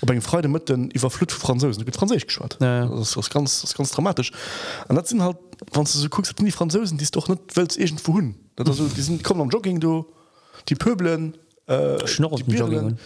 op 0.00 0.10
eng 0.10 0.20
Freude 0.20 0.48
mit 0.48 0.68
den 0.68 0.90
iwwer 0.90 1.10
Flut 1.10 1.32
Franzosen. 1.32 1.84
Du 1.84 1.92
Franzisch 1.92 2.26
geschwa 2.26 2.48
ja. 2.60 2.86
das, 2.86 3.12
das 3.12 3.30
ganz 3.30 3.62
das 3.62 3.74
ganz 3.74 3.90
dramatisch. 3.90 4.32
An 4.88 4.96
dat 4.96 5.08
sinn 5.08 5.22
halt 5.22 5.38
wann 5.72 5.84
du 5.84 5.90
so 5.90 6.08
guckst 6.08 6.34
die 6.38 6.50
Franzosen 6.50 6.98
die 6.98 7.06
doch 7.10 7.28
net 7.28 7.56
Welt 7.56 7.76
egent 7.76 8.00
vu 8.00 8.14
hunn 8.14 8.34
die 8.58 9.02
sind 9.02 9.24
kommen 9.24 9.40
am 9.40 9.50
Jogging 9.50 9.80
du. 9.80 10.06
Die 10.68 10.74
pöbeln 10.74 11.36
äh, 11.66 12.06
schnorren 12.06 12.42
Jogging 12.46 12.96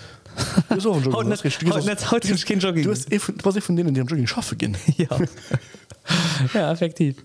von 3.61 3.77
denen 3.77 3.95
die 3.95 4.01
am 4.01 4.07
Jogging 4.07 4.27
schaffe 4.27 4.57
gehen. 4.57 4.77
Ja. 4.97 5.09
ja 6.55 6.73
effektiv. 6.73 7.17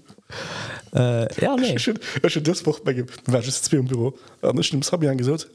Äh, 0.95 1.41
ja 1.41 1.55
nee. 1.55 1.75
Ich 1.75 1.87
ich 1.87 2.35
hab 2.35 2.43
das 2.43 2.65
Woche 2.65 2.81
bei 2.83 3.05
war 3.25 3.41
just 3.41 3.65
zwei 3.65 3.77
im 3.77 3.87
Büro? 3.87 4.13
An 4.41 4.57
ich 4.57 4.69
dem 4.69 4.81
Sabi 4.81 5.07
angesagt 5.07 5.47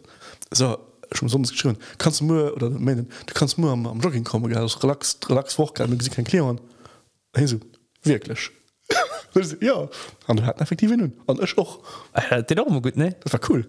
so 0.50 0.78
schon 1.12 1.28
sonst 1.28 1.52
geschrieben 1.52 1.78
kannst 1.96 2.20
du 2.20 2.26
nur 2.26 2.54
oder 2.54 2.70
meinen 2.70 3.08
du 3.26 3.34
kannst 3.34 3.58
nur 3.58 3.70
am, 3.72 3.86
am 3.86 4.00
Jogging 4.00 4.24
kommen 4.24 4.48
gell? 4.48 4.60
das 4.60 4.82
relax 4.82 5.18
relax 5.28 5.58
Woche 5.58 5.74
kann 5.74 6.00
sie 6.00 6.10
kein 6.10 6.24
klären 6.24 6.60
so 7.44 7.58
wirklich? 8.02 8.50
Ich 9.34 9.56
ja. 9.60 9.88
Und 10.26 10.40
du 10.40 10.44
hat 10.44 10.60
effektiv 10.60 10.90
nun 10.90 11.12
und 11.26 11.42
ich 11.42 11.56
auch. 11.58 11.80
Äh, 12.12 12.42
den 12.42 12.58
auch 12.58 12.66
immer 12.66 12.80
gut 12.80 12.96
ne? 12.96 13.14
Das 13.22 13.32
war 13.32 13.40
cool. 13.48 13.68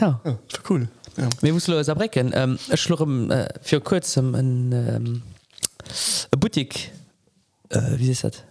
Ja. 0.00 0.20
Ja, 0.24 0.38
das 0.48 0.62
war 0.62 0.70
cool. 0.70 0.88
Ja. 1.16 1.28
mir 1.42 1.52
muss 1.52 1.68
erbrecken 1.68 2.32
ähm, 2.34 2.58
schlurm 2.74 3.30
äh, 3.30 3.48
für 3.62 3.80
kurzem 3.80 4.34
ein 4.34 4.72
ähm, 4.72 5.22
ein 6.32 6.40
Boutique. 6.40 6.90
Äh, 7.68 7.98
wie 7.98 8.10
ist 8.10 8.24
dat 8.24 8.44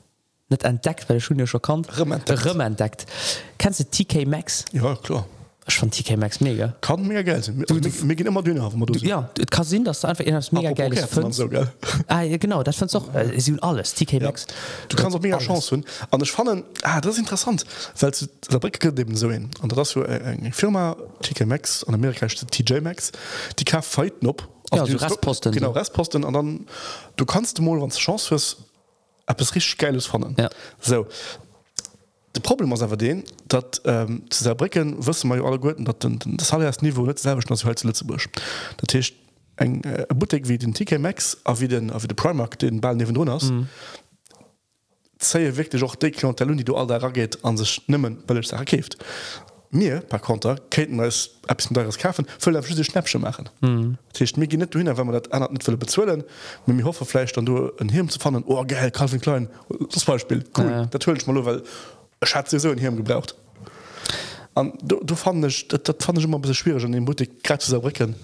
net 0.50 0.64
entdeckt 0.64 1.10
weil 1.10 1.16
der 1.18 1.22
schon 1.22 1.40
ja 1.40 1.48
schon 1.48 1.62
kannt 1.62 1.88
Rementdeckt. 1.98 2.46
entdeckt 2.60 3.06
kannst 3.58 3.80
du 3.80 3.84
TK 3.86 4.26
Max 4.28 4.66
ja 4.72 4.96
klar 4.96 5.26
ich 5.68 5.76
fand 5.78 5.96
TK 5.96 6.16
Max 6.18 6.40
mega 6.42 6.76
kann 6.82 7.08
mehr 7.08 7.24
Geld 7.24 7.44
sein. 7.46 7.58
Wir- 7.68 7.84
wir 7.84 8.08
wir 8.10 8.16
gehen 8.16 8.28
immer 8.28 8.44
dünner 8.44 8.72
wenn 8.72 8.80
wir 8.80 8.86
du, 8.86 9.00
sind. 9.00 9.08
ja 9.08 9.28
et 9.40 9.50
kann 9.50 9.66
sinn 9.66 9.84
dass 9.84 10.02
du 10.02 10.08
einfach 10.08 10.24
innerhalb 10.24 10.52
mega 10.54 10.70
Apropos 10.70 10.90
geiles 10.96 11.02
und 11.06 11.10
findest. 11.10 11.38
so, 11.40 11.50
gell? 11.50 11.68
ah, 12.08 12.22
ja, 12.22 12.38
genau 12.38 12.62
das 12.62 12.76
fand 12.76 12.96
auch 12.96 13.12
äh, 13.16 13.40
sie 13.40 13.58
alles 13.62 13.96
TK 13.96 14.14
Ja. 14.14 14.20
Max 14.28 14.46
du 14.90 14.96
kannst 14.96 15.18
auch 15.18 15.22
mega 15.22 15.38
Alles. 15.38 15.48
Chance 15.48 15.72
hun 15.78 15.86
an 16.12 16.22
ich 16.22 16.32
fand 16.32 16.64
ah, 16.84 17.02
das 17.02 17.14
ist 17.14 17.20
interessant 17.20 17.66
weil 18.00 18.12
du 18.12 18.28
der 18.52 18.60
Bricke 18.60 18.90
eben 18.90 19.16
so 19.16 19.32
hin 19.32 19.50
und 19.64 19.76
das 19.76 19.90
so 19.90 20.04
eng 20.04 20.54
Firma 20.54 20.96
TK 21.24 21.48
Max 21.48 21.84
an 21.86 21.96
Amerika 21.96 22.28
ist 22.28 22.40
die 22.56 22.64
TJ 22.64 22.82
Max 22.82 23.12
die 23.58 23.64
kann 23.66 23.82
fighten 23.82 24.28
op 24.28 24.48
Ja, 24.72 24.86
so 24.86 24.98
Restposten, 24.98 25.52
genau. 25.52 25.72
Restposten 25.72 26.24
und 26.24 26.34
dann 26.34 26.68
du 27.16 27.26
kannst 27.26 27.60
mal 27.60 27.82
wann 27.82 27.90
Chance 27.90 28.28
fürs 28.28 28.58
es 29.26 29.56
richtig 29.56 29.78
geiles 29.78 30.06
von 30.06 30.36
ja. 30.38 30.50
so 30.80 31.08
de 32.36 32.42
Problem 32.42 32.70
was 32.72 32.82
awer 32.82 32.98
den, 32.98 33.24
dat 33.48 33.82
ähm, 33.86 34.24
zu 34.30 34.44
zerbricken 34.44 34.96
wëssen 35.00 35.30
mai 35.30 35.42
alle 35.42 35.60
goeten, 35.60 35.86
dat 35.86 36.06
das 36.26 36.52
alle 36.52 36.66
erst 36.66 36.82
Niveau 36.82 37.06
net 37.06 37.20
selch 37.20 37.50
ass 37.50 37.64
Hölze 37.64 37.88
Lützebusch. 37.88 38.30
Dat 38.78 38.90
techt 38.90 39.16
eng 39.56 39.82
äh, 39.84 40.06
Butig 40.14 40.48
wie 40.48 40.58
den 40.58 40.74
TK 40.74 41.00
Max 41.00 41.38
a 41.46 41.60
wie 41.60 41.68
den 41.68 41.92
a 41.92 42.02
wie 42.02 42.08
de 42.08 42.16
Primark 42.16 42.60
den 42.60 42.82
Ball 42.82 42.96
newen 42.96 43.14
Donners. 43.14 43.52
Mm. 43.52 43.68
Zeie 45.18 45.56
wirklich 45.56 45.82
auch 45.84 45.96
de 45.96 46.12
Klientelun, 46.12 46.58
die 46.58 46.66
du 46.66 46.76
all 46.76 46.88
der 46.88 47.02
raggeet 47.02 47.44
an 47.44 47.58
sich 47.58 47.82
nimmen, 47.88 48.24
weil 48.28 48.40
ich 48.40 48.48
se 48.48 48.56
erkkeft. 48.56 48.98
Mir 49.76 50.02
per 50.02 50.20
Konter 50.20 50.56
keten 50.70 51.00
als 51.00 51.32
dares 51.72 51.98
kaufen 51.98 52.26
voll 52.40 52.62
Schnäpsche 52.64 53.20
machen. 53.20 53.50
Mhm. 53.62 53.98
mir 54.38 54.48
net 54.58 54.74
hin 54.74 54.88
wenn 54.88 55.06
man 55.06 55.14
dat 55.14 55.32
einer 55.32 55.50
net 55.52 55.80
bezwillen. 55.80 56.24
Mit 56.66 56.78
mir 56.78 56.86
hoffe 56.86 57.06
fleisch 57.06 57.34
dann 57.34 57.46
du 57.46 57.72
ein 57.80 57.90
Hirn 57.90 58.10
zu 58.10 58.20
fannen 58.20 58.44
oh 58.48 58.64
geil 58.66 58.92
Calvin 58.92 59.22
klein 59.22 59.50
das 59.94 60.06
Beispiel 60.06 60.44
cool 60.58 60.66
Ja, 60.66 60.90
natürlich 60.92 61.28
mal 61.28 61.46
weil 61.46 61.62
ich 62.24 62.36
hat 62.36 62.50
so 62.50 62.70
ein 62.70 62.78
Hirn 62.78 62.96
gebraucht. 62.96 63.36
An 64.56 64.74
du, 64.82 65.04
du 65.04 65.16
fand 65.16 65.46
ich 65.46 65.68
dat, 65.68 65.88
dat 65.88 66.02
fand 66.02 66.18
ich 66.18 66.24
immer 66.24 66.38
ein 66.38 66.42
bisschen 66.42 66.56
schwierig 66.56 66.84
an 66.84 66.92
den 66.92 67.04
Mutig 67.04 67.44
gerade 67.44 67.60
zu 67.60 67.70
zerbricken 67.70 68.16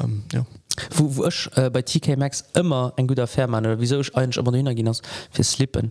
ähm, 0.00 0.22
ja. 0.32 0.46
Wo, 0.94 1.16
wo 1.16 1.24
ich 1.26 1.50
äh, 1.56 1.70
bei 1.70 1.82
TK 1.82 2.16
Max 2.16 2.44
immer 2.54 2.92
ein 2.96 3.06
guter 3.08 3.26
Fairmann 3.26 3.66
oder 3.66 3.80
wieso 3.80 3.98
ich 4.00 4.14
eigentlich 4.14 4.38
aber 4.38 4.56
hingehen 4.56 4.88
hast 4.88 5.02
für 5.32 5.42
slippen. 5.42 5.90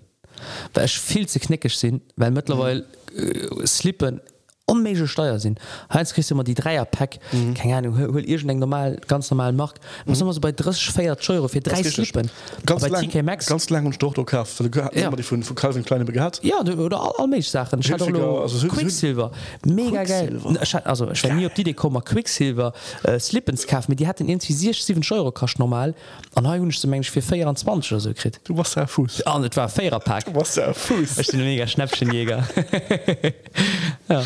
Weil 0.74 0.86
ich 0.86 0.98
viel 1.00 1.28
zu 1.28 1.40
knickig 1.40 1.76
sind 1.76 2.02
weil 2.16 2.32
mittlerweile 2.32 2.86
äh, 3.16 3.66
slippen 3.66 4.22
unmäßige 4.70 5.10
Steuer 5.10 5.40
sind. 5.40 5.60
Heinz 5.92 6.14
kriegst 6.14 6.30
du 6.30 6.36
immer 6.36 6.44
die 6.44 6.54
dreier 6.54 6.84
Pack 6.84 7.20
mhm. 7.32 7.54
keine 7.54 7.78
Ahnung 7.78 7.98
hol, 7.98 8.14
hol 8.14 8.24
irgendein 8.26 8.60
normal 8.60 9.00
ganz 9.08 9.32
normal 9.32 9.54
macht 9.54 9.80
muss 10.06 10.22
mhm. 10.22 10.32
so 10.34 10.42
bei 10.42 10.52
30 10.52 10.90
feiert 10.92 11.30
Euro 11.30 11.48
für 11.48 11.62
drei 11.62 11.78
Das 11.78 11.80
ist 11.80 12.00
richtig. 12.00 12.10
Slippen. 12.10 12.30
Ganz 12.66 12.88
lang, 12.90 13.26
Max 13.26 13.46
ganz 13.46 13.70
lang 13.70 13.86
und 13.86 14.02
doch 14.02 14.14
kauf 14.26 14.60
Ja. 14.60 14.90
ja. 14.94 15.10
die 15.12 15.24
von, 15.24 15.42
von 15.42 15.56
Calvin 15.56 15.86
kleine 15.86 16.04
gehabt 16.04 16.42
Ja 16.44 16.60
oder 16.60 17.02
all, 17.02 17.14
all 17.18 17.28
Milch 17.28 17.50
Sachen. 17.50 17.82
Also 17.82 18.58
so- 18.58 18.68
Quicksilver. 18.68 19.32
Mega 19.66 20.04
geil. 20.04 20.38
Also 20.84 21.12
ich 21.12 21.24
war 21.24 21.34
nie 21.34 21.46
op 21.46 21.56
die 21.56 21.74
komme 21.74 22.02
Quicksilver 22.02 22.74
äh, 23.04 23.20
Slippens 23.20 23.66
kauf 23.66 23.88
mit 23.88 24.02
die 24.02 24.08
hat 24.08 24.20
den 24.20 24.28
irgendwie 24.28 24.52
7 24.54 25.02
Euro 25.12 25.32
kacht 25.32 25.60
normal. 25.60 25.96
An 26.36 26.46
hun 26.46 26.70
du 26.70 26.88
mensch 26.88 27.10
für 27.10 27.22
24 27.22 27.92
oder 27.94 28.02
so 28.02 28.14
krit 28.14 28.42
du 28.44 28.58
warst 28.58 28.76
ja 28.76 28.86
Fuß. 28.86 29.22
An 29.22 29.46
et 29.46 29.56
war 29.56 29.70
fairer 29.70 30.02
Pack. 30.02 30.26
Du 30.26 30.36
ja 30.58 30.74
Fuß. 30.74 31.20
Ich 31.20 31.28
bin 31.28 31.40
ein 31.40 31.46
mega 31.46 31.66
Schnäppchenjäger 31.66 32.46
ja. 34.10 34.24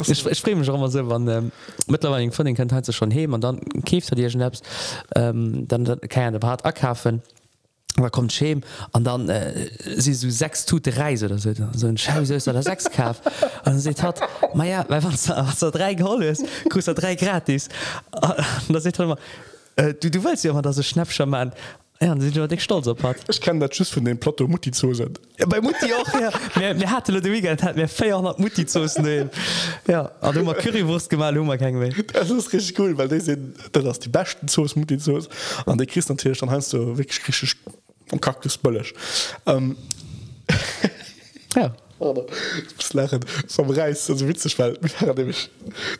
ich, 0.00 0.26
ich 0.26 0.38
spree 0.38 0.54
mich 0.54 0.68
auch 0.70 0.74
immer 0.74 0.88
so 0.88 1.08
wann 1.08 1.28
ähm, 1.28 1.52
mittlerweile 1.86 2.30
von 2.32 2.46
den 2.46 2.54
kennt 2.54 2.72
halt 2.72 2.92
schon 2.92 3.10
he 3.10 3.26
und 3.26 3.42
dann 3.42 3.60
käft 3.84 4.10
er 4.10 4.16
dir 4.16 4.30
Schnaps 4.30 4.62
ähm, 5.14 5.66
dann, 5.68 5.84
dann 5.84 6.00
kann 6.00 6.34
er 6.34 6.38
der 6.38 6.48
hart 6.48 6.64
akaufen 6.64 7.22
da 7.96 8.10
kommt 8.10 8.32
Schem 8.32 8.62
an 8.92 9.04
dann 9.04 9.28
äh, 9.28 9.68
sie 9.96 10.14
so 10.14 10.30
sechs 10.30 10.66
tute 10.66 10.96
Reise 10.96 11.26
oder 11.26 11.38
so 11.38 11.52
so 11.72 11.86
ein 11.86 11.98
Schau 11.98 12.20
der 12.20 12.62
sechs 12.62 12.90
kaf 12.90 13.20
und 13.64 13.78
sie 13.78 13.90
hat 13.90 14.20
ma 14.54 14.64
ja 14.64 14.84
weil 14.88 15.02
was 15.04 15.28
was 15.28 15.62
er 15.62 15.70
drei 15.70 15.94
geholt 15.94 16.22
ist 16.22 16.44
kru 16.70 16.80
er 16.84 16.94
drei 16.94 17.14
gratis. 17.14 17.68
Und 18.12 18.74
da 18.74 18.80
sieht 18.80 18.98
er 18.98 19.04
immer 19.04 19.18
äh, 19.76 19.94
du 19.94 20.10
du 20.10 20.22
willst 20.24 20.44
ja 20.44 20.52
immer 20.52 20.62
dass 20.62 20.84
schnäppscher 20.84 21.26
Mann 21.26 21.52
ja 22.00 22.12
und 22.12 22.20
sie 22.20 22.30
sind 22.30 22.50
dich 22.50 22.62
stolz 22.62 22.86
op 22.86 23.02
hat 23.02 23.16
ich 23.28 23.40
kann 23.40 23.58
dat 23.60 23.72
tschüss 23.72 23.88
von 23.90 24.04
den 24.04 24.18
Plateau 24.18 24.46
Mutti 24.46 24.70
zu 24.70 24.94
sind 24.94 25.20
Ja, 25.38 25.46
bei 25.46 25.60
Mutti 25.60 25.92
auch 25.92 26.20
ja. 26.20 26.30
mir, 26.56 26.74
mir 26.74 26.90
hatte 26.90 27.20
de 27.20 27.32
weekend 27.32 27.62
hat 27.62 27.76
mir 27.76 27.88
400 27.88 28.38
Mutti 28.38 28.66
zossen 28.66 29.30
ja 29.86 30.10
a 30.20 30.32
du 30.32 30.44
Currywurst 30.44 31.10
gemal 31.10 31.36
hummer 31.36 31.58
keng 31.58 31.80
will 31.80 31.94
das 32.12 32.30
ist 32.30 32.52
richtig 32.52 32.78
cool 32.78 32.96
weil 32.96 33.08
die 33.08 33.20
sind 33.20 33.56
das 33.72 33.84
ist 33.84 34.04
die 34.04 34.08
besten 34.08 34.48
Zoos 34.48 34.76
Mutti 34.76 34.98
Zoos 34.98 35.28
an 35.66 35.78
der 35.78 35.86
Christ 35.86 36.08
natürlich 36.08 36.38
dann 36.38 36.50
heißt 36.50 36.72
du 36.72 36.96
wirklich 36.96 37.26
richtig 37.26 37.56
vom 38.06 38.20
Kaktus 38.20 38.56
böllisch 38.56 38.94
ähm, 39.46 39.76
ja 41.56 41.74
Das 42.76 42.92
Lachen 42.92 43.20
vom 43.48 43.70
Reis 43.70 44.08
also 44.10 44.28
witzig 44.28 44.58
weil 44.58 44.78
wir 44.80 44.90
waren 45.00 45.16
nämlich 45.16 45.50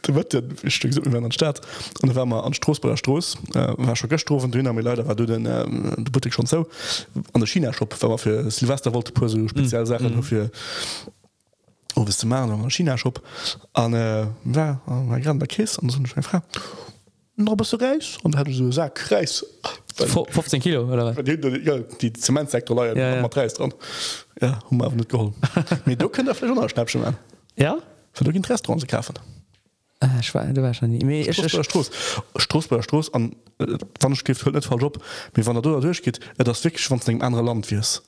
da 0.03 0.15
wird 0.15 0.33
ja 0.35 0.41
ein 0.41 0.71
Stück 0.71 0.93
so 0.93 1.01
über 1.01 1.21
den 1.21 1.33
Stadt. 1.33 1.61
Und 2.03 2.11
da 2.11 2.15
waren 2.15 2.29
wir 2.29 2.45
an 2.45 2.55
Straßburger 2.55 2.97
Straß 2.97 3.37
äh, 3.55 3.75
war 3.77 3.97
schon 3.97 4.11
gestroffen 4.11 4.51
dünner 4.51 4.73
mir 4.73 4.83
leider 4.83 5.07
war 5.07 5.15
du 5.15 5.27
den 5.27 5.47
ähm, 5.47 5.95
du 5.97 6.13
Boutique 6.13 6.35
schon 6.35 6.47
so. 6.47 6.67
An 7.33 7.41
der 7.41 7.47
China 7.47 7.73
Shop 7.73 7.95
wenn 8.01 8.09
man 8.09 8.19
für 8.19 8.51
Silvester 8.51 8.93
wollte 8.95 9.13
pur 9.13 9.29
so 9.29 9.49
Spezialsachen 9.49 10.19
mm. 10.19 10.23
für 10.23 10.51
oh, 11.97 12.07
was 12.07 12.19
du 12.19 12.27
machen 12.27 12.51
an 12.51 12.63
der 12.63 12.71
China 12.71 12.97
Shop 12.97 13.21
an 13.73 13.95
äh, 13.95 14.27
war 14.45 14.81
an 14.87 15.21
Grand 15.23 15.49
Käse 15.49 15.81
und 15.81 15.91
so 15.91 15.99
eine 15.99 16.23
Frau 16.23 16.41
bist 17.57 17.73
du 17.73 17.77
reis 17.77 18.19
und 18.23 18.37
haben 18.37 18.53
so 18.53 18.65
gesagt 18.65 18.97
kreis. 18.97 19.45
15 20.07 20.61
Kilo 20.61 20.85
oder 20.85 21.15
ja, 21.25 21.79
die 22.01 22.13
Zementsektor 22.13 22.87
ja, 22.87 22.93
ja. 22.95 23.29
dran. 23.29 23.75
Ja, 24.41 24.59
net 24.97 25.09
geholll 25.09 25.33
du 25.97 26.09
könnt 26.09 26.29
derschnappschen 26.29 27.05
an 27.05 27.17
ja? 27.57 27.79
Für 28.13 28.25
du 28.25 28.31
Restaurant 28.49 28.87
kaufen 28.87 29.15
Stroßstroß 32.37 33.15
an 33.15 33.35
Wandstift 34.01 34.45
hue 34.45 34.53
net 34.53 34.65
fall 34.65 34.81
Job 34.81 35.03
wie 35.35 35.45
wann 35.45 35.55
der 35.55 35.63
du 35.63 35.81
durchgeht 35.81 36.21
das 36.37 36.63
wirklich 36.63 36.87
von 36.87 37.01
dem 37.01 37.23
andere 37.23 37.43
Land 37.43 37.71
wies 37.71 38.03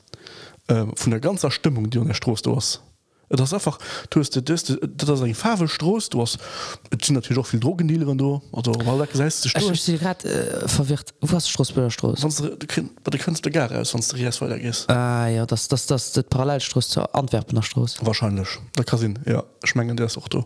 äh, 0.69 0.85
von 0.95 1.11
der 1.11 1.21
ganzer 1.21 1.51
Stimmung 1.51 1.91
die 1.91 1.99
an 1.99 2.07
der 2.07 2.15
Stroß 2.15 2.43
du 2.43 2.55
hast 2.55 2.83
das 3.31 3.49
ist 3.49 3.55
einfach 3.55 3.79
du 4.11 4.21
hast 4.21 5.23
eng 5.23 5.35
Favelstroß 5.35 6.11
du 6.11 6.23
hast 6.23 6.39
es 6.91 7.07
sind 7.07 7.15
natürlich 7.15 7.39
auch 7.39 7.47
viel 7.47 7.61
Drogendealerin 7.61 8.19
du 8.19 8.43
oder 8.51 8.73
weil 8.85 8.99
der 8.99 9.07
gesagt 9.07 10.01
grad 10.01 10.25
äh, 10.25 10.69
verwirrt. 10.69 11.15
Wo 11.21 11.35
hast 11.37 11.49
Straßburger 11.49 11.91
Stroß 11.91 12.21
sonst 12.21 12.41
du 12.41 13.19
kannst 13.19 13.47
du 13.47 13.51
gar 13.51 13.85
sonst 13.85 14.13
du 14.13 14.17
weiter 14.19 14.59
gehst. 14.59 14.91
Ah, 14.91 15.29
ja 15.29 15.47
das 15.47 15.69
das 15.69 15.87
das 15.87 16.13
das 16.13 16.25
Parallelstroß 16.25 16.89
zur 16.89 17.15
Antwerpener 17.15 17.63
Stroß 17.63 17.99
wahrscheinlich. 18.03 18.49
Der 18.77 18.85
Kasin 18.85 19.19
ja. 19.27 19.45
Schmengen 19.65 19.97
der 19.97 20.07
ist 20.07 20.19
auch 20.19 20.29
du 20.29 20.45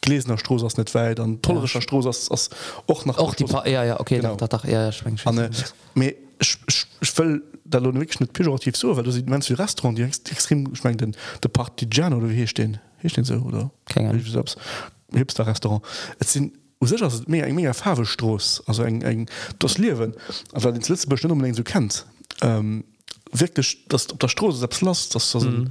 gläsener 0.00 0.38
Stroß 0.38 0.64
aus 0.64 0.76
nicht 0.76 0.94
weit 0.94 1.18
dann 1.18 1.42
tollerischer 1.42 1.78
ja. 1.78 1.82
Stroß 1.82 2.06
aus, 2.06 2.30
aus 2.30 2.50
auch 2.86 3.04
nach 3.04 3.18
auch 3.18 3.34
die 3.34 3.44
pa 3.44 3.66
ja 3.66 3.84
ja 3.84 4.00
okay 4.00 4.16
Genau. 4.22 4.36
da, 4.36 4.46
da, 4.46 4.58
da, 4.58 4.68
ja, 4.68 4.90
ja, 4.90 5.12
Anne, 5.24 5.50
me, 5.94 6.14
ich, 6.42 6.58
ich, 6.68 6.86
ich 7.00 7.18
will 7.18 7.42
da 7.64 7.82
wirklich 7.82 8.20
nicht 8.20 8.32
pejorativ 8.34 8.76
so 8.76 8.96
weil 8.96 9.04
du 9.04 9.10
sieht 9.10 9.28
meinst 9.30 9.48
wie 9.48 9.54
Restaurant 9.54 9.96
die 9.96 10.02
ex- 10.02 10.20
extrem 10.30 10.74
schmengen 10.74 10.98
den 10.98 11.16
der 11.42 11.48
Partigiano 11.48 12.16
oder 12.18 12.28
wie 12.28 12.34
hier 12.34 12.46
stehen 12.46 12.78
hier 13.00 13.10
stehen 13.10 13.24
so 13.24 13.36
oder. 13.36 13.70
Ich 13.88 15.16
hipster 15.18 15.46
Restaurant 15.46 15.82
es 16.18 16.32
sind 16.32 16.52
sicher 16.80 17.10
mega 17.26 17.46
mega 17.52 17.72
Farbestroß 17.72 18.64
also 18.66 18.82
eng 18.82 19.02
eng 19.02 19.28
das 19.58 19.78
Liwen 19.78 20.14
also 20.52 20.70
den 20.70 20.82
letzte 20.82 21.06
bestimmt 21.06 21.32
unbedingt 21.32 21.56
so 21.56 21.62
kennt 21.62 22.06
ähm, 22.42 22.84
wirklich 23.32 23.84
das 23.88 24.10
ob 24.10 24.18
der 24.20 24.28
Stroß 24.28 24.58
selbst 24.58 24.82
las 24.82 25.08
das 25.10 25.32
das, 25.32 25.44
mhm. 25.44 25.70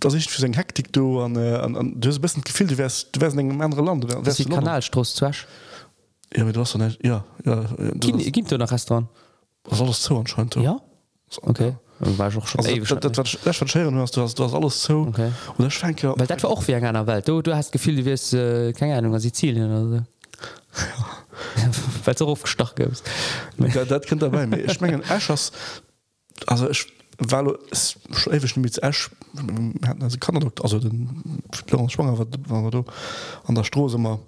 das 0.00 0.14
ich 0.14 0.28
für 0.30 0.40
sein 0.40 0.52
hektik 0.54 0.92
du 0.92 1.20
an, 1.20 1.36
äh, 1.36 1.54
an, 1.56 1.76
an 1.76 2.00
du 2.00 2.08
hast 2.08 2.16
ein 2.18 2.22
bisschen 2.22 2.42
gefühl 2.44 2.66
du 2.68 2.78
wärst 2.78 3.08
du 3.14 3.20
wärst 3.20 3.34
in 3.36 3.50
einem 3.50 3.60
anderen 3.60 3.84
Land 3.86 4.04
du 4.04 4.08
Das. 4.08 4.36
Kanalstroß 4.46 5.20
ja, 6.34 6.42
aber 6.42 6.52
du 6.52 6.60
hast 6.60 6.74
doch 6.74 6.78
nicht 6.80 7.04
ja 7.04 7.24
ja 7.44 7.62
äh, 7.62 7.92
du 7.94 8.12
hast- 8.12 8.32
gibt 8.32 8.50
du 8.52 8.58
nach 8.58 8.70
Restaurant 8.70 9.08
das 9.68 9.78
ist 9.78 9.84
alles 9.84 10.02
so 10.02 10.18
anscheinend 10.18 10.54
du. 10.54 10.60
ja. 10.60 10.80
Okay. 11.42 11.74
war 11.98 12.28
ich 12.28 12.36
auch 12.36 12.46
schon 12.46 12.60
also, 12.60 12.70
ewig 12.70 12.88
das, 12.88 13.00
das, 13.00 13.12
das, 13.42 13.58
das, 13.58 13.70
scheren, 13.70 13.94
du 13.94 14.00
hast 14.00 14.16
du 14.16 14.22
hast 14.22 14.38
du 14.38 14.44
hast 14.44 14.54
alles 14.54 14.82
so 14.82 15.00
Okay. 15.08 15.32
und 15.56 16.00
ja 16.00 16.18
weil 16.18 16.26
das 16.26 16.42
war 16.42 16.50
auch 16.50 16.66
wie 16.68 16.72
in 16.72 16.84
einer 16.84 17.06
Welt. 17.06 17.26
Du, 17.26 17.42
du 17.42 17.54
hast 17.54 17.72
Gefühl 17.72 17.96
du 17.96 18.04
wirst 18.04 18.32
äh, 18.34 18.72
keine 18.72 18.96
Ahnung 18.96 19.14
an 19.14 19.20
Sizilien 19.20 19.66
oder 19.70 19.88
so. 19.88 20.02
Weil 22.04 22.14
du 22.14 22.26
aufgestochen 22.26 22.74
gibst 22.76 23.04
Ja, 23.58 23.84
dat 23.84 24.06
kind 24.06 24.22
dabei. 24.22 24.46
Mir 24.46 24.64
ich 24.64 24.80
mengen 24.80 25.02
Äschers 25.02 25.52
also 26.46 26.68
ich 26.70 26.86
weil 27.18 27.58
ewig 28.30 28.56
mit 28.56 28.82
also 28.82 29.08
kann 30.20 30.52
also 30.62 30.78
den 30.78 31.42
Florence 31.66 31.92
schwanger 31.92 32.18
war, 32.18 32.26
war 32.48 32.70
du 32.70 32.84
an 33.44 33.54
der 33.54 33.64
Stroße 33.64 33.96
immer. 33.96 34.20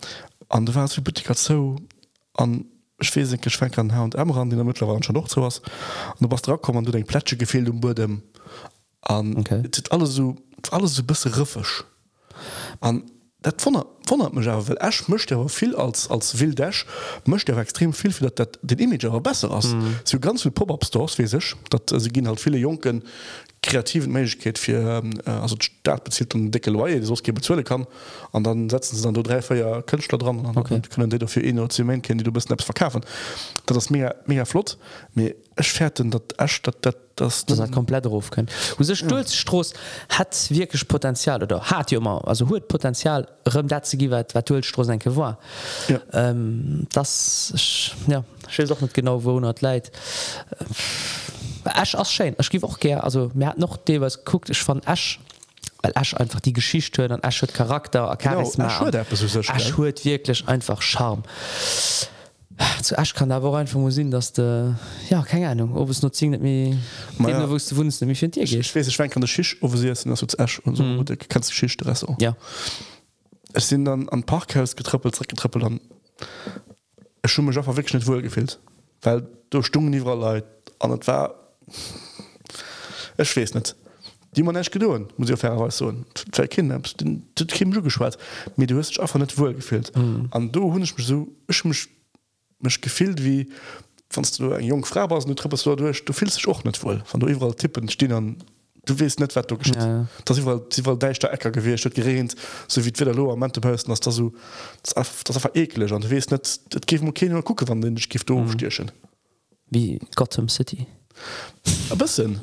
An 0.48 0.64
du 0.64 0.74
warst 0.74 0.96
wie 0.96 1.02
bitte 1.02 1.22
so 1.34 1.76
an 2.34 2.64
schwesenke 3.00 3.50
Schwenker 3.50 3.80
an 3.80 3.94
Hand 3.94 4.16
am 4.16 4.30
ran 4.30 4.50
den 4.50 4.58
der 4.58 4.64
Mittler 4.64 4.88
waren 4.88 5.02
schon 5.02 5.14
noch 5.14 5.28
zu 5.28 5.42
was 5.42 5.58
und 5.58 6.20
du 6.20 6.30
warst 6.30 6.46
drauf 6.46 6.62
kommen 6.62 6.84
du 6.84 6.92
den 6.92 7.04
Plätsche 7.04 7.36
gefehlt 7.36 7.68
um 7.68 7.80
Boden 7.80 8.22
an 9.02 9.36
okay. 9.36 9.62
alles 9.90 10.14
so 10.14 10.36
alles 10.70 10.94
so 10.94 11.02
bisschen 11.02 11.32
riffisch 11.34 11.84
an 12.80 13.04
dat 13.40 13.62
vonnnert 13.62 14.34
mech 14.34 14.48
awer 14.48 14.66
well 14.66 14.78
Ech 14.80 15.06
mëcht 15.08 15.32
awer 15.32 15.48
vill 15.48 15.76
als 15.76 16.08
als 16.10 16.32
wildech 16.40 16.84
mëcht 17.24 17.50
awer 17.52 17.62
extrem 17.62 17.92
vill 17.94 18.12
fir 18.12 18.26
dat 18.28 18.38
dat 18.38 18.58
den 18.62 18.78
Image 18.78 19.06
awer 19.06 19.20
besser 19.20 19.50
ass. 19.50 19.68
Mm. 19.74 19.94
Zu 20.04 20.16
so 20.16 20.20
ganz 20.20 20.42
vill 20.42 20.50
Pop-up 20.50 20.84
Stores 20.84 21.18
wie 21.18 21.26
sech, 21.26 21.54
dat 21.70 21.90
se 21.94 22.10
ginn 22.10 22.26
halt 22.26 22.40
viele 22.40 22.58
Jonken 22.58 23.02
kreativen 23.62 24.12
Möglichkeit 24.12 24.58
für 24.58 25.00
ähm, 25.02 25.20
äh, 25.26 25.30
also 25.30 25.56
staat 25.60 26.04
bezielt 26.04 26.34
und 26.34 26.50
dicke 26.52 26.70
Leute, 26.70 27.00
die 27.00 27.06
so 27.06 27.14
bezahlen 27.34 27.64
kann 27.64 27.86
und 28.32 28.44
dann 28.46 28.70
setzen 28.70 28.96
sie 28.96 29.02
dann 29.02 29.14
du 29.14 29.22
drei 29.22 29.42
vier 29.42 29.82
Künstler 29.86 30.18
dran 30.18 30.38
und 30.44 30.56
Okay. 30.56 30.80
können 30.90 31.10
die 31.10 31.18
dafür 31.18 31.42
eh 31.44 31.52
Zement 31.68 32.02
kennen 32.02 32.18
die 32.18 32.24
du 32.24 32.32
bist 32.32 32.48
selbst 32.48 32.64
verkaufen. 32.64 33.02
Das 33.66 33.76
ist 33.76 33.90
mega 33.90 34.14
mega 34.26 34.44
flott. 34.44 34.78
Mir 35.14 35.34
fährt 35.60 35.98
denn 35.98 36.10
dat 36.12 36.34
dat, 36.82 36.96
das, 37.16 37.44
das 37.46 37.58
hat 37.58 37.72
komplett 37.72 38.06
drauf 38.06 38.30
können 38.30 38.46
und 38.78 38.84
Stulzstroß 38.94 39.74
hat 40.10 40.36
wirklich 40.50 40.86
Potenzial 40.86 41.42
oder 41.42 41.60
hat 41.62 41.90
ja 41.90 41.98
immer 41.98 42.26
also 42.28 42.48
hat 42.48 42.68
Potenzial 42.68 43.26
Stulzstroß 44.44 44.88
ein 44.88 45.00
war 45.16 45.38
Ja. 45.88 46.00
ähm, 46.12 46.86
das 46.92 47.50
ist- 47.52 47.90
ja 48.06 48.22
ich 48.48 48.58
weiß 48.60 48.70
auch 48.70 48.80
nicht 48.80 48.94
genau 48.94 49.24
wo 49.24 49.40
hat 49.42 49.60
leid 49.62 49.90
Ash 51.64 51.94
ausschein 51.94 52.34
es 52.38 52.50
gibt 52.50 52.64
auch 52.64 52.78
gerne 52.78 53.04
also 53.04 53.30
mir 53.34 53.48
hat 53.48 53.58
noch 53.58 53.76
der 53.76 54.00
was 54.00 54.24
guckt 54.24 54.50
ich 54.50 54.58
von 54.58 54.82
Ash 54.84 55.20
weil 55.82 55.92
Ash 55.94 56.14
einfach 56.14 56.40
die 56.40 56.52
Geschichte 56.52 57.02
hört 57.02 57.12
und 57.12 57.24
Ash 57.24 57.42
hat 57.42 57.54
Charakter 57.54 58.16
Charisma 58.20 58.88
etwas, 58.88 59.22
was 59.22 59.34
er 59.34 59.54
Ash 59.54 59.76
hat 59.76 60.04
wirklich 60.04 60.48
einfach 60.48 60.82
Charme. 60.82 61.22
Zu 62.82 62.98
Ash 62.98 63.14
kann 63.14 63.28
da 63.28 63.42
wo 63.42 63.54
einfach 63.54 63.78
muss 63.78 63.94
sehen 63.94 64.10
dass 64.10 64.32
de 64.32 64.72
ja 65.08 65.22
keine 65.22 65.48
Ahnung 65.48 65.76
ob 65.76 65.90
es 65.90 66.02
nur 66.02 66.12
ja. 66.12 67.46
du 67.46 67.76
wunst 67.76 68.00
nämlich 68.00 68.20
dir 68.20 68.42
ich, 68.42 68.56
ich 68.56 68.74
weiß 68.74 68.88
ich 68.88 68.96
kann 68.96 69.20
der 69.20 69.28
Schisch 69.28 69.62
essen, 69.62 70.12
ist 70.12 70.38
Ash 70.38 70.58
und 70.60 70.76
so. 70.76 70.82
Mm. 70.82 71.04
du 71.04 71.16
kannst 71.16 71.52
Schisch 71.52 71.76
Dress 71.76 72.04
auch 72.04 72.20
ja. 72.20 72.36
Es 73.54 73.68
sind 73.68 73.86
dann 73.86 74.08
an 74.08 74.24
Parkhaus 74.24 74.74
getrippelt 74.76 75.16
getrippelt 75.28 75.64
an 75.64 75.80
es 77.22 77.30
schon 77.30 77.44
mich 77.44 77.56
einfach 77.56 77.76
wirklich 77.76 77.94
nicht 77.94 78.06
wohl 78.06 78.22
gefehlt 78.22 78.58
weil 79.02 79.26
du 79.50 79.62
stungen 79.62 79.92
die 79.92 79.98
Leute. 79.98 80.46
An 80.80 80.98
war 81.06 81.34
Ech 83.16 83.36
wees 83.36 83.54
net. 83.54 83.74
Die 84.36 84.42
man 84.42 84.54
nicht 84.54 84.70
gedoen 84.70 85.08
muss 85.16 85.28
kind 87.48 87.84
geschwar 87.84 88.12
mir 88.56 88.66
du 88.66 88.78
hast 88.78 89.00
einfach 89.00 89.18
net 89.18 89.38
wohl 89.38 89.54
gefühlt 89.54 89.94
an 89.96 90.30
mm. 90.32 90.52
du 90.52 90.72
hun 90.72 90.80
mich 90.80 90.94
so 90.98 91.28
ich 91.48 91.64
mich 91.64 91.88
mich 92.60 92.80
gefilt 92.80 93.24
wie 93.24 93.48
fandst 94.10 94.38
du 94.38 94.52
ein 94.52 94.64
jung 94.64 94.84
Frau 94.84 95.08
warst 95.10 95.28
du 95.28 95.34
treppest 95.34 95.66
du 95.66 95.74
durch 95.76 96.04
du 96.04 96.12
fühlst 96.12 96.36
dich 96.36 96.48
auch 96.48 96.62
nicht 96.64 96.82
wohl. 96.82 97.02
Von 97.04 97.20
du 97.20 97.26
überall 97.26 97.54
tippen 97.54 97.88
stehen 97.88 98.12
an 98.12 98.36
du 98.84 98.98
willst 98.98 99.18
net 99.18 99.34
wat 99.34 99.50
du 99.50 99.56
geschieht 99.56 99.76
ja. 99.76 100.06
das 100.24 100.44
war, 100.44 100.62
sie 100.70 100.84
war 100.84 100.96
deichter 100.96 101.32
Äcker 101.32 101.50
gewircht 101.50 101.94
gerent 101.94 102.36
so 102.68 102.84
wie 102.84 102.92
wieder 102.98 103.14
lo 103.14 103.32
am 103.32 103.38
man 103.38 103.52
posten 103.52 103.90
dass 103.90 104.00
da 104.00 104.10
so 104.10 104.32
das, 104.82 105.24
das 105.24 105.44
war 105.44 105.56
ekelig 105.56 105.92
an 105.92 106.02
du 106.02 106.10
west 106.10 106.30
net 106.30 106.60
dat 106.68 106.86
gi 106.86 106.98
okay 107.00 107.28
gucke 107.42 107.66
wann 107.68 107.80
den 107.80 107.96
Skift 107.96 108.30
umstierchen 108.30 108.92
wie 109.70 109.98
Gotham 110.14 110.48
City? 110.48 110.86
Ein 111.90 111.98
bisschen. 111.98 112.38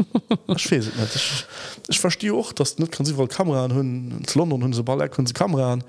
Ich 0.55 0.71
weiß 0.71 0.87
es 0.87 0.95
nicht. 0.95 1.15
Ich, 1.15 1.45
ich 1.89 1.99
verstehe 1.99 2.33
auch 2.33 2.51
dass 2.53 2.77
nicht 2.77 2.91
kann 2.91 3.05
sie 3.05 3.15
wohl 3.17 3.27
Kamera 3.27 3.65
an 3.65 3.73
hun 3.73 4.23
London 4.33 4.63
hun 4.63 4.73
sie 4.73 4.83
ball 4.83 5.09
hun 5.17 5.25
sie 5.25 5.33
Kamera 5.33 5.73
an. 5.73 5.83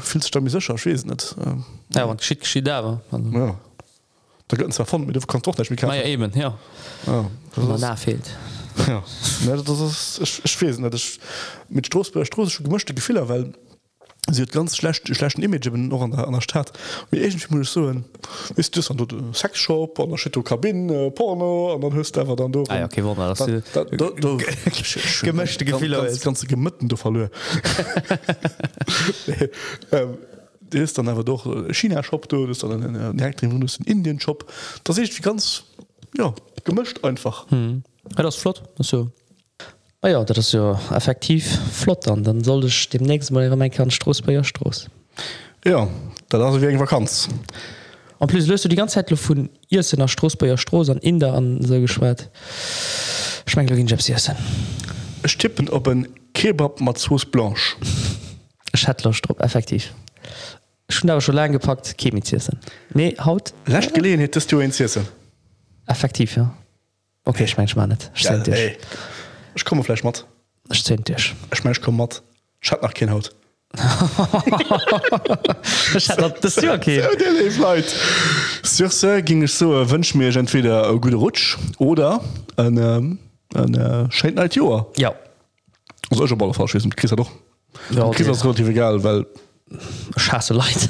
Fühlt 0.00 0.22
sich 0.24 0.30
damit 0.30 0.52
sicher 0.52 0.74
ich 0.74 0.86
weiß 0.86 1.00
es 1.00 1.04
nicht. 1.04 1.36
Ähm, 1.44 1.64
ja 1.94 2.04
und 2.04 2.18
geschieht 2.18 2.40
geschieht 2.40 2.68
aber 2.68 3.00
also, 3.10 3.30
ja. 3.30 3.56
Da 4.48 4.56
gönnen 4.56 4.72
zwar 4.72 4.86
von 4.86 5.06
mir 5.06 5.12
du 5.12 5.20
kannst 5.20 5.46
doch 5.46 5.56
nicht 5.58 5.70
mehr 5.70 5.78
na 5.82 5.96
ja, 5.96 6.02
eben 6.04 6.32
ja. 6.34 6.56
Ja, 7.06 7.30
das 7.54 7.64
man 7.64 7.74
ist- 7.74 7.82
da 7.82 7.96
fehlt. 7.96 8.24
Ja. 8.86 9.02
ne, 9.44 9.62
das 9.62 9.80
ist 9.80 10.20
ich, 10.22 10.44
ich 10.44 10.62
weiß 10.62 10.78
nicht, 10.78 10.94
das, 10.94 11.18
mit 11.68 11.86
Stroßburg 11.86 12.26
Stroß 12.26 12.52
schon 12.52 12.64
gemischte 12.66 12.94
Gefehler 12.94 13.28
weil 13.28 13.52
sie 14.30 14.42
hat 14.42 14.52
ganz 14.52 14.76
schlecht 14.76 15.08
schlechten 15.14 15.42
Image 15.42 15.70
noch 15.70 16.02
an 16.02 16.10
der, 16.10 16.26
an 16.26 16.32
der 16.32 16.40
Stadt. 16.40 16.72
Wie 17.10 17.18
irgendwie 17.18 17.54
muss 17.54 17.66
ich 17.66 17.70
so 17.70 17.92
ist 18.56 18.76
das 18.76 18.90
an 18.90 18.96
der 18.98 19.06
Sexshop 19.34 20.00
an 20.00 20.10
der 20.10 20.16
Schito 20.16 20.42
Kabin 20.42 20.90
äh, 20.90 21.10
Porno 21.10 21.74
und 21.74 21.82
dann 21.82 21.94
hörst 21.94 22.16
du 22.16 22.20
einfach 22.20 22.36
dann 22.36 22.52
durch 22.52 22.70
Ah 22.70 22.80
ja, 22.80 22.84
okay, 22.84 23.02
Gemischte 25.22 25.64
ganze 26.20 26.46
gemitten 26.46 26.88
du 26.88 26.96
ähm, 29.92 30.18
der 30.60 30.82
ist 30.82 30.98
dann 30.98 31.08
einfach 31.08 31.24
doch 31.24 31.46
äh, 31.46 31.74
China 31.74 32.02
Shop 32.02 32.28
du 32.28 32.46
das 32.46 32.58
ist 32.58 32.62
dann 32.62 32.96
ein 32.96 33.16
direkt 33.16 33.42
in 33.42 33.66
Indien 33.86 34.20
Shop 34.20 34.44
das 34.84 34.98
ist 34.98 35.16
wie 35.16 35.22
ganz 35.22 35.64
ja 36.16 36.34
gemischt 36.64 37.04
einfach. 37.04 37.50
Hm. 37.50 37.82
ja, 38.16 38.22
das 38.22 38.36
ist 38.36 38.42
flott 38.42 38.62
das 38.76 38.88
so 38.88 39.10
ah 40.02 40.08
ja 40.08 40.24
das 40.24 40.38
ist 40.38 40.52
ja 40.52 40.78
effektiv 40.94 41.58
flott 41.72 42.08
an 42.08 42.24
dann 42.24 42.42
soll 42.42 42.64
ich 42.64 42.88
demnächst 42.88 43.30
mal 43.30 43.54
mein 43.56 43.70
kann 43.70 43.90
Stroß 43.90 44.22
bei 44.22 44.42
Stroß 44.42 44.88
ja 45.64 45.88
da 46.28 46.38
lasse 46.38 46.60
wir 46.60 46.80
Vakanz 46.80 47.28
und 48.18 48.28
plus 48.28 48.46
löst 48.46 48.64
du 48.64 48.68
die 48.68 48.76
ganze 48.76 48.94
Zeit 48.94 49.18
von 49.18 49.50
ihr 49.68 49.84
nach 49.96 50.08
Stroß 50.08 50.36
bei 50.36 50.56
Stroß 50.56 50.90
an 50.90 50.98
in 50.98 51.20
der 51.20 51.34
an 51.34 51.62
so 51.62 51.80
geschwert 51.80 52.30
essen 53.46 54.36
stippen 55.24 55.70
op 55.70 55.86
een 55.86 56.06
Kebab 56.32 56.80
mat 56.80 57.00
Sos 57.00 57.24
blanche. 57.24 57.76
Schattlerstrupp 58.74 59.40
effektiv 59.40 59.92
schon 60.88 61.10
aber 61.10 61.20
schon 61.20 61.34
lange 61.34 61.52
gepackt 61.52 61.94
Chemi 61.96 62.22
essen 62.32 62.58
nee 62.94 63.14
haut 63.18 63.52
recht 63.66 63.94
geleen 63.94 64.20
hättest 64.20 64.50
du 64.52 64.60
en 64.60 64.72
Zissen 64.72 65.06
effektiv 65.86 66.36
ja. 66.36 66.54
Okay 67.24 67.44
ich 67.44 67.56
mein 67.56 67.68
mal 67.76 67.86
nicht 67.86 68.10
ich 68.14 68.28
dich. 68.28 68.78
Ich 69.54 69.64
komme 69.64 69.82
flech 69.82 70.04
mat 70.04 70.26
ich 70.70 70.84
zähl 70.84 70.98
dich. 70.98 71.34
Ech 71.50 71.64
mech 71.64 71.80
kom 71.80 71.96
mat 71.96 72.22
Schat 72.60 72.82
nach 72.82 72.94
kind 72.94 73.10
haut. 73.10 73.30
Ich 75.96 76.08
hatte- 76.08 76.34
das 76.40 76.56
ist 76.56 76.62
ja 76.62 76.74
okay 76.74 77.02
Surse 78.62 79.22
ging 79.22 79.42
es 79.42 79.58
so 79.58 79.90
wünsch 79.90 80.14
mir 80.14 80.34
entweder 80.36 80.90
e 80.90 80.98
gute 80.98 81.16
Rutsch 81.16 81.56
oder 81.78 82.20
een 82.56 83.18
Scheint 84.10 84.54
Joer 84.54 84.86
ja. 84.96 85.14
Ball 86.10 86.52
doch 87.16 87.30
Ja, 87.90 88.04
relativ 88.44 88.68
egal 88.68 89.02
weil 89.04 89.26
Schasse 90.16 90.54
leit 90.54 90.88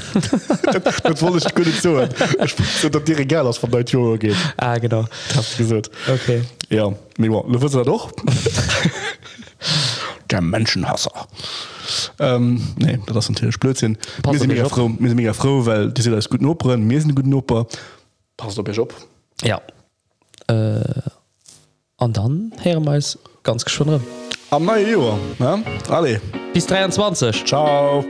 dat 2.91 3.07
Di 3.07 3.15
egal 3.15 3.47
ass 3.47 3.59
van 3.59 3.71
deit 3.71 3.91
Joer 3.91 4.19
geht. 4.19 4.37
Ah, 4.57 4.79
genau 4.79 5.05
gesot. 5.57 5.91
Okay. 6.09 6.43
Ja 6.69 6.89
mé 7.19 7.29
wit 7.61 7.75
er 7.75 7.85
doch 7.85 8.11
Der 10.31 10.41
Menschenhasser. 10.41 11.11
Ähm, 12.21 12.63
nee, 12.77 13.01
dat 13.05 13.29
ein 13.29 13.35
tierch 13.35 13.59
Blödsinn. 13.59 13.99
mé 14.25 14.65
froh 14.69 14.89
mé 14.89 15.35
froh, 15.35 15.67
well 15.67 15.93
Di 15.93 16.03
se 16.03 16.15
als 16.15 16.29
gut 16.29 16.45
Operen, 16.45 16.87
meesen 16.87 17.15
guten 17.15 17.35
Oper 17.35 17.67
pass 18.37 18.59
op 18.59 18.69
op. 18.79 18.95
Ja 19.43 19.61
an 20.47 22.11
äh, 22.11 22.13
dann 22.13 22.53
her 22.61 22.81
meis 22.81 23.19
ganz 23.43 23.65
geschwonnen. 23.65 24.01
Am 24.51 24.65
neue 24.65 24.91
Joer 24.91 25.19
Alle 25.89 26.21
bis 26.53 26.67
23 26.67 27.45
Ciao! 27.45 28.05